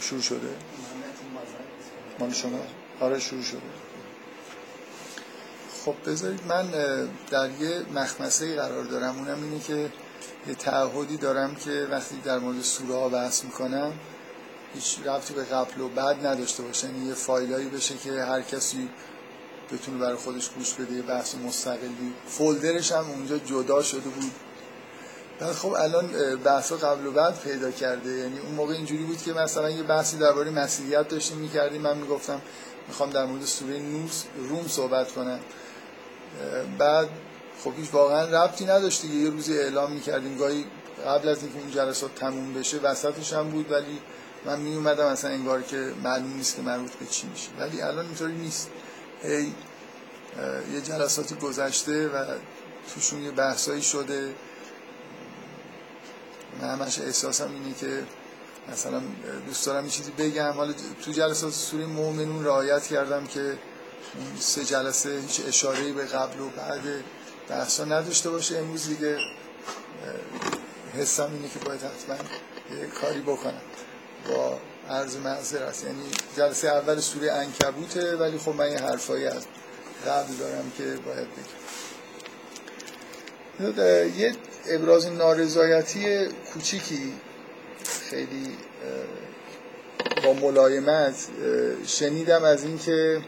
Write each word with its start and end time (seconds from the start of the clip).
شروع 0.00 0.22
شده. 0.22 0.56
مال 2.18 2.32
شما؟ 2.32 2.60
آره 3.00 3.18
شروع 3.18 3.42
شده. 3.42 3.60
خب 5.84 5.94
بذارید 6.06 6.40
من 6.48 6.70
در 7.30 7.50
یه 7.60 7.82
مخمسه 7.94 8.56
قرار 8.56 8.84
دارم. 8.84 9.18
اونم 9.18 9.42
اینه 9.42 9.60
که 9.60 9.90
یه 10.48 10.54
تعهدی 10.54 11.16
دارم 11.16 11.54
که 11.54 11.88
وقتی 11.90 12.16
در 12.24 12.38
مورد 12.38 12.62
سوره 12.62 12.94
ها 12.94 13.08
بحث 13.08 13.44
می‌کنم 13.44 13.92
هیچ 14.74 14.98
رفتی 15.04 15.34
به 15.34 15.44
قبل 15.44 15.80
و 15.80 15.88
بعد 15.88 16.26
نداشته 16.26 16.62
باشه. 16.62 16.86
یعنی 16.86 17.06
یه 17.06 17.14
فایلایی 17.14 17.68
بشه 17.68 17.96
که 17.96 18.12
هر 18.12 18.42
کسی 18.42 18.88
بتونه 19.72 19.98
برای 19.98 20.16
خودش 20.16 20.50
گوش 20.50 20.74
بده 20.74 20.94
یه 20.94 21.02
بحث 21.02 21.34
مستقلی. 21.34 22.12
فولدرش 22.26 22.92
هم 22.92 23.10
اونجا 23.10 23.38
جدا 23.38 23.82
شده 23.82 24.08
بود. 24.08 24.32
بعد 25.40 25.52
خب 25.52 25.72
الان 25.72 26.36
بحث 26.36 26.72
قبل 26.72 27.06
و 27.06 27.12
بعد 27.12 27.40
پیدا 27.40 27.70
کرده. 27.70 28.10
یعنی 28.10 28.38
اون 28.38 28.54
موقع 28.54 28.74
اینجوری 28.74 29.04
بود 29.04 29.22
که 29.22 29.32
مثلا 29.32 29.70
یه 29.70 29.82
بحثی 29.82 30.16
درباره 30.16 30.50
مسیحیت 30.50 31.08
داشتیم 31.08 31.36
می‌کردیم. 31.38 31.82
من 31.82 31.96
می‌گفتم 31.96 32.42
می‌خوام 32.88 33.10
در 33.10 33.24
مورد 33.24 33.44
سوره 33.44 33.78
نوس 33.78 34.24
روم 34.48 34.68
صحبت 34.68 35.12
کنم. 35.12 35.40
بعد 36.78 37.08
خب 37.64 37.72
هیچ 37.76 37.88
واقعا 37.92 38.44
ربطی 38.44 38.64
نداشت 38.64 39.04
یه 39.04 39.30
روزی 39.30 39.58
اعلام 39.58 39.92
می‌کردیم. 39.92 40.36
گاهی 40.36 40.64
قبل 41.06 41.28
از 41.28 41.42
اینکه 41.42 41.58
اون 41.58 41.70
جلسات 41.70 42.14
تموم 42.14 42.54
بشه 42.54 42.78
وسطش 42.78 43.32
هم 43.32 43.50
بود 43.50 43.72
ولی 43.72 43.98
من 44.44 44.60
می 44.60 44.74
اومدم 44.74 45.16
انگار 45.24 45.62
که 45.62 45.92
معلوم 46.04 46.36
نیست 46.36 46.56
که 46.56 46.62
مربوط 46.62 46.92
به 46.92 47.06
چی 47.06 47.26
میشه. 47.26 47.48
ولی 47.58 47.82
الان 47.82 48.06
اینطوری 48.06 48.32
نیست. 48.32 48.70
هی 49.22 49.54
یه 50.74 50.80
جلساتی 50.84 51.34
گذشته 51.34 52.08
و 52.08 52.24
توشون 52.94 53.22
یه 53.22 53.30
بحثایی 53.30 53.82
شده. 53.82 54.34
من 56.60 56.70
همش 56.70 56.98
احساسم 56.98 57.50
اینه 57.52 57.74
که 57.74 58.02
مثلا 58.72 59.02
دوست 59.46 59.66
دارم 59.66 59.84
یه 59.84 59.90
چیزی 59.90 60.10
بگم. 60.10 60.52
حالا 60.52 60.72
تو 61.04 61.12
جلسات 61.12 61.52
سوره 61.52 61.86
مؤمنون 61.86 62.44
رعایت 62.44 62.86
کردم 62.86 63.26
که 63.26 63.58
سه 64.40 64.64
جلسه 64.64 65.20
هیچ 65.20 65.40
اشاره 65.48 65.92
به 65.92 66.04
قبل 66.04 66.40
و 66.40 66.48
بعد 66.48 66.82
بحثا 67.48 67.84
نداشته 67.84 68.30
باشه. 68.30 68.58
امروز 68.58 68.88
دیگه 68.88 69.18
حسم 70.94 71.30
اینه 71.32 71.48
که 71.48 71.58
باید 71.58 71.80
حتما 71.80 72.16
یه 72.76 72.86
کاری 72.86 73.20
بکنم. 73.20 73.60
با 74.28 74.58
عرض 74.90 75.16
معذرت. 75.16 75.84
یعنی 75.84 76.02
جلسه 76.36 76.68
اول 76.68 77.00
سوره 77.00 77.32
انکبوته 77.32 78.16
ولی 78.16 78.38
خب 78.38 78.54
من 78.54 78.72
یه 78.72 78.78
حرفایی 78.78 79.26
از 79.26 79.46
قبل 80.06 80.34
دارم 80.34 80.72
که 80.78 80.84
باید 80.84 81.28
بگم. 81.28 81.58
یه 83.60 84.32
ابراز 84.68 85.06
نارضایتی 85.06 86.26
کوچیکی 86.52 87.12
خیلی 88.10 88.56
با 90.24 90.32
ملایمت 90.32 91.28
شنیدم 91.86 92.44
از 92.44 92.64
اینکه 92.64 93.20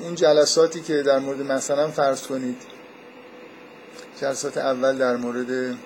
اون 0.00 0.14
جلساتی 0.14 0.80
که 0.80 1.02
در 1.02 1.18
مورد 1.18 1.40
مثلا 1.40 1.90
فرض 1.90 2.22
کنید 2.22 2.62
جلسات 4.20 4.58
اول 4.58 4.98
در 4.98 5.16
مورد 5.16 5.76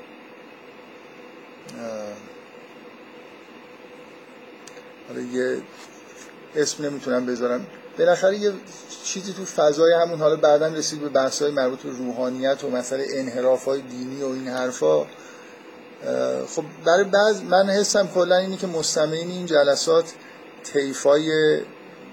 حالا 5.08 5.20
یه 5.33 5.58
اسم 6.56 6.84
نمی‌تونم 6.84 7.27
بذارم. 7.27 7.66
بالاخره 8.01 8.39
یه 8.39 8.53
چیزی 9.05 9.33
تو 9.33 9.45
فضای 9.45 9.93
همون 10.03 10.19
حالا 10.19 10.37
بعدا 10.37 10.67
رسید 10.67 11.01
به 11.01 11.09
بحث‌های 11.09 11.51
مربوط 11.51 11.79
به 11.79 11.91
روحانیت 11.91 12.65
و 12.65 12.70
مسئله 12.70 13.06
انحراف‌های 13.15 13.81
دینی 13.81 14.23
و 14.23 14.27
این 14.27 14.48
حرفا. 14.48 15.06
خب 16.47 16.65
برای 16.84 17.05
بعض 17.05 17.43
من 17.43 17.71
حسم 17.71 18.09
کلا 18.09 18.37
اینه 18.37 18.56
که 18.56 18.67
مستمعین 18.67 19.31
این 19.31 19.47
جلسات 19.47 20.12
طیفای 20.65 21.61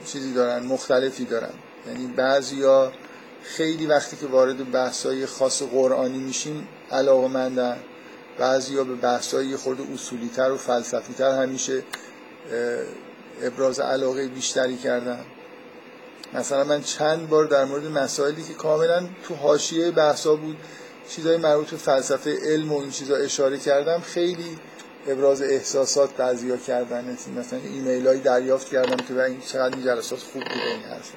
چیزی 0.05 0.33
دارن 0.33 0.65
مختلفی 0.65 1.25
دارن. 1.25 1.53
یعنی 1.87 2.07
بعضیا 2.07 2.91
خیلی 3.43 3.85
وقتی 3.85 4.17
که 4.17 4.27
وارد 4.27 4.71
بحث‌های 4.71 5.25
خاص 5.25 5.61
قرآنی 5.61 6.17
میشیم 6.17 6.67
علاقه 6.91 7.27
مندن 7.27 7.77
بعضیا 8.37 8.83
به 8.83 8.95
بحث‌های 8.95 9.55
خورده 9.55 9.83
اصولی‌تر 9.93 10.51
و 10.51 10.57
فلسفی‌تر 10.57 11.41
همیشه 11.41 11.83
ابراز 13.41 13.79
علاقه 13.79 14.27
بیشتری 14.27 14.77
کردن. 14.77 15.19
مثلا 16.33 16.63
من 16.63 16.81
چند 16.81 17.29
بار 17.29 17.45
در 17.45 17.65
مورد 17.65 17.85
مسائلی 17.85 18.43
که 18.43 18.53
کاملا 18.53 19.07
تو 19.27 19.35
حاشیه 19.35 19.91
بحثا 19.91 20.35
بود 20.35 20.57
چیزای 21.09 21.37
مربوط 21.37 21.69
به 21.69 21.77
فلسفه 21.77 22.37
علم 22.45 22.71
و 22.71 22.79
این 22.79 22.91
چیزا 22.91 23.15
اشاره 23.15 23.57
کردم 23.57 23.99
خیلی 23.99 24.57
ابراز 25.07 25.41
احساسات 25.41 26.15
بعضیا 26.17 26.57
کردن. 26.57 27.17
مثلا 27.39 27.59
ایمیل 27.59 28.07
هایی 28.07 28.21
دریافت 28.21 28.69
کردم 28.69 28.97
که 28.97 29.23
این 29.23 29.41
چقدر 29.41 29.75
این 29.75 29.85
جلسات 29.85 30.19
خوب 30.19 30.43
بوده 30.43 30.65
این 30.73 30.83
حرف 30.83 31.11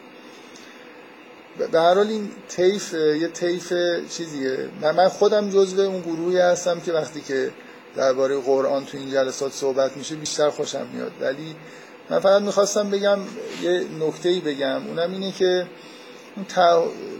به 1.58 1.80
هر 1.80 1.94
حال 1.94 2.08
این 2.08 2.30
طیف 2.48 2.92
یه 2.94 3.28
طیف 3.28 3.72
چیزیه. 4.10 4.68
من 4.82 5.08
خودم 5.08 5.50
جزو 5.50 5.80
اون 5.80 6.00
گروهی 6.00 6.38
هستم 6.38 6.80
که 6.80 6.92
وقتی 6.92 7.20
که 7.20 7.50
درباره 7.96 8.36
قرآن 8.36 8.84
تو 8.84 8.98
این 8.98 9.10
جلسات 9.10 9.52
صحبت 9.52 9.96
میشه 9.96 10.14
بیشتر 10.14 10.50
خوشم 10.50 10.86
میاد. 10.92 11.12
ولی 11.20 11.56
من 12.10 12.18
فقط 12.18 12.42
می‌خواستم 12.42 12.90
بگم 12.90 13.18
یه 13.62 13.84
نکته 14.00 14.40
بگم. 14.40 14.86
اونم 14.86 15.12
اینه 15.12 15.32
که 15.32 15.66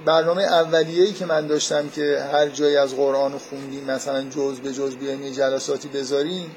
برنامه 0.04 0.42
اولیه‌ای 0.42 1.12
که 1.12 1.26
من 1.26 1.46
داشتم 1.46 1.88
که 1.88 2.24
هر 2.32 2.48
جایی 2.48 2.76
از 2.76 2.96
قرآن 2.96 3.38
خوندیم 3.38 3.84
مثلا 3.84 4.22
جز 4.22 4.60
به 4.60 4.72
جز 4.72 4.96
بیایم 4.96 5.22
یه 5.22 5.30
جلساتی 5.30 5.88
بذاریم 5.88 6.56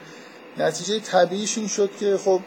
نتیجه 0.58 1.00
طبیعیش 1.00 1.58
این 1.58 1.68
شد 1.68 1.90
که 2.00 2.18
خب 2.18 2.40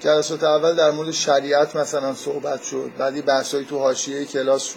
جلسات 0.00 0.44
اول 0.44 0.74
در 0.74 0.90
مورد 0.90 1.10
شریعت 1.10 1.76
مثلا 1.76 2.14
صحبت 2.14 2.62
شد. 2.62 2.90
بعدی 2.98 3.22
بحثایی 3.22 3.64
تو 3.64 3.78
حاشیه 3.78 4.24
کلاس 4.24 4.74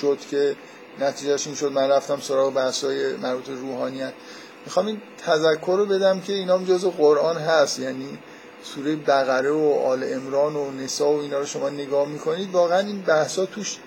شد 0.00 0.18
که 0.30 0.56
نتیجهش 1.00 1.46
این 1.46 1.56
شد. 1.56 1.72
من 1.72 1.88
رفتم 1.88 2.20
سراغ 2.20 2.54
بحثای 2.54 3.16
مربوط 3.16 3.48
روحانیت. 3.48 4.12
می‌خوام 4.64 4.86
این 4.86 5.02
تذکر 5.26 5.74
رو 5.76 5.86
بدم 5.86 6.20
که 6.20 6.32
اینا 6.32 6.58
جز 6.58 6.84
قرآن 6.84 7.36
هست. 7.36 7.78
یعنی 7.78 8.18
سوره 8.62 8.96
بقره 8.96 9.50
و 9.50 9.80
آل 9.84 10.12
امران 10.12 10.56
و 10.56 10.70
نسا 10.70 11.10
و 11.10 11.20
اینا 11.20 11.38
رو 11.38 11.46
شما 11.46 11.68
نگاه 11.68 12.08
می‌کنید 12.08 12.52
واقعا 12.52 12.78
این 12.78 13.00
بحثا 13.00 13.46
توش 13.46 13.78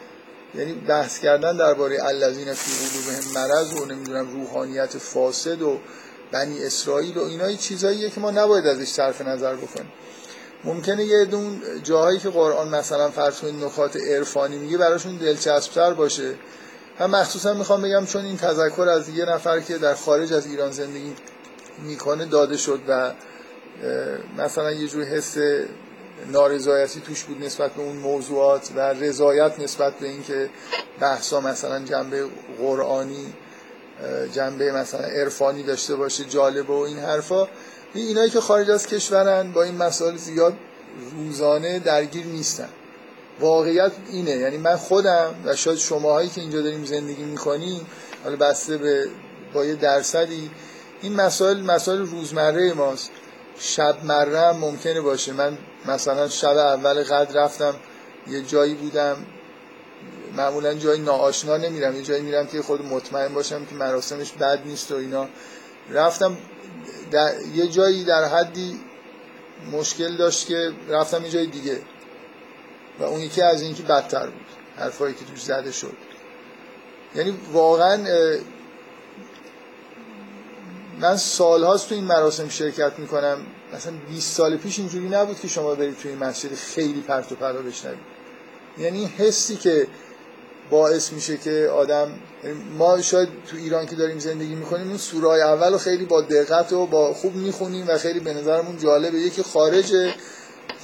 یعنی 0.55 0.73
بحث 0.73 1.19
کردن 1.19 1.57
درباره 1.57 2.03
الذین 2.03 2.53
فی 2.53 2.71
قلوبهم 2.89 3.33
مرض 3.33 3.73
و 3.73 3.85
نمی‌دونم 3.85 4.33
روحانیت 4.33 4.97
فاسد 4.97 5.61
و 5.61 5.79
بنی 6.31 6.63
اسرائیل 6.63 7.17
و 7.17 7.23
اینا 7.23 7.53
چیزاییه 7.53 8.09
که 8.09 8.19
ما 8.19 8.31
نباید 8.31 8.67
ازش 8.67 8.87
صرف 8.87 9.21
نظر 9.21 9.55
بکنیم. 9.55 9.91
ممکنه 10.63 11.05
یه 11.05 11.25
دون 11.25 11.61
جاهایی 11.83 12.19
که 12.19 12.29
قرآن 12.29 12.69
مثلا 12.69 13.09
فرض 13.09 13.39
کنید 13.39 13.63
نکات 13.63 13.97
عرفانی 13.97 14.57
میگه 14.57 14.77
براشون 14.77 15.17
دلچسبتر 15.17 15.93
باشه. 15.93 16.33
هم 16.99 17.09
مخصوصا 17.09 17.53
می‌خوام 17.53 17.81
بگم 17.81 18.05
چون 18.05 18.25
این 18.25 18.37
تذکر 18.37 18.89
از 18.89 19.09
یه 19.09 19.25
نفر 19.25 19.59
که 19.59 19.77
در 19.77 19.95
خارج 19.95 20.33
از 20.33 20.45
ایران 20.45 20.71
زندگی 20.71 21.13
می‌کنه 21.83 22.25
داده 22.25 22.57
شد 22.57 22.79
و 22.87 23.11
مثلا 24.37 24.71
یه 24.71 24.87
جور 24.87 25.03
حس 25.03 25.37
نارضایتی 26.31 27.01
توش 27.01 27.23
بود 27.23 27.43
نسبت 27.43 27.71
به 27.71 27.81
اون 27.81 27.95
موضوعات 27.95 28.69
و 28.75 28.79
رضایت 28.79 29.59
نسبت 29.59 29.93
به 29.93 30.07
اینکه 30.07 30.49
بحثا 30.99 31.41
مثلا 31.41 31.79
جنبه 31.79 32.25
قرآنی 32.59 33.33
جنبه 34.31 34.71
مثلا 34.71 35.01
عرفانی 35.01 35.63
داشته 35.63 35.95
باشه 35.95 36.23
جالب 36.23 36.69
و 36.69 36.81
این 36.81 36.99
حرفا. 36.99 37.47
اینایی 37.93 38.29
که 38.29 38.39
خارج 38.41 38.69
از 38.69 38.87
کشورن 38.87 39.51
با 39.51 39.63
این 39.63 39.75
مسائل 39.75 40.17
زیاد 40.17 40.53
روزانه 41.11 41.79
درگیر 41.79 42.25
نیستن. 42.25 42.69
واقعیت 43.39 43.91
اینه. 44.11 44.31
یعنی 44.31 44.57
من 44.57 44.75
خودم 44.75 45.35
و 45.45 45.55
شاید 45.55 45.77
شماهایی 45.77 46.29
که 46.29 46.41
اینجا 46.41 46.61
داریم 46.61 46.85
زندگی 46.85 47.23
می‌کنیم 47.23 47.87
حالا 48.23 48.35
بسته 48.35 48.77
به 48.77 49.07
با 49.53 49.65
یه 49.65 49.75
درصدی 49.75 50.49
این 51.01 51.15
مسائل 51.15 51.61
مسائل 51.61 51.99
روزمره 51.99 52.73
ماست. 52.73 53.11
شب 53.59 54.03
مره 54.03 54.51
ممکنه 54.51 55.01
باشه. 55.01 55.33
من 55.33 55.57
مثلا 55.85 56.27
شب 56.27 56.57
اول 56.57 57.03
قدر 57.03 57.43
رفتم 57.43 57.75
یه 58.27 58.41
جایی 58.41 58.73
بودم. 58.73 59.17
معمولا 60.37 60.73
جای 60.73 60.99
ناآشنا 60.99 61.57
نمیرم 61.57 61.95
یه 61.95 62.01
جایی 62.01 62.21
میرم 62.21 62.47
که 62.47 62.61
خود 62.61 62.85
مطمئن 62.85 63.33
باشم 63.33 63.65
که 63.65 63.75
مراسمش 63.75 64.31
بد 64.31 64.61
نیست 64.65 64.91
و 64.91 64.95
اینا. 64.95 65.27
رفتم 65.89 66.37
در 67.11 67.33
یه 67.53 67.67
جایی 67.67 68.03
در 68.03 68.25
حدی 68.25 68.79
مشکل 69.71 70.17
داشت 70.17 70.47
که 70.47 70.71
رفتم 70.89 71.23
یه 71.23 71.29
جای 71.29 71.47
دیگه. 71.47 71.81
و 72.99 73.03
اون 73.03 73.19
یکی 73.19 73.41
از 73.41 73.61
اینکه 73.61 73.83
بدتر 73.83 74.25
بود 74.25 74.45
حرفایی 74.77 75.13
که 75.13 75.25
توش 75.25 75.43
زده 75.43 75.71
شد. 75.71 75.97
یعنی 77.15 77.39
واقعا 77.53 78.05
من 80.99 81.17
سالهاست 81.17 81.89
تو 81.89 81.95
این 81.95 82.03
مراسم 82.03 82.49
شرکت 82.49 82.91
می‌کنم. 82.97 83.37
مثلا 83.73 83.93
20 84.09 84.35
سال 84.35 84.57
پیش 84.57 84.79
اینجوری 84.79 85.09
نبود 85.09 85.39
که 85.39 85.47
شما 85.47 85.75
برید 85.75 85.97
توی 85.97 86.11
این 86.11 86.19
مسجد 86.19 86.53
خیلی 86.53 87.01
پرت 87.01 87.31
و 87.31 87.35
پلا 87.35 87.61
بشنوید. 87.61 87.99
یعنی 88.77 89.05
حسی 89.05 89.55
که 89.55 89.87
باعث 90.69 91.13
میشه 91.13 91.37
که 91.37 91.69
آدم 91.73 92.11
ما 92.77 93.01
شاید 93.01 93.29
تو 93.51 93.57
ایران 93.57 93.85
که 93.85 93.95
داریم 93.95 94.19
زندگی 94.19 94.55
می‌کنیم 94.55 94.87
اون 94.87 94.97
سورای 94.97 95.41
اول 95.41 95.71
رو 95.71 95.77
خیلی 95.77 96.05
با 96.05 96.21
دقت 96.21 96.73
و 96.73 96.85
با 96.85 97.13
خوب 97.13 97.35
می‌خونیم 97.35 97.87
و 97.87 97.97
خیلی 97.97 98.19
به 98.19 98.33
نظرمون 98.33 98.77
جالبه. 98.77 99.17
یکی 99.17 99.43
خارج 99.43 99.93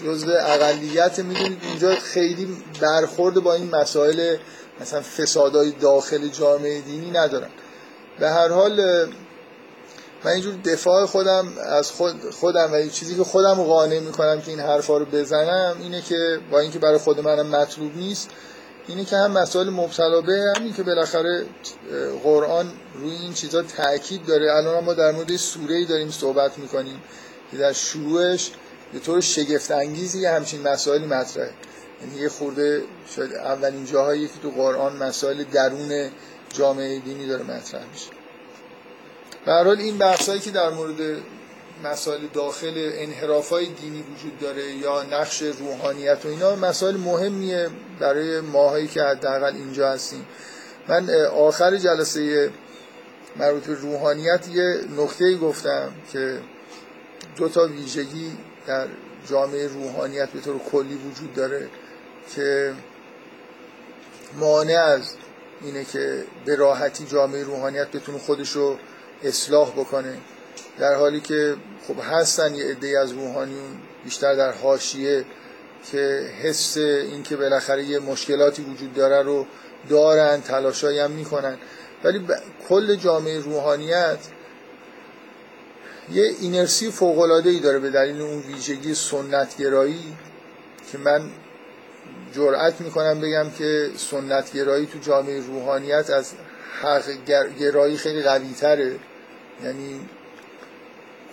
جزء 0.05 0.27
اقلیت 0.39 1.19
می‌دونید 1.19 1.62
اونجا 1.69 1.95
خیلی 1.95 2.57
برخورد 2.81 3.35
با 3.35 3.53
این 3.53 3.75
مسائل 3.75 4.38
مثلا 4.81 5.01
فسادهای 5.01 5.71
داخل 5.71 6.27
جامعه 6.27 6.81
دینی 6.81 7.12
ندارن. 7.12 7.50
به 8.19 8.29
هر 8.29 8.47
حال 8.47 9.07
من 10.24 10.31
اینجور 10.31 10.54
دفاع 10.66 11.06
خودم 11.06 11.54
از 11.57 11.92
خود 11.92 12.30
خودم 12.31 12.69
و 12.74 12.89
چیزی 12.89 13.16
که 13.16 13.24
خودم 13.24 13.54
قانع 13.54 14.00
می‌کنم 14.00 14.42
که 14.42 14.51
این 14.51 14.60
حرفا 14.60 14.98
رو 14.98 15.06
بزنم 15.06 15.77
اینه 15.81 16.01
که 16.01 16.39
با 16.51 16.60
اینکه 16.60 16.80
برای 16.80 16.98
خود 16.98 17.19
منم 17.19 17.48
مطلوب 17.48 17.98
نیست 17.98 18.30
اینه 18.88 19.06
که 19.06 19.16
هم 19.16 19.31
مسائل 19.31 19.69
مبتلا 19.69 20.21
به 20.21 20.44
همین 20.56 20.74
که 20.74 20.83
بالاخره 20.83 21.45
قرآن 22.24 22.71
روی 22.95 23.12
این 23.12 23.33
چیزا 23.33 23.62
تاکید 23.62 24.25
داره. 24.25 24.51
الان 24.51 24.83
ما 24.83 24.94
در 24.94 25.12
مورد 25.12 25.36
سوره 25.36 25.75
ای 25.75 25.86
داریم 25.86 26.12
صحبت 26.12 26.57
می‌کنیم 26.57 27.01
که 27.51 27.57
در 27.57 27.74
شروعش 27.74 28.51
به 28.94 29.00
طور 29.00 29.22
شگفت 29.22 29.72
انگیزی 29.72 30.25
همچین 30.25 30.68
مسائلی 30.68 31.06
مطرحه. 31.06 31.51
یعنی 32.01 32.22
یه 32.22 32.30
خورده 32.30 32.83
شاید 33.15 33.33
اولین 33.33 33.86
جاهایی 33.86 34.27
که 34.27 34.33
تو 34.44 34.51
قرآن 34.51 34.98
مسائل 34.98 35.44
درون 35.44 36.10
جامعه 36.54 37.00
دینی 37.00 37.27
داره 37.27 37.44
مطرح 37.44 37.81
میشه. 37.92 38.19
حال 39.54 39.80
این 39.80 39.98
بحثایی 39.98 40.40
که 40.40 40.51
در 40.51 40.69
مورد 40.69 41.18
مسائل 41.84 42.22
داخل 42.34 42.92
انحراف 42.94 43.50
های 43.50 43.66
دینی 43.66 44.01
وجود 44.01 44.40
داره 44.40 44.72
یا 44.72 45.04
نقش 45.04 45.42
روحانیت 45.42 46.25
و 46.25 46.28
اینا 46.28 46.56
مسائل 46.56 46.98
مهمیه 46.98 47.69
برای 48.00 48.42
ماهایی 48.42 48.88
که 48.88 49.01
حداقل 49.01 49.56
اینجا 49.56 49.90
هستیم. 49.92 50.25
من 50.88 51.10
آخر 51.25 51.78
جلسه 51.78 52.51
مربوط 53.36 53.63
به 53.63 53.74
روحانیت 53.74 54.48
یه 54.48 54.80
نکته 54.98 55.36
گفتم 55.38 55.92
که 56.13 56.40
دو 57.36 57.50
تا 57.50 57.68
ویژگی 57.68 58.31
در 58.68 58.88
جامعه 59.30 59.68
روحانیت 59.68 60.30
به 60.30 60.40
طور 60.40 60.60
کلی 60.72 60.96
وجود 60.96 61.34
داره 61.34 61.69
که 62.36 62.74
مانع 64.40 64.80
از 64.80 65.13
اینه 65.62 65.86
که 65.86 66.24
به 66.46 66.56
راحتی 66.56 67.06
جامعه 67.06 67.44
روحانیت 67.44 67.92
بتونه 67.92 68.18
خودش 68.18 68.57
اصلاح 69.24 69.71
بکنه. 69.71 70.18
در 70.80 70.95
حالی 70.95 71.19
که 71.19 71.56
خب 71.88 71.95
هستن 72.00 72.56
یه 72.56 72.66
عده 72.66 73.00
از 73.00 73.12
روحانیون 73.12 73.77
بیشتر 74.04 74.36
در 74.36 74.51
حاشیه 74.51 75.25
که 75.92 76.30
حس 76.42 76.77
این 76.77 77.24
که 77.24 77.36
بالاخره 77.36 77.83
یه 77.83 78.00
مشکلاتی 78.00 78.62
وجود 78.62 78.94
داره 78.94 79.21
رو 79.21 79.45
دارن 79.89 80.42
تلاشایی 80.42 81.00
هم 81.00 81.12
می‌کنن. 81.12 81.57
ولی 82.04 82.27
کل 82.69 82.95
جامعه 82.95 83.39
روحانیت 83.39 84.18
یه 86.12 86.24
اینرسی 86.39 86.92
فوقلاده 86.92 87.50
ای 87.50 87.60
داره 87.60 87.80
به 87.80 87.89
دلیل 87.89 88.22
اون 88.22 88.39
ویژگی 88.39 88.94
سنتگرایی 88.94 90.18
که 90.92 90.98
من 90.98 91.30
جرأت 92.36 92.81
می‌کنم 92.81 93.22
بگم 93.22 93.50
که 93.57 93.89
سنتگرایی 93.98 94.86
تو 94.86 95.00
جامعه 95.00 95.39
روحانیت 95.39 96.10
از 96.10 96.31
حق 96.81 97.04
گرایی 97.60 97.98
خیلی 97.98 98.22
قوی 98.22 98.54
تره 98.54 98.95
یعنی 99.63 100.00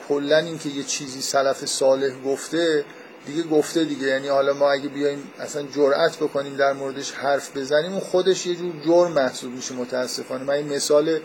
کلا 0.09 0.39
اینکه 0.39 0.69
یه 0.69 0.85
چیزی 0.85 1.21
سلف 1.21 1.65
صالح 1.65 2.23
گفته 2.25 2.85
دیگه 3.27 3.43
گفته 3.43 3.85
دیگه. 3.85 4.07
یعنی 4.07 4.29
حالا 4.29 4.53
ما 4.53 4.73
اگه 4.73 4.89
بیایم 4.89 5.31
اصلا 5.41 5.63
جرأت 5.63 6.17
بکنیم 6.17 6.57
در 6.57 6.73
موردش 6.73 7.13
حرف 7.13 7.57
بزنیم 7.57 7.93
اون 7.93 8.01
خودش 8.01 8.47
یه 8.47 8.55
جور 8.55 8.73
جرم 8.87 9.13
محسوب 9.13 9.53
میشه 9.53 9.75
متاسفانه. 9.75 10.45
من 10.45 10.55
این 10.55 10.75
مثال 10.75 11.19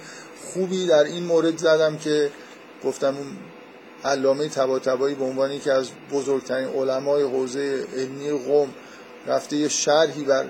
خوبی 0.45 0.87
در 0.87 1.03
این 1.03 1.23
مورد 1.23 1.57
زدم 1.57 1.97
که 1.97 2.31
گفتم 2.83 3.17
اون 3.17 3.37
علامه 4.05 4.47
طباطبایی 4.47 5.15
به 5.15 5.23
عنوان 5.23 5.59
که 5.59 5.71
از 5.71 5.89
بزرگترین 6.11 6.67
علمای 6.67 7.23
حوزه 7.23 7.85
علمی 7.97 8.29
قوم 8.29 8.69
رفته 9.27 9.55
یه 9.55 9.67
شرحی 9.67 10.23
بر 10.23 10.45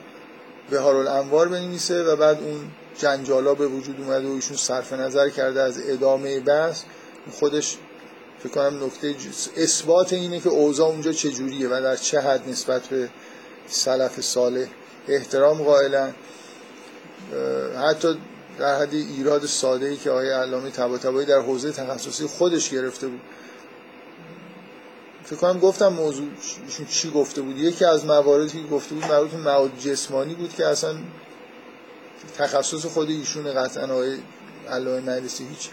بهار 0.69 0.95
الانوار 0.95 1.47
بنویسه 1.47 2.03
و 2.03 2.15
بعد 2.15 2.37
اون 2.41 2.71
جنجالا 2.97 3.53
به 3.53 3.67
وجود 3.67 4.01
اومده 4.01 4.27
و 4.27 4.31
ایشون 4.31 4.57
صرف 4.57 4.93
نظر 4.93 5.29
کرده 5.29 5.61
از 5.61 5.79
ادامه 5.89 6.39
بحث. 6.39 6.81
خودش 7.31 7.77
فکر 8.43 8.53
کنم 8.53 8.83
نکته 8.83 9.15
اثبات 9.57 10.13
اینه 10.13 10.39
که 10.39 10.49
اوضاع 10.49 10.87
اونجا 10.89 11.11
چجوریه 11.11 11.67
و 11.67 11.81
در 11.81 11.95
چه 11.95 12.19
حد 12.19 12.49
نسبت 12.49 12.81
به 12.87 13.09
سلف 13.67 14.21
صالح 14.21 14.67
احترام 15.07 15.63
قائلن. 15.63 16.13
حتی 17.77 18.17
در 18.59 18.79
حد 18.81 18.93
ایراد 18.93 19.45
ساده 19.45 19.85
ای 19.85 19.97
که 19.97 20.09
آقای 20.09 20.29
علامه 20.29 20.69
طباطبایی 20.69 21.27
در 21.27 21.39
حوزه 21.39 21.71
تخصصی 21.71 22.25
خودش 22.25 22.69
گرفته 22.69 23.07
بود. 23.07 23.21
فکر 25.23 25.35
کنم 25.35 25.59
گفتم 25.59 25.87
موضوع 25.87 26.27
چی 26.89 27.09
گفته 27.11 27.41
بود؟ 27.41 27.57
یکی 27.57 27.85
از 27.85 28.05
مواردی 28.05 28.61
که 28.61 28.67
گفته 28.67 28.95
بود 28.95 29.05
مربوط 29.05 29.33
مواد 29.33 29.71
جسمانی 29.79 30.35
بود 30.35 30.53
که 30.53 30.67
اصلا 30.67 30.95
تخصص 32.41 32.85
خود 32.85 33.09
ایشون 33.09 33.53
قطعا 33.53 33.83
آقای 33.83 34.17
علامه 34.69 34.99
مجلسی 34.99 35.47
هیچ 35.47 35.69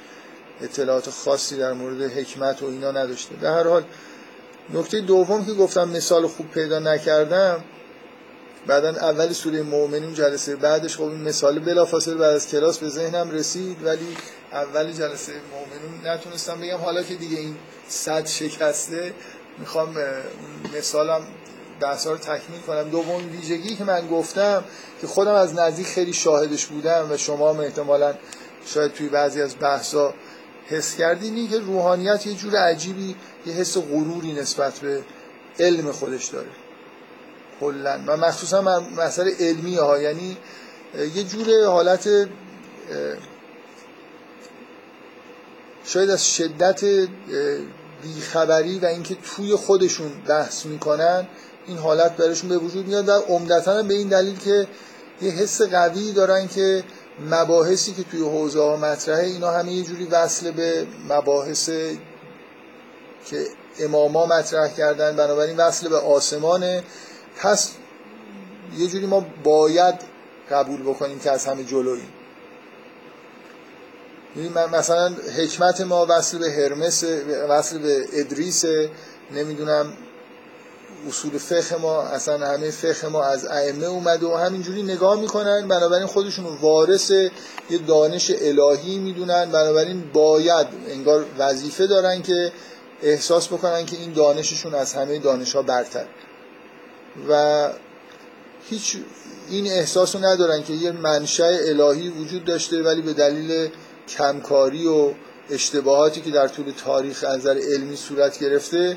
اطلاعات 0.62 1.11
خاصی 1.11 1.56
در 1.56 1.73
مورد 1.73 2.03
حکمت 2.03 2.62
و 2.62 2.67
اینا 2.67 2.91
نداشته. 2.91 3.37
در 3.37 3.53
هر 3.53 3.69
حال 3.69 3.85
نکته 4.75 5.00
دوم 5.00 5.47
که 5.47 5.53
گفتم 5.53 5.88
مثال 5.88 6.26
خوب 6.26 6.50
پیدا 6.50 6.79
نکردم 6.79 7.65
بعدا 8.67 8.88
اول 8.88 9.32
سوره 9.32 9.62
مؤمنین 9.62 10.15
جلسه 10.15 10.56
بعدش 10.56 10.97
خب 10.97 11.03
این 11.03 11.23
مثال 11.23 11.59
بلافاصله 11.59 12.15
بعد 12.15 12.35
از 12.35 12.49
کلاس 12.49 12.79
به 12.79 12.88
ذهنم 12.88 13.31
رسید 13.31 13.76
ولی 13.85 14.17
اول 14.53 14.93
جلسه 14.93 15.32
مؤمنین 15.32 16.06
نتونستم 16.06 16.61
بگم. 16.61 16.76
حالا 16.76 17.03
که 17.03 17.15
دیگه 17.15 17.38
این 17.38 17.56
صد 17.88 18.26
شکسته 18.26 19.15
می‌خوام 19.59 19.97
مثالم 20.79 21.23
بحثا 21.80 22.12
رو 22.12 22.19
تکمیل 22.19 22.60
کنم. 22.60 22.90
دوم 22.90 23.30
ویژگی 23.30 23.76
که 23.76 23.84
من 23.84 24.08
گفتم 24.08 24.64
که 25.00 25.06
خودم 25.06 25.34
از 25.34 25.54
نزدیک 25.54 25.86
خیلی 25.86 26.12
شاهدش 26.12 26.66
بودم 26.66 27.08
و 27.10 27.16
شما 27.16 27.50
هم 27.50 27.60
احتمالا 27.60 28.14
شاید 28.66 28.92
توی 28.92 29.08
بعضی 29.08 29.42
از 29.42 29.56
بحثا 29.60 30.14
حس 30.66 30.96
کردین 30.96 31.34
این 31.34 31.48
که 31.48 31.58
روحانیت 31.58 32.26
یه 32.26 32.34
جور 32.34 32.56
عجیبی 32.56 33.16
یه 33.46 33.52
حس 33.52 33.78
غروری 33.78 34.32
نسبت 34.32 34.78
به 34.78 35.02
علم 35.58 35.92
خودش 35.92 36.26
داره. 36.26 36.48
کلا. 37.60 38.00
و 38.06 38.16
مخصوصا 38.16 38.81
مسئله 38.96 39.32
علمی 39.40 39.76
ها 39.76 39.98
یعنی 39.98 40.36
یه 41.14 41.24
جور 41.24 41.64
حالت 41.64 42.08
شاید 45.84 46.10
از 46.10 46.31
شدت 46.31 46.84
بیخبری 48.02 48.78
و 48.78 48.86
اینکه 48.86 49.14
توی 49.14 49.54
خودشون 49.54 50.12
بحث 50.26 50.67
می‌کنن 50.67 51.26
این 51.69 51.79
حالت 51.79 52.17
برشون 52.17 52.48
به 52.48 52.58
وجود 52.58 52.87
میاد 52.87 53.08
و 53.08 53.13
عمدتا 53.13 53.82
به 53.82 53.94
این 53.94 54.08
دلیل 54.08 54.39
که 54.39 54.67
یه 55.22 55.31
حس 55.31 55.63
قوی 55.63 56.13
دارن 56.13 56.48
که 56.48 56.84
مباحثی 57.31 57.93
که 57.93 58.03
توی 58.03 58.20
حوزه 58.20 58.60
ها 58.60 58.77
مطرحه 58.77 59.25
اینا 59.25 59.51
همه 59.51 59.72
یه 59.72 59.82
جوری 59.82 60.05
وصل 60.05 60.51
به 60.51 60.87
مباحث 61.08 61.70
که 63.27 63.44
اماما 63.81 64.27
مطرح 64.27 64.69
کردن. 64.69 65.17
بنابراین 65.17 65.56
وصل 65.56 65.89
به 65.89 65.96
آسمانه. 65.96 66.82
پس 67.41 67.70
یه 68.79 68.87
جوری 68.87 69.06
ما 69.06 69.27
باید 69.44 69.94
قبول 70.51 70.82
بکنیم 70.82 71.19
که 71.19 71.31
از 71.31 71.46
همه 71.46 71.65
جلوییم. 71.65 72.13
یعنی 74.37 74.48
مثلا 74.72 75.15
حکمت 75.39 75.81
ما 75.81 76.06
وصل 76.08 76.39
به 76.39 76.51
هرمس 76.51 77.05
وصل 77.48 77.79
به 77.79 78.06
ادریس 78.13 78.65
نمی‌دونم 79.34 79.93
اصول 81.08 81.38
فقه 81.38 81.76
ما 81.76 82.02
اصلا 82.02 82.46
همه 82.46 82.70
فقه 82.70 83.08
ما 83.08 83.24
از 83.24 83.46
ائمه 83.46 83.86
اومده 83.86 84.26
و 84.26 84.34
همینجوری 84.34 84.82
نگاه 84.82 85.20
می‌کنن. 85.20 85.69
بنابراین 85.69 86.06
خودشون 86.06 86.44
وارث 86.44 87.10
یه 87.10 87.78
دانش 87.86 88.32
الهی 88.40 88.98
می‌دونن. 88.98 89.50
بنابراین 89.50 90.12
باید 90.12 90.67
انگار 90.88 91.24
وظیفه 91.38 91.86
دارن 91.86 92.22
که 92.22 92.52
احساس 93.02 93.48
بکنن 93.48 93.86
که 93.86 93.96
این 93.96 94.12
دانششون 94.12 94.74
از 94.74 94.94
همه 94.94 95.19
دانش 95.19 95.55
ها 95.55 95.62
برتر. 95.62 96.05
و 97.28 97.69
هیچ 98.70 98.96
این 99.50 99.67
احساس 99.67 100.17
رو 100.17 100.24
ندارن 100.24 100.62
که 100.62 100.72
یه 100.72 100.93
منشأ 100.93 101.50
الهی 101.69 102.08
وجود 102.08 102.44
داشته 102.44 102.82
ولی 102.82 103.02
به 103.02 103.12
دلیل 103.12 103.69
کمکاری 104.08 104.86
و 104.86 105.10
اشتباهاتی 105.50 106.20
که 106.20 106.31
در 106.31 106.48
طول 106.48 106.72
تاریخ 106.84 107.24
از 107.28 107.38
نظر 107.38 107.58
علمی 107.58 107.96
صورت 107.96 108.38
گرفته 108.38 108.96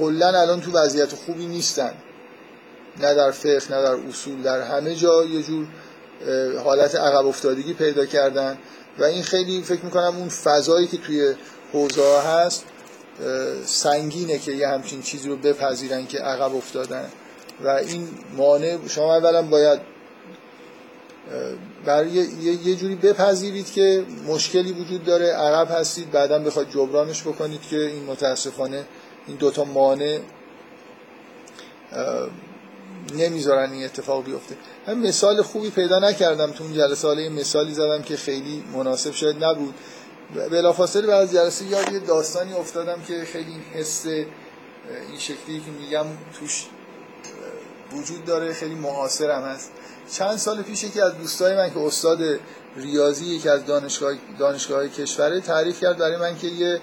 کلا 0.00 0.40
الان 0.40 0.60
تو 0.60 0.72
وضعیت 0.72 1.14
خوبی 1.14 1.46
نیستن. 1.46 1.92
نه 3.00 3.14
در 3.14 3.30
فقه 3.30 3.62
نه 3.70 3.82
در 3.82 3.96
اصول 4.08 4.42
در 4.42 4.60
همه 4.60 4.94
جا 4.94 5.24
یه 5.24 5.42
جور 5.42 5.66
حالت 6.64 6.94
عقب 6.94 7.26
افتادگی 7.26 7.74
پیدا 7.74 8.06
کردن. 8.06 8.58
و 8.98 9.04
این 9.04 9.22
خیلی 9.22 9.62
فکر 9.62 9.84
می‌کنم 9.84 10.16
اون 10.16 10.28
فضایی 10.28 10.86
که 10.86 10.96
توی 10.96 11.34
حوزه 11.72 12.20
هست 12.20 12.64
سنگینه 13.66 14.38
که 14.38 14.52
یه 14.52 14.68
همچین 14.68 15.02
چیزی 15.02 15.28
رو 15.28 15.36
بپذیرن 15.36 16.06
که 16.06 16.18
عقب 16.18 16.56
افتادن. 16.56 17.04
و 17.64 17.68
این 17.68 18.08
مانع 18.36 18.78
شما 18.88 19.16
اولا 19.16 19.42
باید 19.42 19.80
برای 21.84 22.10
یه 22.64 22.74
جوری 22.74 22.94
بپذیرید 22.94 23.72
که 23.72 24.04
مشکلی 24.26 24.72
وجود 24.72 25.04
داره 25.04 25.26
عقب 25.26 25.80
هستید 25.80 26.10
بعدا 26.10 26.38
بخواید 26.38 26.70
جبرانش 26.70 27.22
بکنید 27.22 27.60
که 27.70 27.76
این 27.76 28.04
متاسفانه 28.04 28.84
این 29.26 29.36
دوتا 29.36 29.64
مانع 29.64 30.18
نمی‌ذارن 33.14 33.72
این 33.72 33.84
اتفاق 33.84 34.24
بیفته. 34.24 34.56
من 34.86 34.98
مثال 34.98 35.42
خوبی 35.42 35.70
پیدا 35.70 35.98
نکردم 35.98 36.52
تو 36.52 36.64
اون 36.64 36.74
جلسه 36.74 37.08
حالا 37.08 37.28
مثالی 37.28 37.74
زدم 37.74 38.02
که 38.02 38.16
خیلی 38.16 38.64
مناسب 38.74 39.14
شاید 39.14 39.44
نبود. 39.44 39.74
بلافاصله 40.50 41.06
بعد 41.06 41.22
از 41.22 41.32
جلسه 41.32 41.64
یاد 41.64 41.92
یه 41.92 41.98
داستانی 41.98 42.52
افتادم 42.52 43.02
که 43.08 43.24
خیلی 43.24 43.56
حس 43.74 44.06
این 44.06 45.18
شکلی 45.18 45.60
که 45.60 45.70
میگم 45.80 46.06
توش 46.38 46.66
وجود 47.92 48.24
داره 48.24 48.52
خیلی 48.52 48.74
معاصرم 48.74 49.42
هست. 49.42 49.70
چند 50.12 50.36
سال 50.36 50.62
پیش 50.62 50.84
که 50.84 51.04
از 51.04 51.18
دوستای 51.18 51.56
من 51.56 51.70
که 51.70 51.80
استاد 51.80 52.18
ریاضی 52.76 53.24
یکی 53.24 53.48
از 53.48 53.66
دانشگاه 53.66 54.14
دانشگاه 54.38 54.88
کشوره 54.88 55.40
تعریف 55.40 55.80
کرد 55.80 55.98
برای 55.98 56.16
من 56.16 56.38
که 56.38 56.46
یه 56.46 56.80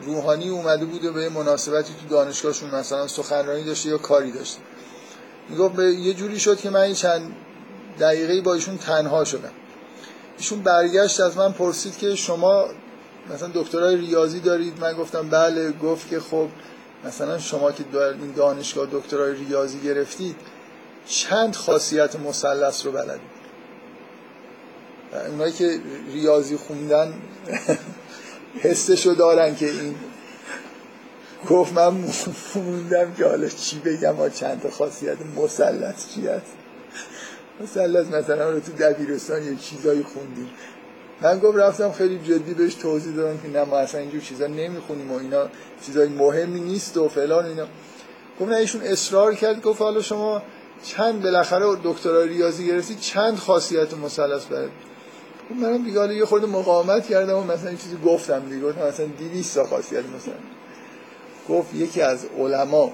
روحانی 0.00 0.48
اومده 0.48 0.84
بوده 0.84 1.10
به 1.10 1.28
مناسبتی 1.28 1.92
تو 2.00 2.08
دانشگاهشون 2.08 2.74
مثلا 2.74 3.06
سخنرانی 3.06 3.64
داشته 3.64 3.88
یا 3.88 3.98
کاری 3.98 4.32
داشته. 4.32 4.60
می‌گفت 5.48 5.74
به 5.74 5.84
یه 5.84 6.14
جوری 6.14 6.40
شد 6.40 6.56
که 6.60 6.70
من 6.70 6.92
چند 6.92 7.36
دقیقه 8.00 8.40
با 8.40 8.54
ایشون 8.54 8.78
تنها 8.78 9.24
شدم. 9.24 9.52
ایشون 10.38 10.62
برگشت 10.62 11.20
از 11.20 11.36
من 11.36 11.52
پرسید 11.52 11.96
که 11.98 12.14
شما 12.14 12.66
مثلا 13.34 13.50
دکترای 13.54 13.96
ریاضی 13.96 14.40
دارید؟ 14.40 14.80
من 14.80 14.92
گفتم 14.92 15.28
بله 15.28 15.72
گفت 15.72 16.08
که 16.08 16.20
خب 16.20 16.48
مثلا 17.04 17.38
شما 17.38 17.72
که 17.72 17.84
این 17.92 18.32
دانشگاه 18.36 18.88
دکترای 18.92 19.34
ریاضی 19.34 19.80
گرفتید 19.80 20.36
چند 21.06 21.56
خاصیت 21.56 22.16
مثلث 22.16 22.86
رو 22.86 22.92
بلدید؟ 22.92 23.36
اونایی 25.28 25.52
که 25.52 25.80
ریاضی 26.12 26.56
خوندن 26.56 27.14
حسشو 28.60 29.14
دارن 29.14 29.56
که 29.56 29.66
این 29.66 29.94
گفت 31.50 31.72
من 31.72 32.04
موندم 32.54 33.12
که 33.14 33.24
حالا 33.24 33.48
چی 33.48 33.78
بگم 33.78 34.14
ها 34.14 34.28
چند 34.28 34.60
تا 34.62 34.70
خاصیت 34.70 35.16
مثلث 35.36 36.14
چی 36.14 36.26
هست؟ 36.26 36.52
مثلث 37.60 38.06
مثلا 38.06 38.50
رو 38.50 38.60
تو 38.60 38.72
دبیرستان 38.72 39.42
یه 39.42 39.56
چیزایی 39.56 40.02
خوندیم. 40.02 40.50
من 41.20 41.38
گفت 41.38 41.58
رفتم 41.58 41.92
خیلی 41.92 42.18
جدی 42.18 42.54
بهش 42.54 42.74
توضیح 42.74 43.16
دادم 43.16 43.38
که 43.38 43.48
نه 43.48 43.64
ما 43.64 43.78
اصلا 43.78 44.00
اینجور 44.00 44.20
چیزا 44.20 44.46
نمی‌خونیم 44.46 45.12
و 45.12 45.18
اینا 45.18 45.48
چیزای 45.86 46.08
مهمی 46.08 46.60
نیست 46.60 46.96
و 46.96 47.08
فلان 47.08 47.46
اینا. 47.46 47.66
گفت 48.40 48.50
نه 48.50 48.56
ایشون 48.56 48.80
اصرار 48.80 49.34
کرد 49.34 49.62
گفت 49.62 49.80
حالا 49.80 50.02
شما 50.02 50.42
چند 50.84 51.22
بالاخره 51.22 51.66
دکترای 51.84 52.28
ریاضی 52.28 52.66
گرفتی 52.66 52.94
چند 52.94 53.38
خاصیت 53.38 53.94
مثلث 53.94 54.44
برد 54.44 54.70
منم 55.54 55.84
دیگه 55.84 56.14
یه 56.14 56.24
خورده 56.24 56.46
مقاومت 56.46 57.06
کردم 57.08 57.36
و 57.36 57.44
مثلا 57.44 57.68
این 57.68 57.78
چیزی 57.78 57.96
گفتم 58.04 58.40
دیگه. 58.48 58.60
گفتم 58.60 58.86
مثلا 58.86 59.06
200 59.06 59.54
تا 59.54 59.64
خاصیت 59.64 60.04
مثلا. 60.16 60.34
گفت 61.48 61.74
یکی 61.74 62.02
از 62.02 62.26
علما 62.38 62.92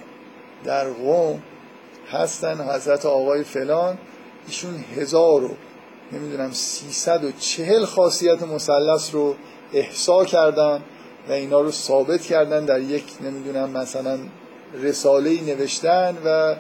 در 0.65 0.89
قوم 0.89 1.43
هستن 2.11 2.61
حضرت 2.61 3.07
آقای 3.07 3.45
فلان. 3.45 3.99
ایشون 4.47 4.85
هزار 4.97 5.45
و 5.45 5.51
نمی‌دونم 6.13 6.53
سیصد 6.53 7.25
و 7.25 7.33
چهل 7.33 7.85
خاصیت 7.85 8.43
مثلث 8.43 9.15
رو 9.15 9.35
احسا 9.73 10.25
کردن 10.25 10.83
و 11.29 11.33
اینا 11.33 11.61
رو 11.61 11.71
ثابت 11.71 12.21
کردن 12.21 12.65
در 12.65 12.81
یک 12.81 13.05
نمی‌دونم 13.21 13.71
مثلا 13.71 14.19
رساله 14.83 15.41
نوشتن 15.43 16.17
و 16.25 16.57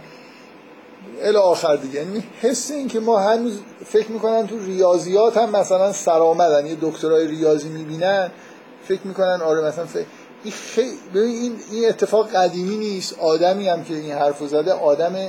الی 1.23 1.37
آخر 1.37 1.76
دیگه. 1.76 1.94
یعنی 1.94 2.25
حس 2.40 2.71
این 2.71 2.88
که 2.88 3.00
ما 3.00 3.18
هنوز 3.18 3.59
فکر 3.87 4.11
می‌کنن 4.11 4.47
تو 4.47 4.59
ریاضیات 4.59 5.37
هم 5.37 5.50
مثلا 5.50 5.92
سرآمدن. 5.92 6.66
یه 6.66 6.76
دکترای 6.82 7.26
ریاضی 7.26 7.68
می‌بینن 7.68 8.30
فکر 8.88 9.00
می‌کنن 9.04 9.40
آره 9.40 9.61
مثلا 9.61 9.87
فکر 9.87 10.04
این. 10.44 10.92
این 11.14 11.56
این 11.73 11.88
اتفاق 11.88 12.30
قدیمی 12.30 12.76
نیست. 12.76 13.18
آدمی 13.18 13.68
هم 13.68 13.85
که 13.85 13.94
این 13.94 14.12
حرفو 14.12 14.47
زده 14.47 14.73
آدم 14.73 15.28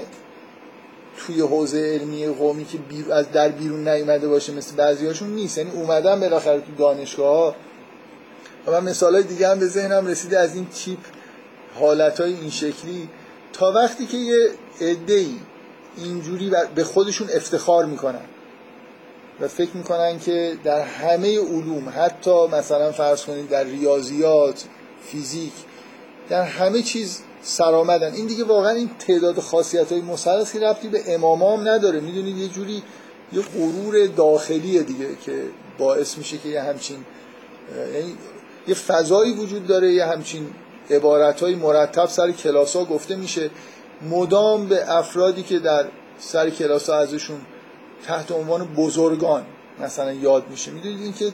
توی 1.18 1.42
حوزه 1.42 1.80
علمی 1.80 2.28
قومی 2.28 2.66
که 2.66 2.78
بیر... 2.78 3.14
از 3.14 3.32
در 3.32 3.50
بیرون 3.50 3.88
نیومده 3.88 4.28
باشه 4.28 4.54
مثل 4.54 4.76
بعضیاشون 4.76 5.30
نیست. 5.30 5.58
یعنی 5.58 5.72
اومدن 5.72 6.20
بالاخره 6.20 6.60
تو 6.60 6.76
دانشگاه 6.78 7.56
و 8.68 8.72
من 8.72 8.84
مثال 8.84 9.22
دیگه 9.22 9.48
هم 9.50 9.60
به 9.60 9.68
ذهنم 9.68 10.08
رسیده 10.08 10.40
از 10.40 10.56
این 10.56 10.68
تیپ 10.76 11.00
حالت 11.80 12.22
های 12.22 12.34
این 12.34 12.50
شکلی. 12.50 13.10
تا 13.54 13.72
وقتی 13.72 14.06
که 14.06 14.18
یه 14.18 14.50
عده 14.82 15.26
اینجوری 15.98 16.52
به 16.76 16.84
خودشون 16.84 17.30
افتخار 17.36 17.86
می‌کنن 17.86 18.26
و 19.42 19.48
فکر 19.48 19.70
می‌کنن 19.74 20.20
که 20.20 20.58
در 20.64 20.82
همه 20.82 21.40
علوم 21.40 21.94
حتی 21.96 22.48
مثلا 22.48 22.92
فرض 22.92 23.24
کنید 23.26 23.50
در 23.50 23.64
ریاضیات 23.64 24.64
فیزیک 25.06 25.54
در 26.30 26.44
همه 26.44 26.82
چیز 26.82 27.22
سرآمدن. 27.44 28.14
این 28.14 28.28
دیگه 28.28 28.44
واقعا 28.44 28.72
این 28.72 28.90
تعداد 29.00 29.40
خاصیت 29.40 29.92
های 29.92 30.02
مثلث 30.02 30.54
که 30.54 30.60
ربطی 30.60 30.88
به 30.88 31.14
امامام 31.14 31.68
نداره. 31.68 32.00
می‌دونید 32.00 32.38
یه 32.38 32.48
جوری 32.48 32.84
یه 33.34 33.42
غرور 33.42 34.08
داخلیه 34.08 34.84
دیگه 34.84 35.08
که 35.26 35.44
باعث 35.78 36.18
میشه 36.18 36.38
که 36.38 36.50
یه 36.50 36.62
همچین 36.62 36.98
یعنی 37.94 38.18
یه 38.68 38.76
فضایی 38.76 39.34
وجود 39.34 39.68
داره 39.68 39.94
یه 39.94 40.06
همچین 40.06 40.48
عبارت 40.90 41.42
های 41.42 41.56
مرتب 41.56 42.06
سر 42.06 42.32
کلاس 42.32 42.76
ها 42.76 42.86
گفته 42.86 43.16
میشه. 43.16 43.50
مدام 44.02 44.68
به 44.68 44.92
افرادی 44.92 45.44
که 45.44 45.60
در 45.60 45.86
سر 46.20 46.50
کلاس 46.50 46.90
ها 46.90 46.98
ازشون 46.98 47.42
تحت 48.06 48.32
عنوان 48.32 48.66
بزرگان 48.66 49.46
مثلا 49.80 50.14
یاد 50.14 50.50
میشه. 50.50 50.72
می‌دونید 50.72 51.02
این 51.02 51.14
که 51.14 51.32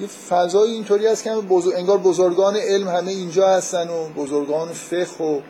یه 0.00 0.06
فضای 0.06 0.70
اینطوری 0.70 1.06
هست 1.06 1.24
که 1.24 1.30
بزرگ... 1.30 1.74
انگار 1.74 1.98
بزرگان 1.98 2.56
علم 2.56 2.88
همه 2.88 3.10
اینجا 3.10 3.48
هستن 3.48 3.88
و 3.88 4.08
بزرگان 4.08 4.68
فقه 4.68 5.24
و 5.24 5.40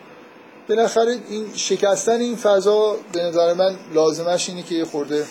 بالاخره 0.69 1.19
این 1.29 1.47
شکستن 1.55 2.21
این 2.21 2.37
فضا 2.37 2.97
به 3.13 3.23
نظر 3.23 3.55
من 3.55 3.77
لازمش 3.95 4.49
اینه 4.49 4.63
که 4.63 4.75
یه 4.75 4.85
خورده 4.85 5.27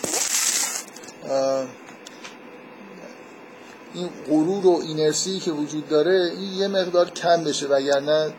این 3.94 4.08
غرور 4.28 4.66
و 4.66 4.80
اینرسی 4.82 5.38
که 5.38 5.50
وجود 5.50 5.88
داره 5.88 6.32
این 6.38 6.52
یه 6.52 6.68
مقدار 6.68 7.10
کم 7.10 7.44
بشه 7.44 7.66
وگرنه 7.66 8.32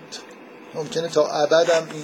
ممکنه 0.76 1.08
تا 1.08 1.28
ابد 1.28 1.70
هم 1.70 1.88
این 1.94 2.04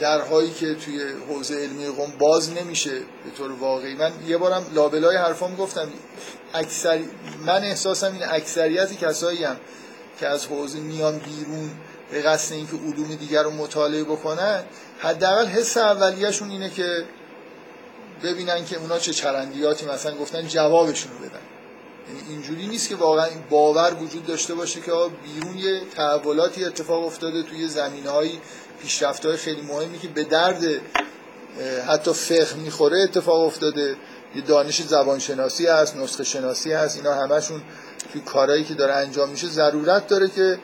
درهایی 0.00 0.50
که 0.50 0.74
توی 0.74 1.02
حوزه 1.28 1.54
علمی 1.54 1.86
قوم 1.86 2.12
باز 2.18 2.52
نمیشه 2.52 2.98
به 2.98 3.30
طور 3.38 3.52
واقعی. 3.52 3.94
من 3.94 4.12
یه 4.26 4.36
بارم 4.38 4.66
لابلای 4.74 5.16
حرفام 5.16 5.56
گفتم. 5.56 5.88
اکثر 6.54 7.00
من 7.46 7.64
احساسم 7.64 8.12
این 8.12 8.22
اکثریت 8.24 8.98
کسایی 8.98 9.44
هم 9.44 9.56
که 10.20 10.26
از 10.26 10.46
حوزه 10.46 10.78
میان 10.78 11.18
بیرون 11.18 11.70
به 12.10 12.22
قصد 12.22 12.52
اینکه 12.52 12.76
علوم 12.76 13.14
دیگر 13.14 13.42
رو 13.42 13.50
مطالعه 13.50 14.04
بکنن 14.04 14.64
حداقل 14.98 15.46
حس 15.46 15.76
اولیه‌شون 15.76 16.50
اینه 16.50 16.70
که 16.70 17.04
ببینن 18.22 18.64
که 18.64 18.78
اونا 18.78 18.98
چه 18.98 19.12
چرندیاتی 19.12 19.86
مثلا 19.86 20.14
گفتن 20.14 20.46
جوابشون 20.46 21.12
رو 21.12 21.18
بدن. 21.18 21.40
یعنی 22.08 22.30
اینجوری 22.30 22.66
نیست 22.66 22.88
که 22.88 22.96
واقعا 22.96 23.24
این 23.24 23.44
باور 23.50 23.94
وجود 23.94 24.26
داشته 24.26 24.54
باشه 24.54 24.80
که 24.80 24.92
بیرون 25.24 25.58
یه 25.58 25.80
تحولاتی 25.96 26.64
اتفاق 26.64 27.06
افتاده 27.06 27.42
توی 27.42 27.68
زمینه‌های 27.68 28.30
پیشرفت 28.86 29.26
های 29.26 29.36
خیلی 29.36 29.62
مهمی 29.62 29.98
که 29.98 30.08
به 30.08 30.24
درد 30.24 30.64
حتی 31.88 32.12
فقه 32.12 32.54
می‌خوره 32.54 33.00
اتفاق 33.00 33.40
افتاده. 33.40 33.96
یه 34.34 34.42
دانش 34.42 34.82
زبانشناسی 34.82 35.66
هست 35.66 35.96
نسخه 35.96 36.24
شناسی 36.24 36.72
هست 36.72 36.96
اینا 36.96 37.14
همشون 37.14 37.62
توی 38.12 38.20
کارهایی 38.20 38.64
که 38.64 38.74
داره 38.74 38.94
انجام 38.94 39.28
میشه 39.28 39.46
ضرورت 39.46 40.06
داره 40.06 40.28
که 40.28 40.58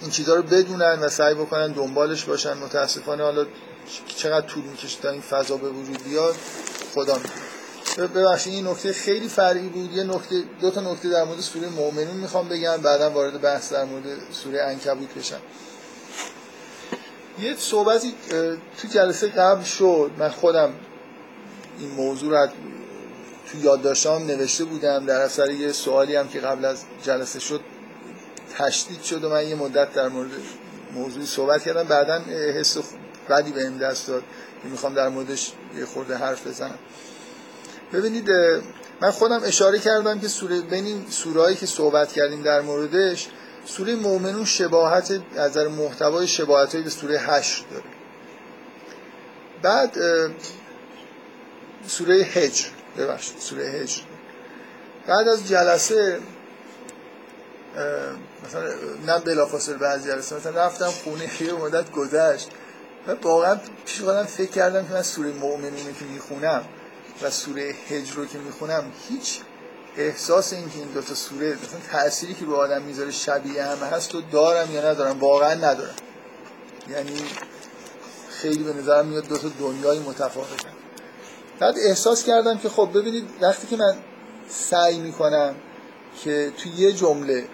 این 0.00 0.10
چیزها 0.10 0.34
رو 0.34 0.42
بدونن 0.42 0.98
و 1.00 1.08
سعی 1.08 1.34
بکنن 1.34 1.72
دنبالش 1.72 2.24
باشن. 2.24 2.54
متاسفانه 2.54 3.22
حالا 3.22 3.46
چقدر 4.16 4.46
طول 4.46 4.64
می‌کشه 4.64 5.00
تا 5.02 5.10
این 5.10 5.20
فضا 5.20 5.56
به 5.56 5.68
وجود 5.68 6.04
بیاد 6.04 6.34
خدا 6.94 7.18
ببخشید 8.06 8.52
این 8.52 8.66
نکته 8.66 8.92
خیلی 8.92 9.28
فرعی 9.28 9.68
بود. 9.68 9.92
یه 9.92 10.04
نکته 10.04 10.42
دو 10.60 10.70
تا 10.70 10.80
نکته 10.92 11.08
در 11.08 11.24
مورد 11.24 11.40
سوره 11.40 11.68
مؤمنون 11.68 12.16
می‌خوام 12.16 12.48
بگم 12.48 12.76
بعدا 12.76 13.10
وارد 13.10 13.40
بحث 13.40 13.72
در 13.72 13.84
مورد 13.84 14.04
سوره 14.32 14.62
عنکبوت 14.62 15.14
بشم. 15.14 15.40
یه 17.40 17.56
صحبتی 17.56 18.14
تو 18.78 18.88
جلسه 18.88 19.28
قبل 19.28 19.62
شد. 19.62 20.10
من 20.18 20.28
خودم 20.28 20.72
این 21.78 21.90
موضوع 21.90 22.30
رو 22.30 22.48
تو 23.52 23.58
یادداشتام 23.58 24.26
نوشته 24.26 24.64
بودم. 24.64 25.06
در 25.06 25.20
اثر 25.20 25.50
یه 25.50 25.72
سوالی 25.72 26.16
هم 26.16 26.28
که 26.28 26.40
قبل 26.40 26.64
از 26.64 26.82
جلسه 27.02 27.40
شد 27.40 27.60
تشدید 28.58 29.02
شد 29.02 29.24
و 29.24 29.28
من 29.28 29.48
یه 29.48 29.54
مدت 29.54 29.92
در 29.92 30.08
مورد 30.08 30.30
موضوعی 30.94 31.26
صحبت 31.26 31.64
کردم. 31.64 31.84
بعدا 31.84 32.18
حس 32.58 32.78
بدی 33.30 33.52
بهم 33.52 33.78
دست 33.78 34.06
داد. 34.06 34.22
می‌خوام 34.64 34.94
در 34.94 35.08
موردش 35.08 35.52
یه 35.78 35.86
خورده 35.86 36.16
حرف 36.16 36.46
بزنم. 36.46 36.78
ببینید 37.92 38.30
من 39.00 39.10
خودم 39.10 39.40
اشاره 39.44 39.78
کردم 39.78 40.20
که 40.20 40.28
سوره 40.28 40.60
بین 40.60 41.06
سورهایی 41.10 41.56
که 41.56 41.66
صحبت 41.66 42.12
کردیم 42.12 42.42
در 42.42 42.60
موردش 42.60 43.28
سوره 43.64 43.96
مؤمنون 43.96 44.44
شباهت 44.44 45.10
از 45.10 45.50
نظر 45.50 45.68
محتوای 45.68 46.26
شباهت 46.26 46.76
به 46.76 46.90
سوره 46.90 47.18
هشت 47.18 47.64
داره. 47.70 47.84
بعد 49.62 49.96
سوره 51.86 52.14
هجر 52.14 52.64
ببخشید 52.98 53.38
سوره 53.38 53.64
هجر. 53.64 54.02
بعد 55.06 55.28
از 55.28 55.48
جلسه 55.48 56.20
مثلا 58.46 58.68
نه 59.06 59.18
بلافاصله 59.18 59.76
بعد 59.76 60.04
جلسه 60.04 60.36
مثلا 60.36 60.66
رفتم 60.66 60.86
خونه 60.86 61.42
یه 61.42 61.52
مدت 61.52 61.90
گذشت. 61.90 62.48
و 63.06 63.14
واقعا 63.22 63.60
پیش 63.86 64.00
خودم 64.00 64.24
فکر 64.24 64.50
کردم 64.50 64.86
که 64.86 64.92
من 64.94 65.02
سوره 65.02 65.32
مؤمنون 65.32 65.94
که 65.98 66.04
می‌خونم. 66.12 66.64
و 67.22 67.30
سوره 67.30 67.74
هجر 67.88 68.14
رو 68.14 68.26
که 68.26 68.38
می‌خونم 68.38 68.92
هیچ 69.08 69.40
احساس 69.96 70.52
این 70.52 70.70
که 70.70 70.78
این 70.78 70.88
دوتا 70.88 71.14
سوره 71.14 71.52
مثلا 71.52 71.80
تأثیری 71.90 72.34
که 72.34 72.44
رو 72.44 72.54
آدم 72.54 72.82
می‌ذاره 72.82 73.10
شبیه 73.10 73.64
هم 73.64 73.78
هست 73.78 74.14
و 74.14 74.20
دارم 74.20 74.74
یا 74.74 74.90
ندارم؟ 74.90 75.20
واقعا 75.20 75.54
ندارم. 75.54 75.94
یعنی 76.90 77.16
خیلی 78.30 78.64
به 78.64 78.72
نظرم 78.72 79.06
میاد 79.06 79.28
دو 79.28 79.38
تا 79.38 79.48
دنیای 79.60 79.98
متفاوتن. 79.98 80.70
بعد 81.58 81.74
احساس 81.78 82.24
کردم 82.24 82.58
که 82.58 82.68
خب 82.68 82.90
ببینید 82.94 83.24
وقتی 83.40 83.66
که 83.66 83.76
من 83.76 83.96
سعی 84.48 84.98
می‌کنم 84.98 85.54
که 86.24 86.52
تو 86.56 86.68
یه 86.68 86.92
جمله 86.92 87.48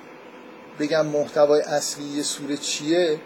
بگم 0.79 1.07
محتوای 1.07 1.61
اصلی 1.61 2.05
یه 2.05 2.23
سوره 2.23 2.57
چیه 2.57 3.21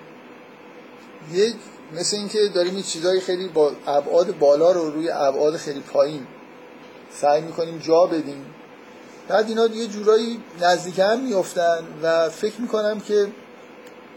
یه 1.32 1.54
مثل 1.92 2.16
اینکه 2.16 2.38
داریم 2.54 2.76
یه 2.76 2.82
چیزای 2.82 3.20
خیلی 3.20 3.48
با 3.48 3.72
ابعاد 3.86 4.38
بالا 4.38 4.72
رو 4.72 4.90
روی 4.90 5.10
ابعاد 5.10 5.56
خیلی 5.56 5.80
پایین 5.80 6.26
سعی 7.12 7.40
می‌کنیم 7.40 7.78
جا 7.78 8.06
بدیم. 8.06 8.46
بعد 9.28 9.48
اینا 9.48 9.66
یه 9.66 9.86
جورایی 9.86 10.40
نزدیک 10.60 10.98
هم 10.98 11.20
میفتن 11.20 11.84
و 12.02 12.28
فکر 12.28 12.60
می‌کنم 12.60 13.00
که 13.00 13.26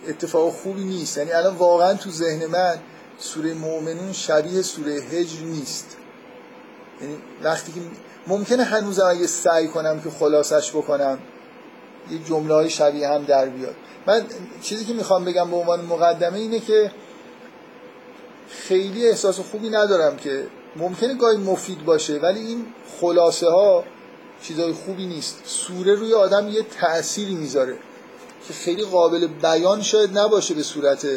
اتفاق 0.07 0.53
خوبی 0.53 0.83
نیست. 0.83 1.17
یعنی 1.17 1.31
الان 1.31 1.55
واقعا 1.55 1.93
تو 1.93 2.09
ذهن 2.09 2.45
من 2.45 2.75
سوره 3.17 3.53
مؤمنون 3.53 4.13
شبیه 4.13 4.61
سوره 4.61 4.91
هجر 4.91 5.41
نیست. 5.41 5.97
یعنی 7.01 7.17
وقتی 7.43 7.71
که 7.71 7.79
ممکنه 8.27 8.63
هنوزم 8.63 9.05
اگه 9.05 9.27
سعی 9.27 9.67
کنم 9.67 10.01
که 10.01 10.09
خلاصش 10.09 10.71
بکنم 10.71 11.19
یه 12.11 12.19
جمله 12.19 12.53
های 12.53 12.69
شبیه 12.69 13.07
هم 13.07 13.23
در 13.23 13.45
بیاد. 13.45 13.75
من 14.07 14.25
چیزی 14.61 14.85
که 14.85 14.93
می‌خوام 14.93 15.25
بگم 15.25 15.51
به 15.51 15.57
عنوان 15.57 15.85
مقدمه 15.85 16.39
اینه 16.39 16.59
که 16.59 16.91
خیلی 18.51 19.07
احساس 19.07 19.39
خوبی 19.39 19.69
ندارم 19.69 20.17
که 20.17 20.47
ممکنه 20.75 21.13
گاهی 21.13 21.37
مفید 21.37 21.85
باشه 21.85 22.19
ولی 22.19 22.39
این 22.39 22.65
خلاصه 23.01 23.49
ها 23.49 23.83
چیزای 24.43 24.73
خوبی 24.73 25.05
نیست. 25.05 25.41
سوره 25.45 25.95
روی 25.95 26.13
آدم 26.13 26.49
یه 26.49 26.61
تأثیری 26.63 27.35
می‌ذاره 27.35 27.77
که 28.47 28.53
خیلی 28.53 28.83
قابل 28.83 29.27
بیان 29.27 29.81
شاید 29.81 30.17
نباشه 30.17 30.53
به 30.53 30.63
صورت 30.63 31.07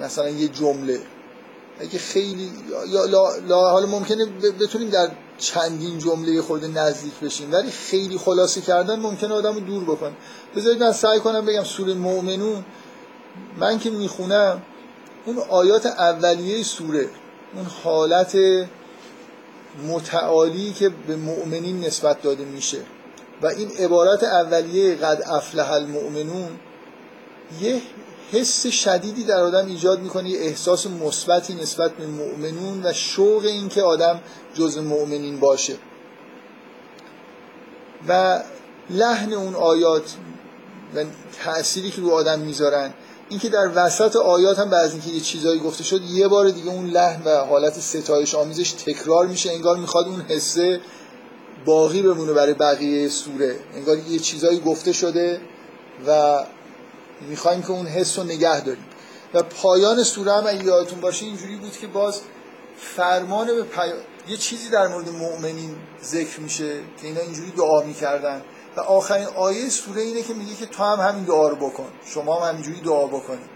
مثلا 0.00 0.28
یه 0.28 0.48
جمله. 0.48 1.00
اگه 1.80 1.98
خیلی 1.98 2.50
یا 2.88 3.04
لا, 3.48 3.70
حالا 3.70 3.86
ممکنه 3.86 4.26
بتونیم 4.60 4.90
در 4.90 5.08
چندین 5.38 5.98
جمله 5.98 6.42
خود 6.42 6.78
نزدیک 6.78 7.20
بشیم 7.22 7.52
ولی 7.52 7.70
خیلی 7.70 8.18
خلاصه 8.18 8.60
کردن 8.60 9.00
ممکنه 9.00 9.34
آدم 9.34 9.54
رو 9.54 9.60
دور 9.60 9.84
بکنه. 9.84 10.12
بذارید 10.56 10.82
من 10.82 10.92
سعی 10.92 11.20
کنم 11.20 11.46
بگم 11.46 11.64
سوره 11.64 11.94
مؤمنون 11.94 12.64
من 13.58 13.78
که 13.78 13.90
می‌خونم 13.90 14.62
اون 15.26 15.38
آیات 15.38 15.86
اولیه 15.86 16.62
سوره 16.62 17.08
اون 17.54 17.66
حالت 17.84 18.38
متعالی 19.88 20.72
که 20.72 20.88
به 20.88 21.16
مؤمنین 21.16 21.80
نسبت 21.80 22.22
داده 22.22 22.44
میشه. 22.44 22.78
و 23.42 23.46
این 23.46 23.70
عبارت 23.78 24.24
اولیه 24.24 24.94
قد 24.94 25.22
افلح 25.26 25.72
المؤمنون 25.72 26.48
یه 27.60 27.82
حس 28.32 28.66
شدیدی 28.66 29.24
در 29.24 29.40
آدم 29.40 29.66
ایجاد 29.66 30.00
می‌کنه 30.00 30.28
یه 30.28 30.40
احساس 30.40 30.86
مثبتی 30.86 31.54
نسبت 31.54 31.92
به 31.92 32.06
مؤمنون 32.06 32.80
و 32.84 32.92
شوق 32.92 33.44
این 33.44 33.68
که 33.68 33.82
آدم 33.82 34.20
جز 34.54 34.78
مؤمنین 34.78 35.40
باشه. 35.40 35.76
و 38.08 38.42
لحن 38.90 39.32
اون 39.32 39.54
آیات 39.54 40.14
و 40.94 41.04
تأثیری 41.44 41.90
که 41.90 42.00
رو 42.00 42.10
آدم 42.10 42.38
می‌ذارن 42.38 42.94
اینکه 43.32 43.48
در 43.48 43.70
وسط 43.74 44.16
آیات 44.16 44.58
هم 44.58 44.70
بعضی 44.70 44.92
اینکه 44.92 45.10
یه 45.10 45.20
چیزایی 45.20 45.60
گفته 45.60 45.84
شد 45.84 46.02
یه 46.02 46.28
بار 46.28 46.50
دیگه 46.50 46.70
اون 46.70 46.86
لحن 46.86 47.22
و 47.24 47.36
حالت 47.36 47.80
ستایش 47.80 48.34
آمیزش 48.34 48.72
تکرار 48.72 49.26
میشه 49.26 49.52
انگار 49.52 49.76
می‌خواد 49.76 50.06
اون 50.06 50.20
حسه 50.20 50.80
باقی 51.64 52.02
بمونه 52.02 52.32
برای 52.32 52.54
بقیه 52.54 53.08
سوره. 53.08 53.56
انگار 53.74 53.98
یه 53.98 54.18
چیزایی 54.18 54.60
گفته 54.60 54.92
شده 54.92 55.40
و 56.06 56.42
می‌خوایم 57.28 57.62
که 57.62 57.70
اون 57.70 57.86
حس 57.86 58.18
رو 58.18 58.24
نگه 58.24 58.60
داریم. 58.60 58.84
و 59.34 59.42
پایان 59.42 60.02
سوره 60.02 60.32
هم 60.32 60.46
اگه 60.46 60.64
یادتون 60.64 61.00
باشه 61.00 61.26
اینجوری 61.26 61.56
بود 61.56 61.72
که 61.72 61.86
باز 61.86 62.20
فرمان 62.76 63.46
به 63.46 63.64
یه 64.28 64.36
چیزی 64.36 64.68
در 64.70 64.88
مورد 64.88 65.08
مؤمنین 65.08 65.76
ذکر 66.04 66.40
میشه 66.40 66.74
که 67.00 67.06
اینا 67.06 67.20
اینجوری 67.20 67.50
دعا 67.50 67.82
می‌کردن. 67.82 68.42
و 68.76 68.80
آخرین 68.80 69.26
آیه 69.26 69.68
سوره 69.68 70.02
اینه 70.02 70.22
که 70.22 70.34
میگه 70.34 70.54
که 70.54 70.66
تو 70.66 70.82
هم 70.82 71.08
همین 71.08 71.24
دعا 71.24 71.48
رو 71.48 71.56
بکن. 71.56 71.88
شما 72.04 72.40
هم 72.40 72.48
همینجوری 72.48 72.80
دعا 72.80 73.06
بکنید 73.06 73.52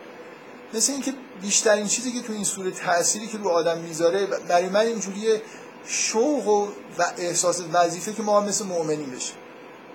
مثل 0.75 0.93
اینکه 0.93 1.15
بیشترین 1.43 1.87
چیزی 1.87 2.13
که 2.13 2.21
تو 2.21 2.33
این 2.33 2.45
سوره 2.45 2.71
تأثیری 2.71 3.27
که 3.27 3.39
رو 3.39 3.49
آدم 3.49 3.79
می‌ذاره 3.79 4.27
برای 4.27 4.69
من 4.69 4.81
اینجوریه 4.81 5.43
شوق 5.87 6.49
و, 6.49 6.67
و 6.99 7.05
احساس 7.19 7.63
وظیفه 7.73 8.13
که 8.13 8.23
ما 8.23 8.41
هم 8.41 8.49
مثل 8.49 8.65
مؤمنین 8.65 9.11
بشیم 9.11 9.37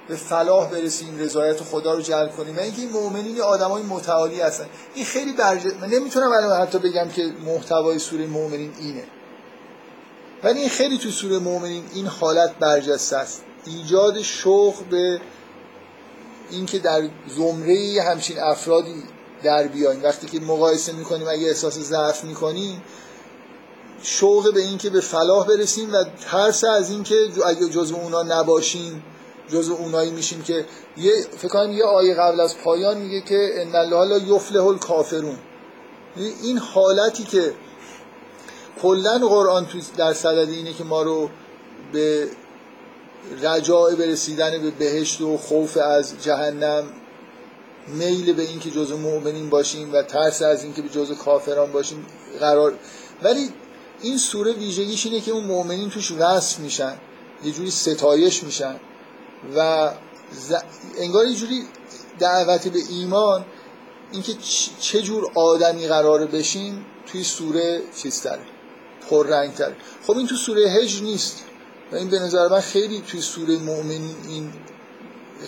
به 0.08 0.16
فلاح 0.16 0.70
برسیم 0.70 1.20
رضایت 1.20 1.64
خدا 1.64 1.94
رو 1.94 2.02
جلب 2.02 2.32
کنیم. 2.32 2.58
و 2.58 2.60
اینکه 2.60 2.82
این 2.82 2.92
مؤمنین 2.92 3.42
آدمای 3.42 3.84
متعالی 3.84 4.42
هستن. 4.42 4.66
این 4.96 5.06
خیلی 5.06 5.34
برجه 5.34 5.72
من 5.82 5.88
نمی‌تونم 5.88 6.32
الان 6.32 6.62
حتی 6.62 6.80
بگم 6.80 7.10
که 7.10 7.34
محتوای 7.46 8.00
سوره 8.00 8.28
مؤمنین 8.28 8.74
اینه. 8.80 9.04
ولی 10.44 10.60
این 10.60 10.70
خیلی 10.70 10.98
تو 10.98 11.10
سوره 11.10 11.40
مؤمنین 11.40 11.84
این 11.94 12.08
حالت 12.08 12.56
برجسته 12.60 13.18
است. 13.18 13.44
ایجاد 13.66 14.22
شوق 14.22 14.74
به 14.90 15.22
اینکه 16.52 16.80
در 16.80 17.10
زمره 17.28 18.02
همچین 18.10 18.40
افرادی 18.40 19.04
در 19.44 19.68
بیایم 19.68 20.04
وقتی 20.04 20.28
که 20.28 20.40
مقایسه 20.46 20.94
می‌کنیم 20.94 21.28
اگه 21.28 21.48
احساس 21.48 21.80
ضعف 21.80 22.24
می‌کنیم 22.24 22.82
شوق 24.04 24.54
به 24.54 24.62
اینکه 24.62 24.90
به 24.90 25.02
فلاح 25.02 25.48
برسیم 25.48 25.94
و 25.94 26.04
ترس 26.32 26.64
از 26.64 26.90
اینکه 26.90 27.16
اگه 27.46 27.70
جزو 27.70 27.96
اونا 27.96 28.24
نباشیم 28.24 29.04
جزو 29.50 29.74
اونایی 29.74 30.12
میشیم 30.12 30.42
که 30.42 30.66
یه 30.98 31.14
فکر 31.38 31.48
کنم 31.48 31.72
یه 31.72 31.84
آیه 31.84 32.14
قبل 32.14 32.40
از 32.40 32.58
پایان 32.58 32.98
میگه 32.98 33.22
که 33.22 33.50
ان 33.56 33.76
الله 33.76 34.06
لا 34.06 34.18
یفلح 34.18 34.66
الکافرون 34.66 35.38
این 36.44 36.58
حالتی 36.58 37.24
که 37.24 37.54
کلا 38.82 39.18
قرآن 39.18 39.68
در 39.98 40.14
صدد 40.14 40.50
اینه 40.50 40.74
که 40.74 40.84
ما 40.84 41.02
رو 41.02 41.30
به 41.94 42.28
رجاع 43.42 43.96
به 43.96 44.06
رسیدن 44.06 44.62
به 44.62 44.72
بهشت 44.72 45.22
و 45.22 45.38
خوف 45.38 45.78
از 45.78 46.14
جهنم 46.24 46.84
میل 47.88 48.34
به 48.34 48.44
اینکه 48.44 48.72
جزء 48.72 48.96
مؤمنین 48.96 49.50
باشیم 49.50 49.94
و 49.94 50.02
ترس 50.02 50.42
از 50.42 50.64
اینکه 50.64 50.82
به 50.82 50.90
جزء 50.90 51.14
کافران 51.14 51.72
باشیم 51.72 52.06
قرار. 52.40 52.74
ولی 53.24 53.50
این 54.02 54.18
سوره 54.18 54.54
ویژگیش 54.54 55.06
اینه 55.06 55.22
که 55.22 55.32
اون 55.32 55.44
مؤمنین 55.44 55.90
توش 55.90 56.12
وصف 56.12 56.60
میشن 56.60 56.94
یه 57.44 57.52
جوری 57.52 57.72
ستایش 57.72 58.44
میشن 58.44 58.76
و 59.56 59.90
انگار 60.98 61.26
یه 61.26 61.36
جوری 61.36 61.64
دعوت 62.20 62.68
به 62.68 62.80
ایمان 62.90 63.46
اینکه 64.12 64.34
چه 64.80 65.02
جور 65.02 65.32
آدمی 65.36 65.88
قراره 65.88 66.26
بشیم 66.26 66.86
توی 67.08 67.24
سوره 67.24 67.82
چیز 68.02 68.22
تره 68.22 68.46
رنگ 69.12 69.54
تره 69.54 69.76
خب 70.08 70.18
این 70.18 70.28
تو 70.28 70.36
سوره 70.36 70.70
هج 70.70 71.02
نیست. 71.04 71.44
و 71.92 71.96
این 71.96 72.10
به 72.10 72.20
نظر 72.20 72.48
من 72.48 72.60
خیلی 72.60 73.04
توی 73.08 73.22
سوره 73.22 73.58
مؤمنین 73.58 74.16
این 74.28 74.54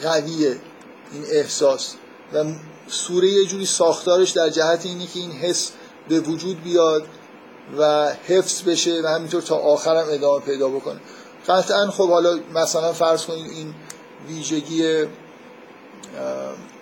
قویه 0.03 0.58
این 1.13 1.23
احساس. 1.32 1.93
و 2.34 2.43
سوره 2.88 3.27
یه 3.27 3.45
جوری 3.45 3.65
ساختارش 3.65 4.32
در 4.32 4.49
جهت 4.49 4.86
اینه 4.86 5.08
که 5.08 5.19
این 5.19 5.32
حس 5.32 5.71
به 6.10 6.19
وجود 6.19 6.63
بیاد 6.63 7.06
و 7.77 8.13
حفظ 8.27 8.62
بشه 8.63 9.01
و 9.03 9.08
همینطور 9.08 9.41
تا 9.41 9.56
آخرم 9.56 10.06
ادامه 10.10 10.45
پیدا 10.45 10.69
بکنه. 10.69 10.99
قطعا 11.47 11.91
خب 11.91 12.10
حالا 12.10 12.39
مثلا 12.53 12.93
فرض 12.93 13.25
کنید 13.25 13.51
این 13.51 13.73
ویژگی 14.27 15.06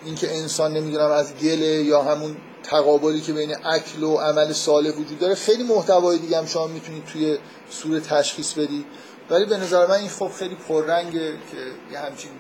اینکه 0.06 0.38
انسان 0.38 0.74
نمی‌دونم 0.74 1.12
از 1.12 1.36
گله 1.36 1.84
یا 1.84 2.02
همون 2.04 2.38
تقابلی 2.64 3.22
که 3.22 3.34
بین 3.34 3.56
اکل 3.66 4.04
و 4.04 4.18
عمل 4.18 4.54
صالح 4.54 4.90
وجود 4.90 5.20
داره 5.20 5.36
خیلی 5.36 5.64
محتوای 5.64 6.18
دیگه 6.18 6.38
هم 6.38 6.46
شما 6.46 6.68
می‌تونید 6.68 7.06
توی 7.06 7.38
سوره 7.70 8.00
تشخیص 8.00 8.54
بدید. 8.54 8.86
ولی 9.32 9.46
به 9.46 9.58
نظر 9.58 9.86
من 9.86 9.96
این 9.96 10.10
خب 10.10 10.32
خیلی 10.40 10.56
پررنگه 10.56 11.32
که 11.52 11.58
یه 11.92 12.00
همچین 12.00 12.32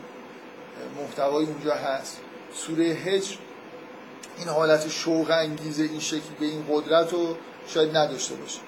محتوایی 1.01 1.47
اونجا 1.47 1.75
هست. 1.75 2.17
سوره 2.53 2.83
هجر 2.83 3.35
این 4.37 4.47
حالت 4.47 4.89
شوق 4.89 5.31
انگیز 5.31 5.79
این 5.79 5.99
شکل 5.99 6.29
به 6.39 6.45
این 6.45 6.65
قدرت 6.71 7.13
رو 7.13 7.37
شاید 7.67 7.97
نداشته 7.97 8.35
باشه. 8.35 8.59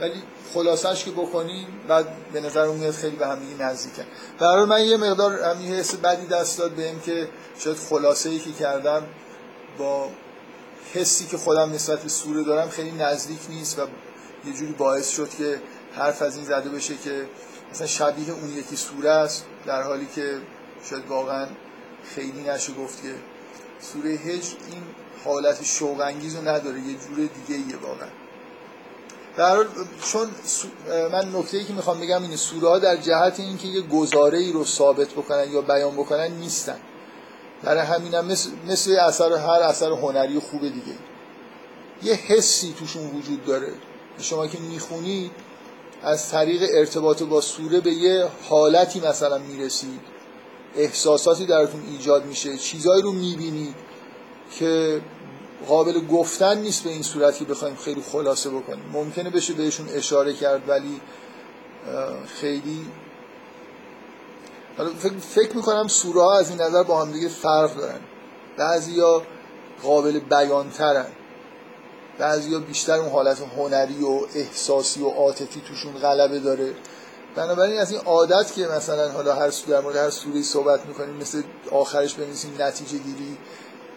ولی 0.00 0.22
خلاصش 0.54 1.04
که 1.04 1.10
بکنیم 1.10 1.66
بعد 1.88 2.06
به 2.32 2.40
نظر 2.40 2.66
میاد 2.66 2.94
خیلی 2.94 3.16
به 3.16 3.26
هم 3.26 3.38
دیگه 3.38 3.64
نزدیکن 3.64 4.04
برای 4.38 4.64
من 4.64 4.84
یه 4.84 4.96
مقدار 4.96 5.42
همین 5.42 5.74
حس 5.74 5.94
بدی 5.94 6.26
دست 6.26 6.58
داد 6.58 6.70
بهم 6.70 7.00
که 7.00 7.28
شاید 7.58 7.76
خلاصه 7.76 8.30
ای 8.30 8.38
که 8.38 8.52
کردم 8.52 9.02
با 9.78 10.10
حسی 10.94 11.26
که 11.26 11.36
خودم 11.36 11.72
نسبت 11.72 12.02
به 12.02 12.08
سوره 12.08 12.42
دارم 12.42 12.68
خیلی 12.68 12.90
نزدیک 12.90 13.38
نیست 13.48 13.78
و 13.78 13.82
یه 14.46 14.52
جوری 14.52 14.72
باعث 14.72 15.10
شد 15.10 15.28
که 15.28 15.60
حرف 15.92 16.22
از 16.22 16.36
این 16.36 16.44
زده 16.44 16.70
بشه 16.70 16.94
که 16.96 17.26
مثلا 17.74 17.86
شبیه 17.86 18.30
اون 18.30 18.50
یکی 18.56 18.76
سوره 18.76 19.10
است 19.10 19.44
در 19.66 19.82
حالی 19.82 20.06
که 20.14 20.38
شاید 20.90 21.06
واقعا 21.08 21.46
خیلی 22.14 22.42
نشه 22.42 22.72
گفت 22.72 23.02
که 23.02 23.14
سوره 23.80 24.10
هجر 24.10 24.54
این 24.72 24.82
حالت 25.24 25.64
شوق 25.64 26.00
انگیز 26.00 26.36
رو 26.36 26.48
نداره 26.48 26.80
یه 26.80 26.94
جور 26.94 27.16
دیگه 27.16 27.64
ایه 27.66 27.76
واقعا 27.76 28.08
در 29.36 29.66
چون 30.02 30.28
من 31.12 31.36
نکته 31.36 31.56
ای 31.56 31.64
که 31.64 31.72
می‌خوام 31.72 32.00
بگم 32.00 32.22
اینه 32.22 32.36
سوره 32.36 32.68
ها 32.68 32.78
در 32.78 32.96
جهت 32.96 33.40
اینکه 33.40 33.68
یه 33.68 33.80
گزاره 33.80 34.38
ای 34.38 34.52
رو 34.52 34.64
ثابت 34.64 35.08
بکنن 35.08 35.52
یا 35.52 35.60
بیان 35.60 35.94
بکنن 35.94 36.30
نیستن. 36.30 36.78
برای 37.62 37.86
همینم 37.86 38.26
مثل, 38.26 38.50
مثل 38.66 38.96
اثر 38.96 39.32
هر 39.32 39.62
اثر 39.62 39.90
هنری 39.90 40.38
خوب 40.38 40.60
دیگه. 40.60 40.94
یه 42.02 42.14
حسی 42.14 42.74
توشون 42.78 43.10
وجود 43.10 43.44
داره. 43.44 43.72
شما 44.20 44.46
که 44.46 44.58
می‌خونید 44.58 45.30
از 46.04 46.30
طریق 46.30 46.62
ارتباط 46.74 47.22
با 47.22 47.40
سوره 47.40 47.80
به 47.80 47.90
یه 47.90 48.28
حالتی 48.48 49.00
مثلا 49.00 49.38
می‌رسید 49.38 50.00
احساساتی 50.76 51.46
درتون 51.46 51.82
ایجاد 51.92 52.24
میشه 52.24 52.56
چیزایی 52.56 53.02
رو 53.02 53.12
می‌بینید 53.12 53.74
که 54.58 55.00
قابل 55.68 56.06
گفتن 56.06 56.58
نیست 56.58 56.84
به 56.84 56.90
این 56.90 57.02
صورت 57.02 57.38
که 57.38 57.44
بخوایم 57.44 57.76
خیلی 57.76 58.02
خلاصه 58.12 58.50
بکنیم. 58.50 58.84
ممکنه 58.92 59.30
بشه 59.30 59.52
بهشون 59.52 59.88
اشاره 59.88 60.32
کرد 60.32 60.68
ولی 60.68 61.00
خیلی. 62.40 62.86
فکر 65.20 65.56
می‌کنم 65.56 65.88
سوره 65.88 66.20
ها 66.20 66.38
از 66.38 66.50
این 66.50 66.60
نظر 66.60 66.82
با 66.82 67.02
هم 67.02 67.12
دیگه 67.12 67.28
فرق 67.28 67.76
دارن. 67.76 68.00
بعضیا 68.56 69.22
قابل 69.82 70.18
بیان 70.18 70.70
ترن 70.70 71.06
بعضیا 72.18 72.58
بیشتر 72.58 72.98
اون 72.98 73.10
حالت 73.10 73.42
هنری 73.56 74.04
و 74.04 74.20
احساسی 74.34 75.02
و 75.02 75.08
عاطفی 75.08 75.62
توشون 75.68 75.92
غلبه 75.92 76.38
داره. 76.38 76.74
بنابراین 77.36 77.80
از 77.80 77.90
این 77.90 78.00
عادت 78.00 78.52
که 78.52 78.66
مثلا 78.66 79.10
حالا 79.12 79.34
هر 79.34 79.52
در 79.68 79.80
مورد 79.80 79.96
هر 79.96 80.10
سوره 80.10 80.42
صحبت 80.42 80.86
می‌کنیم 80.86 81.16
مثل 81.16 81.42
آخرش 81.70 82.14
بنویسیم 82.14 82.54
نتیجه 82.58 82.98
گیری 82.98 83.38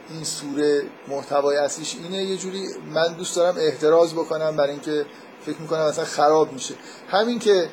این 0.10 0.24
سوره 0.24 0.84
محتوای 1.08 1.58
اصلیش 1.58 1.96
اینه. 2.04 2.24
یه 2.24 2.38
جوری 2.38 2.68
من 2.94 3.14
دوست 3.14 3.36
دارم 3.36 3.56
احتراز 3.58 4.14
بکنم 4.14 4.56
برای 4.56 4.72
اینکه 4.72 5.06
فکر 5.46 5.58
می‌کنم 5.58 5.88
مثلا 5.88 6.06
خراب 6.06 6.54
میشه. 6.54 6.74
همین 7.10 7.40
که 7.40 7.70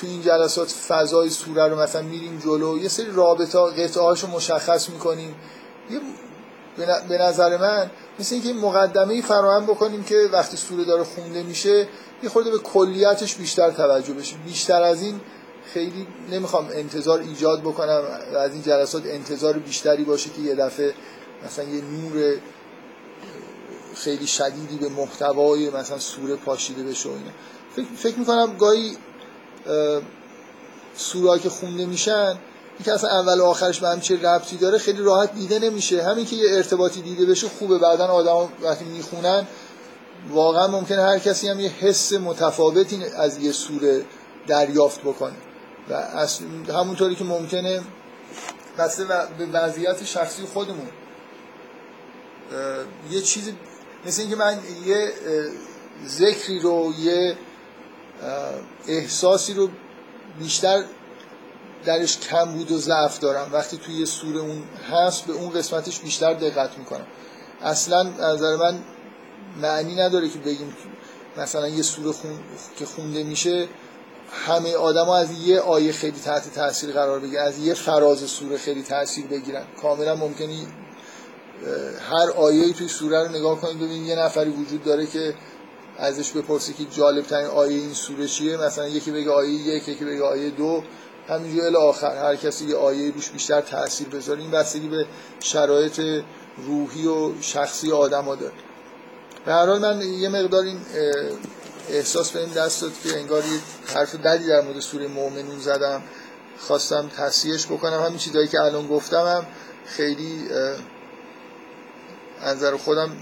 تو 0.00 0.06
این 0.06 0.22
جلسات 0.22 0.70
فضای 0.88 1.30
سوره 1.30 1.68
رو 1.68 1.80
مثلا 1.80 2.02
میریم 2.02 2.38
جلو 2.44 2.78
یه 2.78 2.88
سری 2.88 3.10
رابطه 3.12 3.58
قطعه 3.58 4.30
مشخص 4.34 4.88
می‌کنیم. 4.88 5.36
یه 5.90 6.00
به 7.08 7.18
نظر 7.18 7.56
من 7.56 7.90
مثل 8.18 8.34
اینکه 8.34 8.48
این 8.48 8.58
مقدمه 8.58 9.22
فراهم 9.22 9.66
بکنیم 9.66 10.04
که 10.04 10.28
وقتی 10.32 10.56
سوره 10.56 10.84
داره 10.84 11.04
خونده 11.04 11.42
میشه 11.42 11.88
یه 12.22 12.28
خورده 12.28 12.50
به 12.50 12.58
کلیتش 12.58 13.34
بیشتر 13.34 13.70
توجه 13.70 14.14
بشه. 14.14 14.36
بیشتر 14.46 14.82
از 14.82 15.02
این 15.02 15.20
خیلی 15.74 16.06
نمی‌خوام 16.30 16.68
انتظار 16.72 17.20
ایجاد 17.20 17.60
بکنم. 17.60 18.02
از 18.36 18.52
این 18.52 18.62
جلسات 18.62 19.06
انتظار 19.06 19.58
بیشتری 19.58 20.04
باشه 20.04 20.30
که 20.30 20.42
یه 20.42 20.54
دفعه 20.54 20.94
مثلا 21.44 21.64
یه 21.64 21.82
نور 21.84 22.36
خیلی 23.94 24.26
شدیدی 24.26 24.76
به 24.76 24.88
محتوای 24.88 25.70
مثلا 25.70 25.98
سوره 25.98 26.36
پاشیده 26.36 26.82
بشه 26.82 27.08
و 27.08 27.12
اینا. 27.12 27.30
فکر, 27.76 27.86
فکر 27.96 28.18
می‌کنم 28.18 28.56
گاهی 28.58 28.96
سوره 30.96 31.38
که 31.38 31.48
خونده 31.48 31.86
میشن 31.86 32.38
اینکه 32.78 32.92
اصلا 32.92 33.10
اول 33.10 33.40
و 33.40 33.44
آخرش 33.44 33.80
به 33.80 33.88
هم 33.88 34.00
چه 34.00 34.22
ربطی 34.22 34.56
داره 34.56 34.78
خیلی 34.78 35.02
راحت 35.02 35.34
دیده 35.34 35.58
نمیشه. 35.58 36.02
همین 36.02 36.26
که 36.26 36.36
یه 36.36 36.56
ارتباطی 36.56 37.02
دیده 37.02 37.26
بشه 37.26 37.48
خوبه. 37.48 37.78
بعدا 37.78 38.06
آدم 38.06 38.52
وقتی 38.62 38.84
می‌خونن 38.84 39.46
واقعا 40.30 40.66
ممکنه 40.66 41.02
هر 41.02 41.18
کسی 41.18 41.48
هم 41.48 41.60
یه 41.60 41.68
حس 41.68 42.12
متفاوتی 42.12 43.04
از 43.16 43.38
یه 43.38 43.52
سوره 43.52 44.04
دریافت 44.46 45.00
بکنه. 45.00 45.36
و 45.90 46.26
همونطوری 46.72 47.14
که 47.14 47.24
ممکنه 47.24 47.80
بسته 48.78 49.04
به 49.38 49.46
وضعیت 49.52 50.04
شخصی 50.04 50.42
خودمون. 50.42 50.88
یه 53.10 53.20
چیزی 53.20 53.54
مثل 54.06 54.20
اینکه 54.20 54.36
من 54.36 54.58
یه 54.86 55.12
ذکری 56.06 56.60
رو 56.60 56.92
یه 56.98 57.36
احساسی 58.88 59.54
رو 59.54 59.68
بیشتر 60.38 60.84
درش 61.84 62.18
کم 62.18 62.44
بود 62.52 62.72
و 62.72 62.78
ضعف 62.78 63.18
دارم. 63.18 63.50
وقتی 63.52 63.76
توی 63.76 63.94
یه 63.94 64.04
سوره 64.04 64.38
اون 64.38 64.62
هست 64.92 65.24
به 65.24 65.32
اون 65.32 65.50
قسمتش 65.50 66.00
بیشتر 66.00 66.34
دقت 66.34 66.78
می‌کنم. 66.78 67.06
اصلا 67.62 68.02
نظر 68.02 68.56
من 68.56 68.78
معنی 69.62 69.94
نداره 69.94 70.28
که 70.28 70.38
بگیم 70.38 70.76
مثلا 71.36 71.68
یه 71.68 71.82
سوره 71.82 72.12
خون... 72.12 72.38
که 72.78 72.86
خونده 72.86 73.22
میشه 73.22 73.68
همه 74.46 74.74
آدما 74.74 75.16
از 75.16 75.30
یه 75.32 75.60
آیه 75.60 75.92
خیلی 75.92 76.20
تحت 76.20 76.54
تاثیر 76.54 76.92
قرار 76.92 77.20
بگیرن 77.20 77.42
از 77.42 77.58
یه 77.58 77.74
فراز 77.74 78.18
سوره 78.18 78.58
خیلی 78.58 78.82
تاثیر 78.82 79.26
بگیرن. 79.26 79.64
کاملا 79.82 80.14
ممکنی 80.14 80.66
هر 82.10 82.30
آیه 82.30 82.72
توی 82.72 82.88
سوره 82.88 83.22
رو 83.22 83.28
نگاه 83.28 83.60
کنید 83.60 83.76
ببینید 83.76 84.06
یه 84.06 84.16
نفری 84.16 84.50
وجود 84.50 84.84
داره 84.84 85.06
که 85.06 85.34
ازش 85.98 86.30
بپرسی 86.32 86.72
که 86.72 86.84
جالب 86.84 87.24
ترین 87.26 87.46
آیه 87.46 87.76
این 87.76 87.92
سوره 87.92 88.26
چیه. 88.26 88.56
مثلا 88.56 88.88
یکی 88.88 89.10
بگه 89.10 89.30
آیه 89.30 89.50
یک 89.50 89.88
یکی 89.88 90.04
بگه 90.04 90.22
آیه 90.22 90.50
دو. 90.50 90.82
همینجوری 91.28 91.66
الی 91.66 91.76
آخر 91.76 92.16
هر 92.16 92.36
کسی 92.36 92.64
یه 92.64 92.76
آیه 92.76 93.12
روش 93.12 93.30
بیشتر 93.30 93.60
تاثیر 93.60 94.08
بذاره 94.08 94.40
این 94.40 94.50
بستگی 94.50 94.88
به 94.88 95.06
شرایط 95.40 96.00
روحی 96.56 97.06
و 97.06 97.40
شخصی 97.40 97.92
آدم 97.92 98.24
ها 98.24 98.34
داره. 98.34 98.52
به 99.44 99.52
هر 99.52 99.66
حال 99.66 99.78
من 99.78 100.00
یه 100.00 100.28
مقدار 100.28 100.64
این 100.64 100.80
احساس 101.88 102.30
به 102.30 102.40
این 102.40 102.48
دست 102.48 102.82
داد 102.82 102.92
که 103.04 103.18
انگار 103.18 103.42
یه 103.42 103.60
حرف 103.94 104.14
بدی 104.14 104.46
در 104.46 104.60
مورد 104.60 104.80
سوره 104.80 105.08
مؤمنون 105.08 105.58
زدم. 105.58 106.02
خواستم 106.58 107.10
تصحیحش 107.16 107.66
بکنم. 107.66 108.02
همین 108.02 108.18
چیزایی 108.18 108.48
که 108.48 108.60
الان 108.60 108.86
گفتم 108.86 109.26
هم 109.26 109.46
خیلی 109.86 110.48
از 112.40 112.64
خودم 112.64 113.16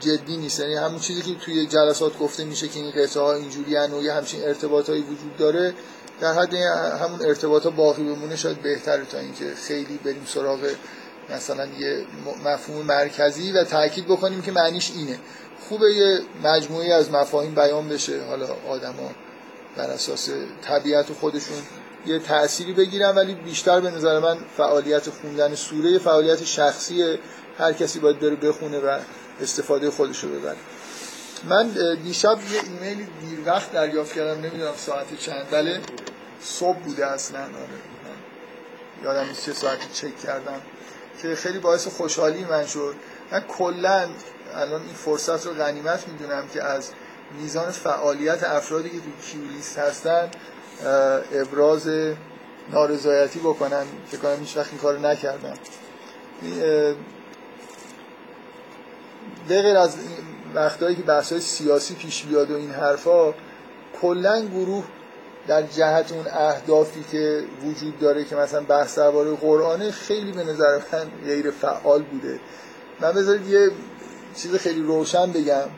جدی 0.00 0.36
نیست. 0.36 0.60
یعنی 0.60 0.74
همون 0.74 0.98
چیزی 0.98 1.22
که 1.22 1.34
توی 1.34 1.66
جلسات 1.66 2.18
گفته 2.18 2.44
میشه 2.44 2.68
که 2.68 2.80
این 2.80 2.90
قطعه 2.90 3.22
ها 3.22 3.34
اینجوری 3.34 3.76
و 3.76 4.02
یه 4.02 4.12
همچین 4.12 4.42
ارتباطایی 4.42 5.02
وجود 5.02 5.36
داره 5.36 5.74
در 6.22 6.32
حد 6.32 6.54
همون 7.02 7.26
ارتباط 7.26 7.66
باقی 7.66 8.02
بمونه 8.02 8.36
شاید 8.36 8.62
بهتره 8.62 9.04
تا 9.04 9.18
اینکه 9.18 9.44
خیلی 9.54 9.98
بریم 10.04 10.24
سراغ 10.26 10.58
مثلا 11.30 11.66
یه 11.66 12.04
مفهوم 12.44 12.86
مرکزی 12.86 13.52
و 13.52 13.64
تاکید 13.64 14.04
بکنیم 14.04 14.42
که 14.42 14.52
معنیش 14.52 14.92
اینه. 14.96 15.18
خوبه 15.68 15.92
یه 15.92 16.20
مجموعی 16.44 16.92
از 16.92 17.10
مفاهیم 17.10 17.54
بیان 17.54 17.88
بشه 17.88 18.24
حالا 18.24 18.46
آدما 18.68 19.10
بر 19.76 19.90
اساس 19.90 20.28
طبیعت 20.62 21.12
خودشون 21.12 21.56
یه 22.06 22.18
تأثیری 22.18 22.72
بگیرن 22.72 23.14
ولی 23.14 23.34
بیشتر 23.34 23.80
به 23.80 23.90
نظر 23.90 24.18
من 24.18 24.36
فعالیت 24.56 25.10
خوندن 25.10 25.54
سوره 25.54 25.98
فعالیت 25.98 26.44
شخصی 26.44 27.18
هر 27.58 27.72
کسی 27.72 27.98
باید 28.00 28.20
بره 28.20 28.36
بخونه 28.36 28.78
و 28.78 28.98
استفاده 29.40 29.90
خودش 29.90 30.24
رو 30.24 30.30
ببره. 30.30 30.56
من 31.48 31.68
دیشب 32.02 32.38
یه 32.52 32.60
ایمیل 32.64 33.06
دیر 33.20 33.38
وقت 33.46 33.72
دریافت 33.72 34.14
کردم 34.14 34.40
نمی‌دونم 34.40 34.74
ساعت 34.76 35.18
چند 35.18 35.50
بله 35.50 35.80
صبح 36.42 36.78
بوده 36.78 37.06
اصلا 37.06 37.40
آره. 37.40 37.52
یادم 39.04 39.28
نیست 39.28 39.44
چه 39.46 39.52
ساعتی 39.52 39.88
چک 39.92 40.18
کردم 40.20 40.60
که 41.22 41.34
خیلی 41.34 41.58
باعث 41.58 41.86
خوشحالی 41.86 42.44
من 42.44 42.66
شد. 42.66 42.94
من 43.32 43.40
کلا 43.40 44.08
الان 44.54 44.82
این 44.82 44.94
فرصت 44.94 45.46
رو 45.46 45.52
غنیمت 45.54 46.08
می‌دونم 46.08 46.48
که 46.48 46.64
از 46.64 46.90
میزان 47.40 47.70
فعالیت 47.70 48.44
افرادی 48.44 48.90
که 48.90 48.96
تو 48.96 49.26
کیولیست 49.30 49.78
هستن 49.78 50.28
ابراز 51.32 51.88
نارضایتی 52.72 53.38
بکنم 53.38 53.86
که 54.10 54.16
کنم 54.16 54.36
هیچ 54.40 54.56
وقت 54.56 54.68
این 54.68 54.78
کارو 54.78 54.98
نکردم. 54.98 55.54
به 59.48 59.78
از 59.78 59.96
وقتایی 60.54 60.96
که 60.96 61.02
بحث 61.02 61.34
سیاسی 61.34 61.94
پیش 61.94 62.24
بیاد 62.24 62.50
و 62.50 62.56
این 62.56 62.70
حرفا 62.70 63.34
کلا 64.02 64.40
گروه 64.40 64.84
در 65.48 65.62
جهت 65.62 66.12
اون 66.12 66.26
اهدافی 66.26 67.04
که 67.12 67.44
وجود 67.64 67.98
داره 67.98 68.24
که 68.24 68.36
مثلا 68.36 68.60
بحث 68.60 68.98
درباره 68.98 69.30
قرآن 69.30 69.90
خیلی 69.90 70.32
به 70.32 70.44
نظر 70.44 70.80
من 70.92 71.10
غیر 71.24 71.50
فعال 71.50 72.02
بوده. 72.02 72.40
من 73.00 73.12
بذارید 73.12 73.48
یه 73.48 73.70
چیز 74.36 74.54
خیلی 74.54 74.82
روشن 74.82 75.32
بگم. 75.32 75.68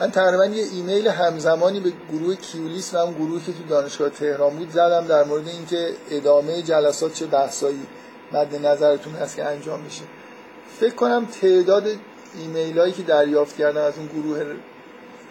من 0.00 0.10
تقریبا 0.10 0.46
یه 0.46 0.64
ایمیل 0.72 1.08
همزمانی 1.08 1.80
به 1.80 1.92
گروه 2.12 2.34
کیولیس 2.34 2.94
و 2.94 2.96
اون 2.96 3.14
گروهی 3.14 3.40
که 3.40 3.52
تو 3.52 3.64
دانشگاه 3.68 4.08
تهران 4.08 4.56
بود 4.56 4.70
زدم 4.70 5.06
در 5.06 5.24
مورد 5.24 5.48
اینکه 5.48 5.88
ادامه 6.10 6.62
جلسات 6.62 7.14
چه 7.14 7.26
بحثایی 7.26 7.86
مد 8.32 8.66
نظرتون 8.66 9.14
هست 9.14 9.36
که 9.36 9.44
انجام 9.44 9.80
میشه. 9.80 10.02
فکر 10.80 10.94
کنم 10.94 11.26
تعداد 11.40 11.84
ایمیل 12.38 12.78
هایی 12.78 12.92
که 12.92 13.02
دریافت 13.02 13.56
کردم 13.56 13.80
از 13.80 13.94
اون 13.96 14.06
گروه 14.06 14.44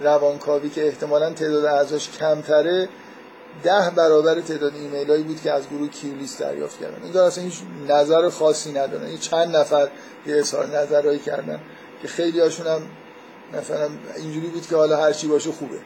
روانکاوی 0.01 0.69
که 0.69 0.87
احتمالا 0.87 1.33
تعداد 1.33 1.65
اعضاش 1.65 2.09
کمتره 2.09 2.89
ده 3.63 3.91
برابر 3.95 4.41
تعداد 4.41 4.75
ایمیل 4.75 5.09
هایی 5.09 5.23
بود 5.23 5.41
که 5.41 5.51
از 5.51 5.69
گروه 5.69 5.89
کیولیس 5.89 6.37
دریافت 6.37 6.79
کردن. 6.79 7.03
این 7.03 7.17
اصلا 7.17 7.43
هیچ 7.43 7.55
نظر 7.89 8.29
خاصی 8.29 8.71
ندارن. 8.71 9.05
این 9.05 9.17
چند 9.17 9.55
نفر 9.55 9.89
یه 10.25 10.37
اظهار 10.37 10.65
نظرهایی 10.65 11.19
کردن 11.19 11.59
که 12.01 12.07
خیلی 12.07 12.39
هاشون 12.39 12.67
هم 12.67 12.81
مثلا 13.53 13.89
اینجوری 14.17 14.47
بود 14.47 14.67
که 14.67 14.75
حالا 14.75 14.97
هر 14.97 15.11
چی 15.11 15.27
باشه 15.27 15.51
خوبه. 15.51 15.77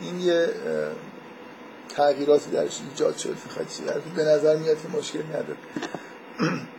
این 0.00 0.20
یه 0.20 0.48
تغییراتی 1.88 2.50
درش 2.50 2.80
ایجاد 2.90 3.16
شد. 3.16 3.36
به 4.16 4.24
نظر 4.24 4.56
میاد 4.56 4.76
که 4.82 4.98
مشکل 4.98 5.22
نداره. 5.22 5.56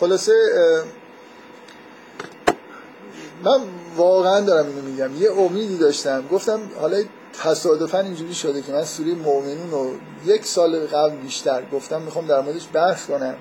خلاصه 0.00 0.32
من 3.44 3.60
واقعا 3.96 4.40
دارم 4.40 4.66
اینو 4.66 4.82
میگم. 4.82 5.22
یه 5.22 5.32
امیدی 5.32 5.78
داشتم. 5.78 6.24
گفتم 6.28 6.60
حالا 6.80 7.02
تصادفا 7.42 8.00
اینجوری 8.00 8.34
شده 8.34 8.62
که 8.62 8.72
من 8.72 8.84
سوره 8.84 9.14
مؤمنون 9.14 9.70
رو 9.70 9.90
یک 10.26 10.46
سال 10.46 10.86
قبل 10.86 11.16
بیشتر 11.16 11.62
گفتم 11.72 12.02
می‌خوام 12.02 12.26
در 12.26 12.40
موردش 12.40 12.68
بحث 12.72 13.06
کنم. 13.06 13.34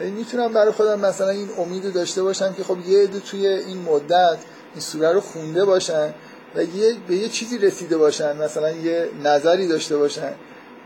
ولی 0.00 0.10
می‌تونم 0.10 0.52
برای 0.52 0.72
خودم 0.72 1.00
مثلا 1.00 1.28
این 1.28 1.48
امید 1.58 1.92
داشته 1.92 2.22
باشم 2.22 2.52
که 2.52 2.64
خب 2.64 2.76
یه 2.88 3.02
عده 3.02 3.20
توی 3.20 3.46
این 3.46 3.82
مدت 3.82 4.38
این 4.72 4.80
سوره 4.80 5.12
رو 5.12 5.20
خونده 5.20 5.64
باشن 5.64 6.14
و 6.54 6.62
یه 6.62 6.96
به 7.08 7.16
یه 7.16 7.28
چیزی 7.28 7.58
رسیده 7.58 7.98
باشن 7.98 8.36
مثلا 8.36 8.70
یه 8.70 9.08
نظری 9.24 9.68
داشته 9.68 9.96
باشن. 9.96 10.32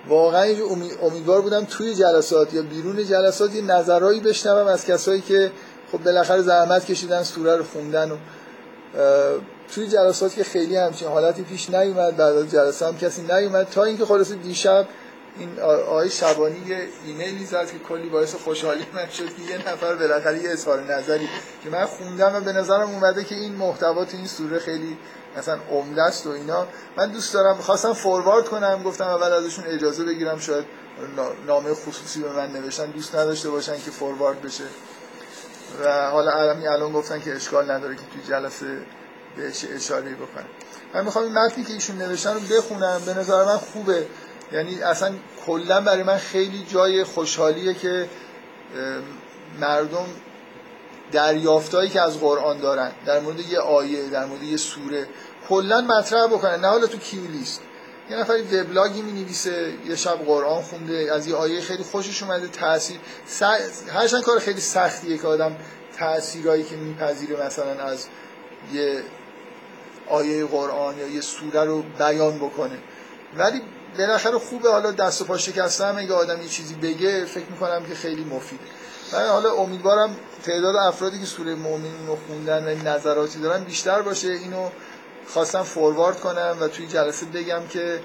واقعا 0.09 0.55
امیدوار 1.03 1.41
بودم 1.41 1.65
توی 1.65 1.95
جلسات 1.95 2.55
یا 2.55 2.63
بیرون 2.63 3.05
جلسات 3.05 3.55
یه 3.55 3.63
نظرهایی 3.63 4.21
بشنوم 4.21 4.67
از 4.67 4.87
کسایی 4.87 5.21
که 5.21 5.51
خب 5.93 5.99
بالاخره 5.99 6.43
زحمت 6.43 6.87
کشیدن 6.87 7.23
سوره 7.23 7.57
رو 7.57 7.65
خوندن 7.65 8.11
و 8.11 8.17
توی 9.75 9.89
جلسات 9.89 10.35
که 10.35 10.45
خیلی 10.45 10.77
همچین 10.77 11.09
حالتی 11.09 11.43
پیش 11.43 11.71
نیومد 11.71 12.17
بعد 12.17 12.37
از 12.37 12.51
جلسه 12.51 12.87
هم 12.87 12.99
کسی 12.99 13.23
نیومد. 13.23 13.71
تا 13.71 13.85
اینکه 13.85 14.05
خلاص 14.05 14.33
دیشب 14.33 14.87
این 15.39 15.61
آقای 15.61 16.11
شبانی 16.11 16.59
یه 16.67 16.77
ایمیلی 17.07 17.47
زد 17.47 17.67
که 17.67 17.79
کلی 17.79 18.09
باعث 18.09 18.35
خوشحالی 18.35 18.87
من 18.95 19.09
شد 19.09 19.27
که 19.27 19.53
یه 19.53 19.73
نفر 19.73 19.95
بالاخره 19.95 20.43
یه 20.43 20.51
اظهار 20.51 20.95
نظری 20.95 21.29
که 21.65 21.71
من 21.71 21.85
خوندم 21.85 22.35
و 22.35 22.41
به 22.41 22.53
نظرم 22.53 22.91
اومده 22.91 23.25
که 23.25 23.35
این 23.35 23.53
محتوا 23.53 24.05
تو 24.05 24.17
این 24.17 24.27
سوره 24.27 24.59
خیلی 24.59 24.99
مثلا 25.37 25.59
عمده 25.71 26.03
است 26.03 26.27
و 26.27 26.31
اینا. 26.31 26.67
من 26.97 27.11
دوست 27.11 27.35
دارم 27.35 27.57
خواستم 27.57 27.93
فوروارد 27.93 28.49
کنم 28.49 28.83
گفتم 28.83 29.05
اول 29.05 29.33
ازشون 29.33 29.65
اجازه 29.67 30.05
بگیرم 30.05 30.39
شاید 30.39 30.65
نامه 31.47 31.75
خصوصی 31.75 32.23
به 32.23 32.33
من 32.33 32.53
نوشتن. 32.53 32.87
دوست 32.87 33.15
نداشته 33.15 33.51
باشن 33.51 33.77
که 33.79 33.91
فوروارد 33.91 34.43
بشه. 34.43 34.65
و 35.85 36.11
حالا 36.11 36.31
الان 36.31 36.93
گفتن 36.93 37.21
که 37.21 37.35
اشکال 37.35 37.71
نداره 37.71 37.97
که 37.97 38.03
توی 38.13 38.23
جلسه 38.29 38.79
بهش 39.37 39.65
اشاره 39.75 40.15
بکنم. 40.15 40.47
من 40.95 41.05
می‌خوام 41.05 41.25
این 41.25 41.35
متنی 41.35 41.65
که 41.65 41.73
ایشون 41.73 41.97
نوشتن 41.97 42.35
رو 42.35 42.41
بخونم. 42.41 43.03
به 43.07 43.15
نظر 43.15 43.45
من 43.45 43.57
خوبه. 43.57 44.07
یعنی 44.53 44.83
اصلا 44.83 45.15
کلا 45.47 45.81
برای 45.81 46.03
من 46.03 46.19
خیلی 46.19 46.67
جای 46.69 47.05
خوشحالیه 47.05 47.75
که 47.75 48.09
مردم 49.61 50.07
دریافتایی 51.13 51.91
که 51.91 52.01
از 52.01 52.19
قرآن 52.21 52.59
دارن 52.59 52.93
در 53.07 53.21
مورد 53.21 53.41
یه 53.41 53.59
آیه 53.59 54.09
در 54.09 54.25
مورد 54.25 54.43
یه 54.43 54.57
سوره 54.57 55.07
کلا 55.49 55.81
مطرح 55.81 56.27
بکنن. 56.27 56.61
نه 56.61 56.69
حالا 56.69 56.87
تو 56.87 56.99
کیولیست 56.99 57.61
یه 58.11 58.17
نفری 58.17 58.43
وبلاگی 58.43 59.03
می 59.03 59.13
نویسه 59.13 59.73
یه 59.89 59.97
شب 59.97 60.19
قرآن 60.27 60.63
خونده 60.63 61.13
از 61.15 61.27
یه 61.27 61.35
آیه 61.35 61.61
خیلی 61.61 61.83
خوشش 61.83 62.23
اومده 62.23 62.49
تاثیر 62.49 62.97
س... 63.27 63.43
هرچند 63.93 64.23
کار 64.23 64.39
خیلی 64.39 64.61
سختیه 64.61 65.19
که 65.19 65.27
آدم 65.27 65.57
تاثیرایی 65.99 66.65
که 66.65 66.77
میپذیره 66.77 67.47
مثلا 67.47 67.85
از 67.85 68.07
یه 68.73 69.03
آیه 70.09 70.47
قرآن 70.47 70.99
یا 70.99 71.09
یه 71.09 71.21
سوره 71.21 71.65
رو 71.65 71.83
بیان 71.99 72.39
بکنه. 72.39 72.79
ولی 73.37 73.63
بالاخره 73.99 74.39
خوبه 74.39 74.71
حالا 74.71 74.91
دست 74.91 75.23
و 75.23 75.25
پا 75.25 75.39
شکسته 75.39 75.85
هم 75.85 75.99
اگه 75.99 76.15
آدم 76.15 76.43
یه 76.43 76.49
چیزی 76.49 76.75
بگه 76.75 77.25
فکر 77.25 77.47
می‌کنم 77.51 77.85
که 77.85 77.95
خیلی 77.95 78.25
مفیده. 78.25 78.65
من 79.13 79.27
حالا 79.27 79.53
امیدوارم 79.53 80.17
تعداد 80.43 80.77
افرادی 80.77 81.21
که 81.21 81.27
سوره 81.27 81.55
مؤمنین 81.55 82.07
رو 82.07 82.19
خوندن 82.27 82.65
و 82.65 82.89
نظراتی 82.89 83.39
دارن 83.39 83.65
بیشتر 83.65 84.03
باشه. 84.03 84.29
اینو 84.29 84.69
خواستم 85.29 85.63
فوروارد 85.63 86.21
کنم 86.21 86.57
و 86.61 86.69
توی 86.69 86.87
جلسه 86.87 87.27
بگم 87.27 87.67
که 87.69 88.01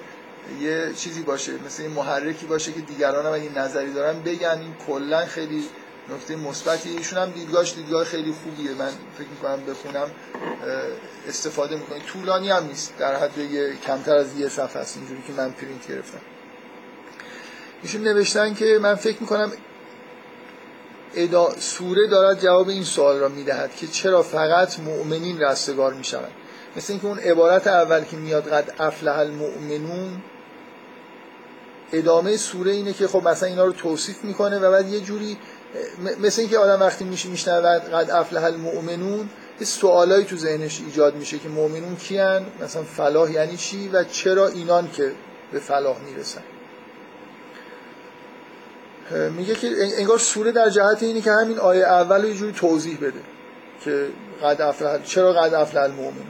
یه 0.62 0.94
چیزی 0.96 1.22
باشه 1.22 1.52
مثل 1.66 1.84
این 1.84 1.92
محرکی 1.92 2.46
باشه 2.46 2.72
که 2.72 2.82
دیگران 2.82 3.26
هم 3.26 3.34
اگه 3.34 3.60
نظری 3.60 3.94
دارن 3.94 4.20
بگن. 4.20 4.60
این 4.62 4.76
کلا 4.88 5.26
خیلی 5.26 5.70
نکته 6.10 6.36
مثبتی. 6.36 6.90
ایشون 6.90 7.20
هم 7.20 7.32
دیدگاهش 7.32 7.74
دیدگاه 7.74 8.04
خیلی 8.04 8.32
خوبیه. 8.44 8.72
من 8.72 8.90
فکر 9.18 9.28
می‌کنم 9.28 9.66
بخونم 9.66 10.12
استفاده 11.28 11.76
می‌کنم. 11.76 12.00
طولانی 12.00 12.50
هم 12.50 12.66
نیست. 12.66 12.94
در 13.00 13.16
حد 13.16 13.38
یه 13.38 13.74
کمتر 13.76 14.16
از 14.16 14.40
یه 14.40 14.50
صفحه 14.50 14.82
است. 14.82 14.98
اینجوری 14.98 15.22
که 15.28 15.34
من 15.34 15.52
پرینت 15.52 15.88
گرفتم. 15.88 16.22
ایشون 17.84 18.02
نوشتن 18.02 18.54
که 18.54 18.80
من 18.82 18.96
فکر 18.96 19.18
می‌کنم 19.20 19.52
ادا 21.18 21.50
سوره 21.60 22.08
دارد 22.08 22.42
جواب 22.42 22.70
این 22.70 22.84
سوال 22.84 23.18
را 23.18 23.30
می‌دهد 23.30 23.76
که 23.76 23.88
چرا 23.88 24.24
فقط 24.24 24.80
مؤمنین 24.80 25.42
رستگار 25.42 25.94
می‌شوند؟ 25.94 26.32
مثل 26.76 26.94
اینکه 26.94 27.08
اون 27.08 27.20
عبارت 27.20 27.68
اول 27.68 28.04
که 28.04 28.18
میاد 28.18 28.48
قد 28.48 28.74
افلح 28.80 29.18
المؤمنون 29.18 30.22
ادامه 31.94 32.38
سوره 32.38 32.72
اینه 32.72 32.94
که 32.94 33.08
خب 33.08 33.28
مثلا 33.28 33.50
اینا 33.50 33.66
رو 33.66 33.72
توصیف 33.72 34.24
می‌کنه 34.24 34.60
و 34.60 34.72
بعد 34.72 34.88
یه 34.88 35.00
جوری 35.00 35.38
مثل 36.20 36.42
اینکه 36.42 36.58
آدم 36.58 36.80
وقتی 36.82 37.06
میشه 37.06 37.30
میشنود 37.30 37.82
قد 37.82 38.12
افلح 38.12 38.44
المؤمنون 38.44 39.30
یه 39.60 39.66
سوالایی 39.66 40.26
تو 40.26 40.38
ذهنش 40.38 40.82
ایجاد 40.86 41.16
میشه 41.16 41.40
که 41.40 41.50
مؤمنون 41.50 41.96
کیان 41.96 42.46
مثلا 42.64 42.84
فلاح 42.84 43.32
یعنی 43.32 43.58
چی؟ 43.58 43.88
و 43.88 44.04
چرا 44.04 44.48
اینان 44.48 44.92
که 44.92 45.12
به 45.52 45.60
فلاح 45.60 45.98
می‌رسن؟ 46.00 46.42
میگه 49.12 49.56
که 49.56 49.68
انگار 49.98 50.18
سوره 50.18 50.52
در 50.52 50.70
جهت 50.70 51.04
اینه 51.04 51.22
که 51.22 51.32
همین 51.32 51.60
آیه 51.60 51.84
اول 51.84 52.22
رو 52.22 52.28
یه 52.28 52.34
جوری 52.34 52.52
توضیح 52.52 52.98
بده 52.98 53.20
که 53.84 54.08
قد 54.44 54.62
افلح 54.62 55.04
چرا 55.04 55.34
قد 55.34 55.54
افلح 55.54 55.82
المؤمنون. 55.82 56.28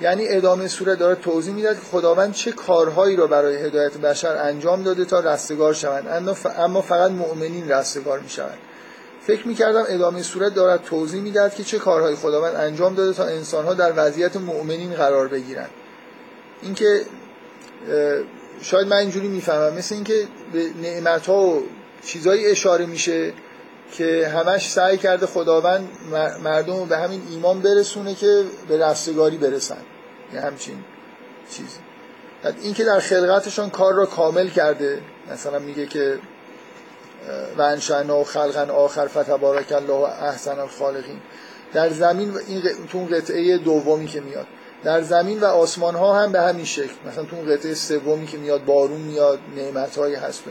یعنی 0.00 0.28
ادامه 0.28 0.68
سوره 0.68 0.96
داره 0.96 1.14
توضیح 1.14 1.54
می‌داد 1.54 1.74
که 1.74 1.82
خداوند 1.82 2.32
چه 2.32 2.52
کارهایی 2.52 3.16
را 3.16 3.26
برای 3.26 3.56
هدایت 3.56 3.92
بشر 3.92 4.36
انجام 4.36 4.82
داده 4.82 5.04
تا 5.04 5.20
رستگار 5.20 5.74
شوند. 5.74 6.26
اما 6.58 6.80
فقط 6.80 7.10
مؤمنین 7.10 7.70
رستگار 7.70 8.20
می‌شوند. 8.20 8.58
فکر 9.26 9.48
می‌کردم 9.48 9.84
ادامه 9.88 10.22
سوره 10.22 10.50
دارد 10.50 10.82
توضیح 10.82 11.22
می‌داد 11.22 11.54
که 11.54 11.64
چه 11.64 11.78
کارهایی 11.78 12.16
خداوند 12.16 12.54
انجام 12.56 12.94
داده 12.94 13.12
تا 13.12 13.24
انسانها 13.24 13.74
در 13.74 13.92
وضعیت 13.96 14.36
مؤمنین 14.36 14.94
قرار 14.94 15.28
بگیرند. 15.28 15.70
اینکه 16.62 17.00
شاید 18.60 18.86
من 18.86 18.96
اینجوری 18.96 19.28
می‌فهمم. 19.28 19.74
مثل 19.74 19.94
اینکه 19.94 20.28
به 20.52 20.70
نعمت 20.82 21.26
ها 21.26 21.36
و 21.36 21.62
چیزایی 22.04 22.46
اشاره 22.46 22.86
میشه 22.86 23.32
که 23.92 24.28
همش 24.28 24.70
سعی 24.70 24.96
کرده 24.98 25.26
خداوند 25.26 25.88
مردم 26.44 26.76
رو 26.76 26.84
به 26.84 26.96
همین 26.98 27.22
ایمان 27.30 27.60
برسونه 27.60 28.14
که 28.14 28.44
به 28.68 28.86
رستگاری 28.86 29.36
برسن. 29.36 29.76
یه 30.34 30.40
همچین 30.40 30.84
چیزی 31.50 31.78
این 32.62 32.74
که 32.74 32.84
در 32.84 33.00
خلقتشان 33.00 33.70
کار 33.70 33.94
را 33.94 34.06
کامل 34.06 34.48
کرده 34.48 35.00
مثلا 35.32 35.58
میگه 35.58 35.86
که 35.86 36.18
و 37.58 37.62
انشأنا 37.62 38.24
خلقا 38.24 38.72
آخر 38.72 39.06
فتبارک 39.06 39.72
الله 39.72 40.24
احسن 40.24 40.58
الخالقین. 40.58 41.20
در 41.72 41.90
زمین 41.90 42.34
این 42.46 42.62
تو 42.92 42.98
اون 42.98 43.08
قطعه 43.08 43.58
دومی 43.58 44.06
که 44.06 44.20
میاد. 44.20 44.46
در 44.84 45.02
زمین 45.02 45.40
و 45.40 45.44
آسمان 45.44 45.94
ها 45.94 46.22
هم 46.22 46.32
به 46.32 46.40
همین 46.40 46.64
شکل. 46.64 46.92
مثلا 47.08 47.24
تو 47.24 47.36
اون 47.36 47.54
قطعه 47.54 47.74
سومی 47.74 48.26
که 48.26 48.38
میاد 48.38 48.64
بارون 48.64 49.00
میاد 49.00 49.38
نعمت 49.56 49.98
هست 49.98 50.46
و 50.46 50.50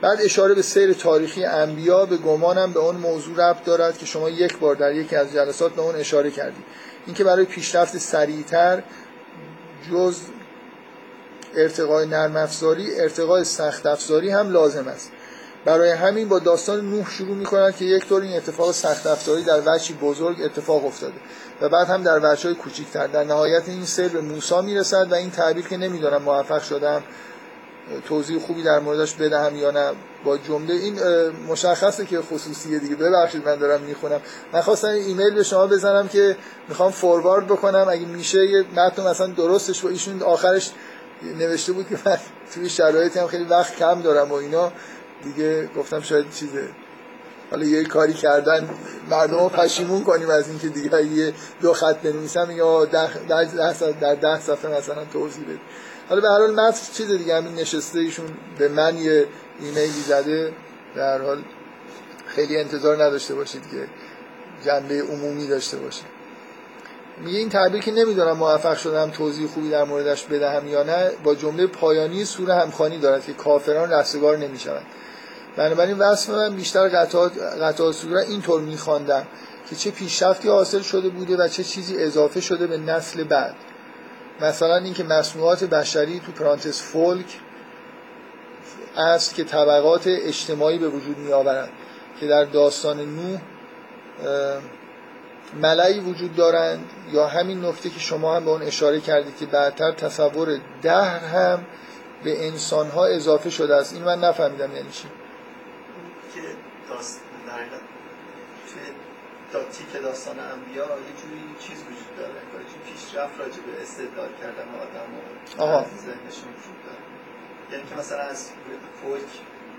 بعد 0.00 0.20
اشاره 0.20 0.54
به 0.54 0.62
سیر 0.62 0.92
تاریخی 0.92 1.44
انبیا 1.44 2.06
به 2.06 2.16
گمانم 2.16 2.72
به 2.72 2.80
اون 2.80 2.96
موضوع 2.96 3.36
ربط 3.36 3.64
دارد 3.64 3.98
که 3.98 4.06
شما 4.06 4.30
یک 4.30 4.58
بار 4.58 4.74
در 4.74 4.94
یکی 4.94 5.16
از 5.16 5.32
جلسات 5.32 5.72
به 5.72 5.82
اون 5.82 5.94
اشاره 5.94 6.30
کردید. 6.30 6.64
اینکه 7.06 7.24
برای 7.24 7.44
پیشرفت 7.44 7.98
سریعتر 7.98 8.82
جز 9.90 10.16
ارتقای 11.56 12.06
نرم 12.06 12.36
افزاری 12.36 13.00
ارتقای 13.00 13.44
سخت 13.44 13.86
افزاری 13.86 14.30
هم 14.30 14.50
لازم 14.50 14.88
است. 14.88 15.10
برای 15.64 15.90
همین 15.90 16.28
با 16.28 16.38
داستان 16.38 16.90
نوح 16.90 17.10
شروع 17.10 17.36
می‌کنند 17.36 17.76
که 17.76 17.84
یک 17.84 18.08
طور 18.08 18.22
این 18.22 18.36
اتفاق 18.36 18.72
سخت 18.72 19.06
افزاری 19.06 19.42
در 19.42 19.60
وجهی 19.66 19.94
بزرگ 19.94 20.42
اتفاق 20.42 20.86
افتاده 20.86 21.14
و 21.60 21.68
بعد 21.68 21.86
هم 21.86 22.02
در 22.02 22.32
وجه 22.32 22.42
های 22.42 22.54
کوچیکتر. 22.54 23.06
در 23.06 23.24
نهایت 23.24 23.68
این 23.68 23.84
سر 23.84 24.08
به 24.08 24.20
موسی 24.20 24.60
می‌رسد 24.62 25.06
و 25.10 25.14
این 25.14 25.30
تعبیر 25.30 25.68
که 25.68 25.76
نمی‌دونم 25.76 26.22
موفق 26.22 26.62
شدم 26.62 27.02
توضیح 28.08 28.38
خوبی 28.38 28.62
در 28.62 28.78
موردش 28.78 29.14
بدهم 29.14 29.56
یا 29.56 29.70
نه 29.70 29.92
با 30.24 30.38
جمله 30.38 30.74
این 30.74 30.98
مشخصه 31.48 32.06
که 32.06 32.20
خصوصیه 32.20 32.78
دیگه. 32.78 32.96
ببخشید 32.96 33.48
من 33.48 33.56
دارم 33.56 33.80
می‌خونم. 33.80 34.20
من 34.52 34.60
خواستم 34.60 34.88
ایمیل 34.88 35.34
به 35.34 35.42
شما 35.42 35.66
بزنم 35.66 36.08
که 36.08 36.36
می‌خوام 36.68 36.90
فوروارد 36.90 37.46
بکنم. 37.46 37.86
اگه 37.90 38.06
میشه 38.06 38.46
یه 38.46 38.64
متن 38.76 39.08
مثلا 39.08 39.26
درستش 39.26 39.80
با 39.80 39.88
ایشون 39.88 40.22
آخرش 40.22 40.70
نوشته 41.38 41.72
بود 41.72 41.88
که 41.88 41.98
من 42.06 42.18
توی 42.54 42.68
شرایطی 42.68 43.18
هم 43.18 43.26
خیلی 43.26 43.44
وقت 43.44 43.76
کم 43.76 44.02
دارم 44.02 44.30
و 44.30 44.34
اینا. 44.34 44.72
دیگه 45.24 45.66
گفتم 45.76 46.00
شاید 46.00 46.30
چیزه. 46.30 46.68
حالا 47.50 47.64
یه 47.64 47.84
کاری 47.84 48.12
کردن 48.12 48.68
مردم 49.10 49.38
رو 49.38 49.48
پشیمون 49.48 50.04
کنیم 50.04 50.30
از 50.30 50.48
اینکه 50.48 50.68
دیگه 50.68 51.04
یه 51.04 51.32
دو 51.62 51.72
خط 51.72 51.96
بنویسم 51.96 52.50
یا 52.50 52.84
ده 52.84 53.26
در 53.28 53.44
ده, 53.44 53.92
در 54.00 54.14
ده 54.14 54.40
صفحه 54.40 54.78
مثلا 54.78 55.04
توضیح 55.12 55.44
بده 55.44 55.58
حالا 56.08 56.20
به 56.20 56.28
هر 56.28 56.38
حال 56.38 56.54
متن 56.54 56.92
چیز 56.92 57.10
دیگه 57.10 57.36
همین 57.36 57.54
نشسته 57.54 57.98
ایشون 57.98 58.26
به 58.58 58.68
من 58.68 58.96
یه 58.96 59.26
ایمیلی 59.60 60.00
زده. 60.08 60.52
در 60.96 61.22
حال 61.22 61.42
خیلی 62.26 62.56
انتظار 62.56 63.04
نداشته 63.04 63.34
باشید 63.34 63.62
که 63.70 63.86
جنبه 64.64 65.02
عمومی 65.02 65.46
داشته 65.46 65.76
باشه. 65.76 66.02
میگه 67.24 67.38
این 67.38 67.48
تعبیر 67.48 67.82
که 67.82 67.92
نمی‌دونم 67.92 68.36
موفق 68.36 68.76
شدم 68.76 69.10
توضیح 69.10 69.46
خوبی 69.46 69.70
در 69.70 69.84
موردش 69.84 70.24
بدهم 70.24 70.68
یا 70.68 70.82
نه 70.82 71.10
با 71.24 71.34
جمله 71.34 71.66
پایانی 71.66 72.24
سوره 72.24 72.54
همخانی 72.54 72.98
دارد 72.98 73.24
که 73.24 73.32
کافران 73.32 73.92
رستگار 73.92 74.36
نمی‌شوند. 74.36 74.86
بنابراین 75.56 75.98
وصف 75.98 76.30
من 76.30 76.54
بیشتر 76.54 76.88
قطعات 76.88 77.38
قطعات 77.38 77.94
سوره 77.94 78.20
اینطور 78.20 78.60
میخواندم 78.60 79.26
که 79.70 79.76
چه 79.76 79.90
پیشرفتی 79.90 80.48
حاصل 80.48 80.80
شده 80.80 81.08
بوده 81.08 81.36
و 81.36 81.48
چه 81.48 81.64
چیزی 81.64 81.96
اضافه 82.02 82.40
شده 82.40 82.66
به 82.66 82.78
نسل 82.78 83.24
بعد. 83.24 83.54
مثلا 84.40 84.76
اینکه 84.76 85.04
مصنوعات 85.04 85.64
بشری 85.64 86.20
تو 86.20 86.32
پرانتس 86.32 86.82
فولک 86.82 87.40
است 88.96 89.34
که 89.34 89.44
طبقات 89.44 90.02
اجتماعی 90.06 90.78
به 90.78 90.88
وجود 90.88 91.18
می 91.18 91.32
آورند 91.32 91.70
که 92.20 92.26
در 92.26 92.44
داستان 92.44 93.00
نوح 93.00 93.40
ملعی 95.62 96.00
وجود 96.00 96.36
دارند 96.36 96.90
یا 97.12 97.26
همین 97.26 97.64
نکته 97.64 97.90
که 97.90 98.00
شما 98.00 98.36
هم 98.36 98.44
به 98.44 98.50
اون 98.50 98.62
اشاره 98.62 99.00
کردید 99.00 99.36
که 99.36 99.46
بعدتر 99.46 99.92
تصور 99.92 100.58
دهر 100.82 101.18
هم 101.18 101.66
به 102.24 102.46
انسان 102.46 102.90
ها 102.90 103.06
اضافه 103.06 103.50
شده 103.50 103.76
است. 103.76 103.94
این 103.94 104.04
من 104.04 104.20
نفهمیدم 104.24 104.76
یعنی 104.76 104.90
چی. 104.90 105.08
که 106.34 106.40
تیک 109.72 110.02
داستان 110.02 110.38
انبیا 110.38 110.82
یه 110.82 110.88
جوری 111.22 111.40
چیز 111.60 111.78
وجود 111.78 112.16
داره. 112.18 112.47
پیشرفت 112.98 113.40
راجع 113.40 113.60
به 113.66 113.82
استدلال 113.82 114.28
کردن 114.40 114.68
آدم 114.84 115.08
و 115.14 115.84
ذهنشون 116.06 116.52
داره. 116.84 117.02
یعنی 117.72 117.84
که 117.90 117.94
مثلا 117.96 118.22
از 118.22 118.50
فولک 119.02 119.32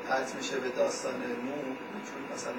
پرت 0.09 0.35
میشه 0.35 0.55
به 0.57 0.69
داستان 0.69 1.13
نو 1.13 1.61
چون 2.07 2.21
مثلا 2.35 2.53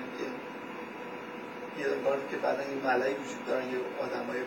یه 1.79 1.87
که 2.31 2.37
بعدا 2.37 2.62
این 2.62 2.81
ملعی 2.85 3.14
وجود 3.14 3.46
دارن 3.46 3.64
یه 3.64 3.79
آدمای 4.05 4.38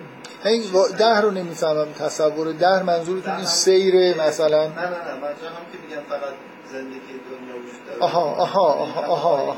این 0.45 0.97
ده 0.97 1.21
رو 1.21 1.31
نمی‌فهمم 1.31 1.93
تصور 1.93 2.51
ده 2.51 2.83
منظورتون 2.83 3.33
این 3.33 3.45
سیر 3.45 4.21
مثلا. 4.21 4.67
نه 4.67 4.73
نه 4.73 4.89
نه 4.89 5.13
منظور 5.13 5.47
هم 5.47 5.65
که 5.71 5.77
میگن 5.87 6.01
فقط 6.09 6.33
زندگی 6.73 6.99
دنیا 7.29 7.99
آها 7.99 8.21
آها 8.21 8.73
آها 8.73 9.01
آها, 9.01 9.29
آها. 9.29 9.57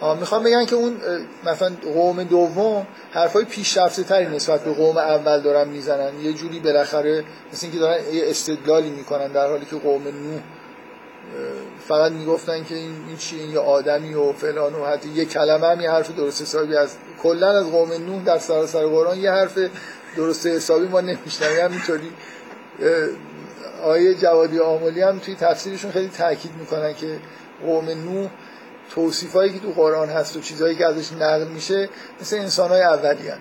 آها. 0.00 0.14
می‌خوام 0.14 0.42
بگن 0.42 0.66
که 0.66 0.76
اون 0.76 0.96
مثلا 1.44 1.72
قوم 1.94 2.22
دوم 2.22 2.86
حرفای 3.10 3.44
پیشرفته 3.44 4.02
تری 4.02 4.26
نسبت 4.26 4.64
به 4.64 4.72
قوم 4.72 4.96
اول 4.96 5.40
دارن 5.40 5.68
می‌زنن 5.68 6.20
یه 6.20 6.32
جوری 6.32 6.60
بالاخره 6.60 7.24
مثل 7.52 7.66
اینکه 7.66 7.78
دارن 7.78 8.14
یه 8.14 8.30
استدلالی 8.30 8.90
می‌کنن 8.90 9.32
در 9.32 9.48
حالی 9.48 9.64
که 9.64 9.76
قوم 9.76 10.02
نوح 10.02 10.40
فقط 11.88 12.12
می‌گفتن 12.12 12.64
که 12.64 12.74
این, 12.74 12.94
این 13.08 13.16
چیه 13.16 13.42
این 13.42 13.50
یه 13.50 13.58
آدمی 13.58 14.14
و 14.14 14.32
فلان 14.32 14.74
و 14.74 14.86
حتی 14.86 15.08
یه 15.08 15.24
کلمه 15.24 15.66
هم 15.66 15.80
یه 15.80 15.90
حرف 15.90 16.16
درست 16.16 16.42
حسابی 16.42 16.76
از 16.76 16.96
کلا 17.22 17.58
از 17.58 17.70
قوم 17.70 17.92
نوح 17.92 18.24
در 18.24 18.38
سراسر 18.38 18.86
قرآن 18.86 19.18
یه 19.18 19.30
حرف 19.30 19.58
درست 20.16 20.46
حسابی 20.46 20.86
ما 20.86 21.00
نمیشنیم 21.00 21.64
همینطوری 21.64 22.12
آیه 23.82 24.14
جوادی 24.14 24.58
آمولی 24.58 25.02
هم 25.02 25.18
توی 25.18 25.34
تفسیرشون 25.34 25.90
خیلی 25.90 26.08
تاکید 26.08 26.52
می‌کنن 26.60 26.94
که 26.94 27.18
قوم 27.66 27.88
نوح 27.90 28.30
توصیفایی 28.94 29.52
که 29.52 29.58
تو 29.58 29.72
قرآن 29.72 30.08
هست 30.08 30.36
و 30.36 30.40
چیزهایی 30.40 30.76
که 30.76 30.86
ازش 30.86 31.12
نقل 31.12 31.48
میشه 31.48 31.88
مثل 32.20 32.36
انسانهای 32.36 32.82
اولی 32.82 33.28
هم. 33.28 33.38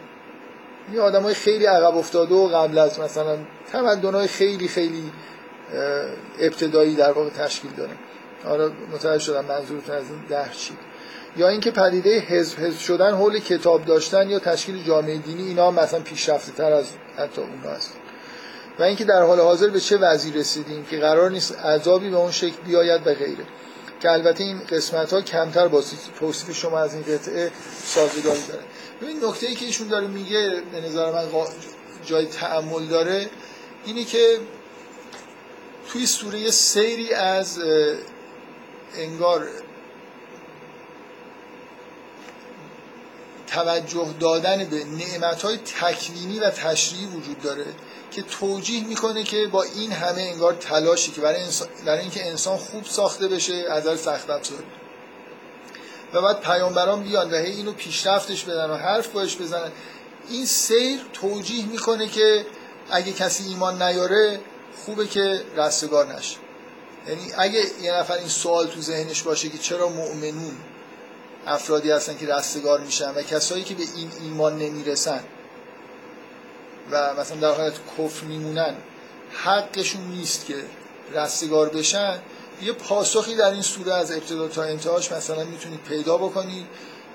این 0.92 1.00
آدم 1.00 1.24
های 1.24 1.34
خیلی 1.34 1.66
عقب 1.66 1.98
افتاده 1.98 2.36
و 2.36 2.48
قبل 2.48 2.78
از 2.78 3.00
مثلا 3.00 3.38
تمدن 3.72 4.14
های 4.14 4.28
خیلی 4.28 4.68
خیلی 4.68 5.12
ابتدایی 6.40 6.96
در 6.96 7.12
واقع 7.12 7.30
تشکیل 7.30 7.72
داره. 7.72 7.92
حالا 8.44 8.72
متوجه 8.94 9.24
شدم 9.24 9.46
منظورتون 9.46 9.96
از 9.96 10.04
این 10.10 10.22
ده 10.30 10.50
چی. 10.58 10.74
یا 11.38 11.48
اینکه 11.48 11.72
پدیده 11.72 12.20
حزب 12.20 12.60
حزب 12.60 12.80
شدن 12.80 13.12
حول 13.12 13.40
کتاب 13.40 13.86
داشتن 13.86 14.30
یا 14.30 14.40
تشکیل 14.40 14.84
جامعه 14.84 15.18
دینی 15.18 15.48
اینا 15.48 15.72
مثلا 15.72 16.00
پیشرفته 16.00 16.52
تر 16.52 16.72
از 16.72 16.86
حتی 17.18 17.42
اون 17.42 17.74
هست. 17.76 17.94
و 18.80 18.84
اینکه 18.84 19.06
در 19.06 19.22
حال 19.22 19.40
حاضر 19.40 19.68
به 19.68 19.80
چه 19.80 19.98
وضعی 19.98 20.32
رسیدیم 20.32 20.86
که 20.86 20.98
قرار 20.98 21.32
نیست 21.32 21.60
عذابی 21.60 22.10
به 22.10 22.18
اون 22.18 22.32
شکل 22.32 22.62
بیاید 22.66 23.08
و 23.08 23.14
غیره. 23.14 23.46
که 24.00 24.12
البته 24.12 24.44
این 24.44 24.60
قسمت 24.60 25.14
ها 25.14 25.22
کمتر 25.22 25.68
با 25.68 25.84
توصیف 26.20 26.58
شما 26.58 26.80
از 26.80 26.94
این 26.94 27.04
قطعه 27.04 27.52
سازگاری 27.84 28.42
داره. 28.48 28.64
این 29.02 29.26
نکته 29.26 29.48
ای 29.48 29.56
که 29.56 29.66
ایشون 29.66 29.88
داره 29.88 30.08
میگه 30.08 30.64
به 30.72 30.82
نظر 30.82 31.12
من 31.12 31.26
جای 32.06 32.26
تعمل 32.26 32.86
داره 32.86 33.30
اینی 33.86 34.06
که 34.06 34.38
توی 35.88 36.06
سوره 36.06 36.52
سیری 36.52 37.14
از 37.14 37.60
انگار 38.98 39.48
توجه 43.48 44.08
دادن 44.20 44.66
به 44.66 44.84
نعمت 44.84 45.46
تکوینی 45.66 46.40
و 46.40 46.50
تشریعی 46.50 47.06
وجود 47.06 47.42
داره. 47.42 47.66
که 48.12 48.22
توجیه 48.22 48.88
می‌کنه 48.88 49.24
که 49.24 49.48
با 49.48 49.64
این 49.64 49.92
همه 49.92 50.22
انگار 50.22 50.54
تلاشی 50.54 51.12
که 51.12 51.22
برای, 51.22 51.42
انسان، 51.42 51.68
برای 51.86 52.00
اینکه 52.00 52.28
انسان 52.28 52.58
خوب 52.58 52.86
ساخته 52.86 53.28
بشه 53.28 53.66
از 53.70 53.84
نظر 53.84 53.96
سخت 53.96 54.30
افزاری 54.30 54.64
و 56.14 56.22
بعد 56.22 56.42
پیامبران 56.42 57.04
بیان 57.04 57.32
و 57.32 57.36
هی 57.36 57.52
اینو 57.52 57.72
پیشرفتش 57.72 58.44
بدن 58.44 58.70
و 58.70 58.76
حرف 58.76 59.08
باش 59.08 59.38
بزنن. 59.38 59.72
این 60.30 60.46
سیر 60.46 61.00
توجیه 61.14 61.66
می‌کنه 61.66 62.08
که 62.08 62.46
اگه 62.92 63.12
کسی 63.12 63.44
ایمان 63.44 63.82
نیاره 63.82 64.40
خوبه 64.86 65.08
که 65.08 65.42
رستگار 65.56 66.14
نشه. 66.14 66.38
یعنی 67.08 67.32
اگه 67.38 67.66
یه 67.82 67.94
نفر 67.94 68.14
این 68.14 68.28
سوال 68.28 68.68
تو 68.68 68.82
ذهنش 68.82 69.22
باشه 69.22 69.50
که 69.50 69.58
چرا 69.58 69.90
مؤمنون 69.90 70.56
افرادی 71.48 71.92
هستن 71.92 72.18
که 72.18 72.28
رستگار 72.28 72.80
میشن 72.80 73.10
و 73.16 73.22
کسایی 73.22 73.64
که 73.64 73.76
به 73.76 73.84
این 73.96 74.12
ایمان 74.22 74.58
نمی‌رسن 74.58 75.24
و 76.92 77.14
مثلا 77.14 77.38
در 77.38 77.58
حالت 77.58 77.74
کفر 77.98 78.26
میمونن 78.26 78.76
حقشون 79.32 80.02
نیست 80.02 80.46
که 80.46 80.56
رستگار 81.14 81.70
بشن. 81.70 82.20
یه 82.62 82.74
پاسخی 82.74 83.36
در 83.36 83.52
این 83.52 83.62
سوره 83.62 83.94
از 83.94 84.12
ابتدا 84.12 84.48
تا 84.48 84.64
انتهاش 84.64 85.12
مثلا 85.12 85.44
می‌تونید 85.44 85.80
پیدا 85.84 86.18
بکنید 86.18 86.66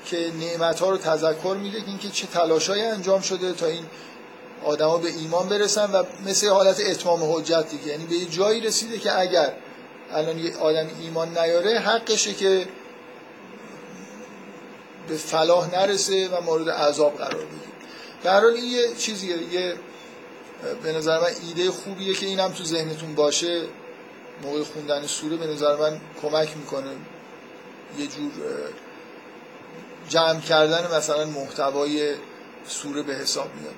که 0.05 0.33
نعمت 0.41 0.81
ها 0.81 0.91
رو 0.91 0.97
تذکر 0.97 1.57
میده 1.61 1.81
که 1.81 1.87
اینکه 1.87 2.09
چه 2.09 2.27
تلاشایی 2.27 2.83
انجام 2.83 3.21
شده 3.21 3.53
تا 3.53 3.67
این 3.67 3.85
آدما 4.65 4.99
به 4.99 5.09
ایمان 5.09 5.49
برسن 5.49 5.91
و 5.91 6.05
مثل 6.27 6.49
حالت 6.49 6.81
اتمام 6.81 7.33
حجت 7.33 7.69
دیگه. 7.71 7.87
یعنی 7.87 8.05
به 8.05 8.15
یه 8.15 8.25
جایی 8.25 8.61
رسیده 8.61 8.99
که 8.99 9.19
اگر 9.21 9.53
الان 10.13 10.39
یه 10.39 10.57
آدم 10.57 10.87
ایمان 11.01 11.39
نیاره 11.39 11.79
حقشه 11.79 12.35
که 12.35 12.69
به 15.09 15.17
فلاح 15.17 15.71
نرسه 15.75 16.29
و 16.29 16.41
مورد 16.41 16.71
عذاب 16.71 17.17
قرار 17.17 17.35
بگیره. 17.35 17.74
در 18.25 18.45
این 18.45 18.65
یه 18.65 18.95
چیزیه 18.95 19.37
یه 19.53 19.75
به 20.83 20.93
نظر 20.93 21.21
من 21.21 21.31
ایده 21.47 21.71
خوبیه 21.71 22.15
که 22.15 22.27
اینم 22.27 22.53
تو 22.53 22.65
ذهنتون 22.65 23.15
باشه. 23.15 23.63
موقع 24.43 24.63
خوندن 24.63 25.07
سوره 25.07 25.37
به 25.37 25.47
نظر 25.47 25.77
من 25.77 26.01
کمک 26.23 26.57
می‌کنه 26.57 26.91
یه 27.99 28.07
جور 28.07 28.31
جمع 30.09 30.41
کردن 30.41 30.97
مثلا 30.97 31.25
محتوای 31.25 32.15
سوره 32.69 33.03
به 33.03 33.15
حساب 33.15 33.51
میاد. 33.61 33.75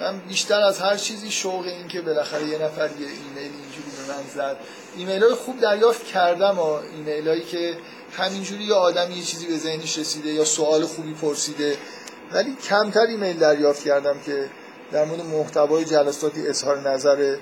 من 0.00 0.18
بیشتر 0.18 0.60
از 0.60 0.80
هر 0.80 0.96
چیزی 0.96 1.30
شوق 1.30 1.64
این 1.66 1.88
که 1.88 2.00
بالاخره 2.00 2.48
یه 2.48 2.58
نفر 2.58 2.90
یه 3.00 3.06
ایمیل 3.06 3.52
اینجوری 3.62 3.90
به 3.96 4.12
من 4.12 4.22
زد. 4.34 4.56
ایمیل 4.96 5.24
های 5.24 5.34
خوب 5.34 5.60
دریافت 5.60 6.06
کردم 6.06 6.58
و 6.58 6.62
ایمیل 6.62 7.28
هایی 7.28 7.44
که 7.44 7.78
همینجوری 8.12 8.64
یه 8.64 8.74
آدمی 8.74 9.14
یه 9.14 9.22
چیزی 9.22 9.46
به 9.46 9.56
ذهنش 9.56 9.98
رسیده 9.98 10.30
یا 10.30 10.44
سوال 10.44 10.86
خوبی 10.86 11.14
پرسیده 11.14 11.76
ولی 12.32 12.56
کمتر 12.56 13.06
ایمیل 13.06 13.38
دریافت 13.38 13.84
کردم 13.84 14.20
که 14.26 14.50
در 14.92 15.04
مورد 15.04 15.20
محتوای 15.20 15.84
جلساتی 15.84 16.48
اظهار 16.48 16.90
نظر 16.90 17.36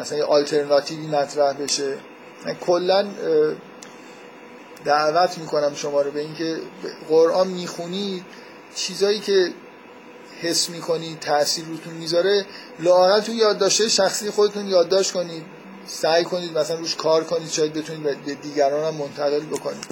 مثلا 0.00 0.18
یه 0.18 0.24
آلترناتیوی 0.24 1.06
مطرح 1.06 1.52
بشه. 1.52 1.98
من 2.46 2.54
کلا 2.54 3.08
دعوت 4.84 5.38
می‌کنم 5.38 5.74
شما 5.74 6.02
رو 6.02 6.10
به 6.10 6.20
اینکه 6.20 6.56
قرآن 7.08 7.48
می‌خونید 7.48 8.24
چیزایی 8.74 9.20
که 9.20 9.52
حس 10.40 10.70
می‌کنید 10.70 11.20
تاثیر 11.20 11.64
روتون 11.64 11.94
می‌ذاره 11.94 12.46
لااقل 12.80 13.20
تو 13.20 13.32
یادداشته 13.32 13.88
شخصی 13.88 14.30
خودتون 14.30 14.68
یادداشت 14.68 15.12
کنید 15.12 15.44
سعی 15.86 16.24
کنید 16.24 16.58
مثلا 16.58 16.78
روش 16.78 16.96
کار 16.96 17.24
کنید 17.24 17.50
شاید 17.50 17.72
بتونید 17.72 18.24
به 18.24 18.34
دیگران 18.34 18.84
هم 18.84 18.94
منتقل 18.94 19.40
بکنید. 19.40 19.84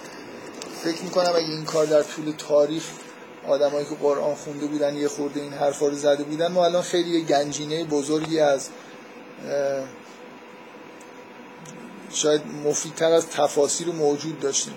فکر 0.84 1.02
می‌کنم 1.02 1.32
اگه 1.36 1.50
این 1.50 1.64
کار 1.64 1.86
در 1.86 2.02
طول 2.02 2.32
تاریخ 2.38 2.84
آدمایی 3.48 3.86
که 3.86 3.94
قرآن 3.94 4.34
خونده 4.34 4.66
بودن 4.66 4.96
یه 4.96 5.08
خورده 5.08 5.40
این 5.40 5.52
حرفا 5.52 5.86
رو 5.86 5.94
زده 5.94 6.24
بودن. 6.24 6.52
ما 6.52 6.64
الان 6.64 6.82
خیلی 6.82 7.10
یه 7.10 7.24
گنجینه 7.24 7.84
بزرگی 7.84 8.40
از 8.40 8.68
شاید 12.12 12.42
مفیدتر 12.64 13.12
از 13.12 13.30
تفاسیر 13.30 13.88
موجود 13.88 14.40
داشتیم. 14.40 14.74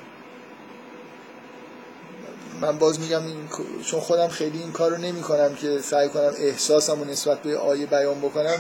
من 2.61 2.78
باز 2.78 2.99
میگم 2.99 3.26
این 3.26 3.49
چون 3.86 3.99
خودم 3.99 4.28
خیلی 4.28 4.59
این 4.59 4.72
کار 4.72 4.91
رو 4.91 4.97
نمی 4.97 5.22
کنم 5.22 5.55
که 5.55 5.80
سعی 5.82 6.09
کنم 6.09 6.34
احساسم 6.38 7.01
و 7.01 7.05
نسبت 7.05 7.41
به 7.41 7.57
آیه 7.57 7.86
بیان 7.86 8.20
بکنم. 8.20 8.57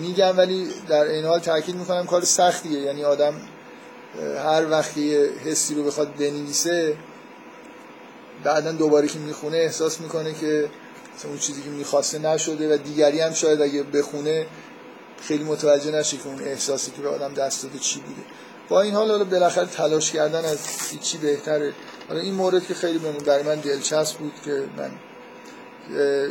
میگم 0.00 0.38
ولی 0.38 0.68
در 0.88 1.04
این 1.04 1.24
حال 1.24 1.38
تاکید 1.38 1.74
می‌کنم 1.74 2.06
کار 2.06 2.24
سختیه. 2.24 2.80
یعنی 2.80 3.04
آدم 3.04 3.34
هر 4.44 4.70
وقتی 4.70 5.16
حسی 5.16 5.74
رو 5.74 5.84
بخواد 5.84 6.14
بنویسه 6.16 6.96
بعدا 8.44 8.72
دوباره 8.72 9.08
که 9.08 9.18
می‌خونه 9.18 9.56
احساس 9.56 10.00
می‌کنه 10.00 10.34
که 10.34 10.68
اون 11.24 11.38
چیزی 11.38 11.62
که 11.62 11.70
می‌خواسته 11.70 12.18
نشده 12.18 12.74
و 12.74 12.76
دیگری 12.76 13.20
هم 13.20 13.32
شاید 13.32 13.62
اگه 13.62 13.82
بخونه 13.82 14.46
خیلی 15.22 15.44
متوجه 15.44 15.90
نشه 15.90 16.16
که 16.16 16.26
اون 16.26 16.42
احساسی 16.42 16.90
که 16.90 17.02
به 17.02 17.08
آدم 17.08 17.34
دست 17.34 17.62
داده 17.62 17.78
چی 17.78 18.00
بوده. 18.00 18.22
با 18.68 18.80
این 18.80 18.94
حال 18.94 19.10
حالا 19.10 19.24
بالاخره 19.24 19.66
تلاش 19.66 20.12
کردن 20.12 20.44
از 20.44 20.58
چی 21.02 21.18
بهتره. 21.18 21.72
حالا 22.08 22.20
این 22.20 22.34
مورد 22.34 22.66
که 22.66 22.74
خیلی 22.74 22.98
برای 22.98 23.42
من 23.42 23.54
دلچسب 23.54 24.18
بود 24.18 24.32
که 24.44 24.64
من 24.76 24.90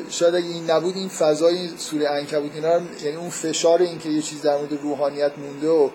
شاید 0.09 0.35
اگه 0.35 0.47
این 0.47 0.71
نبود 0.71 0.95
این 0.95 1.09
فضای 1.09 1.69
سوره 1.77 2.07
عنکبوت 2.07 2.55
اینا 2.55 2.81
یعنی 3.03 3.17
اون 3.17 3.29
فشار 3.29 3.81
این 3.81 3.99
که 3.99 4.09
یه 4.09 4.21
چیز 4.21 4.41
در 4.41 4.57
مورد 4.57 4.73
روحانیت 4.81 5.31
مونده 5.37 5.69
و 5.69 5.89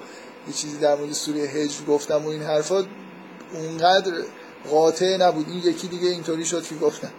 یه 0.48 0.54
چیزی 0.54 0.78
در 0.78 0.94
مورد 0.94 1.12
سوره 1.12 1.40
هجر 1.40 1.84
گفتم 1.88 2.24
و 2.24 2.28
این 2.28 2.42
حرفا 2.42 2.86
اونقدر 3.54 4.12
قاطع 4.70 5.16
نبود. 5.16 5.48
این 5.48 5.58
یکی 5.58 5.88
دیگه 5.88 6.08
اینطوری 6.08 6.44
شد 6.44 6.66
که 6.66 6.74
گفتم 6.74 7.12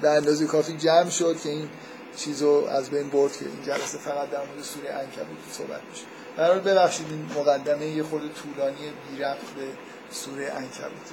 به 0.00 0.10
اندازه 0.10 0.46
کافی 0.46 0.72
جمع 0.72 1.10
شد 1.10 1.40
که 1.40 1.48
این 1.48 1.68
چیزو 2.16 2.66
از 2.70 2.90
بین 2.90 3.08
برد 3.08 3.36
که 3.36 3.44
این 3.44 3.62
جلسه 3.66 3.98
فقط 3.98 4.30
در 4.30 4.38
مورد 4.46 4.62
سوره 4.62 4.92
عنکبوت 4.92 5.38
صحبت 5.52 5.80
میشه. 5.90 6.02
برای 6.36 6.60
ببخشید 6.60 7.06
این 7.10 7.30
مقدمه 7.38 7.86
یه 7.86 8.02
خورده 8.02 8.28
طولانی 8.28 8.92
بی 9.10 9.18
رفت 9.18 9.54
به 9.54 9.66
سوره 10.10 10.50
عنکبوت. 10.50 11.10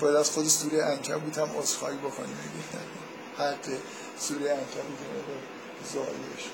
باید 0.00 0.16
از 0.16 0.30
خود 0.30 0.44
سوره 0.44 0.84
عنکبوت 0.84 1.38
هم 1.38 1.48
عذرخواهی 1.58 1.96
بکنیم. 1.96 2.36
حق 3.38 3.64
سوره 4.18 4.50
عنکبوت 4.50 4.98
زایش 5.92 6.44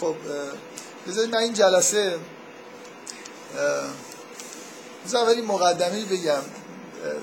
خب 0.00 0.16
بذارید 1.08 1.34
من 1.34 1.40
این 1.40 1.52
جلسه 1.52 2.18
اولی 5.14 5.42
مقدمه 5.42 6.04
بگم. 6.04 6.42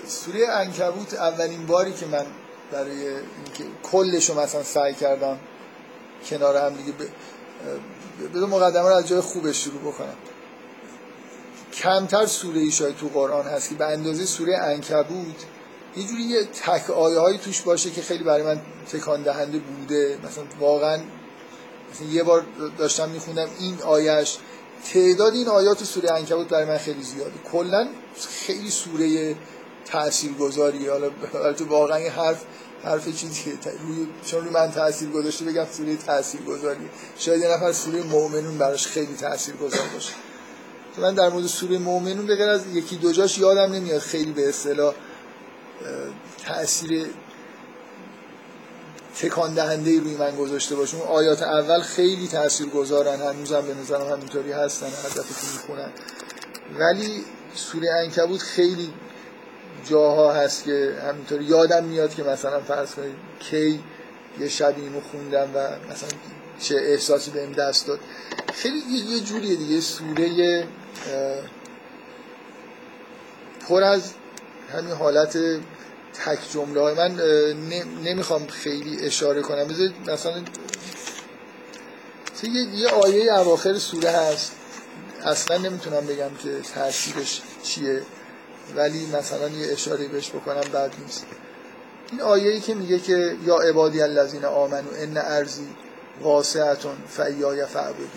سوره 0.07 0.47
انکبوت 0.49 1.13
اولین 1.13 1.65
باری 1.65 1.93
که 1.93 2.05
من 2.05 2.25
برای 2.71 3.07
اینکه 3.07 3.63
کلش 3.83 4.29
رو 4.29 4.39
مثلا 4.39 4.63
سعی 4.63 4.93
کردم 4.93 5.39
کنار 6.29 6.57
هم 6.57 6.73
دیگه 6.73 6.93
بذار 8.35 8.49
مقدمه 8.49 8.89
رو 8.89 8.95
از 8.95 9.07
جای 9.07 9.21
خوبش 9.21 9.63
شروع 9.63 9.81
بکنم. 9.81 10.15
کمتر 11.73 12.25
سوره 12.25 12.59
ای 12.59 12.71
شاید 12.71 12.97
تو 12.97 13.07
قرآن 13.07 13.45
هست 13.45 13.69
که 13.69 13.75
به 13.75 13.85
اندازه 13.85 14.25
سوره 14.25 14.57
انکبوت 14.57 15.45
یه 15.95 16.07
جوری 16.07 16.21
یه 16.21 16.43
تک 16.43 16.89
آیه 16.89 17.19
هایی 17.19 17.37
توش 17.37 17.61
باشه 17.61 17.91
که 17.91 18.01
خیلی 18.01 18.23
برای 18.23 18.43
من 18.43 18.61
تکان 18.91 19.23
دهنده 19.23 19.59
بوده. 19.59 20.17
مثلا 20.23 20.43
واقعا 20.59 20.99
مثلا 21.93 22.07
یه 22.07 22.23
بار 22.23 22.45
داشتم 22.77 23.09
میخوندم 23.09 23.47
این 23.59 23.81
آیش 23.81 24.37
تعداد 24.93 25.33
این 25.33 25.47
آیات 25.47 25.83
سوره 25.83 26.11
انکبوت 26.11 26.47
برای 26.47 26.65
من 26.65 26.77
خیلی 26.77 27.03
زیاده. 27.03 27.33
کلا 27.51 27.87
خیلی 28.45 28.69
سوره 28.69 29.35
تاثیرگذاری 29.85 30.87
حالا 30.87 31.53
تو 31.53 31.65
واقعا 31.65 31.97
این 31.97 32.11
حرف 32.11 32.43
حرف 32.83 33.05
چیزی 33.05 33.43
که 33.43 33.51
روی 33.87 34.07
چون 34.25 34.41
روی 34.41 34.49
من 34.49 34.71
تاثیر 34.71 35.09
گذاشته 35.09 35.45
بگم 35.45 35.65
سوره 35.71 35.95
تاثیرگذاری 35.95 36.89
شاید 37.17 37.41
یه 37.41 37.47
نفر 37.47 37.71
سوره 37.71 38.03
مؤمنون 38.03 38.57
براش 38.57 38.87
خیلی 38.87 39.15
تاثیرگذار 39.15 39.87
باشه. 39.93 40.13
من 40.97 41.13
در 41.13 41.29
مورد 41.29 41.45
سوره 41.45 41.77
مؤمنون 41.77 42.25
بغیر 42.25 42.49
از 42.49 42.61
یکی 42.73 42.95
دو 42.95 43.11
جاش 43.11 43.37
یادم 43.37 43.73
نمیاد 43.73 43.99
خیلی 43.99 44.31
به 44.31 44.49
اصطلاح 44.49 44.93
تاثیر 46.45 47.09
تکان 49.21 49.53
دهنده 49.53 49.99
روی 49.99 50.15
من 50.15 50.35
گذاشته 50.35 50.75
باشه 50.75 50.97
اون 50.97 51.07
آیات 51.07 51.43
اول 51.43 51.81
خیلی 51.81 52.27
تاثیرگذارن 52.27 53.21
هنوزم 53.21 53.61
به 53.61 53.73
نظرم 53.73 54.11
همینطوری 54.11 54.51
هستن. 54.51 54.85
هر 54.85 55.09
دفعه 55.09 55.53
می‌خونن. 55.53 55.89
ولی 56.79 57.23
سوره 57.55 57.87
عنکبوت 58.03 58.41
خیلی 58.41 58.93
جاها 59.89 60.33
هست 60.33 60.63
که 60.63 60.95
همینطوری 61.09 61.45
یادم 61.45 61.83
میاد 61.83 62.15
که 62.15 62.23
مثلا 62.23 62.59
فرض 62.59 62.91
کنید 62.91 63.15
کی 63.39 63.83
یه 64.39 64.49
شب 64.49 64.73
اینو 64.77 65.01
خوندم 65.11 65.49
و 65.55 65.59
مثلا 65.91 66.09
چه 66.59 66.75
احساسی 66.75 67.31
بهم 67.31 67.51
دست 67.51 67.87
داد. 67.87 67.99
خیلی 68.53 68.79
یه 69.09 69.19
جوریه 69.19 69.55
دیگه. 69.55 69.81
سوره 69.81 70.67
پر 73.69 73.83
از 73.83 74.13
همین 74.73 74.91
حالت 74.91 75.37
تک 76.25 76.39
جمله 76.53 76.81
های 76.81 76.93
من 76.93 77.15
نمی‌خوام 78.03 78.47
خیلی 78.47 79.05
اشاره 79.05 79.41
کنم. 79.41 79.67
بذارید 79.67 79.93
مثلا 80.07 80.43
یه 82.73 82.87
آیه 82.87 83.33
اواخر 83.33 83.77
سوره 83.77 84.09
هست. 84.09 84.51
اصلا 85.25 85.57
نمی‌تونم 85.57 86.05
بگم 86.05 86.29
که 86.43 86.61
تاثیرش 86.75 87.41
چیه 87.63 88.01
ولی 88.75 89.05
مثلا 89.05 89.49
یه 89.49 89.73
اشاره 89.73 90.07
بهش 90.07 90.29
بکنم 90.29 90.63
بعد 90.73 90.93
نیست. 91.03 91.25
این 92.11 92.21
آیه 92.21 92.51
ای 92.51 92.59
که 92.59 92.75
میگه 92.75 92.99
که 92.99 93.37
یا 93.45 93.55
عبادی 93.55 94.01
الذین 94.01 94.45
آمنو 94.45 94.87
ان 94.97 95.17
ارزی 95.17 95.67
واسعتون 96.21 96.95
فیای 97.09 97.65
فعبدون 97.65 98.09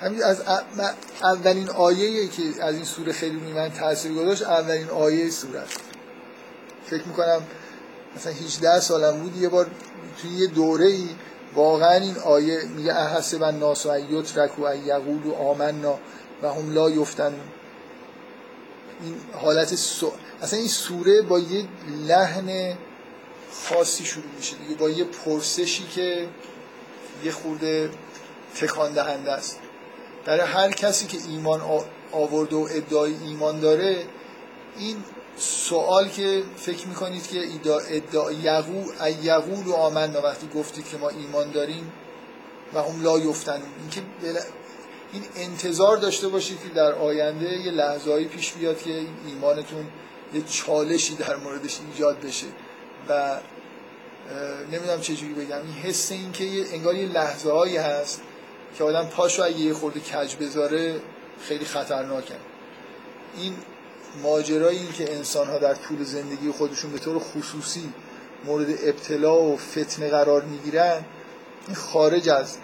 همین 0.00 0.22
از 0.24 0.42
اولین 1.22 1.70
آیه 1.70 2.28
که 2.28 2.42
از 2.60 2.74
این 2.74 2.84
سوره 2.84 3.12
خیلی 3.12 3.52
من 3.52 3.70
تاثیر 3.70 4.12
گذاشت 4.12 4.42
اولین 4.42 4.88
آیه 4.88 5.30
سوره 5.30 5.62
فکر 6.86 7.04
می‌کنم 7.04 7.42
مثلا 8.16 8.32
18 8.32 8.80
سالم 8.80 9.20
بود 9.20 9.36
یه 9.36 9.48
بار 9.48 9.70
توی 10.22 10.30
یه 10.30 10.46
دوره 10.46 10.86
ای 10.86 11.08
واقعا 11.54 11.94
این 11.94 12.16
آیه 12.16 12.64
میگه 12.76 12.94
احسب 12.94 13.42
و 13.86 14.00
یترکوا 14.10 14.70
و 14.70 14.76
یقولوا 14.76 15.36
آمنا 15.36 15.98
و 16.42 16.52
هم 16.52 16.74
لا 16.74 16.90
یفتن. 16.90 17.34
این 19.02 19.14
حالت 19.32 19.74
سو... 19.74 20.12
اصلا 20.42 20.58
این 20.58 20.68
سوره 20.68 21.22
با 21.22 21.38
یه 21.38 21.64
لحن 22.06 22.76
خاصی 23.52 24.04
شروع 24.04 24.26
میشه 24.36 24.56
دیگه 24.56 24.74
با 24.74 24.90
یه 24.90 25.04
پرسشی 25.04 25.86
که 25.86 26.28
یه 27.24 27.32
خورده 27.32 27.90
تکان 28.56 28.92
دهنده 28.92 29.32
است. 29.32 29.58
برای 30.24 30.46
هر 30.46 30.70
کسی 30.70 31.06
که 31.06 31.18
ایمان 31.28 31.60
آورده 32.12 32.56
و 32.56 32.68
ادعای 32.70 33.14
ایمان 33.24 33.60
داره 33.60 34.04
این 34.78 34.96
سوال 35.36 36.08
که 36.08 36.42
فکر 36.56 36.86
می‌کنید 36.86 37.26
که 37.26 37.40
ادعا 37.90 38.32
یقو 38.32 38.84
یقول 39.22 39.66
و 39.66 39.72
آمن 39.72 40.12
وقتی 40.12 40.48
گفتید 40.54 40.88
که 40.88 40.96
ما 40.96 41.08
ایمان 41.08 41.50
داریم 41.50 41.92
و 42.74 42.82
هم 42.82 43.02
لا 43.02 43.18
یفتن 43.18 43.62
اینکه 43.80 44.02
این 45.12 45.22
انتظار 45.36 45.96
داشته 45.96 46.28
باشید 46.28 46.58
که 46.62 46.68
در 46.68 46.92
آینده 46.92 47.52
یه 47.52 47.72
لحظه‌ای 47.72 48.24
پیش 48.24 48.52
بیاد 48.52 48.82
که 48.82 48.90
این 48.90 49.08
ایمانتون 49.26 49.86
یه 50.34 50.42
چالشی 50.42 51.14
در 51.14 51.36
موردش 51.36 51.78
ایجاد 51.92 52.20
بشه. 52.20 52.46
و 53.08 53.40
نمی‌دونم 54.72 55.00
چجوری 55.00 55.34
بگم. 55.34 55.56
این 55.56 55.74
حس 55.82 56.12
این 56.12 56.32
که 56.32 56.44
انگار 56.72 56.94
یه 56.94 57.06
لحظه 57.06 57.80
هست 57.80 58.22
که 58.78 58.84
آدم 58.84 59.06
پاشو 59.06 59.42
اگه 59.42 59.58
یه 59.58 59.74
خورده 59.74 60.00
کج 60.00 60.36
بذاره 60.36 61.00
خیلی 61.48 61.64
خطرناکه. 61.64 62.34
این 63.36 63.56
ماجرای 64.22 64.76
این 64.76 64.92
که 64.92 65.14
انسان 65.14 65.46
ها 65.46 65.58
در 65.58 65.74
طول 65.74 66.04
زندگی 66.04 66.50
خودشون 66.50 66.92
به 66.92 66.98
طور 66.98 67.18
خصوصی 67.18 67.92
مورد 68.44 68.68
ابتلا 68.70 69.42
و 69.42 69.56
فتنه 69.56 70.08
قرار 70.08 70.42
می‌گیرن 70.42 71.04
این 71.66 71.76
خارج 71.76 72.28
از 72.28 72.56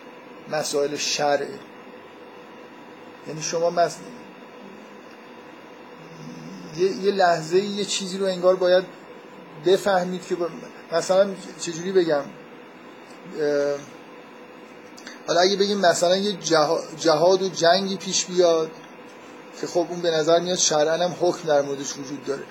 مسائل 0.53 0.97
شرعه. 0.97 1.59
یعنی 3.29 3.43
شما 3.43 3.71
مثلا 3.71 4.03
یه،, 6.79 6.97
یه 6.97 7.13
لحظه 7.13 7.59
یه 7.59 7.85
چیزی 7.85 8.19
رو 8.19 8.27
انگار 8.27 8.57
باید 8.57 8.85
بفهمید 9.67 10.27
که 10.27 10.37
مثلا 10.93 11.31
چجوری 11.61 11.93
بگم؟ 11.93 12.23
حالا 15.27 15.41
اگه 15.41 15.57
بگیم 15.57 15.79
مثلا 15.79 16.17
یه 16.17 16.33
جهاد 16.99 17.43
و 17.43 17.49
جنگی 17.49 17.97
پیش 17.97 18.25
بیاد 18.25 18.71
که 19.61 19.67
خب 19.67 19.87
اون 19.91 20.01
به 20.01 20.11
نظر 20.11 20.41
میاد 20.41 20.59
شرعا 20.59 21.05
هم 21.05 21.17
حکم 21.21 21.49
در 21.49 21.63
موردش 21.63 21.93
وجود 21.93 22.25
داره. 22.25 22.43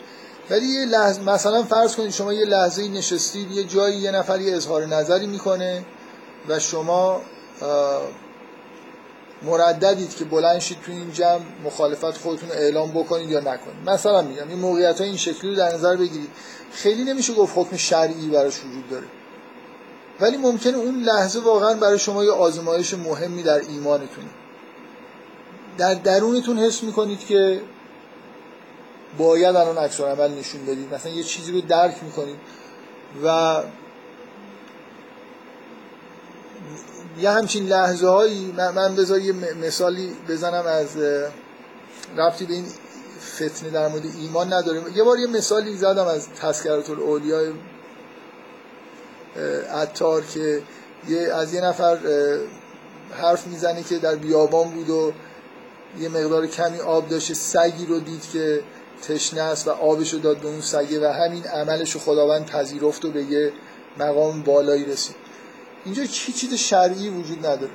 ولی 0.50 0.66
یه 0.66 0.86
لحظه 0.86 1.22
مثلا 1.22 1.64
فرض 1.64 1.96
کنید 1.96 2.12
شما 2.12 2.34
یه 2.34 2.46
لحظه 2.46 2.88
نشستید 2.88 3.52
یه 3.52 3.64
جایی 3.64 3.98
یه 3.98 4.12
نفر 4.12 4.42
یه 4.42 4.56
اظهار 4.56 4.86
نظری 4.86 5.28
می‌کنه 5.28 5.86
و 6.50 6.60
شما 6.60 7.22
مرددید 9.42 10.16
که 10.16 10.26
بلند 10.26 10.60
شید 10.60 10.78
تو 10.86 10.92
این 10.92 11.12
جمع 11.12 11.42
مخالفت 11.66 12.18
خودتون 12.18 12.50
رو 12.50 12.56
اعلام 12.56 12.92
بکنید 12.92 13.30
یا 13.30 13.40
نکنید. 13.40 13.90
مثلا 13.90 14.22
میگم 14.22 14.50
این 14.50 14.60
موقعیت 14.60 15.00
های 15.00 15.08
این 15.08 15.18
شکلی 15.18 15.50
رو 15.50 15.56
در 15.56 15.74
نظر 15.74 15.96
بگیرید. 15.96 16.30
خیلی 16.72 17.04
نمیشه 17.04 17.34
گفت 17.34 17.54
حکم 17.56 17.78
شرعی 17.78 18.28
براش 18.28 18.60
وجود 18.60 18.90
داره. 18.90 19.06
ولی 20.20 20.38
ممکنه 20.38 20.78
اون 20.78 21.04
لحظه 21.04 21.40
واقعا 21.40 21.74
برای 21.74 22.00
شما 22.00 22.24
یه 22.24 22.32
آزمایش 22.32 22.94
مهمی 22.94 23.44
در 23.44 23.60
ایمانتونه. 23.60 24.28
در 25.78 25.94
درونتون 25.94 26.60
حس 26.60 26.84
می‌کنید 26.84 27.20
که 27.20 27.62
باید 29.18 29.56
الان 29.56 29.78
عکس 29.78 30.02
عمل 30.02 30.32
نشون 30.32 30.66
بدید؟ 30.66 30.94
مثلا 30.94 31.12
یه 31.12 31.24
چیزی 31.24 31.52
رو 31.52 31.62
درک 31.62 32.04
می‌کنید 32.04 32.38
و 33.24 33.58
یه 37.20 37.30
همچین 37.30 37.68
لحظه 37.68 38.08
هایی 38.08 38.54
من 38.58 38.96
بذار 38.96 39.20
یه 39.20 39.34
مثالی 39.34 40.16
بزنم 40.30 40.66
از 40.66 40.98
ربطی 42.18 42.46
به 42.46 42.54
این 42.54 42.66
فتنه 43.36 43.70
در 43.70 43.88
مورد 43.88 44.04
ایمان 44.20 44.54
نداریم 44.54 44.84
یه 44.96 45.04
بار 45.04 45.20
یه 45.20 45.28
مثالی 45.28 45.78
زدم 45.78 46.08
از 46.08 46.30
تذکرات 46.30 46.90
الاولیاء 46.90 47.52
عطار 49.74 50.22
که 50.22 50.62
یه 51.08 51.34
از 51.34 51.54
یه 51.54 51.62
نفر 51.62 51.98
حرف 53.22 53.48
می‌زنه 53.48 53.84
که 53.84 53.98
در 53.98 54.16
بیابان 54.16 54.70
بود 54.70 54.90
و 54.90 55.14
یه 56.00 56.10
مقدار 56.10 56.48
کمی 56.48 56.80
آب 56.80 57.10
داشته 57.10 57.34
سگی 57.34 57.86
رو 57.86 58.00
دید 58.00 58.30
که 58.34 58.62
تشنه 59.08 59.42
است 59.42 59.68
و 59.68 59.72
آبش 59.72 60.14
رو 60.14 60.20
داد 60.20 60.38
به 60.38 60.48
اون 60.48 60.62
سگه 60.62 61.10
و 61.10 61.12
همین 61.12 61.44
عملش 61.44 61.92
رو 61.92 62.00
خداوند 62.00 62.46
پذیرفت 62.46 63.06
و 63.06 63.12
به 63.12 63.24
یه 63.24 63.52
مقام 64.00 64.44
بالایی 64.44 64.86
رسید. 64.86 65.16
اینجا 65.86 66.06
چی 66.06 66.34
چیز 66.34 66.54
شرعی 66.54 67.10
وجود 67.10 67.46
نداره. 67.46 67.72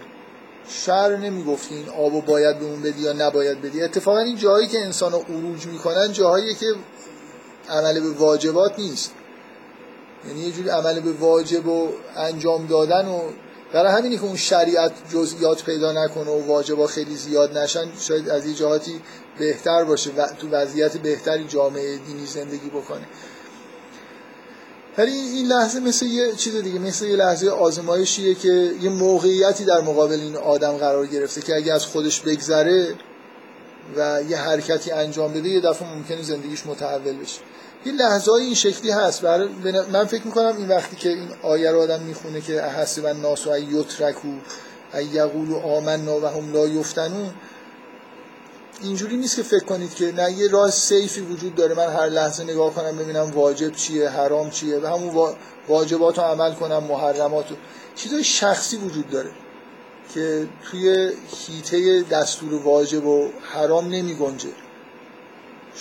شر 0.69 1.17
نمی‌گفتی 1.17 1.75
این 1.75 1.89
آبو 1.89 2.21
باید 2.21 2.59
به 2.59 2.65
اون 2.65 2.83
بدی 2.83 3.03
یا 3.03 3.13
نباید 3.13 3.63
بدی. 3.63 3.83
اتفاقا 3.83 4.19
این 4.19 4.37
جایی 4.37 4.67
که 4.67 4.79
انسان 4.79 5.13
رو 5.13 5.19
عروج 5.19 5.67
می‌کنن 5.67 6.13
جاهایی 6.13 6.55
که 6.55 6.67
عمل 7.69 8.01
به 8.01 8.11
واجبات 8.11 8.79
نیست. 8.79 9.15
یعنی 10.29 10.41
یه 10.41 10.53
جوری 10.53 10.69
عمل 10.69 11.01
به 11.01 11.13
واجب 11.13 11.67
و 11.67 11.89
انجام 12.17 12.67
دادن 12.67 13.09
و 13.09 13.21
برای 13.73 13.93
همینی 13.93 14.17
که 14.17 14.25
اون 14.25 14.37
شریعت 14.37 14.93
جزئیات 15.13 15.65
پیدا 15.65 15.93
نکنه 15.93 16.31
و 16.31 16.47
واجبا 16.47 16.87
خیلی 16.87 17.17
زیاد 17.17 17.59
نشن 17.59 17.89
شاید 18.01 18.29
از 18.29 18.47
یه 18.47 18.55
جهاتی 18.55 19.01
بهتر 19.39 19.85
باشه 19.85 20.11
و 20.17 20.27
تو 20.27 20.49
وضعیت 20.51 20.97
بهتری 20.97 21.45
جامعه 21.45 21.97
دینی 21.97 22.27
زندگی 22.27 22.71
بکنه. 22.71 23.07
ولی 24.99 25.13
این 25.13 25.47
لحظه 25.47 25.81
مثل 25.81 26.07
یه 26.07 26.33
چیز 26.33 26.57
دیگه 26.57 26.79
مثل 26.79 27.07
یه 27.07 27.17
لحظه 27.17 27.51
آزمایشیه 27.51 28.35
که 28.35 28.73
یه 28.81 28.91
موقعیتی 28.91 29.65
در 29.65 29.81
مقابل 29.81 30.21
این 30.21 30.37
آدم 30.37 30.73
قرار 30.73 31.07
گرفته 31.07 31.41
که 31.41 31.57
اگه 31.57 31.73
از 31.73 31.87
خودش 31.87 32.21
بگذره 32.21 32.95
و 33.97 34.23
یه 34.29 34.37
حرکتی 34.37 34.91
انجام 34.91 35.33
بده 35.33 35.49
یه 35.49 35.61
دفعه 35.61 35.95
ممکنه 35.95 36.23
زندگیش 36.23 36.67
متحول 36.67 37.17
بشه. 37.17 37.41
یه 37.85 37.93
لحظه 37.93 38.33
این 38.33 38.55
شکلی 38.55 38.91
هست. 38.91 39.23
برای 39.23 39.49
من 39.93 40.05
فکر 40.05 40.23
می‌کنم 40.25 40.57
این 40.57 40.69
وقتی 40.69 40.97
که 40.97 41.09
این 41.09 41.29
آیه 41.43 41.71
رو 41.71 41.81
آدم 41.81 42.03
می‌خونه 42.03 42.41
که 42.41 42.65
احسب 42.65 43.07
الناس 43.07 43.47
و 43.47 43.59
یترکو 43.59 44.29
یقولو 45.13 45.57
آمنا 45.57 46.21
و 46.21 46.27
هم 46.27 46.53
لا 46.53 46.67
یفتنون. 46.67 47.31
اینجوری 48.83 49.17
نیست 49.17 49.37
که 49.37 49.43
فکر 49.43 49.65
کنید 49.65 49.95
که 49.95 50.13
نه 50.13 50.33
یه 50.33 50.49
راه 50.49 50.71
سیفی 50.71 51.21
وجود 51.21 51.55
داره. 51.55 51.75
من 51.75 51.93
هر 51.93 52.07
لحظه 52.07 52.45
نگاه 52.45 52.75
کنم 52.75 52.97
ببینم 52.97 53.31
واجب 53.31 53.73
چیه 53.73 54.09
حرام 54.09 54.51
چیه 54.51 54.79
و 54.79 54.87
همون 54.87 55.35
واجبات 55.69 56.19
رو 56.19 56.25
عمل 56.25 56.55
کنم 56.55 56.85
محرمات 56.85 57.51
رو 57.51 57.57
چیزای 57.97 58.25
شخصی 58.25 58.77
وجود 58.77 59.11
داره 59.11 59.31
که 60.15 60.49
توی 60.71 61.13
هیته 61.47 62.03
دستور 62.03 62.55
واجب 62.55 63.07
و 63.07 63.31
حرام 63.53 63.89
نمی 63.89 64.15
گنجه 64.15 64.49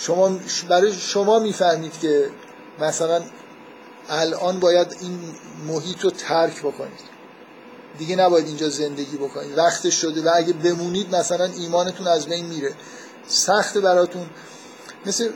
شما 0.00 0.38
برای 0.68 0.92
شما 0.92 1.38
می‌فهمید 1.38 2.00
که 2.00 2.30
مثلا 2.78 3.20
الان 4.08 4.60
باید 4.60 4.96
این 5.00 5.20
محیط 5.66 6.00
رو 6.00 6.10
ترک 6.10 6.58
بکنید. 6.60 7.10
دیگه 7.98 8.16
نباید 8.16 8.46
اینجا 8.46 8.68
زندگی 8.68 9.16
بکنید. 9.16 9.58
وقتش 9.58 9.94
شده 9.94 10.22
و 10.22 10.30
اگه 10.34 10.52
بمونید 10.52 11.16
مثلا 11.16 11.44
ایمانتون 11.44 12.06
از 12.06 12.26
بین 12.26 12.46
میره. 12.46 12.74
سخت 13.28 13.78
براتون. 13.78 14.26
مثل 15.06 15.30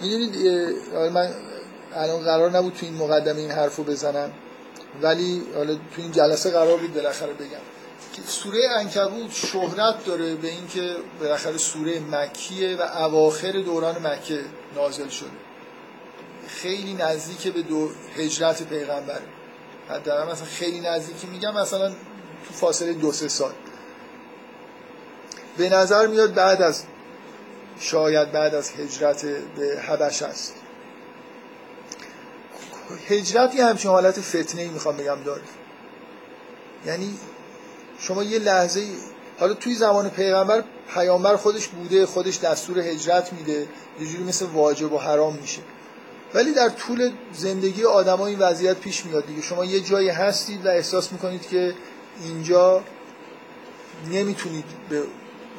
می‌دونید 0.00 0.36
من 1.12 1.30
الان 1.94 2.24
قرار 2.24 2.50
نبود 2.50 2.72
تو 2.72 2.86
این 2.86 2.94
مقدمه 2.94 3.40
این 3.40 3.50
حرف 3.50 3.76
رو 3.76 3.84
بزنم 3.84 4.32
ولی 5.02 5.42
حالا 5.54 5.74
تو 5.74 6.02
این 6.02 6.12
جلسه 6.12 6.50
قرار 6.50 6.76
بود 6.76 6.94
بالاخره 6.94 7.32
بگم. 7.32 7.73
سوره 8.26 8.68
انکبوت 8.78 9.32
شهرت 9.32 10.04
داره 10.04 10.34
به 10.34 10.48
اینکه 10.48 10.96
بالاخره 11.20 11.58
سوره 11.58 12.00
مکیه 12.00 12.76
و 12.76 12.82
اواخر 12.82 13.52
دوران 13.52 14.06
مکه 14.06 14.40
نازل 14.74 15.08
شده. 15.08 15.30
خیلی 16.48 16.94
نزدیک 16.94 17.52
به 17.52 17.62
دو 17.62 17.90
هجرت 18.16 18.62
پیغمبره 18.62 19.22
حداقل 19.90 20.32
مثلا 20.32 20.46
خیلی 20.46 20.80
نزدیکی 20.80 21.26
میگم 21.26 21.54
مثلا 21.54 21.90
تو 22.48 22.54
فاصله 22.54 22.92
دو 22.92 23.12
سه 23.12 23.28
سال. 23.28 23.52
به 25.56 25.68
نظر 25.68 26.06
میاد 26.06 26.34
بعد 26.34 26.62
از 26.62 26.84
شاید 27.80 28.32
بعد 28.32 28.54
از 28.54 28.70
هجرت 28.70 29.26
به 29.26 29.80
حبش 29.88 30.22
است 30.22 30.54
هجرت 33.08 33.54
یه 33.54 33.64
همچین 33.64 33.90
حالت 33.90 34.20
فتنه 34.20 34.62
ای 34.62 34.68
می‌خوام 34.68 34.96
بگم 34.96 35.18
داره. 35.24 35.42
یعنی 36.86 37.18
شما 37.98 38.22
یه 38.22 38.38
لحظه 38.38 38.86
حالا 39.38 39.54
توی 39.54 39.74
زمان 39.74 40.10
پیغمبر 40.10 40.64
پیامبر 40.94 41.36
خودش 41.36 41.68
بوده 41.68 42.06
خودش 42.06 42.40
دستور 42.40 42.78
هجرت 42.78 43.32
میده 43.32 43.68
یه 44.00 44.06
جوری 44.06 44.24
مثل 44.24 44.46
واجب 44.46 44.92
و 44.92 44.98
حرام 44.98 45.36
میشه. 45.36 45.60
ولی 46.34 46.52
در 46.52 46.68
طول 46.68 47.12
زندگی 47.32 47.84
آدما 47.84 48.26
این 48.26 48.38
وضعیت 48.38 48.76
پیش 48.76 49.06
میاد 49.06 49.26
دیگه. 49.26 49.42
شما 49.42 49.64
یه 49.64 49.80
جایی 49.80 50.08
هستید 50.08 50.66
و 50.66 50.68
احساس 50.68 51.12
می‌کنید 51.12 51.48
که 51.48 51.74
اینجا 52.24 52.82
نمی‌تونید 54.12 54.64
به 54.88 55.02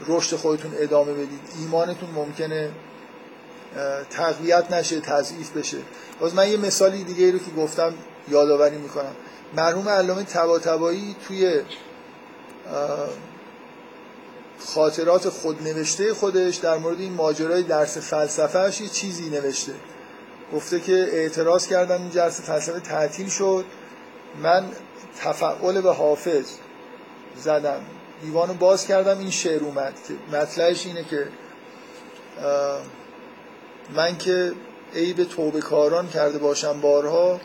رشد 0.07 0.35
خودتون 0.35 0.71
ادامه 0.77 1.13
بدید. 1.13 1.41
ایمانتون 1.59 2.09
ممکنه 2.09 2.71
تقویت 4.09 4.71
نشه 4.71 4.99
تضعیف 4.99 5.51
بشه. 5.51 5.77
باز 6.19 6.35
من 6.35 6.49
یه 6.49 6.57
مثالی 6.57 7.03
دیگه 7.03 7.31
رو 7.31 7.37
که 7.37 7.51
گفتم 7.57 7.93
یادآوری 8.27 8.77
می‌کنم. 8.77 9.15
مرحوم 9.57 9.89
علامه 9.89 10.23
طباطبایی 10.23 11.15
توی 11.27 11.61
خاطرات 14.59 15.29
خودنوشته 15.29 16.13
خودش 16.13 16.55
در 16.55 16.77
مورد 16.77 16.99
این 16.99 17.13
ماجرای 17.13 17.63
درس 17.63 17.97
فلسفهش 17.97 18.81
یه 18.81 18.87
چیزی 18.87 19.29
نوشته. 19.29 19.73
گفته 20.53 20.79
که 20.79 20.93
اعتراض 20.93 21.67
کردن 21.67 22.01
این 22.01 22.09
درس 22.09 22.41
فلسفه 22.41 22.79
تعطیل 22.79 23.29
شد. 23.29 23.65
من 24.43 24.65
تفعول 25.19 25.81
به 25.81 25.93
حافظ 25.93 26.45
زدم. 27.37 27.81
دیوانو 28.21 28.53
باز 28.53 28.87
کردم 28.87 29.19
این 29.19 29.29
شعر 29.29 29.63
اومد 29.63 29.93
که 30.07 30.37
مطلعش 30.37 30.85
اینه 30.85 31.03
که 31.03 31.27
من 33.95 34.17
که 34.17 34.53
عیب 34.95 35.23
توبه 35.23 35.59
کاران 35.61 36.07
کرده 36.07 36.37
باشم 36.37 36.81
بارها 36.81 37.39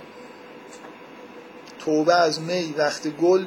توبه 1.78 2.14
از 2.14 2.40
می 2.40 2.74
وقت 2.78 3.08
گل 3.08 3.44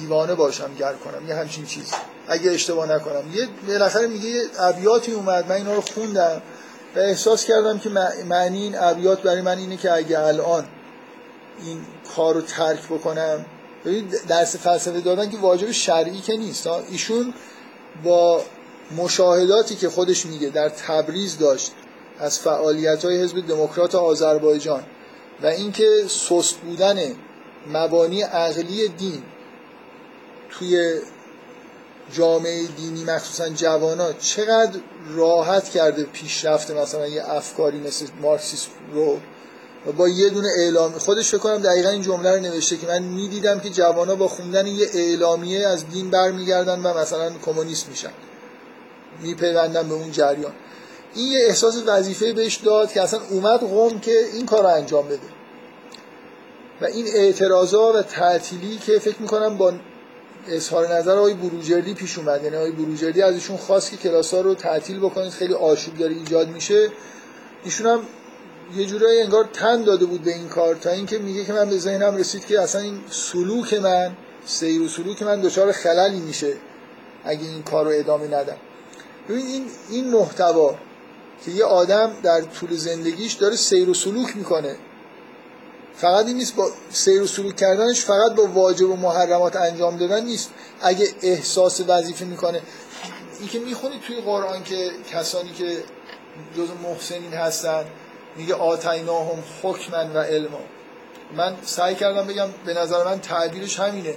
دیوانه 0.00 0.34
باشم 0.34 0.74
گر 0.74 0.92
کنم 0.92 1.28
یه 1.28 1.34
همچین 1.34 1.66
چیز 1.66 1.92
اگه 2.28 2.50
اشتباه 2.50 2.92
نکنم. 2.92 3.22
یه 3.34 3.48
بالاخره 3.68 4.06
میگه 4.06 4.28
یه 4.28 4.42
ابیاتی 4.58 5.12
اومد 5.12 5.48
من 5.48 5.54
اینا 5.54 5.74
رو 5.74 5.80
خوندم 5.80 6.42
و 6.96 6.98
احساس 6.98 7.44
کردم 7.44 7.78
که 7.78 7.90
معنی 8.28 8.62
این 8.62 8.78
ابیات 8.78 9.22
برای 9.22 9.40
من 9.40 9.58
اینه 9.58 9.76
که 9.76 9.92
اگه 9.92 10.18
الان 10.18 10.64
این 11.64 11.80
کار 12.16 12.34
رو 12.34 12.40
ترک 12.40 12.86
بکنم 12.86 13.44
درس 14.28 14.56
فلسفه 14.56 15.00
دادن 15.00 15.30
که 15.30 15.38
واجب 15.38 15.70
شرعی 15.70 16.20
که 16.20 16.36
نیست. 16.36 16.66
ایشون 16.66 17.34
با 18.04 18.42
مشاهداتی 18.96 19.76
که 19.76 19.88
خودش 19.88 20.26
میگه 20.26 20.48
در 20.48 20.68
تبریز 20.68 21.38
داشت 21.38 21.72
از 22.20 22.38
فعالیت 22.38 23.04
های 23.04 23.22
حزب 23.22 23.46
دموکرات 23.46 23.94
آذربایجان 23.94 24.82
و 25.42 25.46
اینکه 25.46 26.04
سست 26.08 26.54
بودن 26.54 26.98
مبانی 27.72 28.22
عقلی 28.22 28.88
دین 28.88 29.22
توی 30.50 31.00
جامعه 32.12 32.66
دینی 32.66 33.04
مخصوصا 33.04 33.48
جوانا 33.48 34.12
چقدر 34.12 34.80
راحت 35.14 35.68
کرده 35.68 36.02
پیشرفت 36.04 36.70
مثلا 36.70 37.06
یه 37.06 37.30
افکاری 37.30 37.78
مثل 37.78 38.06
مارکسیسم 38.22 38.70
رو 38.92 39.18
و 39.86 39.92
با 39.92 40.08
یه 40.08 40.28
دونه 40.28 40.48
اعلام. 40.58 40.92
خودش 40.92 41.28
فکر 41.28 41.38
کنم 41.38 41.58
دقیقا 41.58 41.88
این 41.88 42.02
جمله 42.02 42.30
رو 42.30 42.40
نوشته 42.40 42.76
که 42.76 42.86
من 42.86 43.02
می‌دیدم 43.02 43.60
که 43.60 43.70
جوانا 43.70 44.14
با 44.14 44.28
خوندن 44.28 44.66
یه 44.66 44.88
اعلامیه 44.94 45.68
از 45.68 45.88
دین 45.88 46.10
برمیگردن 46.10 46.82
و 46.82 46.98
مثلا 46.98 47.30
کمونیست 47.44 47.88
میشن. 47.88 48.12
میپیوندن 49.22 49.88
به 49.88 49.94
اون 49.94 50.12
جریان. 50.12 50.52
این 51.14 51.32
یه 51.32 51.46
احساس 51.46 51.82
وظیفه 51.86 52.32
بهش 52.32 52.56
داد 52.56 52.92
که 52.92 53.02
اصلا 53.02 53.20
اومد 53.30 53.60
قوم 53.60 54.00
که 54.00 54.24
این 54.32 54.46
کار 54.46 54.66
انجام 54.66 55.08
بده. 55.08 55.18
و 56.80 56.84
این 56.84 57.06
اعتراضا 57.14 57.92
و 57.92 58.02
تعطیلی 58.02 58.78
که 58.78 58.98
فکر 58.98 59.16
می‌کنم 59.20 59.56
با 59.56 59.72
اظهار 60.46 60.94
نظر 60.94 61.18
آقای 61.18 61.34
بروجردی 61.34 61.94
پیش 61.94 62.18
اومد. 62.18 62.44
یعنی 62.44 62.56
آقای 62.56 62.70
بروجردی 62.70 63.22
ازشون 63.22 63.56
خواست 63.56 63.90
که 63.90 63.96
کلاس 63.96 64.34
ها 64.34 64.40
رو 64.40 64.54
تعطیل 64.54 64.98
بکنید. 64.98 65.30
خیلی 65.30 65.54
آشوب 65.54 65.98
داره 65.98 66.14
ایجاد 66.14 66.48
میشه. 66.48 66.88
ایشون 67.64 67.86
هم 67.86 68.00
یه 68.76 68.86
جورایی 68.86 69.20
انگار 69.20 69.48
تن 69.52 69.82
داده 69.82 70.04
بود 70.04 70.22
به 70.22 70.34
این 70.34 70.48
کار 70.48 70.74
تا 70.74 70.90
اینکه 70.90 71.18
میگه 71.18 71.44
که 71.44 71.52
من 71.52 71.70
به 71.70 71.78
ذهنم 71.78 72.16
رسید 72.16 72.46
که 72.46 72.60
اصلا 72.60 72.80
این 72.80 73.00
سلوک 73.10 73.74
من 73.74 74.12
سیر 74.46 74.82
و 74.82 74.88
سلوک 74.88 75.22
من 75.22 75.40
دچار 75.40 75.72
خللی 75.72 76.20
میشه 76.20 76.52
اگه 77.24 77.42
این 77.42 77.62
کار 77.62 77.84
رو 77.84 77.90
ادامه 77.94 78.26
ندم. 78.26 78.56
ببین 79.28 79.46
این 79.46 79.64
این 79.90 80.10
محتوا 80.10 80.74
که 81.44 81.50
یه 81.50 81.64
آدم 81.64 82.12
در 82.22 82.40
طول 82.40 82.74
زندگیش 82.74 83.32
داره 83.32 83.56
سیر 83.56 83.90
و 83.90 83.94
سلوک 83.94 84.36
می‌کنه. 84.36 84.76
فقط 86.00 86.26
این 86.26 86.36
نیست 86.36 86.54
با 86.54 86.70
سیر 86.90 87.22
و 87.22 87.26
سلوک 87.26 87.56
کردنش 87.56 88.00
فقط 88.00 88.32
با 88.34 88.46
واجب 88.46 88.90
و 88.90 88.96
محرمات 88.96 89.56
انجام 89.56 89.96
دادن 89.96 90.24
نیست. 90.24 90.50
اگه 90.80 91.08
احساس 91.22 91.80
وظیفه 91.88 92.24
می‌کنه. 92.24 92.62
این 93.38 93.48
که 93.48 93.58
می‌خونید 93.58 94.00
توی 94.00 94.20
قرآن 94.20 94.64
که 94.64 94.90
کسانی 95.12 95.52
که 95.52 95.76
جز 96.56 96.68
محسنین 96.82 97.32
هستن 97.32 97.84
میگه 98.36 98.54
آتیناهم 98.54 99.38
حکمن 99.62 100.12
و 100.12 100.18
علما. 100.18 100.60
من 101.36 101.56
سعی 101.64 101.94
کردم 101.94 102.26
بگم 102.26 102.48
به 102.66 102.74
نظر 102.74 103.04
من 103.04 103.20
تعبیرش 103.20 103.80
همینه. 103.80 104.14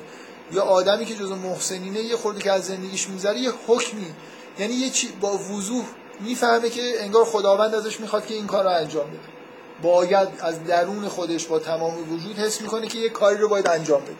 یا 0.52 0.64
آدمی 0.64 1.06
که 1.06 1.16
جز 1.16 1.32
محسنینه 1.32 2.00
یه 2.00 2.16
خورده 2.16 2.42
که 2.42 2.52
از 2.52 2.66
زندگیش 2.66 3.10
می‌ذاره 3.10 3.40
یه 3.40 3.52
حکمی. 3.68 4.16
یعنی 4.60 4.74
یه 4.74 4.90
چی 4.90 5.08
با 5.22 5.38
وضوح 5.38 5.86
می‌فهمه 6.20 6.70
که 6.70 7.04
انگار 7.04 7.26
خداوند 7.26 7.76
ازش 7.76 8.00
می‌خواد 8.00 8.26
که 8.26 8.34
این 8.34 8.48
کار 8.48 8.64
رو 8.64 8.70
انجام 8.70 9.10
بده. 9.10 9.41
باید 9.82 10.28
از 10.40 10.64
درون 10.64 11.08
خودش 11.08 11.46
با 11.46 11.60
تمام 11.60 12.14
وجود 12.14 12.40
حس 12.40 12.62
می‌کنه 12.62 12.88
که 12.88 13.00
یه 13.00 13.10
کاری 13.10 13.38
رو 13.38 13.50
باید 13.50 13.68
انجام 13.68 14.02
بده. 14.02 14.16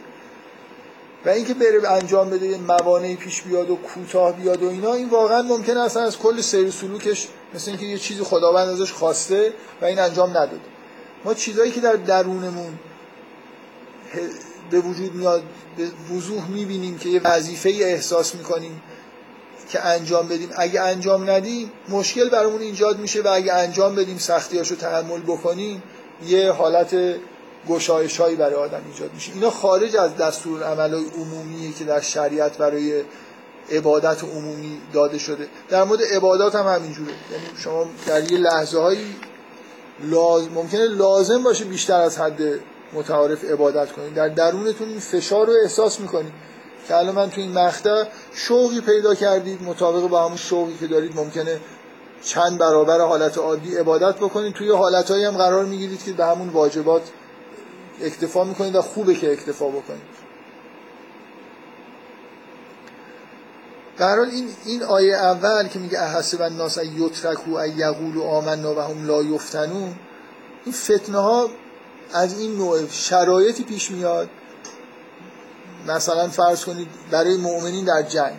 و 1.26 1.30
اینکه 1.30 1.54
بره 1.54 1.92
انجام 1.92 2.30
بده 2.30 2.58
موانعی 2.58 3.16
پیش 3.16 3.42
بیاد 3.42 3.70
و 3.70 3.76
کوتاه 3.76 4.34
بیاد 4.34 4.64
و 4.64 4.70
اینا 4.70 4.94
این 4.94 5.10
واقعا 5.10 5.42
ممکنه 5.42 5.80
اصلا 5.80 6.04
از 6.04 6.18
کل 6.18 6.42
سیر 6.42 6.72
سلوکش 6.72 7.28
مثل 7.54 7.72
اینکه 7.72 7.86
یه 7.86 7.98
چیزی 7.98 8.24
خداوند 8.24 8.70
ازش 8.70 8.92
خواسته 8.92 9.54
و 9.82 9.86
این 9.86 10.00
انجام 10.00 10.30
نداده. 10.30 10.60
ما 11.26 11.34
چیزایی 11.34 11.72
که 11.72 11.82
در 11.82 11.94
درونمون 11.94 12.80
به 14.72 14.80
وجود 14.80 15.16
میاد 15.16 15.44
به 15.78 16.16
وضوح 16.16 16.48
می‌بینیم 16.48 16.98
که 16.98 17.10
یه 17.10 17.22
وظیفه 17.24 17.70
احساس 17.70 18.36
می‌کنیم. 18.36 18.82
که 19.72 19.86
انجام 19.86 20.28
بدیم. 20.28 20.50
اگه 20.58 20.82
انجام 20.82 21.30
ندیم 21.30 21.72
مشکل 21.90 22.30
برامون 22.30 22.62
ایجاد 22.62 23.00
میشه 23.00 23.22
و 23.22 23.28
اگه 23.28 23.54
انجام 23.54 23.96
بدیم 23.96 24.18
سختیاشو 24.18 24.76
تحمل 24.76 25.20
بکنیم 25.20 25.84
یه 26.28 26.52
حالت 26.52 26.96
گشایش 27.70 28.18
هایی 28.18 28.36
برای 28.36 28.56
آدم 28.56 28.82
ایجاد 28.92 29.14
میشه. 29.14 29.32
اینا 29.34 29.50
خارج 29.50 29.96
از 29.98 30.18
دستور 30.18 30.64
عمل 30.64 30.94
عمومی 30.94 31.74
که 31.80 31.84
در 31.84 32.02
شریعت 32.02 32.58
برای 32.58 33.04
عبادت 33.72 34.24
عمومی 34.24 34.82
داده 34.94 35.18
شده. 35.18 35.48
در 35.70 35.84
مورد 35.84 36.02
عبادات 36.02 36.56
هم 36.56 36.68
همینجوره. 36.68 37.12
یعنی 37.32 37.46
شما 37.64 37.86
در 38.08 38.32
یه 38.32 38.38
لحظه 38.38 38.80
هایی 38.80 39.16
لاز... 40.04 40.48
ممکنه 40.56 40.88
لازم 40.88 41.44
باشه 41.44 41.66
بیشتر 41.66 42.02
از 42.02 42.18
حد 42.18 42.42
متعارف 42.94 43.44
عبادت 43.44 43.92
کنید 43.92 44.14
در 44.14 44.28
درونتون 44.28 44.90
این 44.90 45.00
فشار 45.00 45.48
رو 45.48 45.54
احساس 45.64 46.00
می‌کنید 46.00 46.34
که 46.88 46.98
الان 46.98 47.16
من 47.16 47.30
تو 47.30 47.42
این 47.42 47.52
مقطع 47.52 48.04
شوقی 48.34 48.82
پیدا 48.82 49.16
کردید 49.16 49.64
مطابق 49.64 50.08
با 50.08 50.26
همون 50.26 50.38
شوقی 50.38 50.78
که 50.80 50.88
دارید 50.88 51.16
ممکنه 51.16 51.60
چند 52.24 52.58
برابر 52.58 53.02
حالت 53.02 53.38
عادی 53.38 53.76
عبادت 53.76 54.16
بکنید. 54.16 54.54
توی 54.54 54.72
حالتهایی 54.72 55.26
هم 55.26 55.38
قرار 55.38 55.66
می‌گیرید 55.66 56.04
که 56.04 56.12
به 56.12 56.26
همون 56.26 56.50
واجبات 56.50 57.02
اکتفا 58.02 58.44
می‌کنید 58.44 58.76
و 58.76 58.82
خوبه 58.82 59.16
که 59.16 59.32
اکتفا 59.32 59.68
بکنید. 59.68 60.22
در 63.98 64.20
این 64.20 64.50
این 64.66 64.84
آیه 64.84 65.16
اول 65.16 65.68
که 65.68 65.80
میگه 65.80 66.00
احسب 66.00 66.42
الناس 66.42 66.78
یترکو 66.78 67.56
ای 67.56 67.70
یقولوا 67.70 68.38
آمنا 68.38 68.76
و 68.76 68.80
هم 68.80 69.08
لا 69.08 69.24
یفتنون 69.24 69.96
این 70.66 70.74
فتنه 70.74 71.18
ها 71.18 71.50
از 72.14 72.40
این 72.40 72.58
نوع 72.58 72.88
شرایطی 72.88 73.64
پیش 73.64 73.92
میاد 73.92 74.30
مثلا 75.88 76.28
فرض 76.28 76.66
کنید 76.66 76.88
برای 77.12 77.38
مؤمنین 77.38 77.86
در 77.86 78.02
جنگ. 78.02 78.36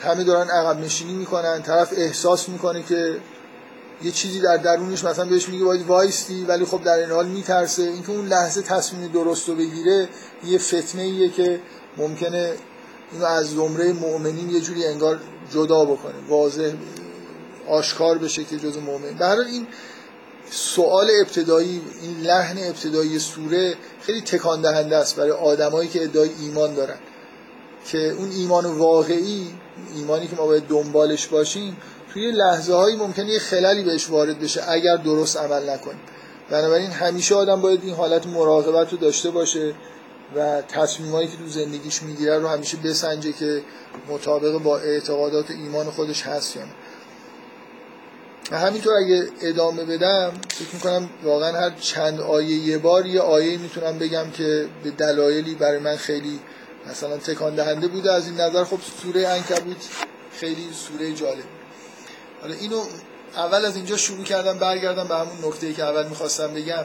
همه 0.00 0.24
دارن 0.24 0.50
عقب 0.50 0.80
نشینی 0.80 1.12
می‌کنن 1.12 1.62
طرف 1.62 1.92
احساس 1.96 2.48
می‌کنه 2.48 2.82
که 2.82 3.16
یه 4.02 4.10
چیزی 4.10 4.40
در 4.40 4.56
درونش 4.56 5.04
مثلا 5.04 5.24
بهش 5.24 5.48
میگه 5.48 5.64
باید 5.64 5.86
وایستی 5.86 6.44
ولی 6.44 6.64
خب 6.64 6.82
در 6.84 6.98
این 6.98 7.10
حال 7.10 7.26
میترسه. 7.26 7.82
اینکه 7.82 8.10
اون 8.10 8.26
لحظه 8.26 8.62
تصمیم 8.62 9.12
درست 9.12 9.48
رو 9.48 9.54
بگیره 9.54 10.08
یه 10.44 10.58
فتنه 10.58 11.02
ایه 11.02 11.30
که 11.30 11.60
ممکنه 11.96 12.52
اینو 13.12 13.24
از 13.24 13.50
زمره 13.50 13.92
مؤمنین 13.92 14.50
یه 14.50 14.60
جوری 14.60 14.86
انگار 14.86 15.18
جدا 15.52 15.84
بکنه 15.84 16.14
واضح 16.28 16.72
آشکار 17.68 18.18
بشه 18.18 18.44
که 18.44 18.56
جز 18.56 18.76
مؤمن. 18.76 19.12
به 19.18 19.46
این 19.46 19.66
سوال 20.50 21.10
ابتدایی 21.20 21.82
این 22.02 22.20
لحن 22.20 22.58
ابتدایی 22.58 23.18
سوره 23.18 23.74
خیلی 24.00 24.20
تکان 24.20 24.62
دهنده 24.62 24.96
است 24.96 25.16
برای 25.16 25.30
آدمایی 25.30 25.88
که 25.88 26.02
ادعای 26.02 26.30
ایمان 26.40 26.74
دارن. 26.74 26.98
که 27.86 27.98
اون 27.98 28.30
ایمان 28.30 28.64
واقعی 28.64 29.46
ایمانی 29.94 30.26
که 30.26 30.36
ما 30.36 30.46
باید 30.46 30.66
دنبالش 30.68 31.26
باشیم 31.26 31.76
توی 32.12 32.30
لحظه 32.30 32.74
هایی 32.74 32.96
ممکنه 32.96 33.30
یه 33.30 33.38
خلالی 33.38 33.82
بهش 33.82 34.10
وارد 34.10 34.40
بشه 34.40 34.70
اگر 34.70 34.96
درست 34.96 35.36
عمل 35.36 35.70
نکنیم. 35.70 36.00
بنابراین 36.50 36.90
همیشه 36.90 37.34
آدم 37.34 37.60
باید 37.60 37.84
این 37.84 37.94
حالت 37.94 38.26
مراقبت 38.26 38.92
رو 38.92 38.98
داشته 38.98 39.30
باشه 39.30 39.74
و 40.36 40.62
تصمیمایی 40.62 41.28
که 41.28 41.36
تو 41.36 41.48
زندگیش 41.48 42.02
می‌گیره 42.02 42.38
رو 42.38 42.48
همیشه 42.48 42.76
بسنجه 42.76 43.32
که 43.32 43.62
مطابق 44.08 44.58
با 44.58 44.78
اعتقادات 44.78 45.50
ایمان 45.50 45.90
خودش 45.90 46.22
هست 46.22 46.56
یا 46.56 46.62
و 48.50 48.58
همینطور 48.58 48.94
اگه 48.94 49.28
ادامه 49.42 49.84
بدم 49.84 50.32
فکر 50.48 50.74
می‌کنم 50.74 51.10
واقعا 51.22 51.52
هر 51.52 51.70
چند 51.70 52.20
آیه 52.20 52.56
یه 52.56 52.78
بار 52.78 53.06
یه 53.06 53.20
آیه 53.20 53.58
می‌تونم 53.58 53.98
بگم 53.98 54.30
که 54.30 54.68
به 54.82 54.90
دلایلی 54.90 55.54
برای 55.54 55.78
من 55.78 55.96
خیلی 55.96 56.40
مثلا 56.90 57.16
تکان 57.16 57.54
دهنده 57.54 57.88
بوده 57.88 58.12
از 58.12 58.26
این 58.26 58.40
نظر. 58.40 58.64
خب 58.64 58.78
سوره 59.02 59.28
انکبوت 59.28 59.76
خیلی 60.40 60.68
سوره 60.72 61.12
جالب. 61.12 61.44
حالا 62.40 62.54
اینو 62.54 62.82
اول 63.36 63.64
از 63.64 63.76
اینجا 63.76 63.96
شروع 63.96 64.24
کردم 64.24 64.58
برگردم 64.58 65.08
به 65.08 65.14
همون 65.14 65.36
نکته 65.44 65.72
که 65.72 65.84
اول 65.84 66.08
می‌خواستم 66.08 66.54
بگم. 66.54 66.84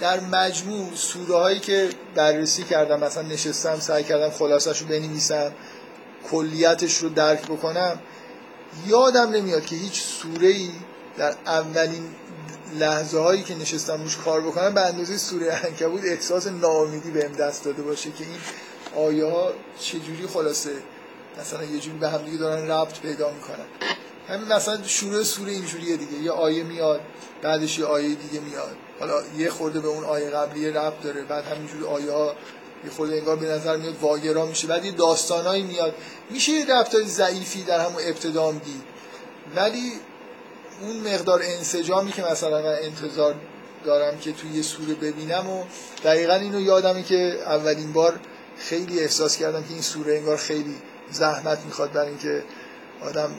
در 0.00 0.20
مجموع 0.20 0.94
سوره 0.94 1.36
هایی 1.36 1.60
که 1.60 1.88
بررسی 2.14 2.64
کردم 2.64 3.00
مثلا 3.00 3.22
نشستم 3.22 3.80
سعی 3.80 4.04
کردم 4.04 4.30
خلاصش 4.30 4.78
رو 4.80 4.86
بنویسم 4.86 5.52
کلیتش 6.30 6.96
رو 6.96 7.08
درک 7.08 7.42
بکنم 7.42 7.98
یادم 8.86 9.30
نمیاد 9.30 9.64
که 9.64 9.76
هیچ 9.76 10.02
سوره 10.02 10.48
ای 10.48 10.70
در 11.16 11.34
اولین 11.46 12.04
لحظه 12.78 13.18
هایی 13.18 13.42
که 13.42 13.54
نشستم 13.54 14.02
روش 14.02 14.16
کار 14.16 14.40
بکنم 14.40 14.74
به 14.74 14.80
اندازه 14.80 15.16
سوره 15.16 15.60
انکبود 15.64 16.04
احساس 16.04 16.46
ناامیدی 16.46 17.10
بهم 17.10 17.32
دست 17.32 17.64
داده 17.64 17.82
باشه 17.82 18.10
که 18.10 18.24
این 18.24 18.38
آیه 18.96 19.24
ها 19.24 19.52
چجوری 19.80 20.26
خلاصه؟ 20.26 20.70
مثلا 21.40 21.64
یه 21.64 21.80
جوری 21.80 21.98
به 21.98 22.08
هم 22.08 22.22
دیگه 22.22 22.36
دارن 22.36 22.70
ربط 22.70 23.00
پیدا 23.00 23.30
می‌کنن. 23.30 23.66
همین 24.28 24.52
مثلا 24.52 24.82
شروع 24.82 25.22
سوره 25.22 25.52
اینجوریه 25.52 25.96
دیگه. 25.96 26.18
یه 26.18 26.30
آیه 26.30 26.62
میاد 26.62 27.00
بعدش 27.42 27.78
یه 27.78 27.84
آیه 27.84 28.14
دیگه 28.14 28.40
میاد. 28.40 28.76
حالا 29.00 29.22
یه 29.38 29.50
خورده 29.50 29.80
به 29.80 29.88
اون 29.88 30.04
آیه 30.04 30.30
قبلی 30.30 30.70
ربط 30.70 31.02
داره 31.02 31.22
بعد 31.22 31.44
همینجوری 31.44 31.84
آیه 31.84 32.12
ها 32.12 32.34
یه 32.84 32.90
خورده 32.90 33.16
انگار 33.16 33.36
به 33.36 33.46
نظر 33.46 33.76
میاد 33.76 34.00
واگرا 34.00 34.46
میشه. 34.46 34.66
بعد 34.66 34.84
یه 34.84 34.92
داستانایی 34.92 35.62
میاد. 35.62 35.94
میشه 36.30 36.52
یه 36.52 36.66
رفتار 36.66 37.02
ضعیفی 37.04 37.62
در 37.62 37.80
همون 37.80 38.02
ابتدام 38.06 38.58
دید. 38.58 38.82
ولی 39.56 39.92
اون 40.82 41.14
مقدار 41.14 41.42
انسجامی 41.42 42.12
که 42.12 42.22
مثلا 42.22 42.62
من 42.62 42.76
انتظار 42.82 43.34
دارم 43.84 44.18
که 44.18 44.32
توی 44.32 44.50
یه 44.50 44.62
سوره 44.62 44.94
ببینم 44.94 45.50
و 45.50 45.64
دقیقا 46.04 46.34
اینو 46.34 46.60
یادمه 46.60 47.02
که 47.02 47.38
اولین 47.46 47.92
بار 47.92 48.20
خیلی 48.58 49.00
احساس 49.00 49.36
کردم 49.36 49.62
که 49.62 49.72
این 49.72 49.82
سوره 49.82 50.14
انگار 50.16 50.36
خیلی 50.36 50.76
زحمت 51.10 51.58
می‌خواد 51.66 51.92
برای 51.92 52.08
اینکه 52.08 52.42
آدم 53.00 53.30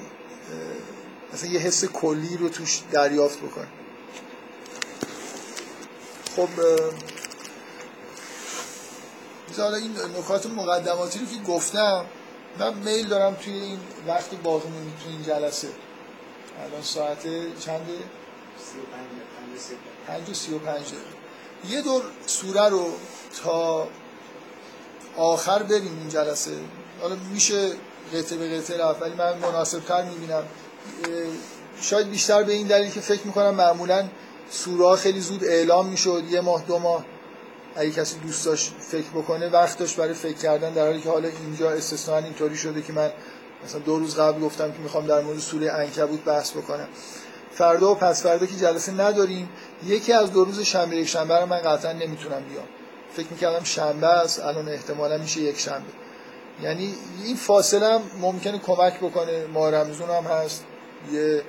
مثلا 1.33 1.49
یه 1.49 1.59
حس 1.59 1.85
کلی 1.85 2.37
رو 2.37 2.49
توش 2.49 2.81
دریافت 2.91 3.39
بکنه. 3.39 3.67
خب 6.35 6.49
حالا 9.61 9.77
این 9.77 9.91
نکات 10.19 10.45
مقدماتی 10.45 11.19
رو 11.19 11.25
که 11.25 11.51
گفتم 11.51 12.05
من 12.59 12.73
میل 12.73 13.07
دارم 13.07 13.33
توی 13.33 13.53
این 13.53 13.79
وقت 14.07 14.35
باقی 14.43 14.69
توی 15.03 15.11
این 15.11 15.23
جلسه. 15.23 15.67
الان 16.59 16.81
ساعت 16.81 17.23
چنده؟ 17.59 17.93
پنج 20.07 20.29
و 20.29 20.33
سی 20.33 20.53
و 20.53 20.59
پنج. 20.59 20.85
یه 21.69 21.81
دور 21.81 22.01
سوره 22.25 22.69
رو 22.69 22.87
تا 23.43 23.87
آخر 25.17 25.63
بریم 25.63 25.97
این 25.99 26.09
جلسه. 26.09 26.51
حالا 27.01 27.15
میشه 27.33 27.71
قطعه 28.13 28.37
به 28.37 28.57
قطعه 28.57 28.77
رفت 28.77 29.01
ولی 29.01 29.13
من 29.13 29.37
مناسب 29.37 29.79
تر 29.79 30.03
می‌بینم. 30.03 30.43
شاید 31.81 32.09
بیشتر 32.09 32.43
به 32.43 32.53
این 32.53 32.67
دلیل 32.67 32.91
که 32.91 33.01
فکر 33.01 33.21
می‌کنم 33.25 33.55
معمولا 33.55 34.07
سوره 34.51 34.95
خیلی 34.95 35.19
زود 35.19 35.43
اعلام 35.43 35.87
می‌شد 35.87 36.23
یه 36.29 36.41
ماه 36.41 36.63
دو 36.67 36.79
ماه. 36.79 37.05
اگه 37.75 37.91
کسی 37.91 38.19
دوست 38.19 38.45
داشت 38.45 38.73
فکر 38.79 39.09
بکنه 39.15 39.49
وقت 39.49 39.77
داشت 39.77 39.95
برای 39.95 40.13
فکر 40.13 40.37
کردن 40.37 40.73
در 40.73 40.85
حالی 40.85 41.01
که 41.01 41.09
حالا 41.09 41.29
اینجا 41.45 41.71
استثنا 41.71 42.17
اینطوری 42.17 42.57
شده 42.57 42.81
که 42.81 42.93
من 42.93 43.11
مثلا 43.65 43.79
دو 43.79 43.99
روز 43.99 44.15
قبل 44.15 44.41
گفتم 44.41 44.71
که 44.71 44.79
می‌خوام 44.79 45.07
در 45.07 45.21
مورد 45.21 45.39
سوره 45.39 45.71
انکبوت 45.71 46.23
بحث 46.23 46.51
بکنم. 46.51 46.87
فردا 47.51 47.91
و 47.91 47.95
پس 47.95 48.23
فردا 48.23 48.45
که 48.45 48.55
جلسه 48.55 48.91
نداریم 48.91 49.49
یکی 49.85 50.13
از 50.13 50.31
دو 50.31 50.45
روز 50.45 50.59
شنبه 50.59 50.95
یک 50.95 51.07
شنبه 51.07 51.39
رو 51.39 51.45
من 51.45 51.59
قطعا 51.59 51.91
نمی‌تونم 51.91 52.43
بیام. 52.49 52.65
فکر 53.13 53.27
می‌کردم 53.31 53.63
شنبه 53.63 54.07
است 54.07 54.39
الان 54.39 54.69
احتمالا 54.69 55.17
میشه 55.17 55.41
یک 55.41 55.59
شنبه. 55.59 55.89
یعنی 56.61 56.93
این 57.23 57.35
فاصله 57.35 57.87
هم 57.87 58.01
ممکنه 58.21 58.59
کمک 58.59 58.99
بکنه. 58.99 59.45
ما 59.45 59.69
رمزون 59.69 60.09
هم 60.09 60.23
هست. 60.23 60.63
یه 61.11 61.41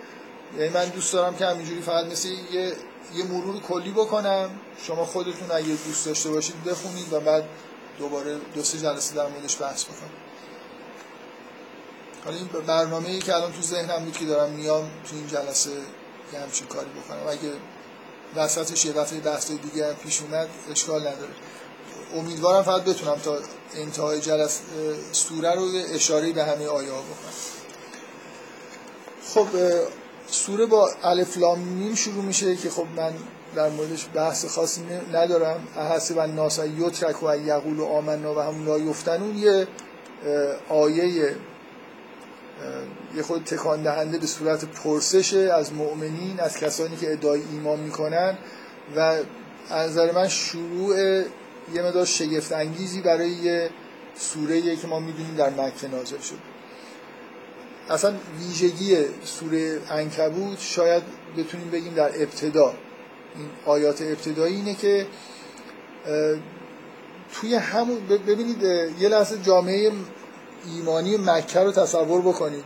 یعنی 0.59 0.69
من 0.75 0.85
دوست 0.85 1.13
دارم 1.13 1.37
که 1.37 1.47
همینجوری 1.47 1.81
فقط 1.81 2.07
مثل 2.07 2.29
یه 2.29 2.73
یه 3.15 3.25
مرور 3.25 3.61
کلی 3.61 3.91
بکنم. 3.91 4.51
شما 4.87 5.05
خودتون 5.05 5.51
اگه 5.51 5.69
دوست 5.87 6.07
داشته 6.07 6.31
باشید 6.31 6.65
بخونید 6.65 7.13
و 7.13 7.21
بعد 7.21 7.45
دوباره 7.99 8.39
دو 8.55 8.63
سه 8.63 8.79
جلسه 8.79 9.15
در 9.15 9.27
موردش 9.29 9.63
بحث 9.63 9.85
بکنم. 9.85 10.11
حالا 12.25 12.37
این 12.37 12.49
برنامه 12.67 13.09
ای 13.09 13.19
که 13.19 13.35
الان 13.35 13.53
تو 13.53 13.63
ذهنم 13.63 14.05
بود 14.05 14.17
که 14.17 14.25
دارم 14.25 14.51
میام 14.51 14.91
تو 15.11 15.17
این 15.17 15.27
جلسه 15.27 15.71
یه 16.33 16.41
همچین 16.41 16.67
کاری 16.67 16.91
بکنم. 16.91 17.29
اگه 17.29 17.53
وسطش 18.37 18.85
یه 18.85 18.93
دفعه 18.93 19.21
بحث 19.21 19.51
دیگه 19.51 19.89
هم 19.89 19.95
پیش 19.95 20.21
اومد 20.21 20.49
اشکال 20.71 21.01
نداره. 21.01 21.33
امیدوارم 22.15 22.63
فقط 22.63 22.85
بتونم 22.85 23.17
تا 23.17 23.39
انتهای 23.75 24.21
جلسه 24.21 24.63
سوره 25.13 25.55
رو 25.55 25.69
اشاره 25.95 26.33
به 26.33 26.45
همه 26.45 26.67
آیه 26.67 26.93
ها 26.93 27.01
بکنم. 27.01 27.35
خب 29.29 29.49
سوره 30.35 30.67
با 30.67 30.91
الف 31.03 31.39
لام 31.39 31.59
میم 31.59 31.95
شروع 31.95 32.25
میشه 32.25 32.57
که 32.57 32.71
خب 32.71 32.87
من 32.97 33.13
در 33.57 33.69
موردش 33.69 34.07
بحث 34.15 34.45
خاصی 34.45 34.83
ندارم. 35.13 35.69
احسب 35.77 36.19
الناس 36.19 36.61
یترک 36.79 37.23
و 37.23 37.37
یقول 37.37 37.79
و 37.79 37.85
آمنا 37.85 38.35
و 38.35 38.41
هم 38.41 38.67
لا 38.67 38.79
یفتنون. 38.79 39.37
یه 39.37 39.67
آیه 40.69 41.37
یه 43.17 43.23
خود 43.23 43.45
تکان 43.45 43.83
دهنده 43.83 44.19
به 44.19 44.27
صورت 44.27 44.65
پرسش 44.65 45.35
از 45.35 45.73
مؤمنین 45.73 46.41
از 46.41 46.57
کسانی 46.57 46.97
که 46.97 47.13
ادعای 47.13 47.43
ایمان 47.53 47.81
می‌کنن 47.81 48.39
و 48.97 49.01
از 49.71 49.91
نظر 49.91 50.13
من 50.13 50.29
شروع 50.29 50.97
یه 51.75 51.83
مدار 51.83 52.05
شگفت 52.05 52.53
انگیزی 52.53 53.01
برای 53.01 53.31
یه 53.31 53.71
سوره 54.17 54.77
که 54.77 54.87
ما 54.87 55.01
می‌دونیم 55.01 55.35
در 55.35 55.51
مکه 55.51 55.89
نازل 55.89 56.19
شد 56.19 56.54
اصلا 57.91 58.15
ویژگی 58.39 58.97
سوره 59.25 59.81
انکبوت 59.91 60.61
شاید 60.61 61.03
بتونیم 61.37 61.71
بگیم 61.71 61.95
در 61.95 62.23
ابتدا. 62.23 62.75
این 63.37 63.49
آیات 63.67 64.03
ابتدایی 64.03 64.55
اینه 64.55 64.75
که 64.75 65.07
توی 67.33 67.55
همون 67.55 68.07
ببینید 68.07 68.63
یه 69.01 69.09
لحظه 69.09 69.39
جامعه 69.43 69.93
ایمانی 70.75 71.17
مکه 71.17 71.61
رو 71.61 71.73
تصور 71.73 72.21
بکنید. 72.21 72.65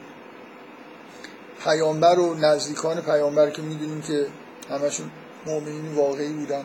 پیامبر 1.64 2.18
و 2.18 2.34
نزدیکان 2.34 3.00
پیامبر 3.00 3.50
که 3.50 3.62
می‌دونیم 3.62 4.00
که 4.00 4.26
همشون 4.70 5.10
مؤمنین 5.46 5.94
واقعی 5.94 6.32
بودن. 6.32 6.64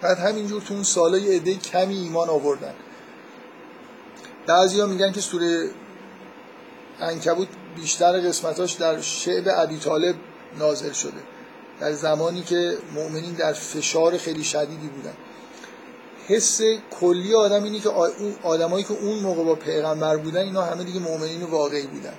بعد 0.00 0.18
همینجور 0.18 0.62
تو 0.62 0.74
اون 0.74 0.82
سالا 0.82 1.18
یه 1.18 1.36
عده 1.36 1.54
کمی 1.54 1.96
ایمان 1.96 2.28
آوردن. 2.28 2.74
بعضی 4.46 4.84
میگن 4.84 5.12
که 5.12 5.20
سوره 5.20 5.70
انکبوت 7.00 7.48
بیشتر 7.76 8.20
قسمتاش 8.20 8.72
در 8.72 9.00
شعب 9.00 9.48
عبی 9.48 9.78
طالب 9.78 10.14
نازل 10.58 10.92
شده. 10.92 11.20
در 11.80 11.92
زمانی 11.92 12.42
که 12.42 12.78
مؤمنین 12.94 13.32
در 13.32 13.52
فشار 13.52 14.16
خیلی 14.16 14.44
شدیدی 14.44 14.88
بودن. 14.88 15.14
حس 16.28 16.60
کلی 17.00 17.34
آدم 17.34 17.64
اینه 17.64 17.80
که 17.80 17.88
آدمایی 18.42 18.84
که 18.84 18.94
اون 18.94 19.18
موقع 19.18 19.44
با 19.44 19.54
پیغمبر 19.54 20.16
بودن 20.16 20.40
اینا 20.40 20.62
همه 20.62 20.84
دیگه 20.84 21.00
مؤمنین 21.00 21.42
واقعی 21.42 21.86
بودن. 21.86 22.14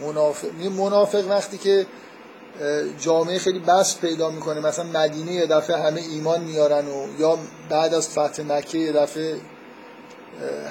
منافق 0.00 0.48
منافق 0.78 1.30
وقتی 1.30 1.58
که 1.58 1.86
جامعه 3.00 3.38
خیلی 3.38 3.58
بس 3.58 3.98
پیدا 3.98 4.30
می‌کنه 4.30 4.60
مثلا 4.60 4.84
مدینه 4.84 5.32
یه 5.32 5.46
دفعه 5.46 5.76
همه 5.76 6.00
ایمان 6.00 6.40
میارن 6.40 6.88
و 6.88 7.06
یا 7.18 7.38
بعد 7.68 7.94
از 7.94 8.08
فتح 8.08 8.42
مکه 8.42 8.78
یه 8.78 8.92
دفعه 8.92 9.40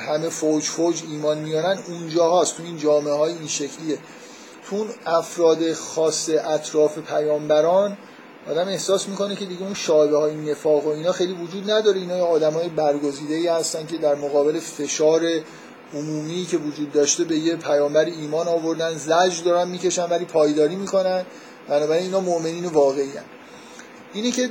همه 0.07 0.29
فوج 0.29 0.63
فوج 0.63 1.03
ایمان 1.11 1.37
میارن 1.37 1.79
اونجا 1.87 2.41
هست 2.41 2.57
تو 2.57 2.63
این 2.63 2.77
جامعه 2.77 3.13
های 3.13 3.33
این 3.33 3.47
شکلیه. 3.47 3.97
تو 4.69 4.85
افراد 5.05 5.73
خاص 5.73 6.29
اطراف 6.29 6.97
پیامبران 6.99 7.97
آدم 8.49 8.67
احساس 8.67 9.09
می‌کنه 9.09 9.35
که 9.35 9.45
دیگه 9.45 9.63
اون 9.63 9.73
شایبه 9.73 10.17
های 10.17 10.35
نفاق 10.35 10.85
و 10.85 10.89
اینا 10.89 11.11
خیلی 11.11 11.33
وجود 11.33 11.71
نداره. 11.71 11.99
اینا 11.99 12.25
آدم 12.25 12.53
های 12.53 12.69
برگزیده 12.69 13.35
ای 13.35 13.47
هستن 13.47 13.85
که 13.85 13.97
در 13.97 14.15
مقابل 14.15 14.59
فشار 14.59 15.21
عمومی 15.93 16.45
که 16.45 16.57
وجود 16.57 16.91
داشته 16.91 17.23
به 17.23 17.37
یه 17.37 17.55
پیامبر 17.55 18.05
ایمان 18.05 18.47
آوردن 18.47 18.93
زج 18.93 19.43
دارن 19.43 19.67
می‌کشن 19.67 20.09
ولی 20.09 20.25
پایداری 20.25 20.75
می‌کنن. 20.75 21.25
بنابراین 21.67 22.03
اینا 22.03 22.19
مؤمنین 22.19 22.65
واقعی 22.65 23.09
هن. 23.09 23.23
اینی 24.13 24.31
که 24.31 24.49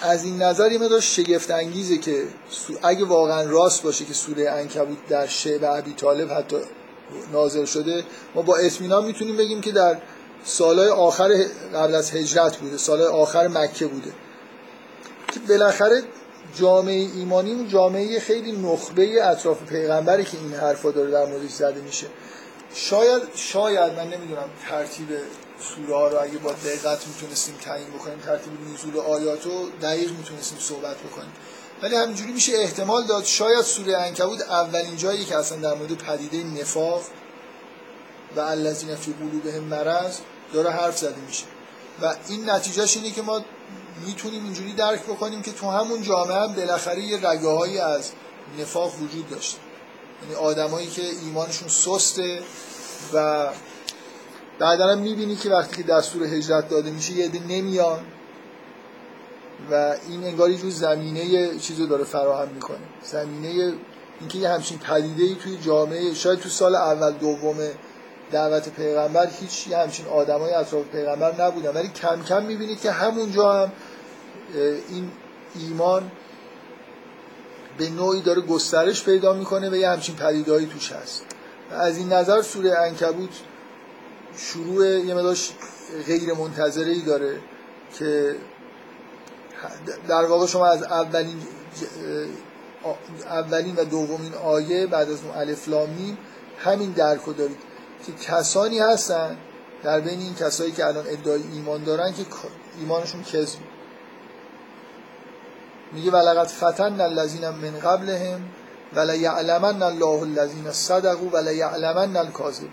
از 0.00 0.24
این 0.24 0.42
نظر 0.42 0.72
یه 0.72 0.78
مدار 0.78 1.00
شگفت 1.00 1.50
انگیزه 1.50 1.98
که 1.98 2.24
اگه 2.82 3.04
واقعا 3.04 3.42
راست 3.42 3.82
باشه 3.82 4.04
که 4.04 4.14
سوره 4.14 4.50
انکبوت 4.50 4.98
در 5.08 5.26
شعب 5.26 5.64
عبی 5.64 5.92
طالب 5.92 6.32
حتی 6.32 6.56
نازل 7.32 7.64
شده 7.64 8.04
ما 8.34 8.42
با 8.42 8.56
اطمینان 8.56 9.04
می‌تونیم 9.04 9.36
بگیم 9.36 9.60
که 9.60 9.72
در 9.72 9.98
سالهای 10.44 10.88
آخر 10.88 11.44
قبل 11.74 11.94
از 11.94 12.10
هجرت 12.10 12.56
بوده 12.56 12.76
سالهای 12.76 13.08
آخر 13.08 13.48
مکه 13.48 13.86
بوده. 13.86 14.12
که 15.32 15.40
بالاخره 15.48 16.02
جامعه 16.54 17.08
ایمانی 17.14 17.68
جامعه 17.68 18.20
خیلی 18.20 18.52
نخبه 18.52 19.24
اطراف 19.24 19.62
پیغمبری 19.62 20.24
که 20.24 20.38
این 20.38 20.54
حرفا 20.54 20.90
داره 20.90 21.10
در 21.10 21.26
موردش 21.26 21.50
زده 21.50 21.80
میشه. 21.80 22.06
شاید 22.74 23.22
شاید 23.34 23.92
من 23.92 24.04
نمی‌دونم 24.04 24.48
ترتیب 24.68 25.08
سوره 25.60 25.94
ها 25.94 26.08
رو 26.08 26.22
اگه 26.22 26.38
با 26.38 26.52
دقت 26.52 27.06
می‌تونستیم 27.06 27.54
تعیین 27.54 27.88
بکنیم 27.88 28.18
ترتیب 28.18 28.52
نزول 28.74 28.98
آیات 28.98 29.44
رو 29.44 29.70
دقیق 29.82 30.10
می‌تونستیم 30.10 30.58
صحبت 30.58 30.96
بکنیم. 30.96 31.32
ولی 31.82 31.96
همینجوری 31.96 32.32
میشه 32.32 32.52
احتمال 32.52 33.06
داد. 33.06 33.24
شاید 33.24 33.62
سوره 33.62 33.96
انکبوت 33.96 34.40
اولین 34.40 34.96
جایی 34.96 35.24
که 35.24 35.36
اصلا 35.36 35.58
در 35.58 35.74
مورد 35.74 35.92
پدیده 35.92 36.44
نفاق 36.44 37.02
و 38.36 38.40
الذین 38.40 38.96
فی 38.96 39.12
قلوبهم 39.12 39.64
مرض 39.64 40.18
داره 40.52 40.70
حرف 40.70 40.98
زده 40.98 41.20
میشه. 41.26 41.44
و 42.02 42.14
این 42.28 42.50
نتیجهش 42.50 42.96
اینه 42.96 43.10
که 43.10 43.22
ما 43.22 43.44
می‌تونیم 44.06 44.44
اینجوری 44.44 44.72
درک 44.72 45.02
بکنیم 45.02 45.42
که 45.42 45.52
تو 45.52 45.70
همون 45.70 46.02
جامعه 46.02 46.36
هم 46.36 46.52
بالاخره 46.52 47.02
یه 47.02 47.28
رگه 47.28 47.82
از 47.82 48.10
نفاق 48.58 48.94
وجود 49.02 49.30
داشته. 49.30 49.58
یعنی 50.22 50.34
آدمایی 50.34 50.86
که 50.86 51.02
ایمانشون 51.02 51.68
سسته 51.68 52.42
و 53.12 53.48
بعدا 54.60 54.94
می‌بینی 54.94 55.36
که 55.36 55.50
وقتی 55.50 55.76
که 55.76 55.82
دستور 55.82 56.22
هجرت 56.22 56.68
داده 56.68 56.90
میشه 56.90 57.12
یه 57.12 57.30
نمیان 57.48 58.00
و 59.70 59.96
این 60.08 60.24
انگاری 60.24 60.56
جور 60.56 60.70
زمینه 60.70 61.58
چیزو 61.58 61.86
داره 61.86 62.04
فراهم 62.04 62.48
می‌کنه. 62.48 62.78
زمینه 63.02 63.72
اینکه 64.20 64.38
یه 64.38 64.48
همچین 64.48 64.78
پدیده 64.78 65.22
ای 65.22 65.34
توی 65.34 65.56
جامعه 65.56 66.14
شاید 66.14 66.38
تو 66.38 66.48
سال 66.48 66.74
اول 66.74 67.12
دوم 67.12 67.56
دعوت 68.32 68.68
پیغمبر 68.68 69.26
هیچ 69.40 69.66
یه 69.68 69.78
همچین 69.78 70.06
آدمای 70.06 70.54
اطراف 70.54 70.84
پیغمبر 70.84 71.42
نبودن. 71.42 71.70
ولی 71.70 71.88
کم 71.88 72.22
کم 72.22 72.42
می‌بینید 72.42 72.80
که 72.80 72.90
همونجا 72.90 73.52
هم 73.52 73.72
این 74.88 75.10
ایمان 75.54 76.10
به 77.78 77.90
نوعی 77.90 78.20
داره 78.20 78.40
گسترش 78.40 79.04
پیدا 79.04 79.32
می‌کنه 79.32 79.70
و 79.70 79.76
یه 79.76 79.88
همچین 79.88 80.16
پدیدهایی 80.16 80.66
توش 80.66 80.92
هست. 80.92 81.24
از 81.70 81.98
این 81.98 82.12
نظر 82.12 82.42
سوره 82.42 82.78
انکبوت 82.78 83.30
شروع 84.36 84.86
یه 84.86 85.14
مداش 85.14 85.52
غیر 86.06 86.34
منتظره 86.34 86.90
ای 86.92 87.00
داره 87.00 87.40
که 87.98 88.36
در 90.08 90.24
واقع 90.24 90.46
شما 90.46 90.66
از 90.66 90.82
اولین 90.82 91.42
اولین 93.24 93.76
و 93.76 93.84
دومین 93.84 94.34
آیه 94.34 94.86
بعد 94.86 95.10
از 95.10 95.18
اون 95.24 95.36
الف 95.36 95.68
همین 96.58 96.90
درک 96.90 97.20
رو 97.20 97.32
دارید 97.32 97.58
که 98.06 98.12
کسانی 98.12 98.78
هستن 98.78 99.36
در 99.82 100.00
بین 100.00 100.20
این 100.20 100.34
کسایی 100.34 100.72
که 100.72 100.86
الان 100.86 101.04
ادعای 101.08 101.42
ایمان 101.52 101.84
دارن 101.84 102.12
که 102.12 102.24
ایمانشون 102.80 103.22
کذب. 103.22 103.58
میگه 105.92 106.10
ولقد 106.10 106.46
فتن 106.46 107.00
الذین 107.00 107.48
من 107.48 107.78
قبلهم 107.78 108.40
ولا 108.94 109.14
یعلمن 109.14 109.82
الله 109.82 110.22
الذین 110.22 110.72
صدقوا 110.72 111.28
ولا 111.32 111.52
یعلمن 111.52 112.16
الکاذبین 112.16 112.70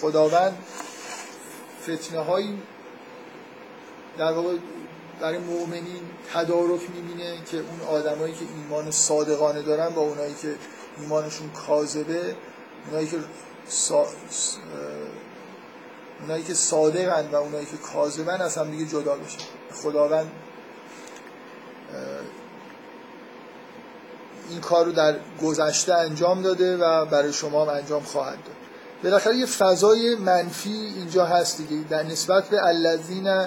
خداوند 0.00 0.58
فتنه 1.82 2.20
هایی 2.20 2.62
در 4.18 4.32
واقع 4.32 4.56
برای 5.20 5.38
مؤمنین 5.38 6.00
تدارک 6.32 6.80
می‌بینه 6.94 7.44
که 7.44 7.56
اون 7.56 7.80
آدمایی 7.88 8.34
که 8.34 8.44
ایمان 8.56 8.90
صادقانه 8.90 9.62
دارن 9.62 9.88
با 9.88 10.02
اونایی 10.02 10.34
که 10.34 10.54
ایمانشون 11.00 11.50
کاذبه 11.50 12.36
اونایی 12.86 13.06
که 13.06 13.16
سا... 13.68 14.06
اونایی 16.20 16.44
که 16.44 16.54
صادقن 16.54 17.28
و 17.32 17.36
اونایی 17.36 17.66
که 17.66 17.76
کاذبن 17.76 18.40
از 18.40 18.58
هم 18.58 18.70
دیگه 18.70 18.86
جدا 18.86 19.14
بشن 19.16 19.44
خداوند 19.82 20.30
این 24.50 24.60
کار 24.60 24.84
رو 24.84 24.92
در 24.92 25.16
گذشته 25.42 25.94
انجام 25.94 26.42
داده 26.42 26.76
و 26.76 27.06
برای 27.06 27.32
شما 27.32 27.64
هم 27.64 27.68
انجام 27.68 28.02
خواهد 28.02 28.38
داد. 28.44 28.59
بالاخره 29.04 29.36
یه 29.36 29.46
فضای 29.46 30.14
منفی 30.14 30.92
اینجا 30.96 31.26
هست 31.26 31.58
دیگه 31.58 31.88
در 31.88 32.02
نسبت 32.02 32.48
به 32.48 32.66
الذین. 32.66 33.46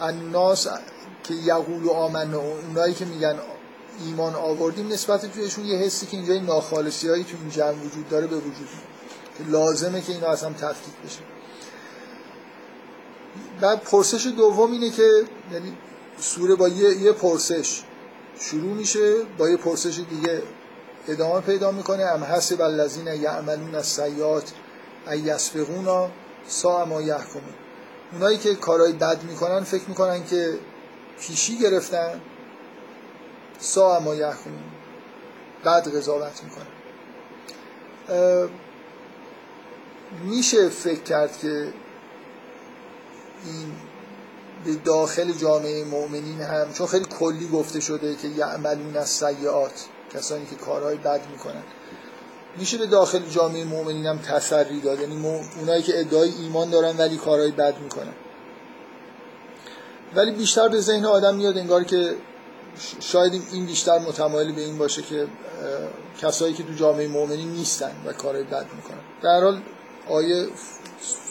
الناس 0.00 0.68
که 1.24 1.34
یقول 1.34 1.82
و 1.82 1.90
آمن 1.90 2.34
اونایی 2.34 2.94
که 2.94 3.04
میگن 3.04 3.38
ایمان 4.06 4.34
آوردیم 4.34 4.88
نسبت 4.88 5.32
تویشون 5.32 5.64
یه 5.64 5.78
حسی 5.78 6.06
که 6.06 6.16
اینجا 6.16 6.34
ناخالصی 6.34 7.08
هایی 7.08 7.24
تو 7.24 7.36
این 7.40 7.50
جمع 7.50 7.72
وجود 7.72 8.08
داره 8.08 8.26
به 8.26 8.36
وجود 8.36 8.68
که 9.38 9.44
لازمه 9.50 10.00
که 10.00 10.12
اینا 10.12 10.26
اصلا 10.26 10.52
تفکیک 10.52 10.94
بشه 11.04 11.20
بعد 13.60 13.82
پرسش 13.82 14.26
دوم 14.26 14.72
اینه 14.72 14.90
که 14.90 15.24
یعنی 15.52 15.76
سوره 16.18 16.54
با 16.54 16.68
یه, 16.68 16.96
یه 16.96 17.12
پرسش 17.12 17.82
شروع 18.40 18.74
میشه 18.74 19.14
با 19.38 19.48
یه 19.50 19.56
پرسش 19.56 20.00
دیگه 20.10 20.42
ادامه 21.08 21.40
پیدا 21.40 21.70
می‌کنه. 21.70 22.02
ام 22.02 22.24
حسب 22.24 22.62
الذین 22.62 23.06
یعملون 23.06 23.74
السیئات 23.74 24.52
ای 25.10 25.18
یسبقونا 25.18 26.10
سا 26.48 26.84
ما 26.84 27.02
یحکمون. 27.02 27.54
اونایی 28.12 28.38
که 28.38 28.54
کارهای 28.54 28.92
بد 28.92 29.22
می‌کنن 29.22 29.60
فکر 29.60 29.84
می‌کنن 29.88 30.24
که 30.24 30.58
پیشی 31.20 31.58
گرفتن 31.58 32.20
سا 33.58 34.00
ما 34.00 34.14
یحکمون. 34.14 34.62
بد 35.64 35.96
قضاوت 35.96 36.40
می‌کنن. 36.44 36.66
میشه 40.24 40.68
فکر 40.68 41.00
کرد 41.02 41.38
که 41.38 41.72
این 43.46 43.72
به 44.64 44.74
داخل 44.74 45.32
جامعه 45.32 45.84
مؤمنین 45.84 46.40
هم 46.40 46.72
چون 46.72 46.86
خیلی 46.86 47.04
کلی 47.04 47.48
گفته 47.48 47.80
شده 47.80 48.16
که 48.16 48.28
یعملون 48.28 48.96
از 48.96 49.08
سیعات 49.08 49.84
کسانی 50.14 50.46
که 50.46 50.56
کارهای 50.56 50.96
بد 50.96 51.20
می‌کنن. 51.32 51.62
میشه 52.56 52.78
به 52.78 52.86
داخل 52.86 53.28
جامعه 53.30 53.64
مؤمنین 53.64 54.06
هم 54.06 54.18
تسری 54.18 54.80
داد. 54.80 55.00
یعنی 55.00 55.26
اونایی 55.58 55.82
که 55.82 56.00
ادعای 56.00 56.30
ایمان 56.30 56.70
دارن 56.70 56.96
ولی 56.96 57.16
کارهای 57.16 57.50
بد 57.50 57.78
می‌کنن. 57.78 58.12
ولی 60.14 60.30
بیشتر 60.30 60.68
به 60.68 60.80
ذهن 60.80 61.04
آدم 61.04 61.34
میاد 61.34 61.58
انگار 61.58 61.84
که 61.84 62.14
شاید 63.00 63.42
این 63.52 63.66
بیشتر 63.66 63.98
متمایل 63.98 64.52
به 64.52 64.60
این 64.60 64.78
باشه 64.78 65.02
که 65.02 65.26
کسایی 66.22 66.54
که 66.54 66.62
تو 66.62 66.72
جامعه 66.74 67.08
مؤمنین 67.08 67.48
نیستن 67.48 67.92
و 68.06 68.12
کارهای 68.12 68.44
بد 68.44 68.66
می‌کنن. 68.76 69.00
در 69.22 69.40
حال 69.40 69.62
آیه 70.08 70.46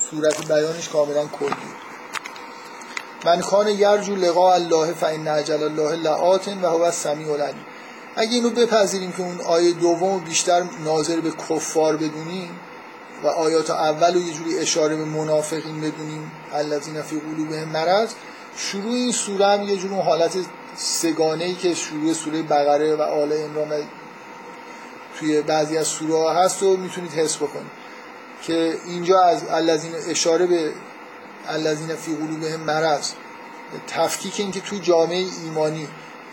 صورت 0.10 0.48
بیانش 0.48 0.90
کاملا 0.90 1.26
کلی. 1.26 1.56
من 3.26 3.42
کان 3.42 3.68
یرجو 3.68 4.16
لقاء 4.16 4.56
الله 4.56 4.94
فان 4.94 5.28
الله 5.28 5.96
لآت 5.96 6.48
و 6.48 6.68
هو 6.68 6.82
السمیع 6.82 7.32
العلیم. 7.32 7.66
اگه 8.16 8.32
اینو 8.32 8.50
بپذیریم 8.50 9.12
که 9.12 9.22
اون 9.22 9.42
آیه 9.42 9.72
دوم 9.72 10.20
بیشتر 10.20 10.64
ناظر 10.86 11.20
به 11.20 11.32
کفار 11.32 11.98
بدونیم 11.98 12.60
و 13.24 13.28
آیات 13.28 13.70
اول 13.70 14.14
رو 14.14 14.20
یه 14.20 14.34
جوری 14.34 14.60
اشاره 14.60 14.96
به 14.96 15.06
منافقین 15.06 15.82
بدونیم 15.82 16.32
الذین 16.54 17.02
فی 17.02 17.20
قلوبهم 17.20 17.70
مرض 17.70 18.14
شروع 18.58 18.94
این 18.94 19.12
سوره 19.12 19.46
هم 19.46 19.64
یه 19.64 19.78
جور 19.78 20.02
حالت 20.02 20.32
سگانه 20.76 21.44
ای 21.44 21.56
که 21.56 21.74
شروع 21.74 22.14
سوره 22.14 22.42
بقره 22.42 22.96
و 22.96 23.02
آل 23.02 23.32
عمران 23.32 23.84
توی 25.20 25.42
بعضی 25.42 25.78
از 25.78 25.88
سوره 25.88 26.14
ها 26.14 26.34
هست 26.34 26.64
و 26.64 26.78
می‌تونید 26.78 27.12
حس 27.12 27.38
بکنید. 27.38 27.72
که 28.42 28.78
اینجا 28.88 29.22
از 29.22 29.44
الذین 29.50 29.92
اشاره 30.08 30.46
به 30.46 30.72
الذین 31.48 31.96
فی 31.96 32.16
قلوبهم 32.16 32.60
مرض 32.60 33.12
تفکیک 33.88 34.40
این 34.40 34.52
که 34.52 34.60
تو 34.60 34.76
جامعه 34.76 35.26
ایمانی 35.44 35.88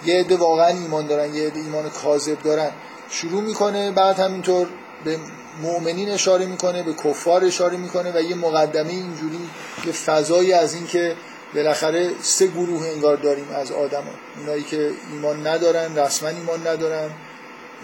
یه 0.07 0.21
عده 0.21 0.37
واقعا 0.37 0.67
ایمان 0.67 1.07
دارن 1.07 1.35
یه 1.35 1.47
عده 1.47 1.61
ایمان 1.61 1.91
کاذب 1.91 2.43
دارن. 2.43 2.71
شروع 3.11 3.43
می‌کنه 3.43 3.91
بعد 3.91 4.19
همینطور 4.19 4.67
به 5.05 5.19
مؤمنین 5.63 6.11
اشاره 6.11 6.47
می‌کنه 6.47 6.83
به 6.83 6.93
کفار 6.93 7.45
اشاره 7.45 7.77
می‌کنه 7.77 8.13
و 8.15 8.21
یه 8.21 8.35
مقدمه 8.35 8.91
اینجوری 8.91 9.39
یه 9.87 9.93
فضایی 9.93 10.53
از 10.53 10.75
این 10.75 10.87
که 10.87 11.17
بالاخره 11.55 12.11
سه 12.23 12.47
گروه 12.47 12.87
انگار 12.87 13.17
داریم 13.17 13.49
از 13.55 13.73
آدما 13.73 14.11
اونایی 14.39 14.63
که 14.63 14.91
ایمان 15.13 15.47
ندارن 15.47 15.99
رسما 15.99 16.29
ایمان 16.29 16.67
ندارن 16.67 17.11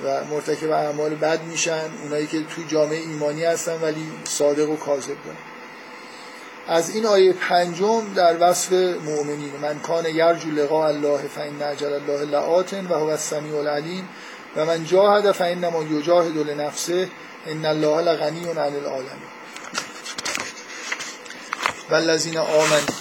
و 0.05 0.25
مرتکب 0.25 0.71
اعمال 0.71 1.15
بد 1.15 1.43
میشن. 1.43 1.91
اونایی 2.03 2.27
که 2.27 2.39
تو 2.39 2.63
جامعه 2.69 2.99
ایمانی 2.99 3.45
هستن 3.45 3.81
ولی 3.83 4.07
صادق 4.25 4.71
و 4.71 4.77
کاذب 4.77 5.07
دارن. 5.25 5.54
از 6.69 6.91
این 6.91 7.07
آیه 7.07 7.33
پنجم 7.33 8.15
در 8.15 8.37
وصف 8.41 8.73
مؤمنین. 9.05 9.57
من 9.63 9.79
کان 9.79 10.07
یرجو 10.07 10.51
لقاء 10.51 10.89
الله 10.89 11.19
فإن 11.19 11.63
اجل 11.63 11.93
الله 11.93 12.25
لآت 12.25 12.73
و 12.73 12.95
هو 12.95 13.09
السمیع 13.09 13.57
العلیم. 13.57 14.09
و 14.57 14.65
من 14.65 14.85
جاهد 14.85 15.33
فإنما 15.33 15.83
یجاهد 15.83 16.37
لنفسه. 16.37 17.09
ان 17.47 17.65
الله 17.65 18.03
لغنی 18.03 18.51
عن 18.51 18.59
العالمین. 18.59 19.35
والذین 21.91 22.39
آمنوا 22.39 22.95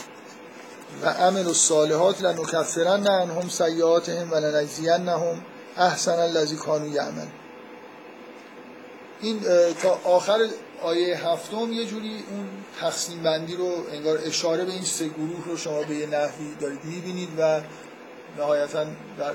و 1.04 1.10
عملوا 1.10 1.52
الصالحات 1.52 2.22
لنکفرن 2.22 3.08
عنهم 3.08 3.50
سیئاتهم 3.50 4.32
و 4.32 4.36
لنجزینهم 4.36 5.46
احسن 5.78 6.20
الذی 6.20 6.56
کانوا 6.56 6.88
یعملون. 6.88 7.32
این 9.24 9.40
تا 9.82 10.00
آخر 10.04 10.40
آیه 10.82 11.28
هفتم 11.28 11.72
یه 11.72 11.86
جوری 11.86 12.24
اون 12.32 12.48
تقسیم 12.80 13.24
بندی 13.24 13.56
رو 13.56 13.72
انگار 13.94 14.20
اشاره 14.26 14.66
به 14.66 14.72
این 14.72 14.84
سه 14.84 15.08
گروه 15.08 15.46
رو 15.46 15.58
شما 15.58 15.84
به 15.84 15.96
یه 15.96 16.08
نحوی 16.08 16.56
دارید 16.60 16.86
می‌بینید 16.86 17.30
و 17.40 17.62
نهایتا 18.38 18.84
در 18.84 19.34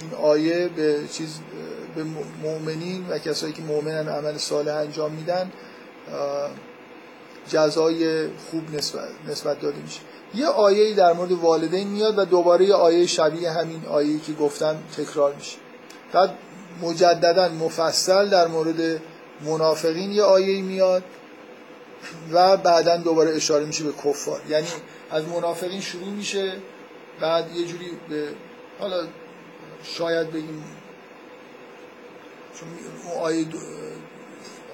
این 0.00 0.14
آیه 0.22 0.68
به 0.68 1.00
چیز 1.12 1.38
به 1.96 2.04
مؤمنین 2.42 3.08
و 3.08 3.18
کسایی 3.18 3.52
که 3.52 3.62
مؤمنن 3.62 4.08
عمل 4.08 4.38
صالح 4.38 4.74
انجام 4.74 5.12
میدن 5.12 5.52
جزای 7.48 8.28
خوب 8.50 8.74
نسبت, 8.74 9.08
نسبت 9.28 9.60
داده 9.60 9.78
میشه. 9.78 10.00
یه 10.34 10.46
آیه 10.46 10.94
در 10.94 11.12
مورد 11.12 11.32
والدین 11.32 11.88
میاد 11.88 12.18
و 12.18 12.24
دوباره 12.24 12.64
یه 12.64 12.74
آیه 12.74 13.06
شبیه 13.06 13.50
همین 13.50 13.86
آیه‌ای 13.86 14.18
که 14.18 14.32
گفتم 14.32 14.76
تکرار 14.96 15.34
میشه. 15.34 15.56
بعد 16.12 16.34
مجددا 16.82 17.48
مفصل 17.48 18.28
در 18.28 18.46
مورد 18.46 19.00
منافقین 19.40 20.12
یه 20.12 20.22
آیه 20.22 20.62
میاد 20.62 21.02
و 22.32 22.56
بعدا 22.56 22.96
دوباره 22.96 23.36
اشاره 23.36 23.64
میشه 23.64 23.84
به 23.84 23.92
کفار. 23.92 24.40
یعنی 24.48 24.66
از 25.10 25.24
منافقین 25.24 25.80
شروع 25.80 26.08
میشه 26.08 26.52
بعد 27.20 27.56
یه 27.56 27.66
جوری 27.66 27.90
به 28.08 28.28
حالا 28.78 29.06
شاید 29.84 30.30
بگیم 30.30 30.64
چون 32.60 32.68
آیه 33.20 33.46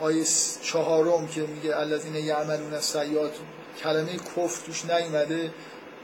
آیه 0.01 0.25
چهارم 0.63 1.29
که 1.29 1.41
میگه 1.41 1.77
الذین 1.77 2.15
یعملون 2.15 2.75
السیئات 2.75 3.33
کلمه 3.83 4.17
کفر 4.17 4.67
توش 4.67 4.85
نیومده 4.85 5.53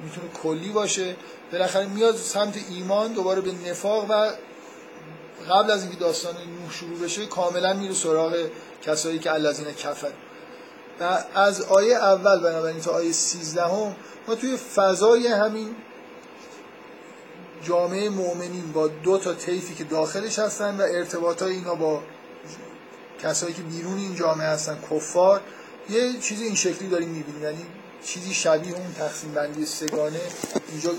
می‌تونه 0.05 0.29
کلی 0.43 0.69
باشه. 0.69 1.17
بالاخره 1.53 1.87
میاد 1.87 2.17
سمت 2.17 2.55
ایمان 2.71 3.13
دوباره 3.13 3.41
به 3.41 3.53
نفاق 3.53 4.07
و 4.11 4.31
قبل 5.51 5.71
از 5.71 5.83
اینکه 5.83 5.99
داستان 5.99 6.35
نوح 6.35 6.73
شروع 6.73 6.99
بشه 6.99 7.27
کاملا 7.27 7.73
میره 7.73 7.95
سراغ 7.95 8.37
کسایی 8.83 9.19
که 9.19 9.33
الذین 9.33 9.73
کفر 9.73 10.13
و 11.01 11.25
از 11.35 11.63
آیه 11.63 11.97
اول 11.97 12.41
بنابراین 12.41 12.81
تا 12.81 12.91
آیه 12.91 13.13
13 13.13 13.63
هم 13.63 13.97
ما 14.29 14.35
توی 14.35 14.57
فضای 14.57 15.27
همین 15.27 15.77
جامعه 17.63 18.09
مؤمنین 18.09 18.73
با 18.73 18.89
دو 18.89 19.19
تا 19.19 19.35
طیفی 19.35 19.75
که 19.75 19.85
داخلش 19.85 20.39
هستن 20.39 20.77
و 20.77 20.83
ارتباط 20.83 21.43
های 21.43 21.53
اینا 21.53 21.75
با 21.75 22.03
کسایی 23.23 23.55
که 23.55 23.63
بیرون 23.63 23.99
این 23.99 24.15
جامعه 24.15 24.47
هستن 24.47 24.79
کفار 24.91 25.41
یه 25.91 26.13
چیزی 26.21 26.45
این 26.45 26.55
شکلی 26.55 26.89
داریم 26.89 27.09
می‌بینیم. 27.09 27.43
یعنی 27.43 27.67
چیزی 28.05 28.35
شبیه 28.35 28.75
اون 28.75 28.93
تقسیم 28.99 29.33
بندی 29.33 29.67
سگانه 29.67 30.21
اینجا 30.69 30.91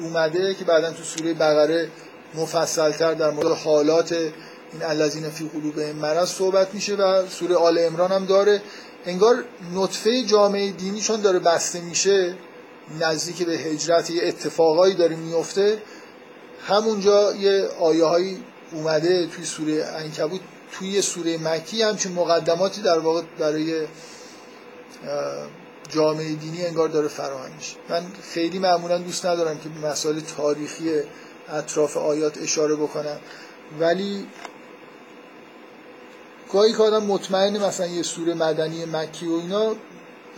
اومده 0.00 0.54
که 0.54 0.64
بعدا 0.64 0.92
تو 0.92 1.02
سوره 1.02 1.34
بقره 1.34 1.90
مفصلتر 2.36 3.14
در 3.14 3.30
مورد 3.30 3.56
حالات 3.56 4.12
این 4.12 4.82
الذین 4.82 5.30
فی 5.30 5.48
قلوبهم 5.48 5.96
مرض 5.96 6.28
صحبت 6.28 6.74
میشه 6.74 6.94
و 6.94 7.26
سوره 7.28 7.54
آل 7.54 7.78
عمران 7.78 8.12
هم 8.12 8.24
داره. 8.24 8.62
انگار 9.06 9.44
نطفه 9.74 10.22
جامعه 10.22 10.70
دینی 10.70 11.00
چون 11.00 11.20
داره 11.20 11.38
بسته 11.38 11.80
میشه 11.80 12.34
نزدیک 13.00 13.46
به 13.46 13.52
هجرت 13.52 14.10
یه 14.10 14.22
اتفاقایی 14.24 14.94
داره 14.94 15.16
میفته. 15.16 15.82
همونجا 16.66 17.34
یه 17.34 17.68
آیه 17.80 18.04
هایی 18.04 18.44
اومده 18.72 19.26
توی 19.26 19.44
سوره 19.44 19.84
انکبوت 19.84 20.40
توی 20.72 21.02
سوره 21.02 21.38
مکی 21.38 21.82
همچون 21.82 22.12
مقدماتی 22.12 22.82
در 22.82 22.98
واقع 22.98 23.22
برای 23.38 23.86
جامعه 25.88 26.34
دینی 26.34 26.66
انگار 26.66 26.88
داره 26.88 27.08
فراهم 27.08 27.50
میشه. 27.56 27.76
من 27.88 28.02
خیلی 28.32 28.58
معمولا 28.58 28.98
دوست 28.98 29.26
ندارم 29.26 29.58
که 29.58 29.86
مسائل 29.86 30.20
تاریخی 30.36 31.02
اطراف 31.48 31.96
آیات 31.96 32.38
اشاره 32.38 32.74
بکنم. 32.74 33.16
ولی 33.80 34.26
گاهی 36.52 36.72
که 36.72 36.82
آدم 36.82 37.04
مطمئنه 37.04 37.66
مثلا 37.66 37.86
یه 37.86 38.02
سوره 38.02 38.34
مدنی 38.34 38.84
مکی 38.84 39.26
و 39.26 39.32
اینا 39.32 39.76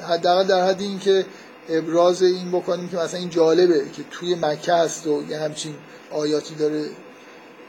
حداقل 0.09 0.45
در 0.45 0.67
حد 0.67 0.81
این 0.81 0.99
که 0.99 1.27
ابراز 1.69 2.23
این 2.23 2.51
بکنیم 2.51 2.89
که 2.89 2.97
مثلا 2.97 3.21
این 3.21 3.31
جالبه 3.31 3.91
که 3.97 4.03
توی 4.11 4.35
مکه 4.35 4.73
هست 4.73 5.07
و 5.07 5.23
یه 5.29 5.39
همچین 5.39 5.75
آیاتی 6.11 6.55
داره 6.55 6.85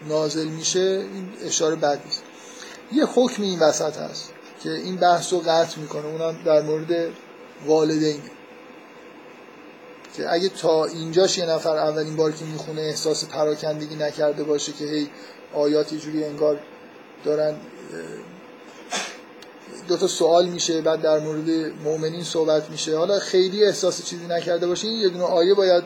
نازل 0.09 0.47
میشه 0.47 0.79
این 0.79 1.29
اشاره 1.45 1.75
بد 1.75 2.01
نیست. 2.05 2.23
یه 2.91 3.05
حکم 3.05 3.43
این 3.43 3.59
وسط 3.59 3.97
هست 3.97 4.33
که 4.63 4.71
این 4.71 4.95
بحث 4.95 5.33
رو 5.33 5.39
قطع 5.39 5.79
می‌کنه 5.79 6.05
اونم 6.05 6.43
در 6.45 6.61
مورد 6.61 7.09
والدین. 7.65 8.21
که 10.17 10.33
اگه 10.33 10.49
تا 10.49 10.85
اینجاش 10.85 11.37
یه 11.37 11.45
نفر 11.45 11.77
اولین 11.77 12.15
بار 12.15 12.31
که 12.31 12.45
می‌خونه 12.45 12.81
احساس 12.81 13.25
پراکندگی 13.25 13.95
نکرده 13.95 14.43
باشه 14.43 14.71
که 14.71 14.85
هی 14.85 15.09
آیات 15.53 15.93
یه 15.93 15.99
جوری 15.99 16.23
انگار 16.23 16.59
دارن 17.25 17.55
دو 19.87 19.97
تا 19.97 20.07
سوال 20.07 20.45
میشه 20.45 20.81
بعد 20.81 21.01
در 21.01 21.19
مورد 21.19 21.49
مؤمنین 21.83 22.23
صحبت 22.23 22.69
میشه. 22.69 22.97
حالا 22.97 23.19
خیلی 23.19 23.65
احساس 23.65 24.05
چیزی 24.05 24.27
نکرده 24.27 24.67
باشه 24.67 24.87
یه 24.87 25.09
دونه 25.09 25.23
آیه 25.23 25.53
باید 25.53 25.83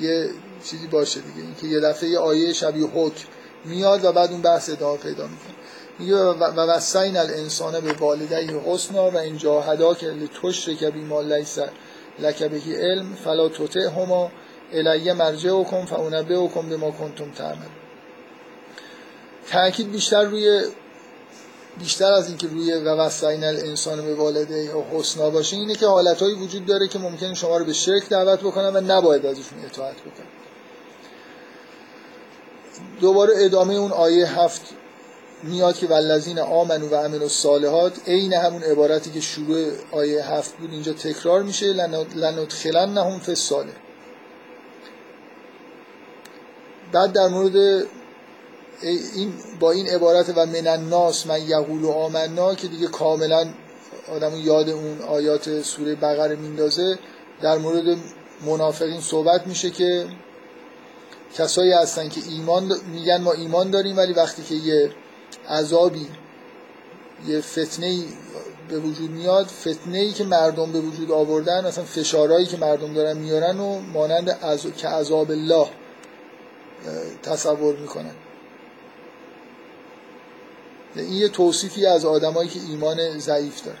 یه 0.00 0.30
چیزی 0.64 0.86
باشه 0.86 1.20
دیگه. 1.20 1.46
اینکه 1.46 1.66
یه 1.66 1.80
دفعه 1.80 2.08
یه 2.08 2.18
آیه 2.18 2.52
شبیه 2.52 2.86
حکم 2.86 3.24
میاد 3.64 4.04
و 4.04 4.12
بعد 4.12 4.30
اون 4.30 4.42
بحث 4.42 4.70
ادامه 4.70 4.98
پیدا 4.98 5.26
می‌کنه. 5.26 5.54
میگه 5.98 6.16
و 6.16 6.60
وسین 6.60 7.16
الانسان 7.16 7.80
به 7.80 7.92
والدیه 7.92 8.60
حسنا 8.66 9.10
و 9.10 9.16
این 9.16 9.36
جاهدا 9.36 9.94
که 9.94 10.06
لتشرک 10.06 10.84
بیما 10.84 11.20
لیس 11.20 11.58
لک 12.22 12.42
بهی 12.42 12.76
علم 12.76 13.14
فلا 13.24 13.48
تطعهما 13.48 14.30
الیه 14.72 15.12
مرجعکم 15.12 15.84
فانبئکم 15.84 16.68
بما 16.68 16.90
کنتم 16.90 17.30
تعملون. 17.30 17.80
تاکید 19.50 19.92
بیشتر 19.92 20.24
روی 20.24 20.64
بیشتر 21.78 22.12
از 22.12 22.28
اینکه 22.28 22.46
روی 22.46 22.72
و 22.72 22.96
وسعین 22.96 23.44
الانسان 23.44 24.02
به 24.02 24.14
والده 24.14 24.58
یا 24.58 24.84
حسنا 24.92 25.30
باشه 25.30 25.56
اینه 25.56 25.74
که 25.74 25.86
حالتهایی 25.86 26.34
وجود 26.34 26.66
داره 26.66 26.88
که 26.88 26.98
ممکن 26.98 27.34
شما 27.34 27.56
رو 27.56 27.64
به 27.64 27.72
شرک 27.72 28.08
دعوت 28.08 28.40
بکنن 28.40 28.76
و 28.76 28.80
نباید 28.80 29.26
ازشون 29.26 29.64
اطاعت 29.64 29.96
بکنن. 29.96 30.26
دوباره 33.00 33.32
ادامه 33.36 33.74
اون 33.74 33.92
آیه 33.92 34.40
هفت 34.40 34.60
میاد 35.42 35.76
که 35.76 35.86
والذین 35.86 36.38
آمنو 36.38 36.88
و 36.88 36.94
عملوا 36.94 37.22
الصالحات 37.22 38.08
عین 38.08 38.32
همون 38.32 38.62
عبارتی 38.62 39.10
که 39.10 39.20
شروع 39.20 39.72
آیه 39.92 40.24
هفت 40.24 40.56
بود 40.56 40.70
اینجا 40.72 40.92
تکرار 40.92 41.42
میشه 41.42 41.66
لندخلنهم 42.14 43.18
فی 43.18 43.30
الصالح. 43.30 43.72
بعد 46.92 47.12
در 47.12 47.28
مورد 47.28 47.86
این 48.82 49.32
با 49.60 49.70
این 49.70 49.86
عبارت 49.86 50.32
و 50.36 50.46
من 50.46 50.66
الناس 50.66 51.26
من 51.26 51.48
یقول 51.48 51.82
و 51.82 51.90
آمنا 51.90 52.54
که 52.54 52.68
دیگه 52.68 52.86
کاملا 52.86 53.46
آدم 54.08 54.32
یاد 54.36 54.68
اون 54.68 55.00
آیات 55.00 55.62
سوره 55.62 55.94
بقره 55.94 56.36
میندازه 56.36 56.98
در 57.42 57.58
مورد 57.58 57.98
منافقین 58.46 59.00
صحبت 59.00 59.46
میشه 59.46 59.70
که 59.70 60.06
کسایی 61.34 61.72
هستن 61.72 62.08
که 62.08 62.20
ایمان 62.28 62.72
میگن 62.92 63.20
ما 63.20 63.32
ایمان 63.32 63.70
داریم 63.70 63.96
ولی 63.96 64.12
وقتی 64.12 64.42
که 64.42 64.54
یه 64.54 64.90
عذابی. 65.48 66.06
یه 67.26 67.40
فتنه 67.40 68.02
به 68.68 68.78
وجود 68.78 69.10
میاد. 69.10 69.46
فتنه 69.46 69.98
ای 69.98 70.12
که 70.12 70.24
مردم 70.24 70.72
به 70.72 70.80
وجود 70.80 71.10
آوردن 71.10 71.66
مثلا 71.66 71.84
فشارهایی 71.84 72.46
که 72.46 72.56
مردم 72.56 72.94
دارن 72.94 73.16
میارن 73.16 73.60
و 73.60 73.80
مانند 73.80 74.38
از... 74.42 74.66
که 74.76 74.88
عذاب 74.88 75.30
الله 75.30 75.68
تصور 77.22 77.76
می‌کنن. 77.76 78.14
این 80.96 81.12
یه 81.12 81.28
توصیفی 81.28 81.86
از 81.86 82.04
آدمایی 82.04 82.48
که 82.48 82.60
ایمان 82.68 83.18
ضعیف 83.18 83.64
داره. 83.64 83.78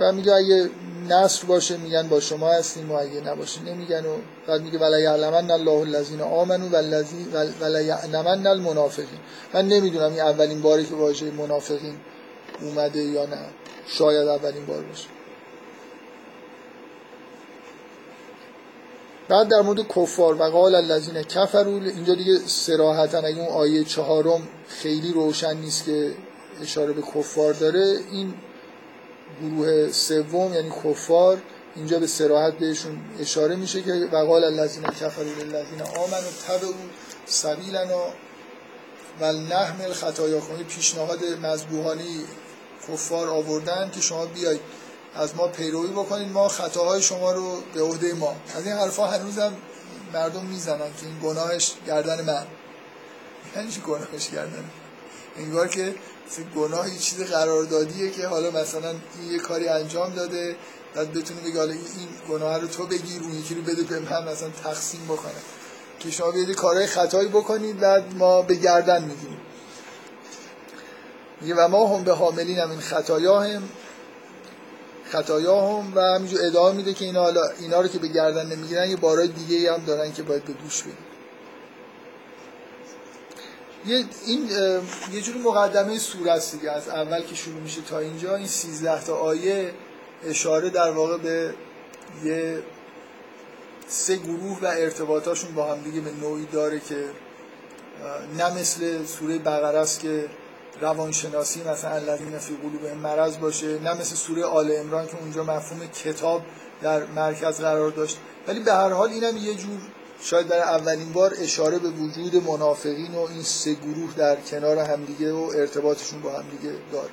و 0.00 0.12
میگه 0.12 0.34
اگه 0.34 0.70
نصر 1.08 1.46
باشه 1.46 1.76
میگن 1.76 2.08
با 2.08 2.20
شما 2.20 2.48
هستیم 2.48 2.92
و 2.92 2.94
اگه 2.94 3.20
نباشه 3.20 3.62
نمیگن 3.62 4.06
و 4.06 4.16
بعد 4.46 4.62
میگه 4.62 4.78
ولا 4.78 5.00
یعلمن 5.00 5.50
الله 5.50 5.80
الذین 5.80 6.20
آمنوا 6.20 6.68
ولا 7.60 7.80
یعلمن 7.80 8.46
المنافقین. 8.46 9.18
من 9.54 9.68
نمی‌دونم 9.68 10.10
این 10.10 10.20
اولین 10.20 10.62
باری 10.62 10.84
که 10.84 10.94
واژه 10.94 11.30
منافقین 11.30 11.96
اومده 12.60 13.02
یا 13.02 13.26
نه. 13.26 13.38
شاید 13.86 14.28
اولین 14.28 14.66
بار 14.66 14.82
باشه. 14.82 15.08
بعد 19.28 19.48
در 19.48 19.60
مورد 19.60 19.88
کفار 19.88 20.34
و 20.34 20.44
قال 20.44 20.74
الذین 20.74 21.22
کفروا 21.22 21.72
اینجا 21.72 22.14
دیگه 22.14 22.38
صراحتا 22.46 23.18
اگه 23.18 23.38
اون 23.38 23.48
آیه 23.48 23.84
چهارم 23.84 24.48
خیلی 24.68 25.12
روشن 25.12 25.56
نیست 25.56 25.84
که 25.84 26.12
اشاره 26.62 26.92
به 26.92 27.02
کفار 27.02 27.52
داره 27.52 27.98
این 28.12 28.34
گروه 29.42 29.92
سوم 29.92 30.54
یعنی 30.54 30.70
کفار 30.84 31.38
اینجا 31.76 31.98
به 31.98 32.06
سراحت 32.06 32.58
بهشون 32.58 32.98
اشاره 33.20 33.56
میشه 33.56 33.82
که 33.82 34.08
وقال 34.12 34.44
الذین 34.44 34.82
کفروا 34.82 35.32
للذین 35.42 35.82
آمنوا 35.82 36.30
تبعوا 36.46 36.74
سبیلنا 37.26 38.12
و 39.20 39.32
نحمل 39.32 39.92
خطایا 39.92 40.40
پیشنهاد 40.68 41.24
مذبوحانی 41.42 42.24
کفار 42.88 43.28
آوردن 43.28 43.90
که 43.94 44.00
شما 44.00 44.26
بیاید 44.26 44.60
از 45.14 45.36
ما 45.36 45.48
پیروی 45.48 45.88
بکنید 45.88 46.28
ما 46.28 46.48
خطاهای 46.48 47.02
شما 47.02 47.32
رو 47.32 47.56
به 47.74 47.82
عهده 47.82 48.14
ما. 48.14 48.36
از 48.56 48.66
این 48.66 48.76
حرفا 48.76 49.06
هنوزم 49.06 49.52
مردم 50.12 50.44
می‌زنن 50.44 50.78
که 51.00 51.06
این 51.06 51.18
گناهش 51.22 51.72
گردن 51.86 52.24
من. 52.24 52.46
یعنی 53.56 53.70
چی 53.70 53.80
گناهش 53.80 54.30
گردن 54.30 54.64
انگار 55.36 55.68
که 55.68 55.94
گناه 56.56 56.92
یه 56.92 56.98
چیز 56.98 57.22
قراردادیه 57.22 58.10
که 58.10 58.26
حالا 58.26 58.50
مثلا 58.50 58.90
این 58.90 59.32
یه 59.32 59.38
کاری 59.38 59.68
انجام 59.68 60.14
داده 60.14 60.56
بعد 60.94 61.12
بتونه 61.12 61.40
بگه 61.40 61.58
حالا 61.58 61.72
این 61.72 62.08
گناه 62.30 62.58
رو 62.58 62.66
تو 62.68 62.86
بگیر 62.86 63.22
اون 63.22 63.38
یکی 63.38 63.54
رو 63.54 63.62
بده 63.62 63.82
به 63.82 63.98
من 63.98 64.28
مثلا 64.28 64.48
تقسیم 64.64 65.04
بکنه. 65.04 65.32
که 65.98 66.10
شما 66.10 66.30
بیاید 66.30 66.50
کارهای 66.50 66.86
خطایی 66.86 67.28
بکنید 67.28 67.80
بعد 67.80 68.16
ما 68.16 68.42
به 68.42 68.54
گردن 68.54 69.04
میگیم 69.04 69.38
میگه 71.40 71.54
و 71.54 71.68
ما 71.68 71.96
هم 71.96 72.04
به 72.04 72.12
حاملین 72.12 72.58
هم 72.58 72.70
این 72.70 72.80
خطایا 72.80 73.40
هم 73.40 73.62
خطایا 75.04 75.60
هم 75.60 75.96
و 75.96 76.00
همینجور 76.00 76.40
ادامه 76.42 76.76
میده 76.76 76.94
که 76.94 77.04
اینا, 77.04 77.22
حالا 77.22 77.42
اینا 77.60 77.80
رو 77.80 77.88
که 77.88 77.98
به 77.98 78.08
گردن 78.08 78.46
نمی‌گیرن 78.46 78.90
یه 78.90 78.96
بارای 78.96 79.28
دیگه 79.28 79.72
هم 79.72 79.84
دارن 79.84 80.12
که 80.12 80.22
باید 80.22 80.44
به 80.44 80.52
دوش 80.52 80.82
بدن 80.82 81.07
یه 83.88 84.04
این 84.26 84.48
یه 85.12 85.20
جوری 85.20 85.38
مقدمه 85.38 85.98
سوره 85.98 86.32
است 86.32 86.52
دیگه 86.52 86.70
از 86.70 86.88
اول 86.88 87.22
که 87.22 87.34
شروع 87.34 87.60
میشه 87.60 87.80
تا 87.82 87.98
اینجا. 87.98 88.36
این 88.36 88.46
13 88.46 89.04
تا 89.04 89.16
آیه 89.16 89.74
اشاره 90.24 90.70
در 90.70 90.90
واقع 90.90 91.18
به 91.18 91.54
یه 92.24 92.62
سه 93.88 94.16
گروه 94.16 94.58
و 94.62 94.66
ارتباطاشون 94.66 95.54
با 95.54 95.72
هم 95.72 95.82
دیگه 95.82 96.00
به 96.00 96.10
نوعی 96.10 96.46
داره 96.52 96.80
که 96.80 97.04
نه 98.38 98.60
مثل 98.60 99.04
سوره 99.04 99.38
بقره 99.38 99.78
است 99.78 100.00
که 100.00 100.28
روانشناسی 100.80 101.62
مثلا 101.62 101.90
الذین 101.90 102.38
فی 102.38 102.56
قلوبهم 102.56 102.98
مرض 102.98 103.38
باشه 103.38 103.78
نه 103.78 103.94
مثل 103.94 104.14
سوره 104.14 104.44
آل 104.44 104.70
عمران 104.70 105.06
که 105.06 105.16
اونجا 105.20 105.44
مفهوم 105.44 105.86
کتاب 105.86 106.42
در 106.82 107.06
مرکز 107.06 107.60
قرار 107.60 107.90
داشت. 107.90 108.18
ولی 108.48 108.60
به 108.60 108.72
هر 108.72 108.88
حال 108.88 109.10
اینم 109.10 109.36
یه 109.36 109.54
جور 109.54 109.80
شاید 110.20 110.48
برای 110.48 110.62
اولین 110.62 111.12
بار 111.12 111.34
اشاره 111.38 111.78
به 111.78 111.88
وجود 111.88 112.36
منافقین 112.36 113.14
و 113.14 113.20
این 113.20 113.42
سه 113.42 113.74
گروه 113.74 114.14
در 114.16 114.36
کنار 114.36 114.78
همدیگه 114.78 115.32
و 115.32 115.52
ارتباطشون 115.56 116.20
با 116.20 116.32
همدیگه 116.32 116.74
داره. 116.92 117.10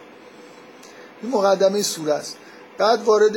این 1.22 1.32
مقدمه 1.32 1.82
سوره 1.82 2.14
است. 2.14 2.38
بعد 2.78 3.04
وارد 3.04 3.36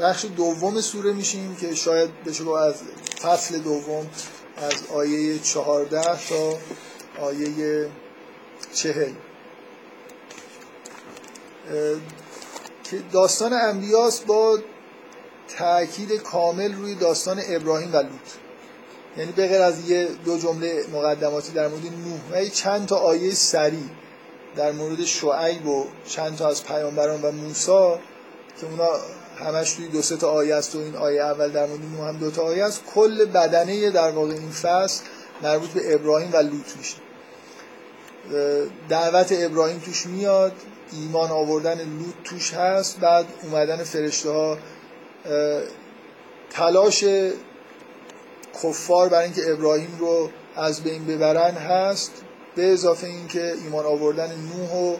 بخش 0.00 0.24
دوم 0.36 0.80
سوره 0.80 1.12
میشیم 1.12 1.56
که 1.56 1.74
شاید 1.74 2.24
بشه 2.24 2.50
از 2.50 2.74
فصل 3.22 3.58
دوم 3.58 4.06
از 4.56 4.74
آیه 4.94 5.38
چهارده 5.38 6.02
تا 6.02 6.58
آیه 7.20 7.88
چهل. 8.72 9.12
که 12.84 13.02
داستان 13.12 13.52
انبیاس 13.52 14.20
با 14.20 14.58
تاکید 15.58 16.12
کامل 16.12 16.74
روی 16.74 16.94
داستان 16.94 17.40
ابراهیم 17.48 17.92
و 17.92 17.96
لوط. 17.96 18.10
یعنی 19.16 19.32
به 19.32 19.48
غیر 19.48 19.62
از 19.62 19.90
یه 19.90 20.08
دو 20.24 20.38
جمله 20.38 20.84
مقدماتی 20.92 21.52
در 21.52 21.68
مورد 21.68 21.82
نوح 21.84 22.42
و 22.42 22.48
چند 22.48 22.86
تا 22.86 22.96
آیه 22.96 23.34
سریع 23.34 23.88
در 24.56 24.72
مورد 24.72 25.04
شعیب 25.04 25.66
و 25.66 25.86
چند 26.08 26.36
تا 26.36 26.48
از 26.48 26.64
پیامبران 26.64 27.22
و 27.22 27.30
موسی 27.30 27.92
که 28.60 28.66
اونا 28.66 28.88
همش 29.38 29.72
توی 29.72 29.88
دو 29.88 30.02
سه 30.02 30.16
تا 30.16 30.30
آیه 30.30 30.54
است 30.54 30.74
و 30.74 30.78
این 30.78 30.96
آیه 30.96 31.22
اول 31.22 31.50
در 31.50 31.66
مورد 31.66 31.80
نوح 31.80 32.08
هم 32.08 32.16
دو 32.16 32.30
تا 32.30 32.42
آیه 32.42 32.64
است 32.64 32.82
کل 32.94 33.24
بدنه 33.24 33.90
در 33.90 34.10
واقع 34.10 34.32
این 34.32 34.50
فصل 34.50 35.04
مربوط 35.42 35.70
به 35.70 35.94
ابراهیم 35.94 36.32
و 36.32 36.36
لوط 36.36 36.76
میشه. 36.78 36.96
دعوت 38.88 39.28
ابراهیم 39.32 39.78
توش 39.78 40.06
میاد 40.06 40.52
ایمان 40.92 41.30
آوردن 41.30 41.78
لوط 41.78 42.14
توش 42.24 42.54
هست 42.54 43.00
بعد 43.00 43.26
اومدن 43.42 43.76
فرشته 43.76 44.30
ها 44.30 44.58
تلاش 46.50 47.04
کفار 48.62 49.08
برای 49.08 49.24
اینکه 49.24 49.52
ابراهیم 49.52 49.96
رو 49.98 50.30
از 50.56 50.82
بین 50.82 51.06
ببرن 51.06 51.54
هست 51.54 52.12
به 52.56 52.72
اضافه 52.72 53.06
اینکه 53.06 53.52
ایمان 53.64 53.86
آوردن 53.86 54.28
نوح 54.28 54.72
و 54.72 54.96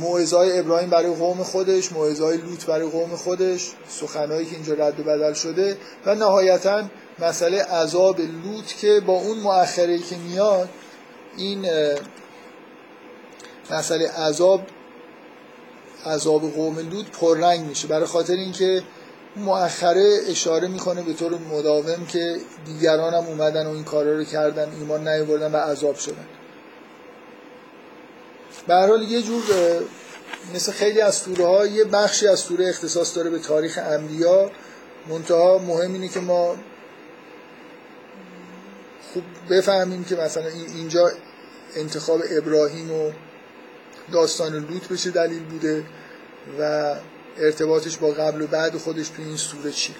موعظه‌های 0.00 0.58
ابراهیم 0.58 0.90
برای 0.90 1.14
قوم 1.14 1.42
خودش 1.42 1.92
موعظه‌های 1.92 2.36
لوط 2.36 2.64
برای 2.64 2.88
قوم 2.88 3.16
خودش 3.16 3.72
سخنهایی 3.88 4.46
که 4.46 4.54
اینجا 4.54 4.74
رد 4.74 5.00
و 5.00 5.02
بدل 5.02 5.32
شده 5.32 5.76
و 6.06 6.14
نهایتا 6.14 6.82
مسئله 7.18 7.62
عذاب 7.62 8.20
لوط 8.20 8.66
که 8.66 9.00
با 9.06 9.12
اون 9.12 9.38
مؤخره 9.38 9.98
که 9.98 10.16
میاد 10.16 10.68
این 11.36 11.66
مسئله 13.70 14.08
عذاب 14.08 14.60
عذاب 16.06 16.52
قوم 16.52 16.78
لود 16.78 17.10
پررنگ 17.10 17.66
میشه. 17.66 17.88
برای 17.88 18.06
خاطر 18.06 18.34
اینکه 18.34 18.82
مؤخره 19.36 20.18
اشاره 20.28 20.68
می‌کنه 20.68 21.02
به 21.02 21.12
طور 21.12 21.38
مداوم 21.38 22.06
که 22.06 22.36
دیگران 22.66 23.14
هم 23.14 23.24
اومدن 23.24 23.66
و 23.66 23.70
این 23.70 23.84
کارا 23.84 24.16
رو 24.16 24.24
کردن 24.24 24.72
ایمان 24.72 25.08
نیاوردن 25.08 25.52
و 25.52 25.56
عذاب 25.56 25.96
شدن. 25.96 26.26
به 28.66 28.74
حال 28.74 29.02
یه 29.02 29.22
جور 29.22 29.42
مثل 30.54 30.72
خیلی 30.72 31.00
از 31.00 31.14
سوره 31.14 31.46
ها 31.46 31.66
یه 31.66 31.84
بخشی 31.84 32.28
از 32.28 32.38
سوره 32.38 32.68
اختصاص 32.68 33.16
داره 33.16 33.30
به 33.30 33.38
تاریخ 33.38 33.78
انبیا. 33.82 34.50
منتها 35.08 35.58
مهم 35.58 35.92
اینه 35.92 36.08
که 36.08 36.20
ما 36.20 36.56
خوب 39.12 39.24
بفهمیم 39.50 40.04
که 40.04 40.16
مثلا 40.16 40.46
اینجا 40.76 41.10
انتخاب 41.76 42.20
ابراهیم 42.38 42.92
و 42.92 43.10
داستان 44.12 44.52
لوط 44.52 44.88
بشه 44.88 45.10
دلیل 45.10 45.42
بوده 45.42 45.84
و 46.60 46.94
ارتباطش 47.38 47.96
با 47.96 48.08
قبل 48.08 48.42
و 48.42 48.46
بعد 48.46 48.76
خودش 48.76 49.08
تو 49.08 49.22
این 49.22 49.36
سوره 49.36 49.72
چی؟ 49.72 49.94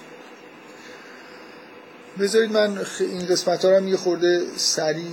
بذارید 2.19 2.51
من 2.51 2.85
این 2.99 3.25
قسمت 3.25 3.65
ها 3.65 3.71
رو 3.71 3.87
یه 3.87 3.97
خورده 3.97 4.41
سریع 4.55 5.11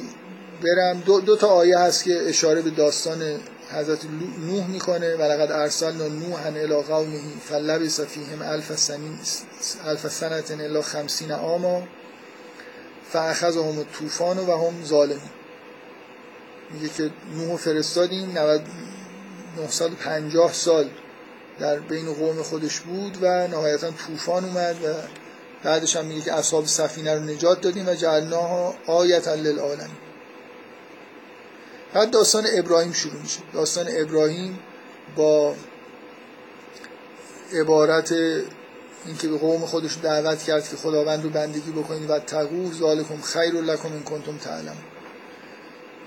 برم. 0.63 1.01
دو, 1.01 1.21
دو 1.21 1.37
تا 1.37 1.49
آیه 1.49 1.79
هست 1.79 2.05
که 2.05 2.23
اشاره 2.27 2.63
به 2.63 2.71
داستان 2.71 3.41
حضرت 3.73 3.99
نوح 4.47 4.67
می‌کنه. 4.67 5.15
ولقد 5.15 5.53
ارسلنا 5.53 6.09
نوحا 6.09 6.49
الى 6.49 6.83
قومه 6.83 7.21
فلبث 7.49 8.01
فیهم 8.01 8.43
الف 8.43 8.79
سنین 8.79 9.19
الف 9.85 10.13
سنه 10.13 10.43
الا 10.51 10.83
خمسین 10.83 11.33
عاما 11.33 11.83
فاخذهم 13.13 13.79
الطوفان 13.79 14.39
و 14.39 14.69
هم 14.69 14.85
ظالمون. 14.85 15.31
میگه 16.71 16.89
که 16.89 17.11
نوح 17.37 17.57
فرستادیم 17.57 18.39
950 19.57 20.53
سال 20.53 20.89
در 21.61 21.79
بین 21.79 22.15
قوم 22.15 22.43
خودش 22.43 22.81
بود 22.81 23.19
و 23.21 23.49
نهایتا 23.49 23.91
طوفان 23.91 24.45
اومد 24.45 24.85
و 24.85 24.95
بعدش 25.65 25.97
هم 25.97 26.05
میگه 26.05 26.21
که 26.21 26.33
اصحاب 26.33 26.67
سفینه 26.67 27.15
رو 27.15 27.21
نجات 27.21 27.61
دادیم 27.61 27.89
و 27.89 27.95
جعلناها 27.95 28.75
آیتا 28.87 29.35
للعالمین. 29.35 29.97
بعد 31.95 32.11
داستان 32.11 32.45
ابراهیم 32.55 32.93
شروع 32.93 33.23
میشه. 33.23 33.41
داستان 33.53 33.87
ابراهیم 33.89 34.59
با 35.17 35.55
عبارت 37.53 38.13
اینکه 39.07 39.29
به 39.29 39.39
قوم 39.39 39.61
خودش 39.61 39.99
دعوت 40.03 40.43
کرد 40.43 40.69
که 40.69 40.77
خداوند 40.77 41.25
رو 41.25 41.31
بندگی 41.31 41.71
بکنید 41.71 42.11
و 42.11 42.19
تقو 42.19 42.73
ذالکم 42.73 43.21
خیر 43.21 43.55
لکم 43.55 43.93
این 43.93 44.03
کنتم 44.03 44.37
تعلم 44.37 44.77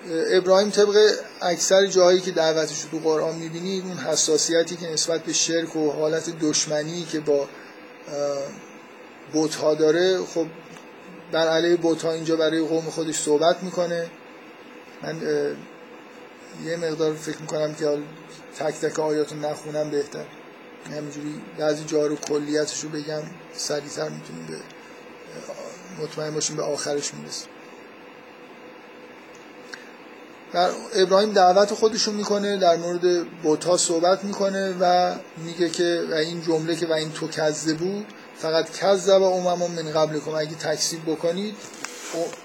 ابراهیم 0.10 0.70
طبق 0.70 0.98
اکثر 1.42 1.86
جاهایی 1.86 2.20
که 2.22 2.32
دعوتش 2.32 2.84
رو 2.84 2.90
تو 2.90 3.10
قرآن 3.10 3.36
می‌بینید 3.36 3.84
اون 3.86 3.98
حساسیتی 3.98 4.76
که 4.76 4.92
نسبت 4.92 5.24
به 5.24 5.34
شرک 5.34 5.76
و 5.76 5.92
حالت 5.92 6.40
دشمنی 6.40 7.06
که 7.06 7.20
با 7.20 7.48
بوت 9.34 9.78
داره 9.80 10.18
خب 10.26 10.46
بر 11.32 11.48
علیه 11.48 11.76
بوت 11.76 12.06
اینجا 12.06 12.36
برای 12.36 12.62
قوم 12.62 12.84
خودش 12.84 13.16
صحبت 13.16 13.64
می‌کنه. 13.64 14.10
من 15.04 15.22
یه 16.66 16.78
مقدار 16.78 17.14
فکر 17.14 17.38
می‌کنم 17.38 17.74
که 17.74 17.98
تک 18.60 18.74
تک 18.74 19.00
آیاتو 19.00 19.36
نخونم 19.36 19.90
بهتر. 19.90 20.26
همینجوری 20.92 21.42
بعضی 21.58 21.84
جا 21.84 22.08
رو 22.08 22.16
کلیتش 22.16 22.84
رو 22.84 22.90
بگم 22.90 23.22
سریعتر 23.54 24.10
می‌تونیم 24.10 24.48
به 24.48 24.58
مطمئن 26.04 26.34
باشیم 26.34 26.56
به 26.56 26.64
آخرش 26.64 27.14
می‌رسیم. 27.14 27.50
در 30.54 30.70
ابراهیم 30.96 31.34
دعوت 31.34 31.74
خودشون 31.74 32.16
می‌کنه 32.16 32.58
در 32.58 32.76
مورد 32.76 33.28
بوتا 33.44 33.78
صحبت 33.78 34.24
می‌کنه 34.24 34.76
و 34.80 35.16
میگه 35.38 35.70
که 35.70 36.04
و 36.12 36.14
این 36.14 36.42
جمله 36.42 36.76
که 36.76 36.88
و 36.88 36.94
این 36.94 37.12
تو 37.12 37.28
بود 37.80 38.06
فقط 38.38 38.72
کذب 38.72 39.22
امم 39.22 39.72
من 39.72 39.92
قبل 39.92 40.20
کن 40.20 40.32
اگه 40.32 40.56
تکسیب 40.56 41.02
بکنید 41.06 41.56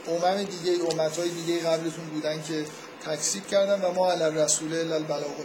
امم 0.09 0.43
دیگه 0.43 0.85
امت 0.91 1.19
های 1.19 1.29
دیگه 1.29 1.59
قبلتون 1.59 2.05
بودن 2.05 2.43
که 2.43 2.65
تکسیب 3.07 3.47
کردن 3.47 3.81
و 3.81 3.93
ما 3.93 4.13
علی 4.13 4.39
رسول 4.39 4.75
البلاغ 4.75 5.37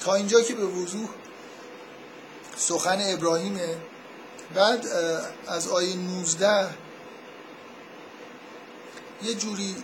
تا 0.00 0.14
اینجا 0.14 0.40
که 0.40 0.54
به 0.54 0.64
وضوح 0.64 1.08
سخن 2.56 2.98
ابراهیمه. 3.00 3.76
بعد 4.54 4.86
از 5.48 5.68
آیه 5.68 5.96
19 5.96 6.66
یه 9.22 9.34
جوری 9.34 9.76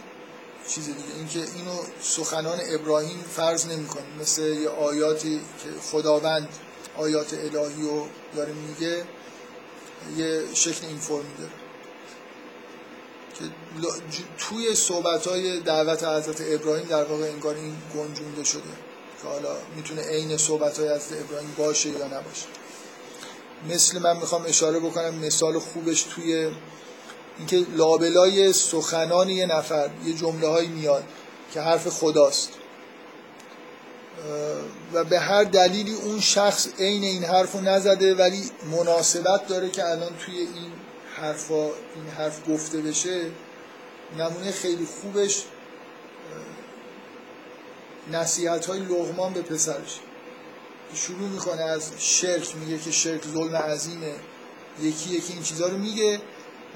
چیز 0.69 0.87
دیگه. 0.87 0.99
اینکه 1.17 1.39
اینو 1.39 1.79
سخنان 2.03 2.59
ابراهیم 2.69 3.25
فرض 3.37 3.67
نمی‌کنیم 3.67 4.21
مثل 4.21 4.43
یه 4.43 4.69
آیاتی 4.69 5.41
که 5.65 5.69
خداوند 5.81 6.49
آیات 6.97 7.35
الهی 7.35 7.83
رو 7.83 8.07
داره 8.37 8.53
میگه 8.53 9.05
یه 10.17 10.55
شکل 10.55 10.87
این 10.87 10.99
فرمی 10.99 11.35
داره 11.39 11.53
که 13.39 13.45
توی 14.39 14.75
صحبت 14.75 15.27
های 15.27 15.61
دعوت 15.61 16.05
حضرت 16.05 16.41
ابراهیم 16.41 16.87
در 16.87 17.05
واقع 17.05 17.25
انگار 17.25 17.55
این 17.55 17.77
گنجونده 17.95 18.45
شده 18.45 18.63
که 19.23 19.29
حالا 19.29 19.57
می‌تونه 19.77 20.03
عین 20.03 20.37
صحبت 20.37 20.79
های 20.79 20.89
حضرت 20.89 21.21
ابراهیم 21.21 21.55
باشه 21.59 21.89
یا 21.89 22.07
نباشه. 22.07 22.47
مثل 23.69 23.99
من 23.99 24.17
می‌خوام 24.17 24.45
اشاره 24.47 24.81
بکنم 24.81 25.15
مثال 25.15 25.59
خوبش 25.59 26.03
توی 26.03 26.51
اینکه 27.39 27.67
لابلای 27.77 28.53
سخنان 28.53 29.29
یه 29.29 29.47
نفر 29.47 29.91
یه 30.05 30.13
جمله 30.13 30.49
های 30.49 30.67
میاد 30.67 31.05
که 31.53 31.61
حرف 31.61 31.89
خداست. 31.89 32.51
و 34.93 35.05
به 35.05 35.19
هر 35.19 35.45
دلیلی 35.45 35.95
اون 35.95 36.21
شخص 36.21 36.69
عین 36.79 37.05
این 37.05 37.25
حرف 37.25 37.53
رو 37.53 37.61
نزده 37.61 38.15
ولی 38.15 38.51
مناسبت 38.71 39.47
داره 39.47 39.71
که 39.71 39.85
الان 39.85 40.17
توی 40.27 40.39
این 40.39 40.73
حرفا 41.17 41.65
این 41.65 42.07
حرف 42.17 42.49
گفته 42.49 42.79
بشه 42.79 43.21
نمونه 44.19 44.53
خیلی 44.53 44.87
خوبش 44.87 45.45
نصیحت 48.13 48.67
های 48.67 48.81
لغمان 48.81 49.33
به 49.33 49.43
پسرش. 49.43 50.01
شروع 50.95 51.29
می‌کنه 51.29 51.63
از 51.63 51.91
شرک 51.99 52.57
میگه 52.57 52.79
که 52.79 52.91
شرک 52.91 53.23
ظلم 53.35 53.57
عظیمه. 53.57 54.13
یکی 54.83 55.11
یکی 55.11 55.33
این 55.33 55.43
چیزها 55.43 55.69
رو 55.69 55.79
میگه. 55.79 56.21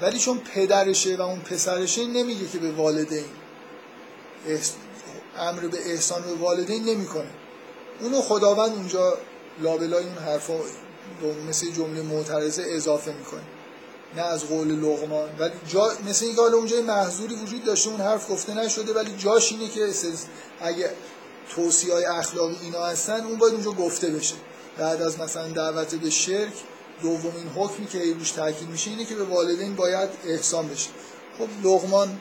ولی 0.01 0.19
چون 0.19 0.37
پدرشه 0.37 1.15
و 1.15 1.21
اون 1.21 1.39
پسرشه 1.39 2.05
نمیگه 2.05 2.47
که 2.47 2.57
به 2.57 2.71
والدین 2.71 3.25
امر 5.37 5.59
به 5.59 5.91
احسان 5.91 6.21
به 6.21 6.33
والدین 6.33 6.83
نمی‌کنه. 6.83 7.29
اونو 8.01 8.21
خداوند 8.21 8.71
اونجا 8.71 9.17
لابلای 9.61 10.03
اون 10.03 10.17
حرفا 10.17 10.53
مثل 11.49 11.71
جمله 11.71 12.01
معترضه 12.01 12.63
اضافه 12.67 13.13
می‌کنه. 13.13 13.41
نه 14.15 14.21
از 14.21 14.45
قول 14.45 14.67
لغمان 14.67 15.29
ولی 15.39 15.51
جا 15.67 15.91
مثل 16.09 16.25
اینکه 16.25 16.41
حالا 16.41 16.57
اونجا 16.57 16.81
محضوری 16.81 17.35
وجود 17.35 17.63
داشته 17.63 17.89
اون 17.89 18.01
حرف 18.01 18.31
گفته 18.31 18.53
نشده 18.53 18.93
ولی 18.93 19.15
جاش 19.17 19.51
اینه 19.51 19.67
که 19.67 19.89
اگه 20.61 20.89
توصیه 21.55 21.93
های 21.93 22.05
اخلاقی 22.05 22.55
اینا 22.61 22.85
هستن 22.85 23.25
اون 23.25 23.37
باید 23.37 23.53
اونجا 23.53 23.71
گفته 23.71 24.07
بشه. 24.07 24.35
بعد 24.77 25.01
از 25.01 25.19
مثلا 25.19 25.47
دعوت 25.47 25.95
به 25.95 26.09
شرک 26.09 26.53
دومین 27.03 27.47
حکمی 27.55 27.87
که 27.87 28.13
روش 28.13 28.31
تاکید 28.31 28.69
میشه 28.69 28.89
اینه 28.89 29.05
که 29.05 29.15
به 29.15 29.23
والدین 29.23 29.75
باید 29.75 30.09
احسان 30.25 30.67
بشه. 30.67 30.89
خب 31.37 31.67
لغمان 31.67 32.19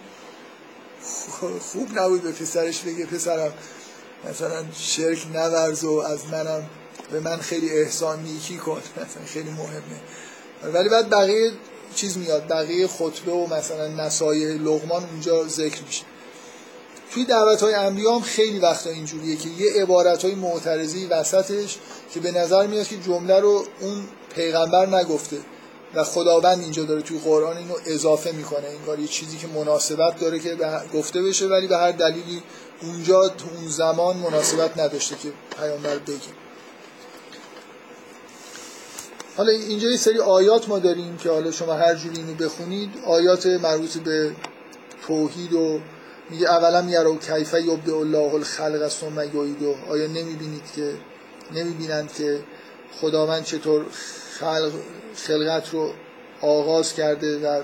خوب 1.60 1.98
نبود 1.98 2.22
به 2.22 2.32
پسرش 2.32 2.80
بگه 2.80 3.06
پسرم 3.06 3.52
مثلا 4.30 4.64
شرک 4.78 5.26
نورز 5.34 5.84
و 5.84 5.92
از 5.92 6.26
منم 6.26 6.62
به 7.12 7.20
من 7.20 7.36
خیلی 7.36 7.70
احسان 7.70 8.22
نیکی 8.22 8.56
کن 8.56 8.82
مثلا 8.96 9.24
خیلی 9.26 9.50
مهمه. 9.50 10.00
ولی 10.72 10.88
بعد 10.88 11.10
بقیه 11.10 11.52
چیز 11.94 12.16
میاد 12.16 12.48
بقیه 12.48 12.86
خطبه 12.86 13.32
و 13.32 13.54
مثلا 13.54 13.88
نصایح 13.88 14.48
لغمان 14.48 15.04
اونجا 15.04 15.48
ذکر 15.48 15.82
میشه. 15.82 16.04
توی 17.14 17.24
دعوت 17.24 17.62
های 17.62 17.74
انبیا 17.74 18.14
هم 18.14 18.20
خیلی 18.20 18.58
وقتا 18.58 18.90
اینجوریه 18.90 19.36
که 19.36 19.48
یه 19.48 19.82
عبارت 19.82 20.24
های 20.24 20.34
معترضی 20.34 21.06
وسطش 21.06 21.78
که 22.14 22.20
به 22.20 22.32
نظر 22.32 22.66
میاد 22.66 22.86
که 22.86 22.96
جمله 22.96 23.40
رو 23.40 23.64
اون 23.80 24.08
پیغمبر 24.34 24.86
نگفته 24.86 25.36
و 25.94 26.04
خداوند 26.04 26.60
اینجا 26.60 26.82
داره 26.82 27.02
توی 27.02 27.18
قرآن 27.18 27.56
اینو 27.56 27.74
اضافه 27.86 28.32
می‌کنه. 28.32 28.66
این 28.68 29.00
یه 29.00 29.06
چیزی 29.06 29.36
که 29.36 29.46
مناسبت 29.46 30.20
داره 30.20 30.38
که 30.38 30.56
گفته 30.94 31.22
بشه 31.22 31.46
ولی 31.46 31.66
به 31.66 31.76
هر 31.76 31.92
دلیلی 31.92 32.42
اونجا 32.82 33.28
تو 33.28 33.44
اون 33.56 33.68
زمان 33.68 34.16
مناسبت 34.16 34.78
نداشته 34.78 35.16
که 35.16 35.28
پیامبر 35.60 35.98
بگه. 35.98 36.18
حالا 39.36 39.50
اینجا 39.50 39.88
یه 39.88 39.96
سری 39.96 40.18
آیات 40.18 40.68
ما 40.68 40.78
داریم 40.78 41.16
که 41.16 41.30
حالا 41.30 41.50
شما 41.50 41.72
هر 41.72 41.94
جوری 41.94 42.16
اینو 42.16 42.34
بخونید 42.34 42.90
آیات 43.06 43.46
مربوط 43.46 43.98
به 43.98 44.30
توحید 45.06 45.52
و 45.52 45.80
میگه 46.30 46.50
اولا 46.50 46.90
یرو 46.90 47.18
کیفه 47.18 47.62
یبدع 47.62 47.96
الله 47.96 48.34
الخلق 48.34 48.88
ثم 48.88 49.20
یعیده. 49.20 49.76
آیا 49.90 50.06
نمی‌بینید 50.06 50.62
که 50.76 50.94
نمی‌بینند 51.54 52.12
که 52.12 52.40
خداوند 53.00 53.44
چطور 53.44 53.84
خلق 54.42 54.72
خلقت 55.14 55.70
رو 55.70 55.92
آغاز 56.40 56.94
کرده 56.94 57.38
و 57.38 57.62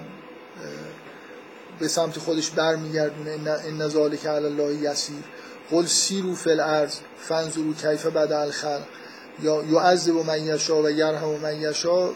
به 1.78 1.88
سمت 1.88 2.18
خودش 2.18 2.50
برمیگردونه. 2.50 3.50
ان 3.50 3.88
ذالک 3.88 4.26
علی 4.26 4.46
الله 4.46 4.74
یسیر. 4.74 5.24
قل 5.70 5.86
سیرو 5.86 6.34
فی 6.34 6.50
الارض 6.50 6.96
فانظروا 7.18 7.72
کیف 7.72 8.06
بدا 8.06 8.40
الخلق. 8.40 8.82
یا 9.42 9.64
یعذب 9.70 10.14
من 10.14 10.46
یشا 10.46 10.82
و 10.82 10.90
یرحم 10.90 11.28
من 11.28 11.60
یشا 11.60 12.10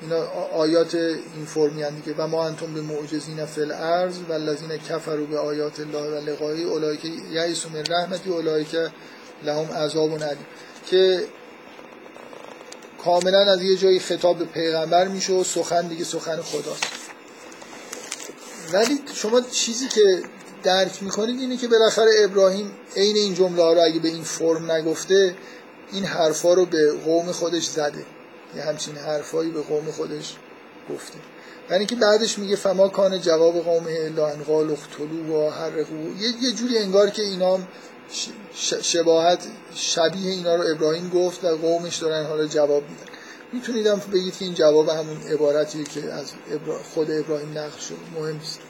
اینا 0.00 0.24
آیات 0.52 0.94
این 0.94 1.44
فرمی 1.46 1.84
دیگه 1.84 2.14
و 2.18 2.26
ما 2.26 2.46
انتم 2.46 2.74
به 2.74 2.80
معجزین 2.80 3.44
فی 3.46 3.60
الارض 3.60 4.18
و 4.28 4.32
الذین 4.32 4.76
کفروا 4.78 5.24
به 5.24 5.38
آیات 5.38 5.80
الله 5.80 6.20
و 6.20 6.30
لقائه 6.30 6.60
اولئک 6.60 7.04
یئسوا 7.04 7.72
من 7.72 7.84
رحمتی 7.90 8.30
اولئک 8.30 8.76
لهم 9.44 9.72
عذاب 9.72 10.22
علیم 10.22 10.46
که 10.86 11.24
کاملا 13.04 13.52
از 13.52 13.62
یه 13.62 13.76
جایی 13.76 14.00
خطاب 14.00 14.38
به 14.38 14.44
پیغمبر 14.44 15.08
میشه 15.08 15.32
و 15.32 15.44
سخن 15.44 15.88
دیگه 15.88 16.04
سخن 16.04 16.40
خداست 16.40 16.84
ولی 18.72 19.00
شما 19.14 19.40
چیزی 19.40 19.88
که 19.88 20.22
درک 20.62 21.02
می‌کنید 21.02 21.40
اینه 21.40 21.56
که 21.56 21.68
بالاخره 21.68 22.10
ابراهیم 22.24 22.72
عین 22.96 23.16
این 23.16 23.34
جمله 23.34 23.74
رو 23.74 23.80
اگه 23.80 24.00
به 24.00 24.08
این 24.08 24.22
فرم 24.22 24.70
نگفته 24.72 25.36
این 25.92 26.04
حرفا 26.04 26.54
رو 26.54 26.66
به 26.66 26.92
قوم 26.92 27.32
خودش 27.32 27.64
زده. 27.64 28.06
یه 28.56 28.62
همچین 28.62 28.96
حرفایی 28.96 29.50
به 29.50 29.60
قوم 29.60 29.90
خودش 29.90 30.36
گفته. 30.94 31.18
یعنی 31.70 31.78
اینکه 31.78 31.96
بعدش 31.96 32.38
میگه 32.38 32.56
فما 32.56 32.88
کان 32.88 33.20
جواب 33.20 33.58
قوم 33.58 33.86
الا 33.88 34.28
ان 34.28 34.42
قالوا 34.42 34.72
اقتلوا 34.72 35.46
و 35.46 35.50
حرقوا. 35.50 35.98
یه 36.40 36.52
جوری 36.52 36.78
انگار 36.78 37.10
که 37.10 37.22
اینا 37.22 37.58
شباهت 38.82 39.46
شبیه 39.74 40.30
اینا 40.30 40.54
رو 40.54 40.64
ابراهیم 40.74 41.10
گفت 41.10 41.44
و 41.44 41.56
قومش 41.56 41.96
دارن 41.96 42.26
حالا 42.26 42.46
جواب 42.46 42.82
میدن. 42.82 43.12
می‌تونید 43.52 43.86
هم 43.86 44.02
بگید 44.12 44.36
که 44.38 44.44
این 44.44 44.54
جواب 44.54 44.88
همون 44.88 45.16
عبارتیه 45.32 45.84
که 45.84 46.12
از 46.12 46.32
خود 46.94 47.10
ابراهیم 47.10 47.50
نقل 47.50 47.78
شد. 47.78 47.96
مهم 48.14 48.36
نیست. 48.36 48.60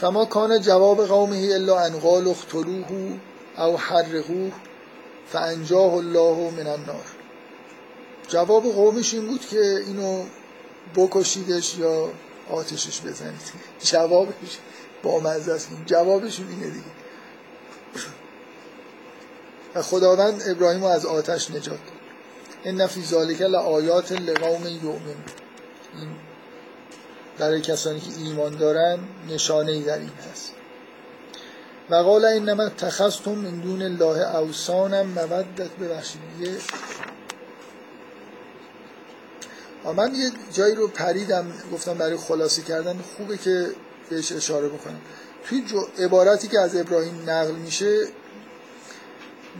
فما 0.00 0.24
کان 0.24 0.60
جواب 0.60 1.06
قومه 1.06 1.50
الا 1.54 1.80
ان 1.80 1.98
قالوا 1.98 2.30
اقتلوه 2.30 3.18
او 3.58 3.78
حرقوه 3.78 4.52
فانجاه 5.32 5.94
الله 5.94 6.50
من 6.50 6.66
النار. 6.66 7.04
جواب 8.28 8.62
قومش 8.62 9.14
این 9.14 9.26
بود 9.26 9.40
که 9.40 9.82
اینو 9.86 10.24
بکشیدش 10.96 11.78
یا 11.78 12.10
آتشش 12.50 13.00
بزنید. 13.00 13.40
جوابش 13.84 14.58
با 15.02 15.20
مزه 15.20 15.52
است. 15.52 15.68
جوابش 15.86 16.40
اینه 16.40 16.70
دیگه. 16.70 16.98
خداوند 19.82 20.42
ابراهیم 20.48 20.84
از 20.84 21.06
آتش 21.06 21.50
نجات 21.50 21.66
داد. 21.66 21.78
این 22.64 22.86
فی 22.86 23.02
ذالک 23.02 23.40
لآیات 23.42 24.12
لقوم 24.12 24.66
یؤمن 24.66 24.98
این 25.94 26.08
برای 27.38 27.60
کسانی 27.60 28.00
که 28.00 28.10
ایمان 28.18 28.56
دارن 28.56 28.98
نشانه 29.28 29.72
ای 29.72 29.82
در 29.82 29.98
این 29.98 30.10
هست. 30.32 30.52
و 31.90 31.94
قال 31.94 32.24
انما 32.24 32.68
تخستم 32.68 33.30
من 33.30 33.60
دون 33.60 33.82
الله 33.82 34.36
اوسانم 34.36 35.06
مودت 35.06 35.70
ببخشید. 35.80 36.20
من 39.92 40.14
یه 40.14 40.30
جایی 40.52 40.74
رو 40.74 40.88
پریدم 40.88 41.46
گفتم 41.72 41.94
برای 41.94 42.16
خلاصی 42.16 42.62
کردن 42.62 42.98
خوبه 43.16 43.36
که 43.36 43.66
بهش 44.10 44.32
اشاره 44.32 44.68
بکنم. 44.68 45.00
توی 45.44 45.62
عبارتی 45.98 46.48
که 46.48 46.60
از 46.60 46.76
ابراهیم 46.76 47.30
نقل 47.30 47.54
میشه 47.54 48.06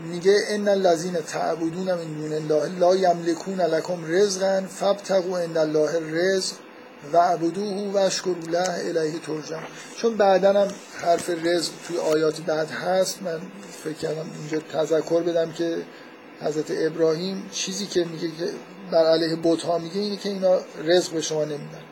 میگه 0.05 0.37
ان 0.49 0.67
الذين 0.67 1.13
تعبدون 1.13 1.93
من 1.93 2.13
دون 2.13 2.33
الله 2.33 2.79
لا 2.79 2.95
یملکون 2.95 3.61
لكم 3.61 4.05
رزقا 4.07 4.63
فابتغوا 4.69 5.39
عند 5.39 5.57
الله 5.57 5.95
الرزق 5.95 6.55
و 7.13 7.17
عبدوه 7.17 7.91
و 7.93 7.97
اشکر 7.97 8.35
له 8.51 8.69
الیه 8.69 9.19
ترجم 9.19 9.63
چون 9.97 10.17
بعدا 10.17 10.61
هم 10.61 10.67
حرف 11.01 11.29
رزق 11.29 11.71
توی 11.87 11.97
آیات 11.97 12.41
بعد 12.41 12.69
هست 12.69 13.21
من 13.21 13.39
فکر 13.83 13.93
کردم 13.93 14.25
اینجا 14.39 14.59
تذکر 14.73 15.23
بدم 15.23 15.51
که 15.51 15.77
حضرت 16.41 16.65
ابراهیم 16.69 17.49
چیزی 17.51 17.85
که 17.85 18.05
میگه 18.05 18.27
که 18.27 18.49
بر 18.91 19.05
علیه 19.05 19.37
بت 19.43 19.61
ها 19.61 19.77
میگه 19.77 19.99
اینه 20.01 20.17
که 20.17 20.29
اینا 20.29 20.59
رزق 20.83 21.11
به 21.11 21.21
شما 21.21 21.45
نمیدن. 21.45 21.83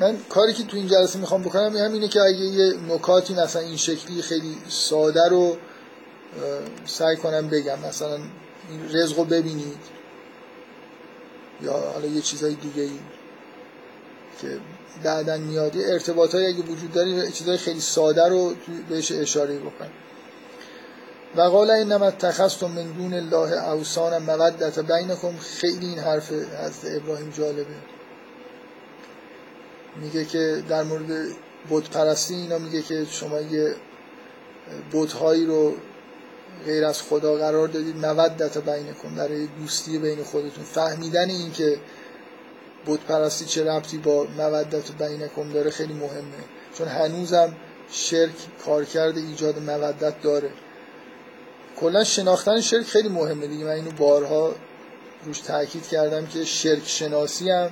من 0.00 0.16
کاری 0.28 0.52
که 0.52 0.64
تو 0.64 0.76
این 0.76 0.86
جلسه 0.86 1.18
می‌خوام 1.18 1.42
بکنم 1.42 1.76
همینه 1.76 2.08
که 2.08 2.20
اگه 2.20 2.38
یه 2.38 2.74
نکاتی 2.88 3.34
مثلا 3.34 3.62
این 3.62 3.76
شکلی 3.76 4.22
خیلی 4.22 4.56
ساده 4.68 5.28
رو 5.28 5.56
سعی 6.86 7.16
کنم 7.16 7.48
بگم. 7.48 7.78
مثلا 7.88 8.16
این 8.70 8.90
رزق 8.92 9.18
رو 9.18 9.24
ببینید. 9.24 9.78
یا 11.62 11.72
حالا 11.72 12.06
یه 12.06 12.20
چیزای 12.20 12.54
دیگه 12.54 12.82
ای 12.82 12.98
که 14.40 14.58
بعدا 15.04 15.36
میاد. 15.36 15.76
ارتباط 15.76 16.34
اگه 16.34 16.62
وجود 16.62 16.92
داره 16.92 17.30
چیزای 17.30 17.56
خیلی 17.56 17.80
ساده 17.80 18.28
رو 18.28 18.54
بهش 18.88 19.12
اشاره 19.12 19.58
بکنم. 19.58 19.90
و 21.36 21.40
قال 21.40 21.70
اینما 21.70 22.06
اتخذتم 22.06 22.66
من 22.66 22.92
دون 22.92 23.14
الله 23.14 23.68
اوسانا 23.68 24.18
مودت 24.18 24.78
بینکم. 24.78 25.36
خیلی 25.36 25.86
این 25.86 25.98
حرف 25.98 26.32
از 26.58 26.72
ابراهیم 26.84 27.30
جالبه. 27.30 27.74
میگه 29.96 30.24
که 30.24 30.62
در 30.68 30.82
مورد 30.82 31.10
بت 31.70 31.90
پرستی 31.90 32.34
اینا 32.34 32.58
میگه 32.58 32.82
که 32.82 33.04
شما 33.10 33.40
یه 33.40 33.74
بت 34.92 35.14
رو 35.46 35.74
غیر 36.64 36.84
از 36.84 37.02
خدا 37.02 37.34
قرار 37.34 37.68
دادید. 37.68 38.06
مودت 38.06 38.58
بینکم 38.58 39.14
برای 39.16 39.46
دوستی 39.46 39.98
بین 39.98 40.22
خودتون. 40.22 40.64
فهمیدن 40.64 41.30
این 41.30 41.52
که 41.52 41.78
بت 42.86 43.00
پرستی 43.00 43.44
چه 43.44 43.64
ربطی 43.64 43.98
با 43.98 44.26
مودت 44.38 44.92
بینکم 44.92 45.52
داره 45.52 45.70
خیلی 45.70 45.94
مهمه. 45.94 46.44
چون 46.74 46.88
هنوزم 46.88 47.56
شرک 47.90 48.34
کارکرد 48.64 49.18
ایجاد 49.18 49.58
مودت 49.58 50.22
داره. 50.22 50.50
کلا 51.76 52.04
شناختن 52.04 52.60
شرک 52.60 52.86
خیلی 52.86 53.08
مهمه 53.08 53.46
دیگه. 53.46 53.64
من 53.64 53.70
اینو 53.70 53.90
بارها 53.90 54.54
روش 55.24 55.38
تاکید 55.38 55.88
کردم 55.88 56.26
که 56.26 56.44
شرک 56.44 56.88
شناسی 56.88 57.50
هم 57.50 57.70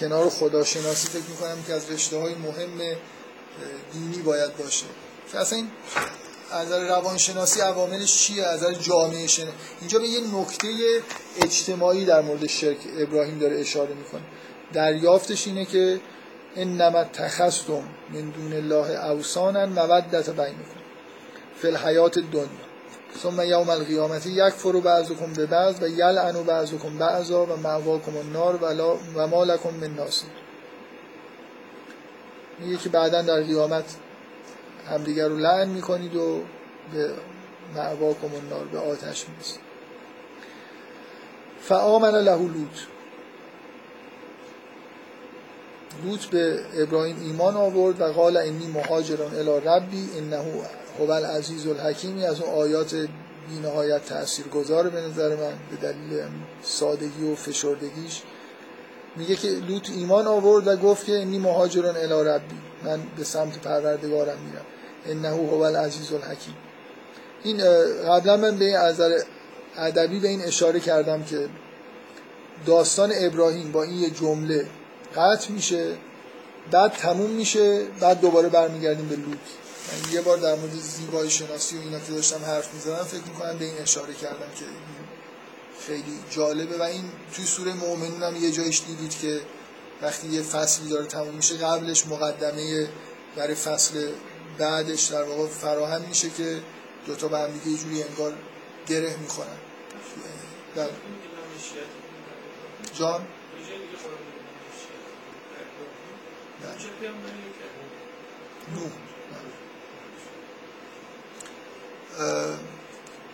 کنار 0.00 0.28
خداشناسی 0.28 1.08
فکر 1.08 1.30
می‌کنم 1.30 1.62
که 1.66 1.72
از 1.72 1.90
رشته 1.90 2.16
های 2.16 2.34
مهم 2.34 2.96
دینی 3.92 4.22
باید 4.24 4.56
باشه. 4.56 4.86
که 5.32 5.38
اصلا 5.38 5.58
این 5.58 5.70
از 6.50 6.72
روانشناسی 6.72 7.60
عواملش 7.60 8.18
چیه؟ 8.18 8.44
از 8.44 8.64
جامعه 8.82 9.26
شناسی 9.26 9.56
اینجا 9.80 9.98
به 9.98 10.08
یه 10.08 10.20
نکته 10.20 10.68
اجتماعی 11.42 12.04
در 12.04 12.20
مورد 12.20 12.46
شرک 12.46 12.78
ابراهیم 12.98 13.38
داره 13.38 13.60
اشاره 13.60 13.94
می‌کنه. 13.94 14.22
دریافتش 14.72 15.46
اینه 15.46 15.64
که 15.64 16.00
انما 16.56 17.04
تخستم 17.04 17.82
من 18.12 18.30
دون 18.30 18.52
الله 18.52 19.10
اوسانا 19.10 19.66
مودت 19.66 20.30
بینکم. 20.30 20.78
فی 21.62 21.68
الحیات 21.68 22.18
دنیا 22.18 22.67
ثم 23.16 23.40
یوم 23.40 23.68
القیامت 23.68 24.26
یک 24.26 24.54
فرو 24.54 24.80
بعضکم 24.80 25.32
به 25.32 25.46
بعض 25.46 25.82
و 25.82 25.88
یلعنو 25.88 26.42
بعضکم 26.42 26.98
بعضا 26.98 27.46
و 27.46 27.56
معواکم 27.56 28.16
النار 28.16 28.58
و 29.14 29.26
ما 29.26 29.44
لکم 29.44 29.70
من 29.70 29.94
ناصر. 29.94 30.26
میگه 32.58 32.76
که 32.76 32.88
بعدا 32.88 33.22
در 33.22 33.42
قیامت 33.42 33.84
همدیگر 34.90 35.28
رو 35.28 35.36
لعن 35.36 35.68
می‌کنید 35.68 36.16
و 36.16 36.40
به 36.92 37.10
معواکم 37.74 38.34
النار 38.34 38.64
به 38.64 38.78
آتش 38.78 39.28
می‌رسید. 39.28 39.60
فآمن 41.60 42.14
له 42.14 42.36
لوط. 42.36 42.78
لوط 46.04 46.24
به 46.24 46.60
ابراهیم 46.76 47.16
ایمان 47.20 47.56
آورد 47.56 48.00
و 48.00 48.04
قال 48.04 48.36
انی 48.36 48.66
مهاجران 48.66 49.34
الی 49.34 49.66
ربی 49.66 50.08
انه 50.16 50.44
هو 50.98 51.10
العزیز 51.10 51.66
الحکیمی 51.66 52.24
از 52.24 52.40
اون 52.40 52.54
آیات 52.54 52.94
بی 52.94 53.58
نهایت 53.62 54.04
تأثیر 54.04 54.46
گذاره 54.48 54.90
به 54.90 55.00
نظر 55.00 55.28
من 55.28 55.52
به 55.70 55.76
دلیل 55.82 56.22
سادگی 56.62 57.32
و 57.32 57.34
فشردگیش. 57.34 58.22
میگه 59.16 59.36
که 59.36 59.48
لوط 59.48 59.90
ایمان 59.90 60.26
آورد 60.26 60.66
و 60.66 60.76
گفت 60.76 61.06
که 61.06 61.12
انی 61.12 61.38
مهاجران 61.38 61.96
الی 61.96 62.28
ربی. 62.28 62.56
من 62.84 63.00
به 63.16 63.24
سمت 63.24 63.58
پروردگارم 63.58 64.38
میرم. 64.38 64.64
انه 65.06 65.28
هو 65.28 65.62
العزیز 65.62 66.12
الحکیم 66.12 66.54
این 67.42 67.62
قبلا 68.08 68.36
من 68.36 68.58
به 68.58 68.78
از 68.78 69.00
ادبی 69.76 70.18
به 70.18 70.28
این 70.28 70.42
اشاره 70.42 70.80
کردم 70.80 71.22
که 71.22 71.48
داستان 72.66 73.12
ابراهیم 73.14 73.72
با 73.72 73.82
این 73.82 74.14
جمله 74.14 74.66
قطع 75.16 75.50
میشه 75.50 75.94
بعد 76.70 76.92
تموم 76.92 77.30
میشه 77.30 77.84
بعد 78.00 78.20
دوباره 78.20 78.48
برمیگردیم 78.48 79.08
به 79.08 79.16
لوط. 79.16 79.38
من 79.92 80.12
یه 80.12 80.20
بار 80.20 80.36
در 80.36 80.54
مورد 80.54 80.72
زیبایی 80.72 81.30
شناسی 81.30 81.76
و 81.76 81.80
اینا 81.80 81.98
که 81.98 82.12
داشتم 82.12 82.44
حرف 82.44 82.74
می‌زدم 82.74 83.04
فکر 83.04 83.22
می‌کنم 83.22 83.58
به 83.58 83.64
این 83.64 83.78
اشاره 83.78 84.14
کردم 84.14 84.50
که 84.56 84.64
خیلی 85.86 86.18
جالبه. 86.30 86.78
و 86.78 86.82
این 86.82 87.10
توی 87.34 87.44
سوره 87.44 87.72
مؤمنون 87.72 88.22
هم 88.22 88.36
یه 88.36 88.50
جایش 88.50 88.82
دیدید 88.86 89.18
که 89.18 89.40
وقتی 90.02 90.28
یه 90.28 90.42
فصلی 90.42 90.88
داره 90.88 91.06
تموم 91.06 91.34
میشه 91.34 91.56
قبلش 91.56 92.06
مقدمه 92.06 92.88
برای 93.36 93.54
فصل 93.54 94.12
بعدش 94.58 95.04
در 95.04 95.22
واقع 95.22 95.46
فراهم 95.48 96.02
میشه 96.02 96.30
که 96.30 96.60
دوتا 97.06 97.28
به 97.28 97.38
هم 97.38 97.50
دیگه 97.52 97.68
یه 97.68 97.78
جوری 97.78 98.02
انگار 98.02 98.34
گره 98.88 99.16
می‌خورن. 99.16 99.48
در 100.76 100.88
جان؟ 102.94 103.26
نوح. 108.74 109.07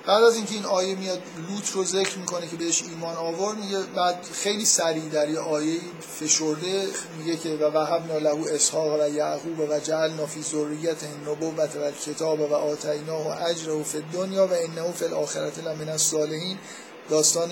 بعد 0.06 0.22
از 0.22 0.36
اینکه 0.36 0.54
این 0.54 0.64
آیه 0.64 0.94
میاد 0.94 1.22
لوط 1.48 1.70
رو 1.70 1.84
ذکر 1.84 2.18
می‌کنه 2.18 2.48
که 2.48 2.56
بهش 2.56 2.82
ایمان 2.82 3.16
آورد 3.16 3.58
میگه 3.58 3.78
بعد 3.78 4.22
خیلی 4.32 4.64
سریع 4.64 5.08
در 5.08 5.28
یه 5.28 5.38
آیه 5.38 5.80
فشرده 6.20 6.88
میگه 7.18 7.36
که 7.36 7.48
و 7.48 7.64
وهبنا 7.64 8.18
له 8.18 8.54
اسحاق 8.54 9.00
و 9.00 9.08
یعقوب 9.08 9.58
و 9.58 9.78
جعلنا 9.78 10.26
فی 10.26 10.42
ذریته 10.42 11.08
النبوت 11.08 11.76
و 11.76 11.90
کتاب 11.90 12.40
و 12.40 12.54
آتیناه 12.54 13.42
اجره 13.42 13.82
فی 13.82 13.98
الدنیا 13.98 14.46
و 14.46 14.50
انه 14.52 14.92
فی 14.92 15.04
الاخره 15.04 15.52
لمن 15.64 15.88
الصالحین. 15.88 16.58
داستان 17.10 17.50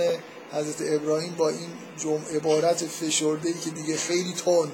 حضرت 0.53 0.77
ابراهیم 0.81 1.35
با 1.39 1.49
این 1.49 1.69
جمع 1.99 2.37
عبارت 2.37 2.87
فشرده 2.87 3.49
ای 3.49 3.55
که 3.55 3.71
دیگه 3.71 3.97
خیلی 3.97 4.33
تند 4.33 4.73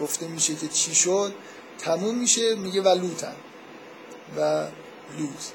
گفته 0.00 0.28
میشه 0.28 0.54
که 0.54 0.68
چی 0.68 0.94
شد؟ 0.94 1.34
تموم 1.78 2.18
میشه 2.18 2.54
میگه 2.54 2.82
و 2.82 2.88
لوتن 2.88 3.36
و 4.36 4.66
لوت 5.18 5.52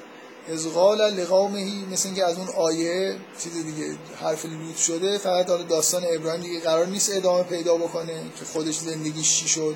از 0.48 0.66
قال 0.66 1.14
لقومهی 1.14 1.84
مثل 1.92 2.08
اینکه 2.08 2.24
از 2.24 2.38
اون 2.38 2.48
آیه 2.48 3.16
چیز 3.38 3.52
دیگه 3.52 3.96
حرف 4.20 4.44
لوط 4.44 4.76
شده 4.76 5.18
فقط 5.18 5.46
داره 5.46 5.62
داستان 5.62 6.02
ابراهیم 6.10 6.42
دیگه 6.42 6.60
قرار 6.60 6.86
نیست 6.86 7.16
ادامه 7.16 7.42
پیدا 7.42 7.76
بکنه 7.76 8.22
که 8.38 8.44
خودش 8.44 8.78
زندگیش 8.78 9.36
چی 9.38 9.48
شد. 9.48 9.74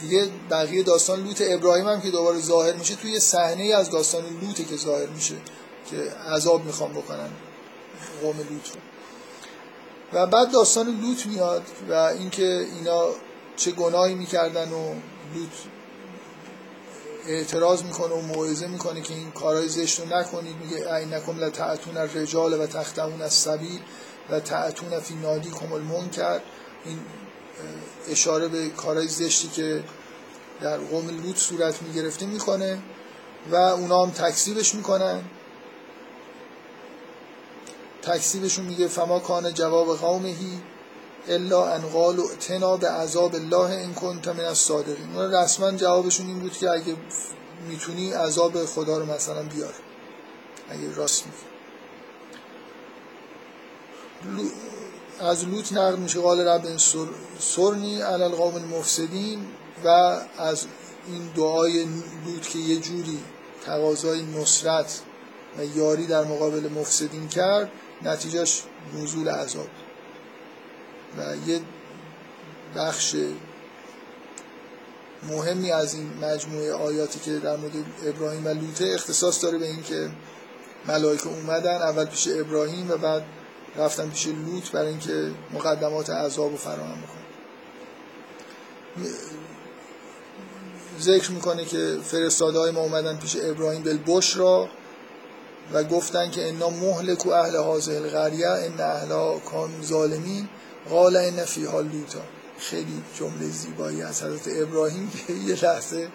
دیگه 0.00 0.28
بقیه 0.50 0.82
داستان 0.82 1.24
لوط 1.24 1.42
ابراهیم 1.46 1.88
هم 1.88 2.00
که 2.00 2.10
دوباره 2.10 2.40
ظاهر 2.40 2.72
میشه 2.72 2.94
توی 2.94 3.20
صحنه 3.20 3.64
از 3.64 3.90
داستان 3.90 4.24
لوطه 4.42 4.64
که 4.64 4.76
ظاهر 4.76 5.06
میشه 5.06 5.34
که 5.90 5.96
عذاب 6.10 6.64
می‌خوام 6.64 6.92
بکنن 6.92 7.30
قوم 8.22 8.36
لوط 8.36 8.68
و 10.12 10.26
بعد 10.26 10.52
داستان 10.52 11.00
لوط 11.00 11.26
میاد 11.26 11.62
و 11.90 11.92
اینکه 11.94 12.66
اینا 12.76 13.08
چه 13.56 13.70
گناهی 13.70 14.14
می‌کردن 14.14 14.72
و 14.72 14.94
لوط 15.34 15.50
اعتراض 17.26 17.82
می‌کنه 17.82 18.14
و 18.14 18.20
موعظه 18.20 18.66
می‌کنه 18.66 19.00
که 19.00 19.14
این 19.14 19.30
کارهای 19.30 19.68
زشت 19.68 20.00
رو 20.00 20.18
نکنید. 20.18 20.56
میگه 20.56 20.94
اینکم 20.94 21.38
لتعتون 21.38 21.96
الرجال 21.96 22.60
و 22.60 22.66
تختمون 22.66 23.22
از 23.22 23.34
سبیل 23.34 23.80
و 24.30 24.40
تعتون 24.40 25.00
فی 25.00 25.14
نادی 25.14 25.50
کمال 25.50 26.08
کرد 26.08 26.42
این 26.84 26.98
اشاره 28.08 28.48
به 28.48 28.68
کارهای 28.68 29.08
زشتی 29.08 29.48
که 29.48 29.84
در 30.60 30.78
قوم 30.78 31.08
لوط 31.08 31.36
صورت 31.36 31.82
می‌گرفته 31.82 32.26
می‌کنه 32.26 32.78
و 33.50 33.56
اونا 33.56 34.04
هم 34.04 34.10
تکذیبش 34.10 34.74
می‌کنن. 34.74 35.22
تکذیبشون 38.02 38.64
میگه 38.64 38.88
فما 38.88 39.18
کان 39.18 39.54
جواب 39.54 39.96
قومهی. 39.96 40.60
الا 41.28 41.74
ان 41.74 41.80
قالوا 41.80 42.30
اتنا 42.30 42.76
به 42.76 42.88
عذاب 42.88 43.34
الله 43.34 43.70
ان 43.70 43.94
کنت 43.94 44.28
من 44.28 44.44
الصادقین. 44.44 45.16
رسما 45.16 45.72
جوابشون 45.72 46.26
این 46.26 46.38
بود 46.38 46.52
که 46.52 46.70
اگه 46.70 46.96
می‌تونی 47.68 48.12
عذاب 48.12 48.64
خدا 48.64 48.98
رو 48.98 49.06
مثلا 49.06 49.42
بیار. 49.42 49.74
اگه 50.68 50.94
راست 50.94 51.24
میگی. 51.26 51.52
از 55.20 55.44
لوط 55.44 55.72
نقل 55.72 55.96
میشه 55.96 56.20
قال 56.20 56.40
رب 56.40 56.76
سرنی 57.38 58.00
علی 58.00 58.22
القوم 58.22 58.54
المفسدین 58.54 59.46
و 59.84 59.88
از 60.38 60.66
این 61.08 61.30
دعای 61.36 61.84
لوط 62.26 62.42
که 62.48 62.58
یه 62.58 62.76
جوری 62.76 63.18
تقاضای 63.64 64.22
نصرت 64.22 65.00
و 65.58 65.64
یاری 65.64 66.06
در 66.06 66.24
مقابل 66.24 66.68
مفسدین 66.68 67.28
کرد 67.28 67.70
نتیجهش 68.02 68.62
نزول 68.94 69.28
عذاب 69.28 69.68
و 71.18 71.48
یه 71.48 71.60
بخش 72.76 73.16
مهمی 75.22 75.72
از 75.72 75.94
این 75.94 76.10
مجموعه 76.22 76.72
آیاتی 76.72 77.20
که 77.20 77.38
در 77.38 77.56
مورد 77.56 77.72
ابراهیم 78.06 78.46
و 78.46 78.48
لوطه 78.48 78.92
اختصاص 78.94 79.44
داره 79.44 79.58
به 79.58 79.66
اینکه 79.66 80.10
ملائکه 80.88 81.26
اومدن 81.26 81.82
اول 81.82 82.04
پیش 82.04 82.28
ابراهیم 82.28 82.90
و 82.90 82.96
بعد 82.96 83.22
رفتن 83.76 84.10
پیش 84.10 84.26
لوط 84.26 84.70
برای 84.70 84.88
اینکه 84.88 85.30
مقدمات 85.52 86.10
عذاب 86.10 86.50
رو 86.50 86.56
فراهم 86.56 86.98
بکنن. 87.02 87.22
ذکر 91.00 91.30
می‌کنه 91.30 91.64
که 91.64 91.98
فرستاده 92.04 92.58
های 92.58 92.70
ما 92.70 92.80
اومدن 92.80 93.16
پیش 93.16 93.36
ابراهیم 93.42 93.82
بالبش 93.82 94.36
را 94.36 94.68
و 95.72 95.84
گفتن 95.84 96.30
که 96.30 96.48
انا 96.48 96.70
مهلک 96.70 97.26
و 97.26 97.30
اهل 97.30 97.56
حاضر 97.56 97.92
القریه 97.92 98.48
ان 98.48 98.80
اهلها 98.80 99.38
کان 99.38 99.82
ظالمین. 99.82 100.48
قال 100.90 101.16
این 101.16 101.44
فیها 101.44 101.80
لوتا 101.80 102.22
خیلی 102.58 103.02
جمله 103.14 103.48
زیبایی 103.48 104.02
از 104.02 104.22
حضرت 104.22 104.62
ابراهیم 104.62 105.12
یه 105.46 105.64
لحظه 105.64 106.08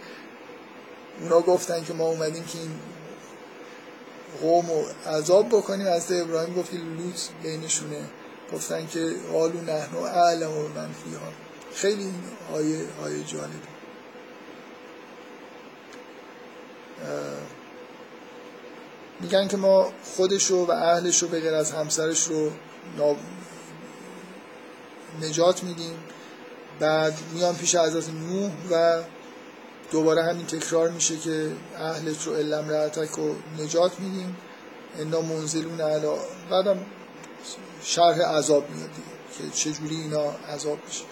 اونا 1.21 1.41
گفتن 1.41 1.83
که 1.83 1.93
ما 1.93 2.05
اومدیم 2.05 2.43
که 2.43 2.59
این 2.59 2.71
قوم 4.41 4.65
رو 4.69 4.85
عذاب 5.11 5.47
بکنیم. 5.47 5.87
از 5.87 6.11
ابراهیم 6.11 6.55
گفت 6.55 6.71
که 6.71 6.77
لوط 6.77 7.19
بینشونه. 7.43 8.01
گفتن 8.53 8.87
که 8.87 9.15
قالو 9.31 9.61
نحنو 9.61 9.99
اعلم 9.99 10.51
و 10.51 10.67
من 10.67 10.89
فیها. 11.03 11.31
خیلی 11.73 12.03
این 12.03 12.23
آیه, 12.53 12.85
آیه 13.03 13.23
جالبه 13.23 13.77
میگن 19.19 19.47
که 19.47 19.57
ما 19.57 19.91
خودشو 20.03 20.65
و 20.65 20.71
اهلشو 20.71 21.27
به 21.27 21.39
غیر 21.39 21.53
از 21.53 21.71
همسرش 21.71 22.23
رو 22.23 22.51
نجات 25.21 25.63
میدیم. 25.63 25.95
بعد 26.79 27.13
میان 27.33 27.55
پیش 27.55 27.75
حضرت 27.75 28.09
نوح 28.09 28.51
و 28.71 29.01
دوباره 29.91 30.23
همین 30.23 30.45
تکرار 30.45 30.89
میشه 30.89 31.17
که 31.17 31.51
اهلت 31.77 32.27
رو 32.27 32.35
علم 32.35 32.69
رعتک 32.69 33.09
رو 33.09 33.35
نجات 33.59 33.99
میدیم. 33.99 34.37
انا 34.99 35.21
منزلون 35.21 35.81
علا 35.81 36.13
بعدم 36.49 36.85
شرح 37.83 38.21
عذاب 38.21 38.69
میاد 38.69 38.89
دیگه 38.89 39.49
که 39.49 39.55
چجوری 39.55 39.95
اینا 39.95 40.31
عذاب 40.53 40.79
میشه. 40.87 41.03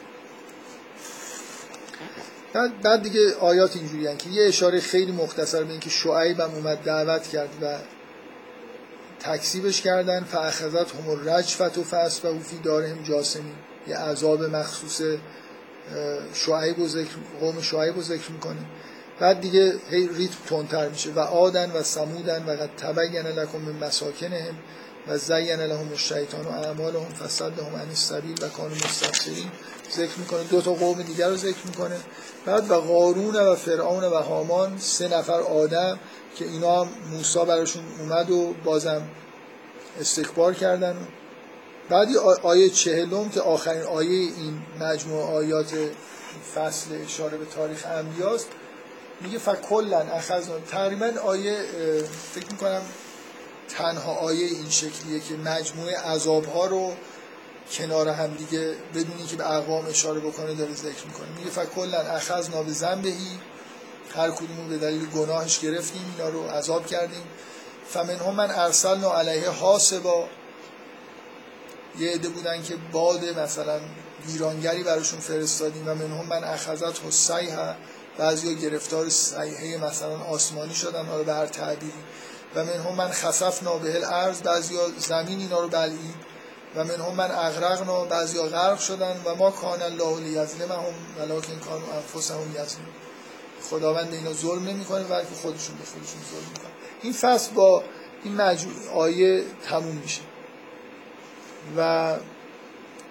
بعد, 2.53 2.81
بعد 2.81 3.01
دیگه 3.03 3.35
آیات 3.35 3.75
اینجوری 3.75 4.17
که 4.17 4.29
یه 4.29 4.47
اشاره 4.47 4.79
خیلی 4.79 5.11
مختصر 5.11 5.63
به 5.63 5.71
اینکه 5.71 5.89
شعیب 5.89 6.39
هم 6.39 6.55
اومد 6.55 6.77
دعوت 6.77 7.27
کرد 7.27 7.49
و 7.61 7.77
تکسیبش 9.19 9.81
کردن. 9.81 10.23
فاخذت 10.23 10.95
هم 10.95 11.29
رجفت 11.29 11.77
و 11.77 11.83
فس 11.83 12.25
و 12.25 12.39
فی 12.39 12.57
دارهم 12.57 13.03
جاسمین. 13.03 13.55
یه 13.87 13.97
عذاب 13.97 14.43
مخصوص 14.43 15.01
شعیب 16.33 16.79
و 16.79 16.87
ذکر 16.87 17.15
قوم 17.39 17.61
شعیب 17.61 17.95
رو 17.95 18.01
ذکر 18.01 18.31
می‌کنه 18.31 18.59
بعد 19.19 19.41
دیگه 19.41 19.73
هی 19.89 20.07
ریتم 20.07 20.35
تندتر 20.49 20.89
میشه. 20.89 21.11
و 21.11 21.19
آدن 21.19 21.71
و 21.71 21.83
سمودن 21.83 22.45
و 22.45 22.51
قد 22.51 22.69
تبین 22.77 23.27
لکم 23.27 23.57
من 23.57 23.87
مساکنهم 23.87 24.55
و 25.07 25.17
زین 25.17 25.59
لهم 25.59 25.89
الشیطان 25.91 26.45
و 26.45 26.49
اعمالهم 26.49 27.13
فصدهم 27.13 27.75
عن 27.75 27.89
السبیل 27.89 28.43
و 28.43 28.49
کانوا 28.49 28.75
مستبصرین 28.75 29.51
ذکر 29.91 30.19
می‌کنه. 30.19 30.43
دو 30.43 30.61
تا 30.61 30.73
قوم 30.73 31.01
دیگر 31.01 31.29
رو 31.29 31.35
ذکر 31.35 31.67
می‌کنه. 31.67 31.95
بعد 32.45 32.71
و 32.71 32.75
قارون 32.75 33.35
و 33.35 33.55
فرعون 33.55 34.03
و 34.03 34.15
هامان 34.15 34.77
سه 34.77 35.17
نفر 35.17 35.39
آدم 35.39 35.99
که 36.35 36.45
اینا 36.45 36.83
هم 36.83 36.89
موسی 37.11 37.45
براشون 37.45 37.83
اومد 37.99 38.31
و 38.31 38.53
بازم 38.63 39.01
استکبار 39.99 40.53
کردن. 40.53 40.95
بعد 41.89 42.07
آیه 42.43 42.69
چهلم 42.69 43.29
که 43.29 43.41
آخرین 43.41 43.83
آیه 43.83 44.09
این 44.09 44.61
مجموعه 44.79 45.25
آیات 45.25 45.73
فصل 46.55 47.01
اشاره 47.05 47.37
به 47.37 47.45
تاریخ 47.45 47.85
انبیاست 47.85 48.47
میگه 49.21 49.37
فکلن 49.37 50.09
اخذنا. 50.09 50.59
تقریبا 50.59 51.11
آیه 51.23 51.65
فکر 52.33 52.51
می‌کنم 52.51 52.81
تنها 53.69 54.13
آیه 54.13 54.45
این 54.45 54.69
شکلیه 54.69 55.19
که 55.19 55.33
مجموعه 55.35 55.97
عذاب 55.97 56.45
ها 56.45 56.65
رو 56.65 56.93
کنار 57.71 58.09
هم 58.09 58.33
دیگه 58.33 58.75
بدونی 58.93 59.25
که 59.27 59.35
به 59.35 59.51
اقوام 59.51 59.85
اشاره 59.85 60.19
بکنه 60.19 60.53
داره 60.53 60.73
ذکر 60.73 61.05
می‌کنه. 61.05 61.27
میگه 61.37 61.49
فکلن 61.49 62.07
اخذنا 62.07 62.63
به 62.63 62.71
زنبهی 62.71 63.39
هر 64.15 64.31
کدومون 64.31 64.69
به 64.69 64.77
دلیل 64.77 65.05
گناهش 65.05 65.59
گرفتیم 65.59 66.15
اینا 66.17 66.29
رو 66.29 66.47
عذاب 66.47 66.85
کردیم. 66.85 67.23
فمن 67.89 68.15
هم 68.15 68.35
من 68.35 68.51
ارسلنا 68.51 69.13
علیه 69.13 69.49
حاسبا 69.49 70.27
یه 71.99 72.11
عده 72.11 72.29
بودن 72.29 72.63
که 72.63 72.75
باد 72.91 73.39
مثلا 73.39 73.79
ویرانگری 74.27 74.83
براشون 74.83 75.19
فرستادیم 75.19 75.87
و 75.87 75.93
منهم 75.93 76.25
من 76.25 76.43
اخذت 76.43 77.05
و 77.05 77.11
سیحه 77.11 77.75
بعضی 78.17 78.55
گرفتار 78.55 79.09
سیحه 79.09 79.77
مثلا 79.77 80.17
آسمانی 80.17 80.73
شدن 80.73 81.05
حالا 81.05 81.23
به 81.23 81.33
هر 81.33 81.45
تعبیری. 81.45 81.93
و 82.55 82.65
منهم 82.65 82.95
من 82.95 83.11
خصف 83.11 83.63
نابه 83.63 83.95
الارض 83.95 84.41
بعضی 84.41 84.75
ها 84.75 84.81
زمین 84.97 85.39
اینا 85.39 85.59
رو 85.59 85.67
بلعید. 85.67 86.35
و 86.75 86.83
منهم 86.83 87.15
من 87.15 87.31
اغرقنا 87.31 88.05
بعضی 88.05 88.39
غرق 88.39 88.79
شدن 88.79 89.21
و 89.25 89.35
ما 89.35 89.51
کان 89.51 89.81
الله 89.81 90.19
لیظلمهم 90.19 90.93
ولکن 91.19 91.59
کانوا 91.59 91.93
انفسهم 91.93 92.51
یظلمون. 92.51 92.93
خداوند 93.69 94.13
اینا 94.13 94.33
ظلم 94.33 94.63
نمی‌کنه 94.63 95.03
بلکه 95.03 95.35
خودشون 95.41 95.75
به 95.75 95.85
خودشون 95.85 96.21
ظلم 96.31 96.49
می‌کنه. 96.53 96.71
این 97.01 97.13
فصل 97.13 97.51
با 97.53 97.83
این 98.23 98.35
مجموع 98.35 98.75
آیه 98.93 99.43
تموم 99.69 99.95
میشه. 99.95 100.21
و 101.77 102.15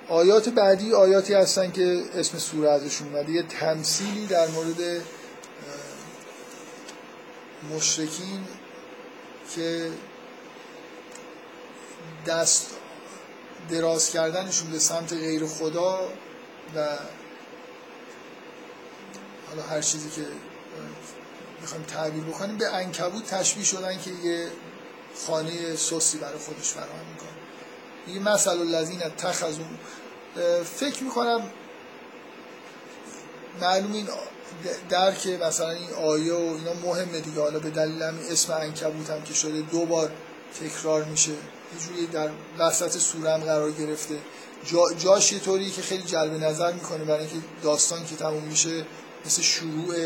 آیات 0.09 0.49
بعدی 0.49 0.93
آیاتی 0.93 1.35
هستن 1.35 1.71
که 1.71 2.03
اسم 2.15 2.39
سوره 2.39 2.71
ازشون 2.71 3.15
اومده. 3.15 3.33
یه 3.33 3.43
تمثیلی 3.43 4.27
در 4.27 4.49
مورد 4.49 5.03
مشرکین 7.75 8.45
که 9.55 9.91
دست 12.27 12.71
دراز 13.71 14.11
کردنشون 14.11 14.71
به 14.71 14.79
سمت 14.79 15.13
غیر 15.13 15.47
خدا 15.47 16.09
و 16.77 16.89
حالا 19.49 19.63
هر 19.71 19.81
چیزی 19.81 20.11
که 20.11 20.27
می‌خوایم 21.61 21.85
تعبیر 21.85 22.25
بکنیم 22.25 22.59
به 22.59 22.75
انکبوت 22.75 23.27
تشبیه 23.27 23.65
شدن 23.65 23.99
که 23.99 24.11
یه 24.11 24.49
خانه 25.27 25.77
سوسی 25.77 26.19
برای 26.19 26.39
خودش 26.39 26.69
فراهم 26.69 27.07
می‌کنه. 27.13 27.34
یه 28.09 28.19
مثل 28.21 28.51
الذین 28.51 29.03
اتخذوا. 29.03 29.65
فکر 30.77 31.03
می‌کنم 31.05 31.43
معلوم 33.61 33.93
این 33.93 34.09
درک 34.89 35.27
مثلا 35.27 35.71
این 35.71 35.91
آیه 35.91 36.35
و 36.35 36.57
اینا 36.59 36.75
مهمه 36.85 37.21
دیگه. 37.21 37.41
حالا 37.41 37.59
به 37.59 37.71
دلیل 37.71 38.03
همین 38.03 38.25
اسم 38.31 38.53
انکبوت 38.53 39.11
هم 39.11 39.23
که 39.23 39.35
شده 39.35 39.61
دو 39.61 39.85
بار 39.85 40.11
تکرار 40.61 41.05
میشه. 41.05 41.31
یه 41.31 42.07
در 42.13 42.31
وسط 42.59 42.99
سوره 42.99 43.31
هم 43.31 43.41
قرار 43.41 43.71
گرفته. 43.71 44.15
جا 44.65 44.81
جاش 44.99 45.33
یه 45.33 45.39
طوری 45.39 45.71
که 45.71 45.83
خیلی 45.83 46.03
جلب 46.03 46.45
نظر 46.45 46.73
می‌کنه 46.73 47.05
برای 47.05 47.21
اینکه 47.21 47.47
داستان 47.63 48.07
که 48.07 48.17
تموم 48.17 48.43
میشه 48.43 48.85
مثل 49.27 49.43
شروع 49.43 49.97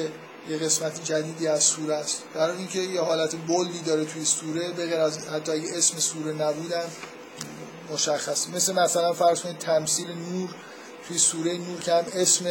یه 0.49 0.59
قسمت 0.63 1.05
جدیدی 1.05 1.47
از 1.47 1.65
سوره 1.65 1.95
است. 1.95 2.23
برای 2.35 2.57
اینکه 2.57 2.79
یه 2.79 3.01
حالت 3.01 3.37
بلدی 3.49 3.81
داره 3.87 4.05
توی 4.05 4.25
سوره 4.25 4.73
به 4.73 4.87
غیر 4.87 5.01
از 5.01 5.19
حتی 5.19 5.53
اگه 5.53 5.69
اسم 5.77 5.99
سوره 5.99 6.33
نبودم 6.33 6.91
مشخص. 7.93 8.49
مثل 8.49 8.73
مثلا 8.73 9.13
فرض 9.13 9.41
کنید 9.41 9.59
تمثیل 9.59 10.07
نور 10.09 10.55
توی 11.09 11.19
سوره 11.19 11.59
نور 11.59 11.81
که 11.81 11.93
هم 11.93 12.05
اسم 12.15 12.45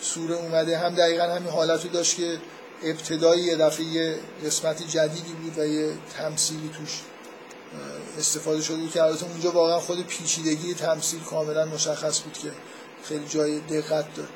سوره 0.00 0.34
اومده 0.34 0.78
هم 0.78 0.94
دقیقا 0.94 1.24
همین 1.24 1.48
حالت 1.48 1.84
رو 1.84 1.90
داشت 1.90 2.16
که 2.16 2.38
ابتدای 2.82 3.40
یه 3.40 3.56
دفعه 3.56 3.84
یه 3.84 4.18
قسمت 4.46 4.82
جدیدی 4.82 5.32
بود 5.32 5.58
و 5.58 5.66
یه 5.66 5.92
تمثیلی 6.18 6.70
توش 6.78 7.00
استفاده 8.18 8.62
شده 8.62 8.76
بود 8.76 8.90
که 8.90 9.02
البته 9.02 9.26
اونجا 9.26 9.50
واقعا 9.50 9.80
خود 9.80 10.06
پیچیدگی 10.06 10.74
تمثیل 10.74 11.20
کاملا 11.20 11.64
مشخص 11.64 12.20
بود 12.20 12.32
که 12.32 12.50
خیلی 13.04 13.28
جای 13.28 13.60
دقت 13.60 14.14
داره. 14.14 14.28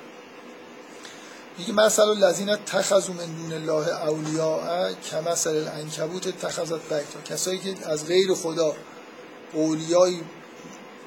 میگه 1.59 1.73
مثل 1.73 2.03
الذین 2.03 2.51
اتخذوا 2.51 3.15
من 3.15 3.33
دون 3.33 3.53
الله 3.53 3.89
اولیاء 3.89 4.93
کمثل 4.93 5.57
العنکبوت 5.57 6.27
اتخذت 6.27 6.83
بیتا 6.83 7.21
کسایی 7.25 7.59
که 7.59 7.75
از 7.87 8.07
غیر 8.07 8.35
خدا 8.35 8.75
اولیایی 9.53 10.25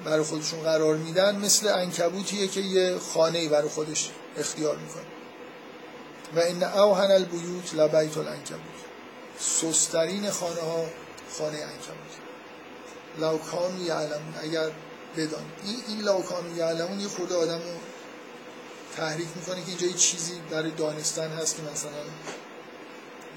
برای 0.05 0.23
خودشون 0.23 0.59
قرار 0.59 0.95
میدن 0.95 1.35
مثل 1.35 1.67
انکبوتیه 1.67 2.47
که 2.47 2.59
یه 2.59 2.97
خانه 2.97 3.49
برای 3.49 3.69
خودش 3.69 4.09
اختیار 4.37 4.77
می‌کنه. 4.77 5.03
و 6.35 6.39
این 6.39 6.63
اوهن 6.63 7.11
البیوت 7.11 7.73
لبیت 7.73 8.17
الانکبوت 8.17 8.81
سسترین 9.39 10.29
خانه 10.29 10.61
ها 10.61 10.85
خانه 11.37 11.57
انکبوت 11.57 12.13
لوکان 13.19 13.81
یعلمون. 13.81 14.33
اگر 14.43 14.71
بدان. 15.17 15.43
این, 15.65 15.83
این 15.87 16.01
لوکان 16.01 16.57
یعلمون 16.57 16.99
یه 16.99 17.07
خود 17.07 17.33
آدم 17.33 17.61
تحریک 18.97 19.27
می‌کنه 19.35 19.61
که 19.61 19.67
اینجا 19.67 19.87
یه 19.87 19.93
چیزی 19.93 20.33
برای 20.51 20.71
دانستن 20.71 21.29
هست 21.29 21.55
که 21.55 21.61
مثلا 21.73 21.91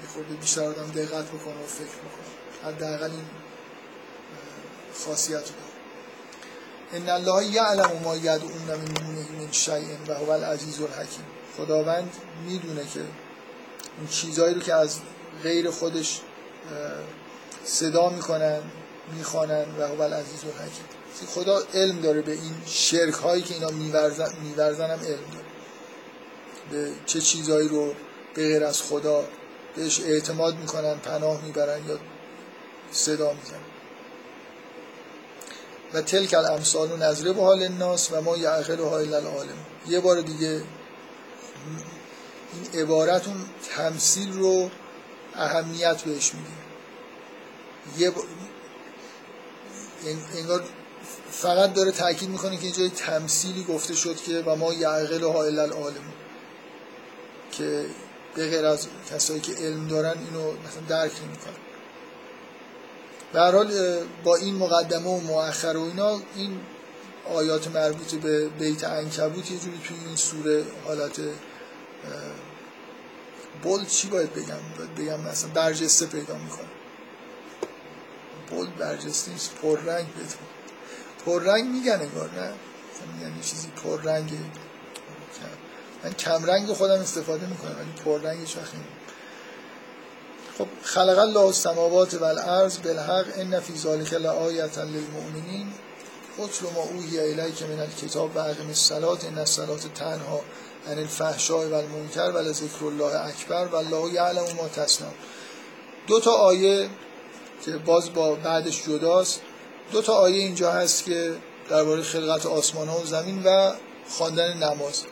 یه 0.01 0.07
خورده 0.13 0.33
بیشتر 0.35 0.63
آدم 0.63 0.91
دقت 0.91 1.25
بکنه 1.25 1.63
و 1.63 1.67
فکر 1.67 1.85
بکنه. 1.85 2.71
حداقل 2.71 3.11
این 3.11 3.25
خاصیت 5.05 5.37
رو. 5.39 5.55
ان 6.93 7.09
الله 7.09 7.45
یعلم 7.45 7.91
ما 8.03 8.15
یدعون 8.15 8.61
من 8.67 8.85
دونه 8.85 9.27
من 9.39 9.51
شیء 9.51 9.97
و 10.07 10.13
هو 10.13 10.29
العزیز 10.29 10.81
الحکیم. 10.81 11.25
خداوند 11.57 12.13
می‌دونه 12.47 12.85
که 12.93 12.99
این 13.99 14.07
چیزایی 14.09 14.55
رو 14.55 14.61
که 14.61 14.73
از 14.73 14.97
غیر 15.43 15.69
خودش 15.69 16.21
صدا 17.65 18.09
می‌کنن 18.09 18.59
می‌خوانن 19.17 19.65
و 19.79 19.87
هو 19.87 20.01
العزیز 20.01 20.39
الحکیم. 20.43 20.85
خدا 21.27 21.59
علم 21.73 22.01
داره 22.01 22.21
به 22.21 22.31
این 22.31 22.53
شرک 22.65 23.13
هایی 23.13 23.43
که 23.43 23.53
اینا 23.53 23.69
میورزن, 23.69 24.33
میورزن 24.43 24.89
هم 24.89 24.99
علم 24.99 25.25
داره. 25.33 25.45
به 26.71 26.91
چه 27.05 27.21
چیزهایی 27.21 27.67
رو 27.67 27.87
به 27.87 27.93
غیر 28.35 28.63
از 28.63 28.81
خدا 28.81 29.23
بهش 29.75 30.01
اعتماد 30.01 30.55
می‌کنن 30.55 30.95
پناه 30.95 31.41
می‌برن 31.45 31.87
یا 31.87 31.99
صدا 32.91 33.33
می‌زنن. 33.33 33.64
و 35.93 36.01
تلک 36.01 36.33
الامثال 36.33 36.91
و 36.91 36.97
نظره 36.97 37.33
به 37.33 37.41
حال 37.41 37.63
الناس 37.63 38.11
و 38.11 38.21
ما 38.21 38.37
یعقل 38.37 38.79
و 38.79 38.89
حال 38.89 39.13
العالم. 39.13 39.57
یه 39.87 39.99
بار 39.99 40.21
دیگه 40.21 40.61
این 42.53 42.81
عبارت 42.81 43.27
اون 43.27 43.45
تمثیل 43.75 44.33
رو 44.33 44.69
اهمیت 45.35 46.01
بهش 46.01 46.31
میده 46.33 46.49
یه 47.97 48.09
با... 48.09 48.23
انگار 50.35 50.63
فقط 51.31 51.73
داره 51.73 51.91
تاکید 51.91 52.29
می‌کنه 52.29 52.57
که 52.57 52.63
اینجا 52.63 52.87
تمثیلی 52.87 53.63
گفته 53.63 53.93
شد 53.93 54.15
که 54.15 54.43
و 54.45 54.55
ما 54.55 54.73
یعقل 54.73 55.23
و 55.23 55.31
حال 55.31 55.59
العالم. 55.59 56.13
که 57.51 57.85
به 58.35 58.49
غیر 58.49 58.65
از 58.65 58.87
کسایی 59.11 59.39
که 59.39 59.53
علم 59.53 59.87
دارن 59.87 60.15
اینو 60.17 60.51
مثلا 60.51 60.81
درک 60.89 61.11
نمی‌کنن. 61.23 61.64
به 63.35 63.41
حال 63.41 63.73
با 64.23 64.35
این 64.35 64.55
مقدمه 64.55 65.09
و 65.09 65.19
مؤخر 65.19 65.77
و 65.77 65.83
اینا 65.83 66.21
این 66.35 66.59
آیات 67.33 67.67
مربوط 67.67 68.15
به 68.15 68.49
بیت 68.49 68.83
انکبوت 68.83 69.51
یه 69.51 69.59
جوری 69.59 69.79
توی 69.87 69.97
این 70.07 70.15
سوره 70.15 70.63
حالت 70.85 71.19
بول 73.63 73.85
چی 73.85 74.07
باید 74.07 74.33
بگم؟ 74.33 74.57
باید 74.77 74.95
بگم 74.95 75.21
مثلا 75.21 75.49
برجسته 75.49 76.05
پیدا 76.05 76.35
می‌کنه 76.37 76.67
بول 78.49 78.67
برجسته 78.67 79.31
نیست 79.31 79.51
پررنگ 79.61 80.07
بده 80.07 80.35
پررنگ 81.25 81.65
میگن 81.65 81.99
انگار 82.01 82.29
نه؟ 82.29 82.53
یعنی 83.21 83.41
چیزی 83.41 83.67
پررنگه 83.67 84.37
من 86.03 86.13
کمرنگ 86.13 86.67
خودم 86.67 86.99
استفاده 86.99 87.47
می‌کنم 87.47 87.75
ولی 87.79 88.03
پررنگ 88.05 88.39
هیچ 88.39 88.57
وقت 88.57 88.73
خب 90.57 90.67
خلق 90.83 91.19
الله 91.19 91.45
السماوات 91.45 92.13
و 92.13 92.23
الارض 92.23 92.77
بالحق 92.77 93.25
ان 93.37 93.59
فی 93.59 93.73
ذلک 93.73 94.13
لآیه 94.13 94.79
للمؤمنین. 94.79 95.67
اتل 96.37 96.65
ما 96.75 96.81
اوحی 96.81 97.19
الیک 97.19 97.63
من 97.63 97.79
الکتاب 97.79 98.35
و 98.35 98.39
اقم 98.39 98.67
الصلاة 98.67 99.19
ان 99.27 99.37
الصلاة 99.37 99.79
تنها 99.95 100.41
عن 100.87 100.99
الفحشاء 100.99 101.67
و 101.67 101.73
المنکر 101.73 102.31
و 102.31 102.37
لذکر 102.37 102.85
الله 102.85 103.25
اکبر 103.25 103.65
و 103.65 103.75
الله 103.75 104.13
یعلم 104.13 104.55
ما 104.55 104.67
تصنعون. 104.67 105.13
دو 106.07 106.19
تا 106.19 106.31
آیه 106.31 106.89
که 107.65 107.71
باز 107.71 108.13
با 108.13 108.35
بعدش 108.35 108.83
جداست. 108.87 109.41
دو 109.91 110.01
تا 110.01 110.13
آیه 110.13 110.37
اینجا 110.37 110.71
هست 110.71 111.05
که 111.05 111.33
درباره 111.69 112.01
خلقت 112.01 112.45
آسمان 112.45 112.87
ها 112.87 112.99
و 112.99 113.05
زمین 113.05 113.43
و 113.43 113.73
خواندن 114.09 114.53
نماز. 114.57 115.03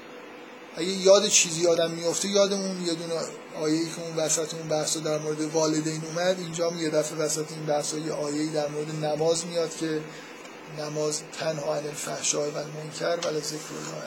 اگه 0.76 0.88
یاد 0.88 1.28
چیزی 1.28 1.68
آدم 1.68 1.92
میفته 1.92 2.28
یادمون 2.28 2.86
یه 2.86 2.94
دونه 2.94 3.22
آیه 3.62 3.86
که 3.86 4.02
اون 4.02 4.16
وسط 4.16 4.54
اون 4.54 4.68
بحث 4.68 4.98
در 4.98 5.18
مورد 5.18 5.42
والدین 5.42 6.02
اومد 6.06 6.40
اینجا 6.40 6.72
یه 6.72 6.90
دفعه 6.90 7.18
وسط 7.18 7.52
این 7.52 7.66
بحث 7.66 7.94
یه 7.94 8.14
آیه 8.14 8.52
در 8.52 8.68
مورد 8.68 9.06
نماز 9.06 9.46
میاد 9.46 9.76
که 9.76 10.02
نماز 10.80 11.22
تنها 11.40 11.76
عن 11.76 11.86
الفحشاء 11.86 12.50
و 12.50 12.58
المنکر 12.58 13.18
و 13.18 13.40
ذکر 13.40 13.74
الله 13.74 14.04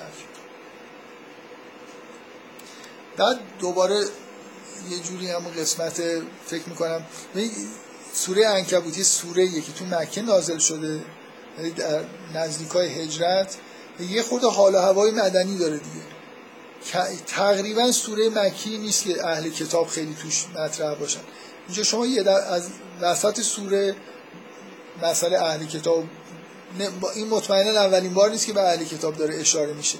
بعد 3.16 3.39
دوباره 3.59 4.05
یه 4.90 4.98
جوری 4.98 5.31
هم 5.31 5.48
قسمت 5.59 6.02
فکر 6.47 6.68
می‌کنم. 6.68 7.06
سوره 8.12 8.47
انکبوتی 8.47 9.05
سوره 9.05 9.44
یکی 9.44 9.73
تو 9.73 9.85
مکه 9.85 10.23
نازل 10.23 10.59
شده 10.59 11.05
یعنی 11.59 11.70
در 11.70 12.05
نزدیکای 12.35 12.89
هجرت 12.89 13.56
یه 14.01 14.23
خود 14.23 14.44
حال 14.44 14.74
و 14.74 14.78
هوای 14.78 15.10
مدنی 15.10 15.59
داره 15.59 15.77
دیگه. 15.77 16.15
تقریبا 17.26 17.92
سوره 17.92 18.28
مکی 18.28 18.78
نیست 18.78 19.04
که 19.04 19.26
اهل 19.26 19.50
کتاب 19.50 19.86
خیلی 19.86 20.14
توش 20.14 20.44
مطرح 20.54 20.94
باشن. 20.94 21.20
اینجا 21.66 21.82
شما 21.82 22.06
یه 22.06 22.22
در 22.22 22.30
از 22.30 22.68
وسط 23.00 23.40
سوره 23.40 23.96
مسئله 25.02 25.42
اهل 25.42 25.66
کتاب 25.66 26.04
این 27.14 27.28
مطمئنا 27.28 27.80
اولین 27.80 28.14
بار 28.14 28.30
نیست 28.30 28.46
که 28.46 28.52
به 28.52 28.60
اهل 28.60 28.84
کتاب 28.84 29.16
داره 29.16 29.36
اشاره 29.40 29.72
میشه. 29.72 29.98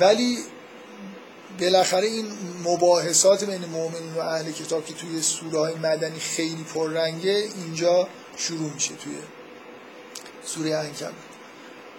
ولی 0.00 0.38
بالاخره 1.60 2.06
این 2.06 2.26
مباحثات 2.64 3.44
بین 3.44 3.64
مؤمنین 3.64 4.14
و 4.14 4.20
اهل 4.20 4.52
کتاب 4.52 4.86
که 4.86 4.94
توی 4.94 5.22
سوره 5.22 5.58
های 5.58 5.74
مدنی 5.74 6.20
خیلی 6.20 6.64
پررنگه 6.74 7.48
اینجا 7.64 8.08
شروع 8.36 8.72
میشه 8.74 8.94
توی 8.94 9.14
سوره 10.44 10.76
انکبوت. 10.76 11.33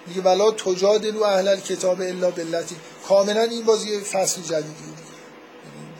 میگه 0.07 0.21
ولا 0.21 0.51
تجادلو 0.51 1.23
اهل 1.23 1.59
کتاب 1.59 2.01
الا 2.01 2.31
بلتی 2.31 2.75
کاملا 3.07 3.41
این 3.41 3.65
بازی 3.65 3.99
فصل 3.99 4.41
جدیدی. 4.41 4.93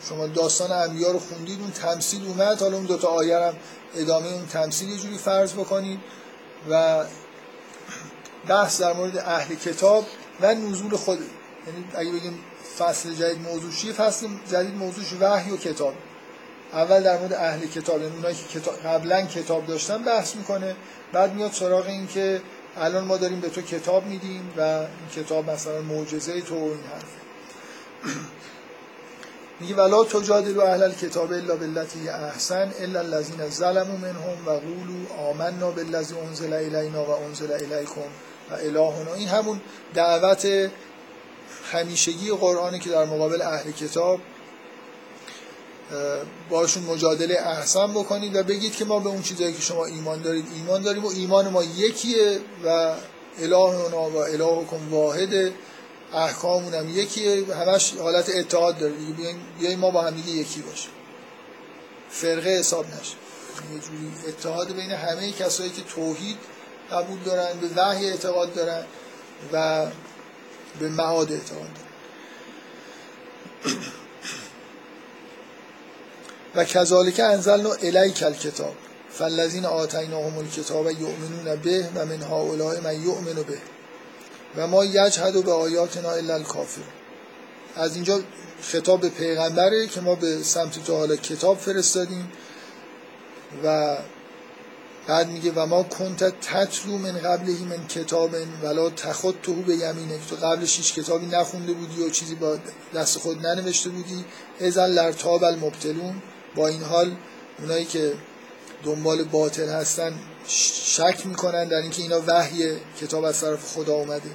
شما 0.08 0.26
داستان 0.26 0.72
انبیا 0.72 1.10
رو 1.10 1.18
خوندید 1.18 1.60
اون 1.60 1.70
تمثیل 1.70 2.26
اومد. 2.26 2.60
حالا 2.60 2.76
اون 2.76 2.86
دوتا 2.86 3.08
آیه 3.08 3.38
هم 3.38 3.54
ادامه 3.96 4.26
اون 4.26 4.46
تمثیل 4.46 4.88
یه 4.88 4.96
جوری 4.96 5.18
فرض 5.18 5.52
بکنید 5.52 6.00
و 6.70 7.04
بحث 8.48 8.80
در 8.80 8.92
مورد 8.92 9.18
اهل 9.18 9.54
کتاب 9.54 10.06
و 10.40 10.54
نزول 10.54 10.96
خود. 10.96 11.18
یعنی 11.18 11.84
اگه 11.94 12.18
بگیم 12.18 12.38
فصل 12.78 13.14
جدید 13.14 13.40
موضوع 13.42 13.72
چیه؟ 13.72 13.92
فصل 13.92 14.26
جدید 14.50 14.74
موضوعش 14.74 15.12
وحی 15.20 15.50
و 15.50 15.56
کتاب. 15.56 15.94
اول 16.72 17.02
در 17.02 17.18
مورد 17.18 17.32
اهل 17.32 17.66
کتاب. 17.66 18.02
یعنی 18.02 18.16
اونایی 18.16 18.34
که 18.34 18.60
کتاب 18.60 18.76
قبلا 18.76 19.22
کتاب 19.22 19.66
داشتن 19.66 20.02
بحث 20.02 20.36
می‌کنه. 20.36 20.76
بعد 21.12 21.34
میاد 21.34 21.52
سراغ 21.52 21.86
این 21.86 22.06
که 22.06 22.42
الان 22.78 23.04
ما 23.04 23.16
داریم 23.16 23.40
به 23.40 23.48
تو 23.48 23.62
کتاب 23.62 24.06
میدیم 24.06 24.52
و 24.56 24.60
این 24.60 24.88
کتاب 25.16 25.50
مثلا 25.50 25.82
معجزه 25.82 26.40
تو 26.40 26.54
و 26.54 26.64
این 26.64 26.80
حرف. 26.92 27.04
میگه 29.60 29.74
ولا 29.74 30.04
تجادلوا 30.04 30.64
اهل 30.68 30.82
الكتاب 30.82 31.32
الا 31.32 31.56
بالتي 31.56 32.08
احسن 32.08 32.72
الا 32.80 33.00
الذين 33.00 33.50
ظلموا 33.50 33.96
منهم 33.96 34.46
و 34.46 34.50
قولوا 34.50 35.30
آمنا 35.30 35.70
بالذي 35.70 36.14
انزل 36.28 36.52
الینا 36.52 37.04
و 37.04 37.10
انزل 37.10 37.52
الیکم 37.52 38.00
و 38.50 38.54
الهنا. 38.54 39.14
این 39.14 39.28
همون 39.28 39.60
دعوت 39.94 40.70
همیشگی 41.72 42.30
قرآنی 42.30 42.78
که 42.78 42.90
در 42.90 43.04
مقابل 43.04 43.42
اهل 43.42 43.70
کتاب 43.70 44.20
باشون 46.50 46.82
مجادله 46.82 47.34
احسن 47.34 47.92
بکنید 47.92 48.36
و 48.36 48.42
بگید 48.42 48.76
که 48.76 48.84
ما 48.84 49.00
به 49.00 49.08
اون 49.08 49.22
چیزایی 49.22 49.52
که 49.52 49.62
شما 49.62 49.84
ایمان 49.84 50.22
دارید 50.22 50.46
ایمان 50.54 50.82
داریم 50.82 51.04
و 51.04 51.08
ایمان 51.08 51.48
ما 51.48 51.64
یکیه 51.64 52.40
و 52.64 52.94
الهنا 53.38 54.10
و 54.10 54.16
الهکم 54.16 54.90
واحده 54.90 55.52
احکامون 56.14 56.74
هم 56.74 56.98
یکیه 56.98 57.44
همش 57.54 57.94
حالت 57.94 58.36
اتحاد 58.36 58.78
داره 58.78 58.92
بیایم 59.58 59.78
ما 59.78 59.90
با 59.90 60.02
هم 60.02 60.14
دیگه 60.14 60.30
یکی 60.30 60.60
باشیم. 60.60 60.90
فرقه 62.10 62.50
حساب 62.50 62.86
نشه. 62.86 63.14
یه 63.74 63.80
جوری 63.80 64.28
اتحاد 64.28 64.72
بین 64.72 64.90
همه 64.90 65.32
کسایی 65.32 65.70
که 65.70 65.82
توحید 65.82 66.36
قبول 66.92 67.18
دارن 67.24 67.60
به 67.60 67.68
وحی 67.76 68.10
اعتقاد 68.10 68.54
دارن 68.54 68.84
و 69.52 69.86
به 70.80 70.88
معاد 70.88 71.32
اعتقاد 71.32 71.68
دارن. 71.74 71.86
و 76.56 76.64
کذالک 76.64 77.20
انزلنا 77.20 77.72
الیک 77.72 78.22
الکتاب 78.22 78.74
فالذین 79.10 79.64
آتیناهم 79.64 80.38
الکتاب 80.38 80.90
یؤمنون 80.90 81.56
به 81.62 81.88
و 81.94 82.06
من 82.06 82.22
هؤلاء 82.22 82.80
من 82.80 83.02
یؤمن 83.02 83.34
به 83.34 83.58
و 84.56 84.66
ما 84.66 84.84
یجهد 84.84 85.44
به 85.44 85.52
آیاتنا 85.52 86.10
الا 86.10 86.34
الکافر 86.34 86.82
از 87.76 87.94
اینجا 87.94 88.20
خطاب 88.62 89.00
به 89.00 89.08
پیغمبره 89.08 89.86
که 89.86 90.00
ما 90.00 90.14
به 90.14 90.42
سمت 90.42 90.84
تو 90.84 90.96
حالا 90.96 91.16
کتاب 91.16 91.58
فرستادیم 91.58 92.32
و 93.64 93.96
بعد 95.06 95.28
میگه 95.28 95.52
و 95.52 95.66
ما 95.66 95.82
کنت 95.82 96.40
تتلو 96.40 96.98
من 96.98 97.12
قبلهی 97.12 97.64
من 97.64 97.86
کتاب 97.86 98.30
ولا 98.62 98.90
تخط 98.90 99.34
تو 99.42 99.54
به 99.54 99.74
یمینه. 99.74 100.18
تو 100.30 100.36
قبلش 100.36 100.76
هیچ 100.76 100.94
کتابی 100.94 101.26
نخونده 101.26 101.72
بودی 101.72 102.02
و 102.02 102.10
چیزی 102.10 102.34
با 102.34 102.58
دست 102.94 103.18
خود 103.18 103.46
ننوشته 103.46 103.90
بودی. 103.90 104.24
ازن 104.60 104.86
لرتاب 104.86 105.44
المبتلون. 105.44 106.22
با 106.56 106.68
این 106.68 106.82
حال 106.82 107.16
اونایی 107.58 107.84
که 107.84 108.12
دنبال 108.84 109.24
باطل 109.24 109.68
هستن 109.68 110.18
شک 110.48 111.26
می‌کنن 111.26 111.68
در 111.68 111.76
اینکه 111.76 112.02
اینا 112.02 112.22
وحی 112.26 112.76
کتاب 113.00 113.24
از 113.24 113.40
طرف 113.40 113.72
خدا 113.74 113.94
اومده. 113.94 114.30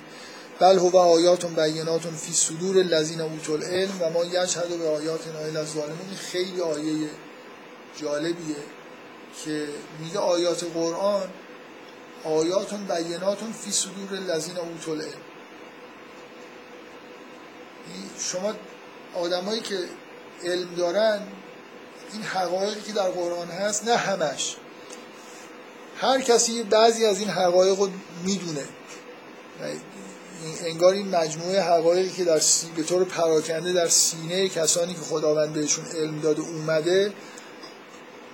بل 0.60 0.78
هو 0.78 0.98
آیاتون 0.98 1.54
بیناتون 1.54 2.16
فی 2.16 2.34
صدور 2.34 2.78
الذین 2.78 3.22
اوتوا 3.22 3.56
العلم 3.56 4.02
و 4.02 4.10
ما 4.10 4.26
یشهد 4.26 4.68
به 4.68 4.90
آیات 4.90 5.28
نایل 5.28 5.58
از 5.58 5.74
ظالمین 5.74 6.16
خیلی 6.32 6.62
آیه 6.62 7.10
جالبیه 8.02 8.56
که 9.46 9.68
میگه 10.00 10.20
آیات 10.20 10.64
قرآن 10.74 11.30
آیاتون 12.24 12.88
بیناتون 12.88 13.52
فی 13.52 13.72
صدور 13.72 14.10
الذین 14.12 14.58
اوتوا 14.58 14.94
العلم. 14.94 15.22
شما 18.20 18.54
آدمایی 19.14 19.62
که 19.62 19.78
علم 20.44 20.76
دارن 20.76 21.22
این 22.14 22.24
حقایقی 22.24 22.82
که 22.82 22.94
در 22.94 23.10
قرآن 23.10 23.48
هست 23.48 23.88
نه 23.88 23.96
همش. 23.96 24.56
هر 25.98 26.22
کسی 26.22 26.64
بعضی 26.64 27.06
از 27.06 27.20
این 27.20 27.30
حقایق 27.30 27.80
رو 27.80 27.90
می‌دونه. 28.24 28.64
انگار 30.66 30.94
این 30.94 31.16
مجموعه 31.16 31.62
حقایقی 31.62 32.10
که 32.10 32.24
در 32.24 32.40
سی... 32.40 32.68
به 32.76 32.84
طور 32.84 33.04
پراکنده 33.04 33.74
در 33.74 33.88
سینه 33.88 34.50
کسانی 34.50 34.94
که 34.94 35.00
خداوند 35.00 35.54
بهشون 35.54 35.86
علم 35.86 36.20
داده 36.20 36.42
اومده 36.42 37.14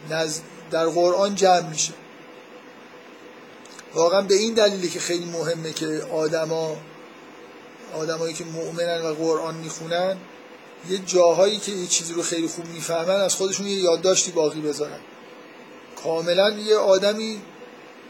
نز... 0.09 0.39
در 0.71 0.85
قرآن 0.85 1.35
جمع 1.35 1.69
میشه. 1.69 1.93
واقعا 3.93 4.21
به 4.21 4.35
این 4.35 4.53
دلیلی 4.53 4.89
که 4.89 4.99
خیلی 4.99 5.25
مهمه 5.25 5.73
که 5.73 5.87
آدما 6.11 6.77
آدمایی 7.93 8.33
که 8.33 8.45
مؤمنن 8.45 9.01
و 9.01 9.13
قرآن 9.13 9.55
می‌خونن 9.55 10.17
یه 10.89 10.97
جاهایی 10.97 11.57
که 11.57 11.71
یه 11.71 11.87
چیزی 11.87 12.13
رو 12.13 12.21
خیلی 12.23 12.47
خوب 12.47 12.65
می‌فهمن 12.65 13.15
از 13.21 13.35
خودشون 13.35 13.67
یه 13.67 13.79
یادداشتی 13.79 14.31
باقی 14.31 14.61
بذارن. 14.61 14.99
کاملا 16.03 16.49
یه 16.49 16.75
آدمی 16.75 17.41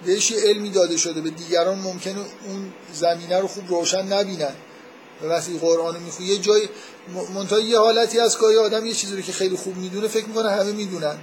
بهش 0.05 0.31
یه 0.31 0.41
علمی 0.41 0.69
داده 0.69 0.97
شده 0.97 1.21
به 1.21 1.29
دیگران 1.29 1.79
ممکنه 1.79 2.19
اون 2.47 2.73
زمینه 2.93 3.39
رو 3.39 3.47
خوب 3.47 3.69
روشن 3.69 4.13
نبینن. 4.13 4.53
و 5.21 5.25
وقتی 5.25 5.57
قرآن 5.57 5.95
رو 5.95 5.99
می‌خونه 6.01 6.29
یه 6.29 6.37
جای 6.37 6.69
منتها 7.33 7.59
یه 7.59 7.79
حالتی 7.79 8.19
از 8.19 8.37
گاهی 8.37 8.57
آدم 8.57 8.85
یه 8.85 8.93
چیزی 8.93 9.15
رو 9.15 9.21
که 9.21 9.31
خیلی 9.31 9.55
خوب 9.55 9.77
می‌دونه 9.77 10.07
فکر 10.07 10.25
می‌کنه 10.25 10.49
همه 10.49 10.71
می‌دونن. 10.71 11.17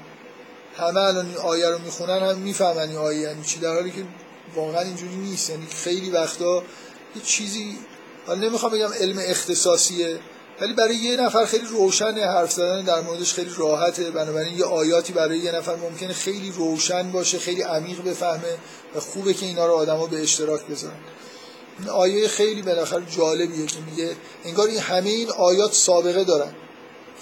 همه 0.77 1.01
الان 1.01 1.27
این 1.27 1.37
آیه 1.37 1.69
رو 1.69 1.79
می‌خونن 1.79 2.19
هم 2.19 2.39
می‌فهمن 2.39 2.89
این 2.89 2.99
آیه. 2.99 3.21
یعنی 3.21 3.45
چی؟ 3.45 3.61
در 3.61 3.73
حالی 3.75 3.91
که 3.91 4.05
واقعا 4.55 4.81
اینجوری 4.81 5.17
نیست. 5.17 5.51
یعنی 5.51 5.67
خیلی 5.67 6.11
وقتا 6.11 6.63
یه 7.17 7.23
چیزی 7.23 7.79
حالا 8.27 8.41
نمی‌خوام 8.41 8.73
بگم 8.73 8.93
علم 8.93 9.19
اختصاصیه. 9.19 10.19
ولی 10.61 10.73
برای 10.73 10.97
یه 10.97 11.17
نفر 11.17 11.45
خیلی 11.45 11.67
روشن 11.67 12.15
حرف 12.19 12.53
زدن 12.53 12.85
در 12.85 13.01
موردش 13.01 13.35
خیلی 13.35 13.51
راحته. 13.57 14.11
بنابراین 14.11 14.59
یه 14.59 14.65
آیاتی 14.65 15.13
برای 15.13 15.39
یه 15.39 15.53
نفر 15.53 15.77
ممکنه 15.77 16.13
خیلی 16.13 16.53
روشن 16.53 17.13
باشه 17.13 17.39
خیلی 17.39 17.63
عمیق 17.63 18.03
بفهمه 18.03 18.59
و 18.97 19.01
خوبه 19.01 19.35
که 19.35 19.47
اینا 19.47 19.67
رو 19.67 19.73
آدما 19.73 20.07
به 20.07 20.23
اشتراک 20.23 20.67
بذارن. 20.67 20.97
این 21.79 21.89
آیه 21.89 22.29
خیلی 22.29 22.63
بالاخره 22.63 23.03
جالبیه 23.17 23.67
که 23.67 23.79
میگه 23.91 24.17
انگار 24.45 24.69
این 24.69 24.81
همه 24.81 25.11
این 25.11 25.31
آیات 25.31 25.73
سابقه 25.75 26.25
دارن. 26.25 26.55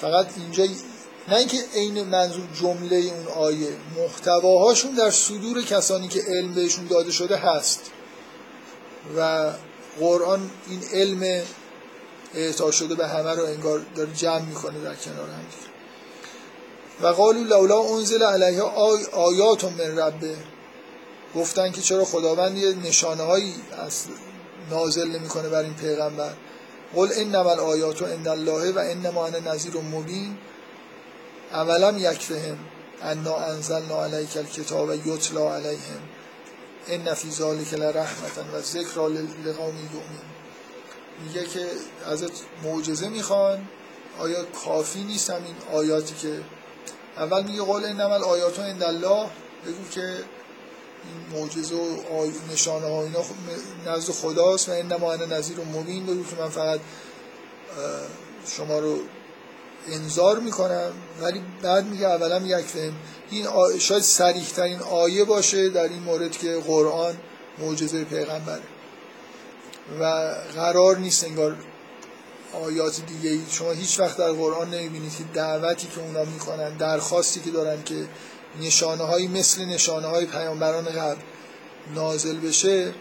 فقط 0.01 0.27
اینجا 0.37 0.65
نه 1.29 1.37
اینکه 1.37 1.59
عین 1.75 2.03
منظور 2.03 2.45
جمله 2.61 2.97
اون 2.97 3.27
آیه 3.27 3.69
محتواهاشون 3.97 4.95
در 4.95 5.11
صدور 5.11 5.63
کسانی 5.63 6.09
که 6.09 6.23
علم 6.29 6.55
بهشون 6.55 6.87
داده 6.87 7.13
شده 7.13 7.37
هست. 7.37 7.81
و 9.17 9.51
قرآن 10.01 10.51
این 10.69 10.81
علم 10.93 11.43
اعطا 12.35 12.71
شده 12.71 12.95
به 12.95 13.09
همه 13.09 13.35
رو 13.35 13.45
انگار 13.45 13.81
داره 13.97 14.13
جمع 14.13 14.41
می‌کنه 14.41 14.81
در 14.81 14.95
کنار 14.95 15.29
هم. 15.29 15.45
و 17.03 17.07
قالو 17.07 17.45
لولا 17.45 17.81
انزل 17.81 18.23
علیه 18.23 18.63
آی 18.63 19.05
آیات 19.13 19.65
من 19.65 19.99
ربه. 19.99 20.37
گفتن 21.35 21.73
که 21.73 21.81
چرا 21.81 22.05
خداوند 22.05 22.59
یه 22.59 22.75
نشانه 22.75 23.23
هایی 23.23 23.55
از 23.87 24.05
نازل 24.71 25.09
نمی‌کنه 25.09 25.49
بر 25.49 25.63
این 25.63 25.75
پیغمبر. 25.75 26.33
قل 26.95 27.09
انما 27.17 27.51
الآیات 27.51 28.03
عند 28.03 28.29
الله 28.29 28.73
و 28.73 28.79
انما 28.79 29.27
انا 29.27 29.53
نذیر 29.53 29.77
مبین. 29.77 30.39
اولم 31.53 31.99
یکفهم 31.99 32.59
انا 33.03 33.37
انزلنا 33.37 34.05
علیک 34.05 34.37
الکتاب 34.37 35.07
یتلا 35.07 35.55
علیهم. 35.55 36.03
ان 36.89 37.15
فی 37.15 37.31
ذلک 37.31 37.75
لرحمتا 37.75 38.43
و 38.55 38.61
ذکر 38.61 39.09
لقوم 39.45 39.77
یؤمنون. 39.95 40.32
میگه 41.27 41.45
که 41.45 41.67
ازت 42.07 42.33
معجزه 42.65 43.09
می‌خوان. 43.09 43.69
آیا 44.19 44.45
کافی 44.45 45.05
نیست 45.05 45.31
همین 45.31 45.55
آیاتی 45.73 46.15
که 46.15 46.41
اول 47.17 47.43
میگه 47.43 47.63
قول 47.63 47.85
انما 47.85 48.15
الآیات 48.15 48.61
عند 48.61 48.83
الله 48.83 49.27
بگو 49.67 49.89
که 49.91 50.01
این 50.03 51.41
معجزه 51.41 51.75
و 51.75 52.31
نشانه 52.53 52.87
ها 52.87 53.03
اینا 53.03 53.21
نزد 53.87 54.13
خداست 54.13 54.69
و 54.69 54.73
انما 54.73 55.13
انا 55.13 55.27
نظیر 55.27 55.61
و 55.61 55.65
مبین. 55.65 56.07
بگو 56.07 56.25
که 56.25 56.37
من 56.37 56.49
فقط 56.49 56.81
شما 58.47 58.79
رو 58.79 58.99
انذار 59.89 60.39
می‌کنم. 60.39 60.93
ولی 61.23 61.43
بعد 61.63 61.87
میگه 61.87 62.07
اولا 62.07 62.39
یک 62.39 62.67
فهم 62.67 62.95
این 63.31 63.47
شاید 63.79 64.03
سریح 64.03 64.49
ترین 64.57 64.81
آیه 64.81 65.25
باشه 65.25 65.69
در 65.69 65.83
این 65.83 66.03
مورد 66.03 66.39
که 66.39 66.63
قرآن 66.67 67.17
معجزه 67.59 68.05
پیغمبره. 68.05 68.63
و 70.01 70.35
قرار 70.55 70.97
نیست 70.97 71.25
انگار 71.25 71.57
آیات 72.53 73.01
دیگه 73.07 73.39
شما 73.51 73.71
هیچ 73.71 74.01
وقت 74.01 74.17
در 74.17 74.33
قرآن 74.33 74.71
نمی‌بینید 74.71 75.17
که 75.17 75.25
دعوتی 75.35 75.89
که 75.95 76.01
اونا 76.01 76.25
می‌کنن 76.25 76.77
درخواستی 76.77 77.41
که 77.41 77.51
دارن 77.51 77.83
که 77.83 78.07
نشانه 78.61 79.05
هایی 79.05 79.29
مثل 79.29 79.65
نشانه 79.65 80.07
های 80.07 80.27
پیامبران 80.27 80.85
قبل 80.85 81.21
نازل 81.95 82.37
بشه 82.37 82.95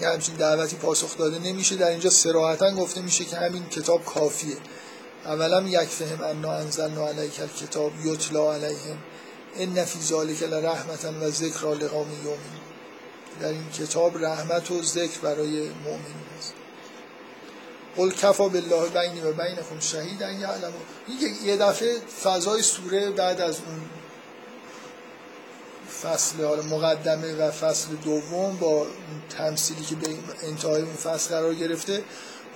یه 0.00 0.08
همچین 0.08 0.34
دعوتی 0.34 0.76
پاسخ 0.76 1.18
داده 1.18 1.38
نمیشه. 1.38 1.76
در 1.76 1.88
اینجا 1.88 2.10
سراحتا 2.10 2.70
گفته 2.70 3.02
میشه 3.02 3.24
که 3.24 3.36
همین 3.36 3.68
کتاب 3.68 4.04
کافیه. 4.04 4.56
اولا 5.24 5.62
یک 5.62 5.88
فهم 5.88 6.24
انا 6.24 6.52
انزلنا 6.52 7.08
علیک 7.08 7.40
الکتاب 7.40 7.92
یتلا 8.04 8.54
علیهم 8.54 8.98
ان 9.56 9.84
فی 9.84 10.00
ذلک 10.00 10.42
لرحمتا 10.42 11.12
و 11.20 11.30
ذکر 11.30 11.66
لقوم 11.66 12.08
یومین 12.24 12.73
در 13.40 13.48
این 13.48 13.70
کتاب 13.70 14.24
رحمت 14.24 14.70
و 14.70 14.82
ذکر 14.82 15.20
برای 15.20 15.60
مؤمنین 15.60 16.24
است. 16.38 16.52
قل 17.96 18.10
کفا 18.10 18.48
بالله 18.48 18.88
بینی 18.88 19.20
و 19.20 19.32
بینکم 19.32 19.80
شهیدا 19.80 20.30
یعلم 20.30 20.72
یه 21.44 21.56
دفعه 21.56 21.96
فضای 22.22 22.62
سوره 22.62 23.10
بعد 23.10 23.40
از 23.40 23.56
اون 23.66 23.80
فصل 26.02 26.44
حالا 26.44 26.62
مقدمه 26.62 27.34
و 27.34 27.50
فصل 27.50 27.88
دوم 28.04 28.56
با 28.56 28.86
تمثیلی 29.38 29.84
که 29.84 29.94
به 29.94 30.08
انتهای 30.42 30.82
اون 30.82 30.94
فصل 30.94 31.34
قرار 31.34 31.54
گرفته 31.54 32.02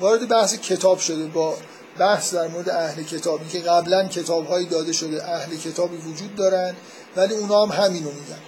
وارد 0.01 0.29
بحث 0.29 0.55
کتاب 0.55 0.99
شده 0.99 1.27
با 1.27 1.57
بحث 1.99 2.35
در 2.35 2.49
مورد 2.49 2.71
اهل 2.71 3.03
کتابی 3.03 3.49
که 3.49 3.59
قبلا 3.59 4.09
کتابهایی 4.09 4.67
داده 4.67 4.93
شده 4.93 5.29
اهل 5.29 5.57
کتابی 5.57 5.97
وجود 5.97 6.35
دارن 6.35 6.75
ولی 7.17 7.35
اونا 7.35 7.67
هم 7.67 7.85
همینو 7.85 8.11
میگن. 8.11 8.39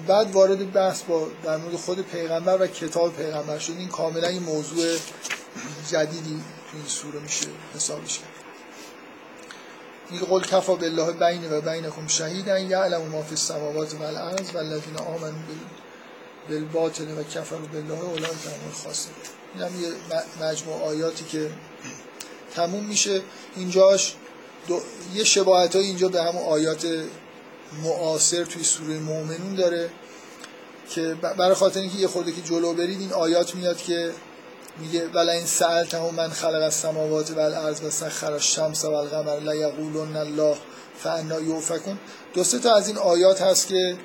بعد 0.00 0.32
وارد 0.32 0.72
بحث 0.72 1.02
با 1.02 1.28
در 1.44 1.56
مورد 1.56 1.76
خود 1.76 2.00
پیغمبر 2.00 2.62
و 2.62 2.66
کتاب 2.66 3.16
پیغمبر 3.16 3.58
شد. 3.58 3.72
این 3.78 3.88
کاملا 3.88 4.28
این 4.28 4.42
موضوع 4.42 4.96
جدیدی 5.90 6.42
تو 6.70 6.76
این 6.76 6.86
سوره 6.86 7.20
میشه 7.20 7.46
حسابش 7.74 8.18
کرد 8.18 8.44
میگه 10.10 10.24
قل 10.24 10.40
کفا 10.40 10.74
بالله 10.74 11.12
بین 11.12 11.52
و 11.52 11.60
بینکم 11.60 12.06
شهیدا 12.06 12.58
یعلم 12.58 13.02
ما 13.02 13.22
فی 13.22 13.30
السماوات 13.30 13.94
و 13.94 14.02
الارض 14.02 14.54
والذین 14.54 14.96
آمنوا 14.96 15.32
بالباطل 16.48 17.18
و 17.18 17.22
کفروا 17.22 17.66
بالله 17.72 18.00
اولئک 18.00 18.22
هم 18.22 18.66
الخاسرون. 18.66 19.14
این 19.54 19.64
هم 19.64 19.82
یه 19.82 19.88
مجموع 20.42 20.82
آیاتی 20.82 21.24
که 21.24 21.50
تموم 22.54 22.84
میشه. 22.84 23.22
اینجاش. 23.56 24.14
یه 25.14 25.24
شباهت 25.24 25.76
های 25.76 25.84
اینجا 25.84 26.08
به 26.08 26.22
همون 26.22 26.42
آیات 26.42 26.86
معاصر 27.82 28.44
توی 28.44 28.64
سوره 28.64 28.98
مؤمنون 28.98 29.54
داره 29.54 29.90
که 30.90 31.14
برای 31.38 31.54
خاطر 31.54 31.80
اینکه 31.80 31.98
یه 31.98 32.08
خورده 32.08 32.32
که 32.32 32.42
جلو 32.42 32.72
برید 32.72 33.00
این 33.00 33.12
آیات 33.12 33.54
میاد 33.54 33.76
که 33.76 34.12
میگه 34.78 35.08
ولا 35.08 35.32
این 35.32 35.46
سألتهم 35.46 36.14
من 36.14 36.28
خلق 36.28 36.62
السماوات 36.62 37.30
والارض 37.30 37.82
و 37.82 37.90
سخر 37.90 38.32
الشمس 38.32 38.84
والقمر 38.84 39.40
لا 39.40 39.54
یقولون 39.54 40.16
الله 40.16 40.56
فانا 40.98 41.40
یؤفکون 41.40 41.98
دو 42.34 42.44
سه 42.44 42.58
تا 42.58 42.74
از 42.74 42.88
این 42.88 42.98
آیات 42.98 43.42
هست 43.42 43.68
که 43.68 43.96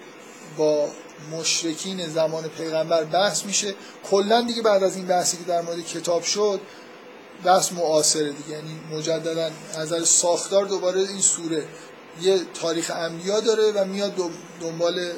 با 0.58 0.90
مشرکین 1.32 2.08
زمان 2.08 2.48
پیغمبر 2.48 3.04
بحث 3.04 3.46
میشه. 3.46 3.76
کلا 4.10 4.42
دیگه 4.42 4.62
بعد 4.62 4.84
از 4.84 4.96
این 4.96 5.06
بحثی 5.06 5.38
که 5.38 5.44
در 5.44 5.62
مورد 5.62 5.86
کتاب 5.86 6.24
شد 6.24 6.60
بحث 7.44 7.72
معاصره 7.72 8.32
دیگه. 8.32 8.50
یعنی 8.50 8.80
مجددا 8.92 9.50
نظر 9.80 10.04
ساختار 10.04 10.66
دوباره 10.66 11.00
این 11.00 11.22
سوره 11.22 11.64
یه 12.22 12.40
تاریخ 12.54 12.92
انبیا 12.96 13.40
داره 13.40 13.72
و 13.72 13.86
میاد 13.86 14.14
دنبال 14.62 15.12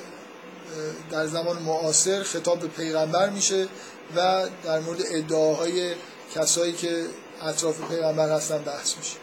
در 1.11 1.27
زمان 1.27 1.61
معاصر 1.61 2.23
خطاب 2.23 2.59
به 2.59 2.67
پیغمبر 2.67 3.29
میشه 3.29 3.67
و 4.15 4.47
در 4.63 4.79
مورد 4.79 4.99
ادعاهای 5.11 5.93
کسایی 6.35 6.73
که 6.73 7.05
اطراف 7.41 7.81
پیغمبر 7.89 8.29
هستن 8.29 8.57
بحث 8.57 8.97
میشه. 8.97 9.17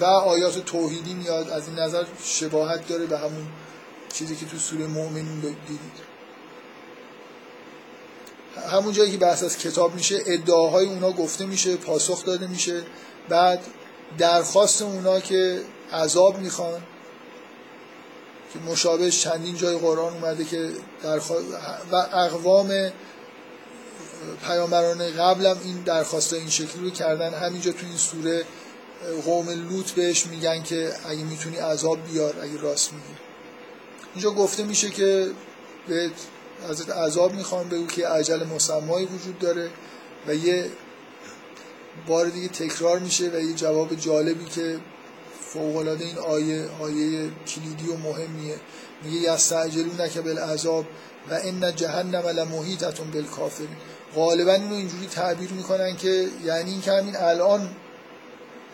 و 0.00 0.04
آیات 0.04 0.58
توحیدی 0.58 1.14
میاد 1.14 1.50
از 1.50 1.68
این 1.68 1.78
نظر 1.78 2.04
شباهت 2.24 2.88
داره 2.88 3.06
به 3.06 3.18
همون 3.18 3.46
چیزی 4.12 4.36
که 4.36 4.46
تو 4.46 4.58
سوره 4.58 4.86
مؤمنین 4.86 5.40
دیدید. 5.40 6.12
همون 8.70 8.92
جایی 8.92 9.12
که 9.12 9.18
بحث 9.18 9.42
از 9.44 9.58
کتاب 9.58 9.94
میشه 9.94 10.18
ادعاهای 10.26 10.86
اونا 10.86 11.12
گفته 11.12 11.46
میشه 11.46 11.76
پاسخ 11.76 12.24
داده 12.24 12.46
میشه 12.46 12.82
بعد 13.28 13.60
درخواست 14.18 14.82
اونا 14.82 15.20
که 15.20 15.62
عذاب 15.92 16.38
می‌خوان 16.38 16.82
که 18.52 18.58
مشابه 18.58 19.10
چندین 19.10 19.56
جای 19.56 19.78
قرآن 19.78 20.12
اومده 20.12 20.44
که 20.44 20.70
درخواست 21.02 21.46
و 21.92 21.96
اقوام 21.96 22.92
پیامبران 24.46 25.10
قبلم 25.10 25.58
این 25.64 25.82
درخواست 25.82 26.32
این 26.32 26.50
شکلی 26.50 26.84
رو 26.84 26.90
کردن. 26.90 27.34
همینجا 27.34 27.72
تو 27.72 27.86
این 27.86 27.96
سوره 27.96 28.44
قوم 29.24 29.50
لوط 29.50 29.90
بهش 29.90 30.26
میگن 30.26 30.62
که 30.62 30.92
اگه 31.08 31.24
می‌تونی 31.24 31.56
عذاب 31.56 31.98
بیار 32.12 32.34
اگه 32.42 32.60
راست 32.60 32.92
میگی. 32.92 33.20
اینجا 34.14 34.30
گفته 34.30 34.62
میشه 34.62 34.90
که 34.90 35.30
به 35.88 36.10
ازت 36.70 36.90
عذاب 36.90 37.34
می‌خوام 37.34 37.68
بگو 37.68 37.86
که 37.86 38.08
عجل 38.08 38.44
مسمایی 38.44 39.06
وجود 39.06 39.38
داره 39.38 39.70
و 40.26 40.34
یه 40.34 40.70
بار 42.06 42.26
دیگه 42.26 42.48
تکرار 42.48 42.98
میشه 42.98 43.30
و 43.30 43.40
یه 43.40 43.52
جواب 43.54 43.94
جالبی 43.94 44.44
که 44.44 44.78
فوقلاده 45.52 46.04
این 46.04 46.18
آیه 46.18 46.68
آیه 46.80 47.30
کلیدی 47.46 47.88
و 47.88 47.96
مهمیه. 47.96 48.56
میگه 49.02 49.32
یستعجلون 49.32 50.08
که 50.08 50.20
بالعذاب 50.20 50.86
و 51.30 51.34
ان 51.42 51.76
جهنم 51.76 52.26
لمحیطتون 52.26 53.10
بالکافرین. 53.10 53.76
غالبا 54.14 54.52
اینو 54.52 54.74
اینجوری 54.74 55.06
تعبیر 55.06 55.52
می‌کنن 55.52 55.96
که 55.96 56.28
یعنی 56.44 56.70
این 56.70 56.80
که 56.80 56.92
همین 56.92 57.16
الان 57.16 57.70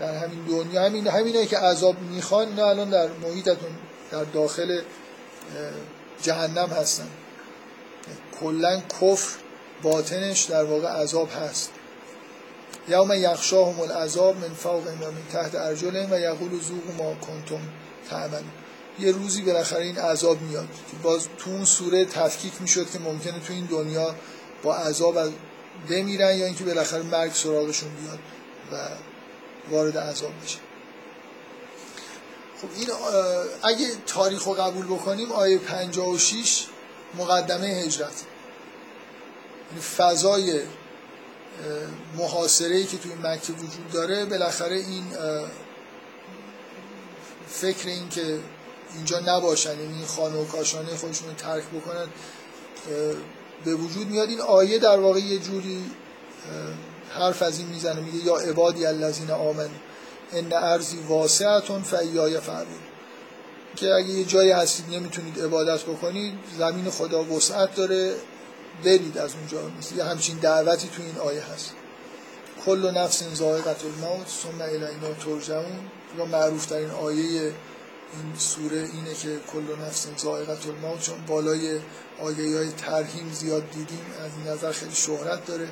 در 0.00 0.16
همین 0.16 0.44
دنیا 0.44 0.84
همین 0.84 1.06
همینایی 1.06 1.46
که 1.46 1.58
عذاب 1.58 1.96
می‌خوان 2.00 2.54
نه 2.54 2.62
الان 2.62 2.90
در 2.90 3.08
محیطتون 3.22 3.70
در 4.10 4.24
داخل 4.24 4.80
جهنم 6.22 6.68
هستن. 6.68 7.08
کلا 8.40 8.80
کفر 9.00 9.38
باطنش 9.82 10.44
در 10.44 10.64
واقع 10.64 10.88
عذاب 10.88 11.28
هست. 11.30 11.70
یوم 12.88 13.12
یخشاهم 13.12 13.80
العذاب 13.80 14.36
من 14.36 14.54
فوق 14.54 14.86
و 14.86 14.90
من 14.90 15.12
تحت 15.32 15.54
ارجلهم 15.54 16.12
و 16.12 16.18
یقول 16.18 16.60
ذوقوا 16.62 17.04
ما 17.04 17.14
کنتم 17.14 17.60
تعملون. 18.10 18.50
یه 18.98 19.12
روزی 19.12 19.42
بالاخره 19.42 19.84
این 19.84 19.98
عذاب 19.98 20.42
میاد. 20.42 20.68
باز 21.02 21.28
تو 21.38 21.50
اون 21.50 21.64
سوره 21.64 22.04
تفکیک 22.04 22.52
می‌شد 22.60 22.90
که 22.90 22.98
ممکنه 22.98 23.40
تو 23.40 23.52
این 23.52 23.64
دنیا 23.64 24.14
با 24.62 24.76
عذاب 24.76 25.18
بمیرن 25.90 26.36
یا 26.36 26.46
اینکه 26.46 26.64
بالاخره 26.64 27.02
مرگ 27.02 27.32
سراغشون 27.32 27.88
بیاد 27.94 28.18
و 28.72 28.88
وارد 29.70 29.98
عذاب 29.98 30.32
بشه. 30.44 30.58
خب 32.62 32.68
این 32.76 32.88
اگه 33.62 33.86
تاریخ 34.06 34.44
رو 34.44 34.52
قبول 34.52 34.86
بکنیم 34.86 35.32
آیه 35.32 35.58
56 35.58 36.66
مقدمه 37.18 37.66
هجرت. 37.66 38.24
یعنی 39.70 39.82
فضای 39.96 40.60
محاصره 42.16 42.84
که 42.84 42.98
توی 42.98 43.12
مکه 43.14 43.52
وجود 43.52 43.90
داره 43.92 44.24
بالاخره 44.24 44.76
این 44.76 45.04
فکر 47.48 47.88
این 47.88 48.08
که 48.08 48.38
اینجا 48.94 49.20
نباشن 49.26 49.80
یعنی 49.80 50.04
خانه 50.06 50.36
و 50.36 50.44
کاشانه 50.44 50.96
خودشون 50.96 51.28
رو 51.28 51.34
ترک 51.34 51.64
بکنن 51.64 52.06
به 53.64 53.74
وجود 53.74 54.08
میاد. 54.08 54.28
این 54.28 54.40
آیه 54.40 54.78
در 54.78 54.98
واقع 54.98 55.20
یه 55.20 55.38
جوری 55.38 55.84
حرف 57.10 57.42
از 57.42 57.58
این 57.58 57.68
می‌زنه 57.68 58.00
میگه 58.00 58.26
یا 58.26 58.36
عبادی 58.36 58.86
الذین 58.86 59.30
آمن 59.30 59.68
ان 60.32 60.52
ارضی 60.52 60.98
واسعتون 61.08 61.82
فایای 61.82 62.40
فرمون 62.40 62.78
که 63.76 63.94
اگه 63.94 64.08
یه 64.08 64.24
جایی 64.24 64.50
هستید 64.50 64.94
نمی‌تونید 64.94 65.40
عبادت 65.40 65.82
بکنید 65.82 66.34
زمین 66.58 66.90
خدا 66.90 67.24
وسعت 67.24 67.74
داره. 67.74 68.14
برید 68.84 69.18
از 69.18 69.34
اونجا. 69.34 69.70
یه 69.96 70.04
همچین 70.04 70.38
دعوتی 70.38 70.88
تو 70.88 71.02
این 71.02 71.18
آیه 71.18 71.42
هست. 71.42 71.72
کل 72.66 72.90
نفس 72.90 73.22
ذائقه 73.34 73.76
الموت 73.84 74.28
ثم 74.28 74.60
الینا 74.60 75.14
ترجعون. 75.24 75.90
یا 76.18 76.24
معروف 76.24 76.68
در 76.68 76.76
این 76.76 76.90
آیه 76.90 77.40
این 78.12 78.34
سوره 78.38 78.78
اینه 78.78 79.14
که 79.14 79.36
کل 79.52 79.84
نفس 79.86 80.06
ذائقه 80.18 80.58
الموت. 80.68 81.00
چون 81.00 81.16
بالای 81.26 81.80
آیه 82.20 82.56
های 82.56 82.72
ترهیم 82.72 83.32
زیاد 83.32 83.70
دیدیم 83.70 84.04
از 84.24 84.30
این 84.36 84.54
نظر 84.54 84.72
خیلی 84.72 84.94
شهرت 84.94 85.46
داره. 85.46 85.68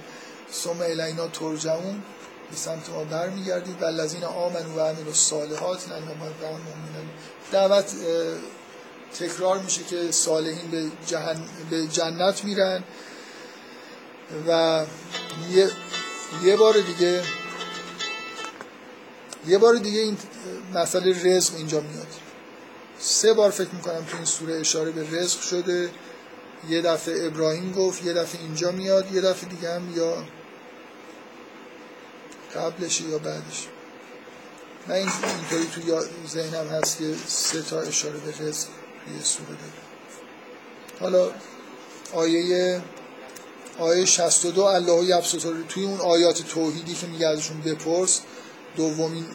ثم 0.52 0.80
الینا 0.80 1.28
ترجعون. 1.28 2.02
به 2.50 2.56
سمت 2.56 2.90
ما 2.90 3.04
برمیگردید. 3.04 3.82
و 3.82 3.84
الذین 3.84 4.24
آمنوا 4.24 4.76
و 4.76 4.80
عملوا 4.80 5.06
الصالحات 5.06 5.88
لنهم 5.88 6.16
دعوت 7.52 7.92
تکرار 9.18 9.58
میشه 9.58 9.84
که 9.84 10.12
صالحین 10.12 10.70
به, 10.70 10.90
جهن... 11.06 11.36
به 11.70 11.86
جنت 11.86 12.44
میرن 12.44 12.84
و 14.48 14.84
یه, 15.50 15.70
یه 16.44 16.56
بار 16.56 16.74
دیگه 16.80 17.22
یه 19.46 19.58
بار 19.58 19.74
دیگه 19.74 20.00
این 20.00 20.16
مسئله 20.74 21.36
رزق 21.36 21.54
اینجا 21.56 21.80
میاد. 21.80 22.06
سه 22.98 23.32
بار 23.32 23.50
فکر 23.50 23.74
می‌کنم 23.74 24.04
تو 24.04 24.16
این 24.16 24.24
سوره 24.24 24.60
اشاره 24.60 24.90
به 24.90 25.10
رزق 25.10 25.40
شده. 25.40 25.90
یه 26.68 26.82
دفعه 26.82 27.26
ابراهیم 27.26 27.72
گفت 27.72 28.04
یه 28.04 28.12
دفعه 28.12 28.40
اینجا 28.40 28.70
میاد 28.70 29.12
یه 29.12 29.20
دفعه 29.20 29.48
دیگه 29.48 29.74
هم 29.74 29.96
یا 29.96 30.24
قبلش 32.54 33.00
یا 33.00 33.18
بعدش. 33.18 33.66
من 34.88 34.94
این 34.94 35.10
اینطوری 35.50 35.66
تو 35.74 36.04
ذهنم 36.28 36.68
هست 36.68 36.98
که 36.98 37.14
سه 37.26 37.62
تا 37.62 37.80
اشاره 37.80 38.18
به 38.18 38.46
رزق. 38.46 38.68
یه 39.16 39.24
سوره 39.24 39.48
داره 39.48 39.86
حالا 41.00 41.30
آیه 42.12 42.82
آیه 43.78 44.04
62 44.04 44.62
الله 44.62 45.04
یبسط 45.04 45.54
توی 45.68 45.84
اون 45.84 46.00
آیات 46.00 46.42
توحیدی 46.42 46.94
که 46.94 47.06
میگه 47.06 47.26
ازشون 47.26 47.60
بپرس 47.60 48.20
دومین 48.76 49.26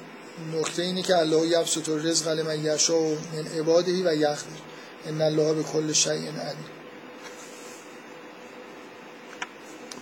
نکته 0.54 0.84
اینه 0.84 1.02
که 1.02 1.18
الله 1.18 1.48
یبسط 1.48 1.90
رزق 1.90 2.28
لمن 2.28 2.66
یشاء 2.66 3.16
من 3.34 3.48
عباده 3.60 3.92
و 3.92 4.16
یقدر. 4.16 4.44
ان 5.06 5.22
الله 5.22 5.54
به 5.54 5.64
کل 5.64 5.94
شیء 5.94 6.12
علیم. 6.12 6.66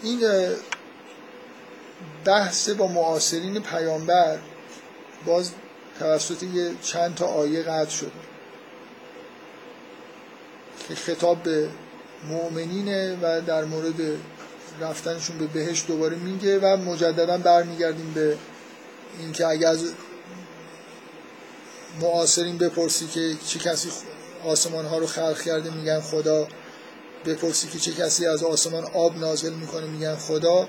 این 0.04 0.22
بحث 2.26 2.70
با 2.70 2.88
معاصرین 2.88 3.60
پیامبر 3.60 4.40
باز 5.26 5.52
توسط 6.00 6.44
یه 6.44 6.76
چند 6.82 7.16
تا 7.16 7.26
آیه 7.26 7.64
قطع 7.64 7.90
شده. 7.90 8.12
که 10.88 10.96
خطاب 10.96 11.44
به 11.44 11.70
مؤمنینه 12.30 13.18
و 13.22 13.42
در 13.42 13.66
مورد 13.66 14.02
رفتنشون 14.82 15.38
به 15.38 15.48
بهش 15.48 15.84
دوباره 15.88 16.16
میگه 16.16 16.60
و 16.60 16.78
مجددا 16.78 17.38
برمیگردیم 17.38 18.12
به 18.16 18.38
اینکه 19.20 19.48
اگر 19.48 19.68
از 19.68 19.84
معاصرین 22.02 22.58
بپرسی 22.58 23.08
که 23.08 23.36
چه 23.48 23.60
کسی 23.60 23.90
آسمان 24.46 24.86
ها 24.86 24.98
رو 24.98 25.08
خلق 25.08 25.42
کرده 25.42 25.70
میگن 25.70 26.00
خدا. 26.00 26.48
بپرسی 27.26 27.68
که 27.68 27.80
چه 27.80 27.92
کسی 27.92 28.26
از 28.26 28.44
آسمان 28.44 28.86
آب 28.94 29.18
نازل 29.18 29.54
می‌کنه 29.54 29.88
میگن 29.88 30.16
خدا. 30.16 30.68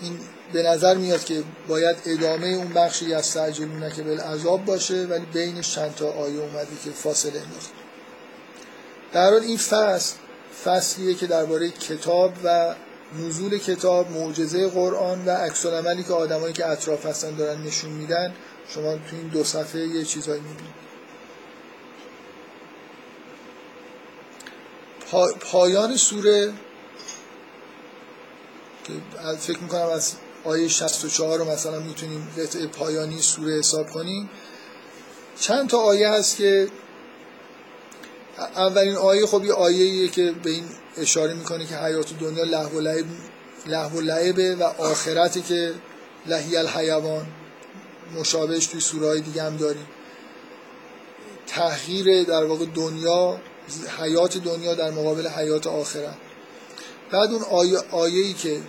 این 0.00 0.18
به 0.52 0.62
نظر 0.62 0.94
میاد 0.94 1.24
که 1.24 1.42
باید 1.68 1.96
ادامه 2.06 2.46
اون 2.46 2.72
بخشی 2.72 3.14
از 3.14 3.26
سجلونه 3.26 3.92
که 3.92 4.02
بل 4.02 4.20
عذاب 4.20 4.64
باشه 4.64 4.94
ولی 4.94 5.26
بینش 5.32 5.74
چند 5.74 5.94
تا 5.94 6.10
آیه 6.10 6.40
اومده 6.40 6.76
که 6.84 6.90
فاصله 6.90 7.40
انداخت. 7.40 7.83
در 9.14 9.30
حال 9.30 9.42
این 9.42 9.56
فصل 9.56 10.14
فصلیه 10.64 11.14
که 11.14 11.26
درباره 11.26 11.70
کتاب 11.70 12.32
و 12.44 12.74
نزول 13.18 13.58
کتاب 13.58 14.10
معجزه 14.10 14.68
قرآن 14.68 15.24
و 15.26 15.30
عکس 15.30 15.66
عملی 15.66 16.04
که 16.04 16.12
آدمایی 16.12 16.52
که 16.52 16.66
اطراف 16.66 17.06
هستن 17.06 17.34
دارن 17.34 17.62
نشون 17.62 17.90
میدن 17.90 18.34
شما 18.68 18.94
تو 18.94 19.16
این 19.16 19.28
دو 19.28 19.44
صفحه 19.44 19.80
یه 19.80 20.04
چیزایی 20.04 20.40
می‌بینید. 20.40 20.84
پایان 25.40 25.96
سوره 25.96 26.52
که 28.84 28.92
فکر 29.38 29.58
می‌کنم 29.58 29.88
از 29.88 30.12
آیه 30.44 30.68
64 30.68 31.38
رو 31.38 31.44
مثلا 31.44 31.78
می‌تونیم 31.80 32.28
قطعه 32.38 32.66
پایانی 32.66 33.22
سوره 33.22 33.58
حساب 33.58 33.90
کنیم. 33.90 34.30
چند 35.40 35.68
تا 35.68 35.78
آیه 35.78 36.08
هست 36.08 36.36
که 36.36 36.68
اولین 38.38 38.96
آیه 38.96 39.26
خب 39.26 39.44
یه 39.44 39.52
آیه 39.52 40.08
که 40.08 40.32
به 40.42 40.50
این 40.50 40.64
اشاره 40.96 41.34
می‌کنه 41.34 41.66
که 41.66 41.76
حیات 41.76 42.18
دنیا 42.20 42.44
لحو 42.44 42.78
و 42.78 42.80
لعب 43.66 43.94
و 43.94 44.00
لعبه 44.00 44.64
آخرتی 44.64 45.42
که 45.42 45.72
لحی 46.26 46.56
الحیوان 46.56 47.26
مشابهش 48.14 48.66
توی 48.66 48.80
سوره 48.80 49.06
های 49.06 49.20
دیگه 49.20 49.42
هم 49.42 49.56
داریم. 49.56 49.86
تحقیر 51.46 52.22
در 52.24 52.44
واقع 52.44 52.66
دنیا 52.74 53.40
حیات 53.98 54.38
دنیا 54.38 54.74
در 54.74 54.90
مقابل 54.90 55.28
حیات 55.28 55.66
آخرت 55.66 56.16
بعد 57.10 57.32
اون 57.32 57.42
آیه, 57.42 57.78
آیه 57.90 58.24
ای 58.24 58.32
که 58.32 58.60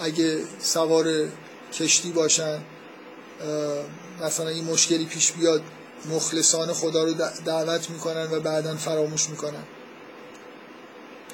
اگه 0.00 0.38
سوار 0.60 1.28
کشتی 1.72 2.12
باشن 2.12 2.58
مثلا 4.22 4.48
این 4.48 4.64
مشکلی 4.64 5.04
پیش 5.04 5.32
بیاد 5.32 5.62
مخلصان 6.10 6.72
خدا 6.72 7.04
رو 7.04 7.14
دعوت 7.44 7.90
می‌کنن 7.90 8.28
و 8.32 8.40
بعدا 8.40 8.76
فراموش 8.76 9.30
می‌کنن. 9.30 9.64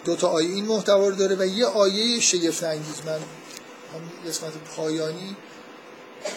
دو 0.04 0.16
تا 0.16 0.28
آیه 0.28 0.48
این 0.48 0.64
محتوا 0.64 1.08
رو 1.08 1.14
داره 1.14 1.36
و 1.36 1.46
یه 1.46 1.66
آیه 1.66 2.20
شگفت 2.20 2.64
انگیز 2.64 2.96
من 3.06 3.12
هم 3.12 4.28
قسمت 4.28 4.52
پایانی. 4.76 5.36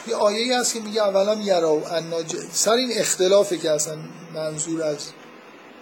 یه 0.08 0.16
آیه 0.16 0.60
هست 0.60 0.74
که 0.74 0.80
میگه 0.80 1.02
اولا 1.02 1.34
یرا 1.34 1.82
سر 2.52 2.72
این 2.72 2.92
اختلافه 2.96 3.58
که 3.58 3.72
اصلا 3.72 3.98
منظور 4.34 4.84
از 4.84 4.98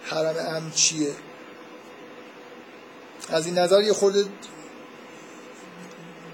حرم 0.04 0.34
امن 0.38 0.70
چیه. 0.70 1.12
از 3.28 3.46
این 3.46 3.58
نظر 3.58 3.82
یه 3.82 3.92
خورده 3.92 4.24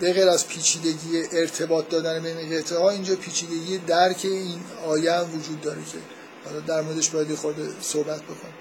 به 0.00 0.12
غیر 0.12 0.28
از 0.28 0.48
پیچیدگی 0.48 1.22
ارتباط 1.32 1.88
دادن 1.88 2.22
بین 2.22 2.58
قطعه 2.58 2.78
ها 2.78 2.90
اینجا 2.90 3.16
پیچیدگی 3.16 3.78
درک 3.78 4.20
این 4.22 4.60
آیه 4.86 5.12
هم 5.12 5.38
وجود 5.38 5.60
داره 5.60 5.78
که 5.92 5.98
حالا 6.44 6.60
در 6.60 6.80
موردش 6.80 7.10
باید 7.10 7.34
خورده 7.34 7.68
صحبت 7.80 8.22
بکنم. 8.22 8.52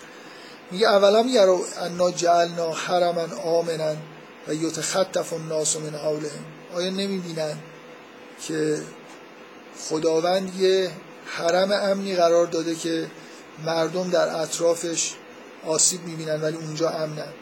میگه 0.72 0.88
اولا 0.88 1.22
یرو 1.22 1.66
انا 1.78 2.12
جعلنا 2.12 2.72
حرما 2.72 3.28
آمنا 3.44 3.95
و 4.48 4.53
یتخطف 4.53 5.34
الناس 5.34 5.76
من 5.78 5.95
حولهم. 5.95 6.45
آیا 6.74 6.90
نمی‌بینن 6.90 7.57
که 8.48 8.78
خداوند 9.80 10.56
یه 10.56 10.91
حرم 11.26 11.72
امنی 11.72 12.16
قرار 12.16 12.45
داده 12.45 12.76
که 12.76 13.07
مردم 13.66 14.10
در 14.10 14.41
اطرافش 14.41 15.14
آسیب 15.66 16.03
می‌بینن 16.03 16.41
ولی 16.41 16.57
اونجا 16.57 16.90
امنن؟ 16.90 17.34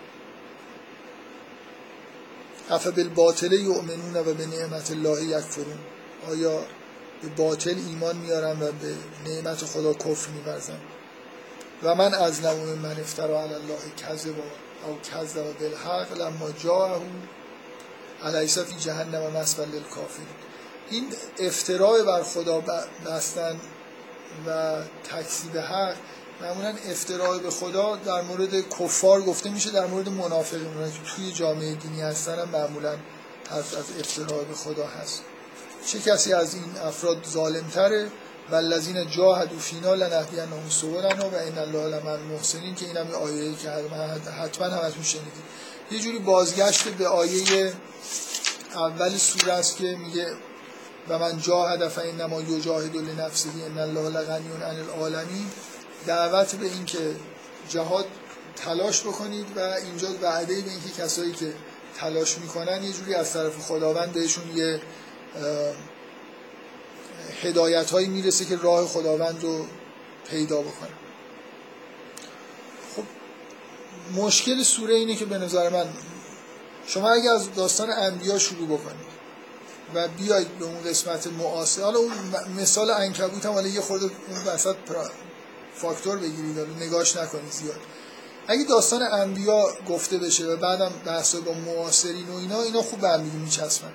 افا 2.70 2.92
بالباطل 2.92 3.54
یؤمنون 3.54 4.16
و 4.16 4.34
به 4.34 4.46
نعمت 4.46 4.92
الله 4.92 5.24
یکفرون. 5.24 5.80
آیا 6.30 6.60
به 7.22 7.30
باطل 7.38 7.76
ایمان 7.88 8.16
میارن 8.16 8.62
و 8.62 8.72
به 8.72 8.96
نعمت 9.26 9.66
خدا 9.66 9.94
کفر 9.94 10.30
میورزن؟ 10.30 10.80
و 11.84 11.96
من 11.96 12.14
از 12.14 12.46
نمون 12.46 12.80
من 12.80 13.00
افترا 13.00 13.42
علی 13.42 13.54
الله 13.54 13.78
کذب 13.98 14.36
او 14.88 15.00
کذب 15.00 15.60
بالحق 15.60 16.22
لما 16.22 16.52
جاءه 16.64 17.02
علیس 18.24 18.60
فی 18.60 18.76
جهنم 18.76 19.38
مسول 19.38 19.68
للکافرین. 19.70 20.28
این 20.90 21.08
افتراع 21.40 22.04
بر 22.04 22.24
خدا 22.24 22.64
بستن 23.06 23.60
و 24.48 24.82
تکذیب 25.04 25.58
حق 25.58 25.96
معمولا 26.42 26.76
افتراع 26.90 27.38
به 27.38 27.50
خدا 27.50 27.96
در 27.96 28.22
مورد 28.22 28.70
کفار 28.70 29.22
گفته 29.22 29.50
میشه 29.50 29.72
در 29.72 29.86
مورد 29.86 30.10
منافقین. 30.10 30.64
که 30.64 31.16
توی 31.16 31.32
جامعه 31.32 31.76
دینی 31.76 32.02
هستن 32.02 32.40
هم 32.40 32.50
معمولا 32.50 32.96
حرف 33.50 33.78
از 33.78 33.86
افتراع 34.00 34.44
به 34.44 34.54
خدا 34.54 34.88
هست. 34.88 35.22
چه 35.88 36.00
کسی 36.00 36.34
از 36.34 36.54
این 36.54 36.64
افراد 36.86 37.26
ظالمتره؟ 37.26 38.12
و 38.52 38.56
الذین 38.56 39.10
جاهدوا 39.10 39.60
فینا 39.60 39.94
لنهدینهم 39.94 40.70
سبلنا 40.70 41.30
و 41.30 41.36
ان 41.36 41.58
الله 41.58 41.88
لمن 41.88 42.20
محسنین 42.20 42.76
که 42.76 42.86
اینم 42.86 43.12
آیه‌ای 43.12 43.56
که 43.56 43.70
حتما 44.32 44.68
همتون 44.68 45.04
شنیدید. 45.04 45.44
یه 45.92 46.00
جوری 46.00 46.20
بازگشت 46.20 46.88
به 46.88 47.08
آیه 47.08 47.74
اول 48.76 49.18
سوره 49.18 49.54
است 49.54 49.78
که 49.78 49.84
میگه 49.84 50.34
و 51.10 51.20
من 51.20 51.38
جاهد 51.38 51.88
فانما 51.88 52.42
یجاهد 52.42 52.96
لنفسه 52.96 53.50
ان 53.66 53.78
الله 53.78 54.10
لغنی 54.10 54.48
عن 54.64 54.80
العالمین. 54.80 55.52
دعوت 56.08 56.56
به 56.56 56.66
این 56.66 56.86
که 56.86 57.16
جهاد 57.70 58.06
تلاش 58.56 59.02
بکنید 59.02 59.46
و 59.56 59.60
اینجا 59.60 60.08
وعده 60.22 60.62
به 60.62 60.70
اینکه 60.70 60.90
کسایی 60.98 61.32
که 61.32 61.54
تلاش 61.98 62.38
می‌کنن 62.38 62.84
یه 62.84 62.92
جوری 62.92 63.16
از 63.16 63.34
طرف 63.34 63.58
خداوند 63.58 64.14
بهشون 64.14 64.58
یه 64.58 64.82
هدایت 67.42 67.92
هایی 67.92 68.08
می‌رسه 68.08 68.46
که 68.46 68.56
راه 68.58 68.88
خداوند 68.88 69.44
رو 69.44 69.66
پیدا 70.30 70.62
بکنن 70.62 70.90
خب 72.96 73.04
مشکل 74.22 74.64
سوره 74.64 74.96
اینه 74.96 75.16
که 75.16 75.26
به 75.26 75.38
نظر 75.38 75.70
من 75.70 75.86
شما 76.88 77.12
اگه 77.12 77.30
از 77.30 77.54
داستان 77.54 77.92
انبیا 77.92 78.40
شروع 78.40 78.68
بکنید 78.68 79.14
و 79.96 80.08
بیاید 80.08 80.58
به 80.58 80.66
اون 80.66 80.84
قسمت 80.84 81.28
معاصر 81.28 81.82
حالا 81.82 82.00
اون 82.00 82.12
مثال 82.58 82.92
انکبوت 82.92 83.46
هم 83.46 83.52
حالا 83.52 83.68
یه 83.68 83.82
خورده 83.82 84.06
اون 84.06 84.44
وسط 84.48 84.76
فاکتور 85.76 86.18
بگیرید 86.18 86.58
و 86.58 86.66
نگاش 86.66 87.18
نکنید 87.18 87.52
زیاد. 87.52 87.80
اگه 88.48 88.64
داستان 88.64 89.02
انبیا 89.02 89.64
گفته 89.90 90.18
بشه 90.18 90.46
و 90.46 90.56
بعدم 90.56 90.92
بحث 91.06 91.36
با 91.36 91.54
معاصرین 91.54 92.30
و 92.30 92.36
اینا 92.36 92.62
اینا 92.62 92.82
خوب 92.82 93.00
به 93.00 93.10
هم 93.10 93.22
میچسبن. 93.22 93.94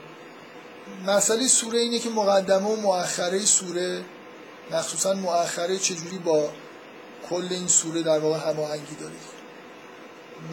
مسئله 1.06 1.48
سوره 1.48 1.78
اینه 1.78 1.98
که 1.98 2.10
مقدمه 2.10 2.68
و 2.68 2.76
مؤخره 2.76 3.44
سوره 3.44 4.04
مخصوصا 4.70 5.14
مؤخره 5.14 5.78
چجوری 5.78 6.18
با 6.18 6.50
کل 7.30 7.46
این 7.50 7.68
سوره 7.68 8.02
در 8.02 8.18
واقع 8.18 8.50
هماهنگی 8.50 8.94
داره. 9.00 9.14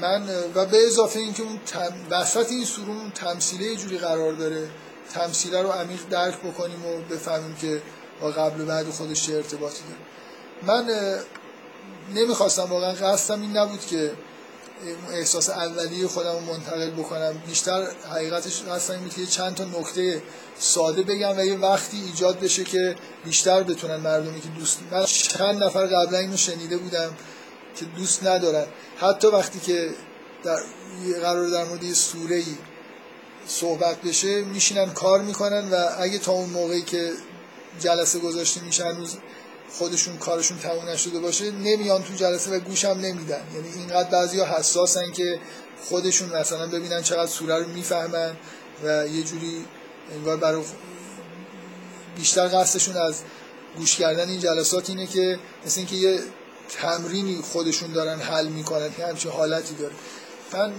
من 0.01 0.29
و 0.55 0.65
به 0.65 0.85
اضافه 0.85 1.19
اینکه 1.19 1.43
اون 1.43 1.59
تم... 1.65 1.93
وسط 2.09 2.51
این 2.51 2.65
سوره 2.65 2.89
اون 2.89 3.11
تمثیله 3.11 3.75
جوری 3.75 3.97
قرار 3.97 4.33
داره 4.33 4.69
تمثیله 5.13 5.61
رو 5.61 5.69
عمیق 5.69 5.99
درک 6.09 6.39
بکنیم 6.39 6.85
و 6.85 7.01
بفهمیم 7.13 7.55
که 7.55 7.81
با 8.21 8.31
قبل 8.31 8.61
و 8.61 8.65
بعد 8.65 8.89
خودش 8.89 9.25
چه 9.25 9.33
ارتباطی 9.33 9.83
داره. 9.83 9.99
من 10.65 10.89
نمی‌خواستم 12.15 12.63
واقعا 12.63 12.91
قصدم 12.91 13.41
این 13.41 13.57
نبود 13.57 13.85
که 13.85 14.11
احساس 15.11 15.49
اولیه 15.49 16.07
خودم 16.07 16.43
منتقل 16.43 16.91
بکنم. 16.91 17.33
بیشتر 17.47 17.87
حقیقتش 18.11 18.61
قصدم 18.61 18.99
این 18.99 19.09
که 19.09 19.25
چند 19.25 19.55
تا 19.55 19.63
نکته 19.63 20.21
ساده 20.59 21.03
بگم 21.03 21.37
و 21.37 21.45
یه 21.45 21.57
وقتی 21.57 22.01
ایجاد 22.01 22.39
بشه 22.39 22.63
که 22.63 22.95
بیشتر 23.25 23.63
بتونن 23.63 23.95
مردمی 23.95 24.41
که 24.41 24.47
دوست 24.47 24.79
من 24.91 25.05
چند 25.05 25.63
نفر 25.63 25.85
قبلا 25.85 26.17
اینو 26.17 26.37
شنیده 26.37 26.77
بودم 26.77 27.09
که 27.75 27.85
دوست 27.85 28.23
ندارن. 28.23 28.65
حتی 28.97 29.27
وقتی 29.27 29.59
که 29.59 29.89
در 30.43 30.59
قرار 31.21 31.49
در 31.49 31.63
مورد 31.63 31.83
یه 31.83 31.93
سوره 31.93 32.35
ای 32.35 32.55
صحبت 33.47 34.01
بشه 34.01 34.41
میشینن 34.41 34.93
کار 34.93 35.21
می‌کنن 35.21 35.69
و 35.69 35.75
اگه 35.99 36.17
تا 36.17 36.31
اون 36.31 36.49
موقعی 36.49 36.81
که 36.81 37.11
جلسه 37.79 38.19
گذاشته 38.19 38.61
میشن 38.61 38.97
خودشون 39.77 40.17
کارشون 40.17 40.57
تموم 40.57 40.89
نشده 40.89 41.19
باشه 41.19 41.51
نمیان 41.51 42.03
تو 42.03 42.13
جلسه 42.13 42.51
و 42.51 42.59
گوشم 42.59 42.87
نمیدن. 42.87 43.41
یعنی 43.55 43.67
اینقدر 43.75 44.09
بعضیا 44.09 44.45
حساسن 44.45 45.11
که 45.11 45.39
خودشون 45.89 46.29
مثلا 46.29 46.67
ببینن 46.67 47.01
چقدر 47.01 47.27
سوره 47.31 47.59
رو 47.59 47.67
می‌فهمن 47.67 48.31
و 48.83 49.07
یه 49.07 49.23
جوری 49.23 49.65
انگار 50.11 50.37
برای 50.37 50.63
بیشتر 52.15 52.47
قصدشون 52.47 52.97
از 52.97 53.21
گوش 53.77 53.95
کردن 53.95 54.29
این 54.29 54.39
جلسات 54.39 54.89
اینه 54.89 55.07
که 55.07 55.39
مثل 55.65 55.79
اینکه 55.79 55.95
یه 55.95 56.19
تمرینی 56.69 57.41
خودشون 57.41 57.93
دارن 57.93 58.19
حل 58.19 58.47
می‌کنن 58.47 58.93
که 58.97 59.05
همچین 59.05 59.31
حالتی 59.31 59.75
داره. 59.75 59.93
من 60.53 60.73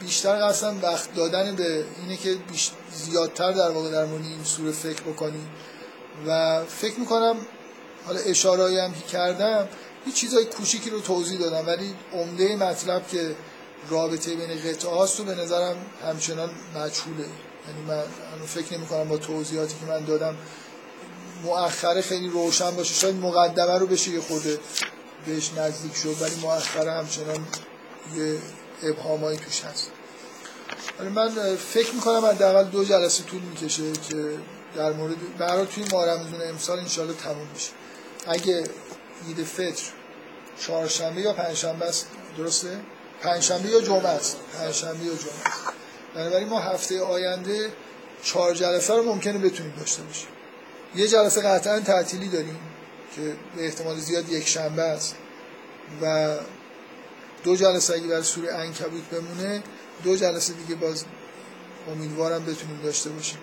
بیشتر 0.00 0.48
قصدم 0.48 0.82
وقت 0.82 1.14
دادن 1.14 1.56
به 1.56 1.84
اینه 2.02 2.16
که 2.16 2.36
زیادتر 2.94 3.52
در 3.52 3.70
واقع 3.70 3.90
در 3.90 4.02
این 4.02 4.44
سوره 4.44 4.72
فکر 4.72 5.02
بکنیم. 5.02 5.50
و 6.26 6.62
فکر 6.64 7.00
می‌کنم 7.00 7.36
حالا 8.06 8.20
اشارایی 8.20 8.78
هم 8.78 8.94
کردم 9.12 9.68
یه 10.06 10.12
چیزای 10.12 10.44
کوچیکی 10.44 10.90
رو 10.90 11.00
توضیح 11.00 11.38
دادم 11.38 11.66
ولی 11.66 11.94
عمده 12.12 12.56
مطلب 12.56 13.08
که 13.08 13.34
رابطه 13.88 14.34
بین 14.34 14.60
قطعه 14.60 14.90
هاست 14.90 15.20
و 15.20 15.24
به 15.24 15.34
نظرم 15.34 15.76
همچنان 16.06 16.50
مجهوله. 16.76 17.26
یعنی 17.68 17.82
من 17.88 18.02
فکر 18.46 18.76
نمی 18.76 18.86
کنم 18.86 19.08
با 19.08 19.16
توضیحاتی 19.16 19.74
که 19.80 19.86
من 19.92 20.04
دادم 20.04 20.36
مؤخره 21.44 22.02
خیلی 22.02 22.28
روشن 22.28 22.70
باشه. 22.70 22.94
شاید 22.94 23.14
مقدمه 23.14 23.78
رو 23.78 23.86
بشه 23.86 24.10
یه 24.10 24.20
خورده 24.20 24.58
بهش 25.26 25.50
نزدیک 25.56 25.96
شد 25.96 26.16
ولی 26.22 26.34
مؤخره 26.34 26.92
همچنان 26.92 27.46
یه 28.16 28.38
ابهامایی 28.82 29.38
توش 29.38 29.60
هست. 29.60 29.90
ولی 30.98 31.08
من 31.08 31.56
فکر 31.56 31.94
می‌کنم 31.94 32.24
حداقل 32.24 32.64
دو 32.64 32.84
جلسه 32.84 33.24
طول 33.24 33.40
می‌کشه 33.40 33.92
که 33.92 34.38
در 34.76 34.92
مورد 34.92 35.36
برای 35.38 35.66
توی 35.66 35.84
ماه 35.92 36.06
رمضان 36.06 36.48
امسال 36.48 36.78
انشالله 36.78 37.14
تموم 37.14 37.48
میشه 37.54 37.70
اگه 38.28 38.64
عید 39.28 39.44
فطر 39.44 39.82
چهارشنبه 40.60 41.20
یا 41.20 41.32
پنجشنبه 41.32 41.84
است 41.84 42.06
درسته؟ 42.38 42.80
پنجشنبه 43.20 43.68
یا 43.68 43.80
جمعه 43.80 44.08
است؟ 44.08 44.36
پنجشنبه 44.58 45.04
یا 45.04 45.14
جمعه 45.14 45.46
است. 45.46 45.72
بنابراین 46.14 46.48
ما 46.48 46.60
هفته 46.60 47.02
آینده 47.02 47.70
چهار 48.22 48.54
جلسه 48.54 48.94
رو 48.94 49.02
ممکنه 49.02 49.38
بتونیم 49.38 49.74
داشته 49.78 50.02
باشیم. 50.02 50.28
یه 50.94 51.08
جلسه 51.08 51.40
قطعا 51.40 51.80
تعطیلی 51.80 52.28
داریم 52.28 52.58
که 53.16 53.36
به 53.56 53.64
احتمال 53.64 53.98
زیاد 53.98 54.28
یک 54.28 54.48
شنبه 54.48 54.82
است 54.82 55.16
و 56.02 56.36
دو 57.44 57.56
جلسه 57.56 57.94
اگه 57.94 58.06
برای 58.06 58.22
سوره 58.22 58.54
انکبوت 58.54 59.02
بمونه 59.02 59.62
دو 60.04 60.16
جلسه 60.16 60.52
دیگه 60.52 60.74
باز 60.74 61.04
امیدوارم 61.92 62.44
بتونیم 62.44 62.80
داشته 62.82 63.10
باشیم. 63.10 63.38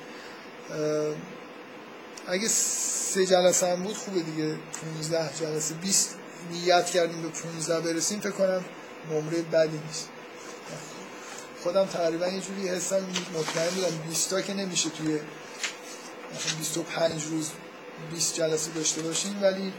اگه 2.27 2.47
سه 2.47 3.25
جلسه 3.25 3.67
هم 3.67 3.83
بود 3.83 3.95
خوبه 3.95 4.19
دیگه. 4.19 4.55
15 5.01 5.29
جلسه 5.39 5.73
20 5.73 6.15
نیت 6.51 6.85
کردیم 6.85 7.21
به 7.21 7.29
15 7.29 7.79
برسیم 7.79 8.19
فکر 8.19 8.31
کنم 8.31 8.65
نمره 9.11 9.41
بدی 9.41 9.79
نیست. 9.87 10.09
خودم 11.63 11.85
تقریبا 11.85 12.27
یه 12.27 12.41
جوری 12.41 12.69
حسم 12.69 13.05
مطمئن 13.33 13.69
بودم 13.69 13.97
20 14.09 14.29
تا 14.29 14.41
که 14.41 14.53
نمیشه 14.53 14.89
توی 14.89 15.19
25 16.57 17.23
روز 17.23 17.49
20 18.11 18.35
جلسه 18.35 18.71
داشته 18.71 19.01
باشیم 19.01 19.39
ولی 19.41 19.73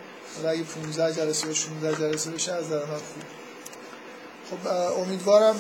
اگه 0.49 0.63
15 0.63 1.15
جلسه 1.15 1.49
و 1.49 1.55
16 1.55 1.95
جلسه 1.95 2.31
بشه 2.31 2.53
از 2.53 2.71
در 2.71 2.77
من 2.77 2.85
خوب. 2.85 3.25
خب 4.51 4.67
امیدوارم 4.99 5.57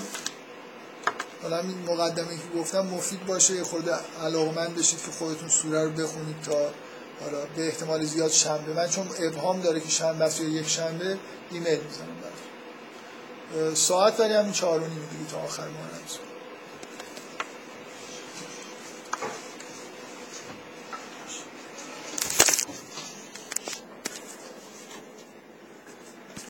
حالا 1.44 1.58
این 1.58 1.78
مقدمه 1.86 2.36
که 2.36 2.58
گفتم 2.58 2.80
مفید 2.80 3.26
باشه 3.26 3.54
یه 3.54 3.62
خورده 3.62 3.92
علاقمند 4.24 4.74
بشید 4.74 5.02
که 5.02 5.10
خودتون 5.10 5.48
سوره 5.48 5.84
رو 5.84 5.90
بخونید 5.90 6.40
تا 6.42 6.70
حالا 7.20 7.44
به 7.56 7.66
احتمال 7.66 8.04
زیاد 8.04 8.30
شنبه. 8.30 8.72
من 8.72 8.88
چون 8.88 9.08
ابهام 9.20 9.60
داره 9.60 9.80
که 9.80 9.88
شنبه 9.88 10.24
است 10.24 10.40
یا 10.40 10.48
یک 10.48 10.68
شنبه 10.68 11.18
ایمیل 11.50 11.80
می‌زنم 11.80 12.16
برای 12.22 13.74
ساعت 13.74 14.20
ولی 14.20 14.34
همین 14.34 14.52
چهار 14.52 14.80
و 14.80 14.84
دیگه 14.84 15.30
تا 15.30 15.38
آخر 15.38 15.62
ماه 15.62 15.88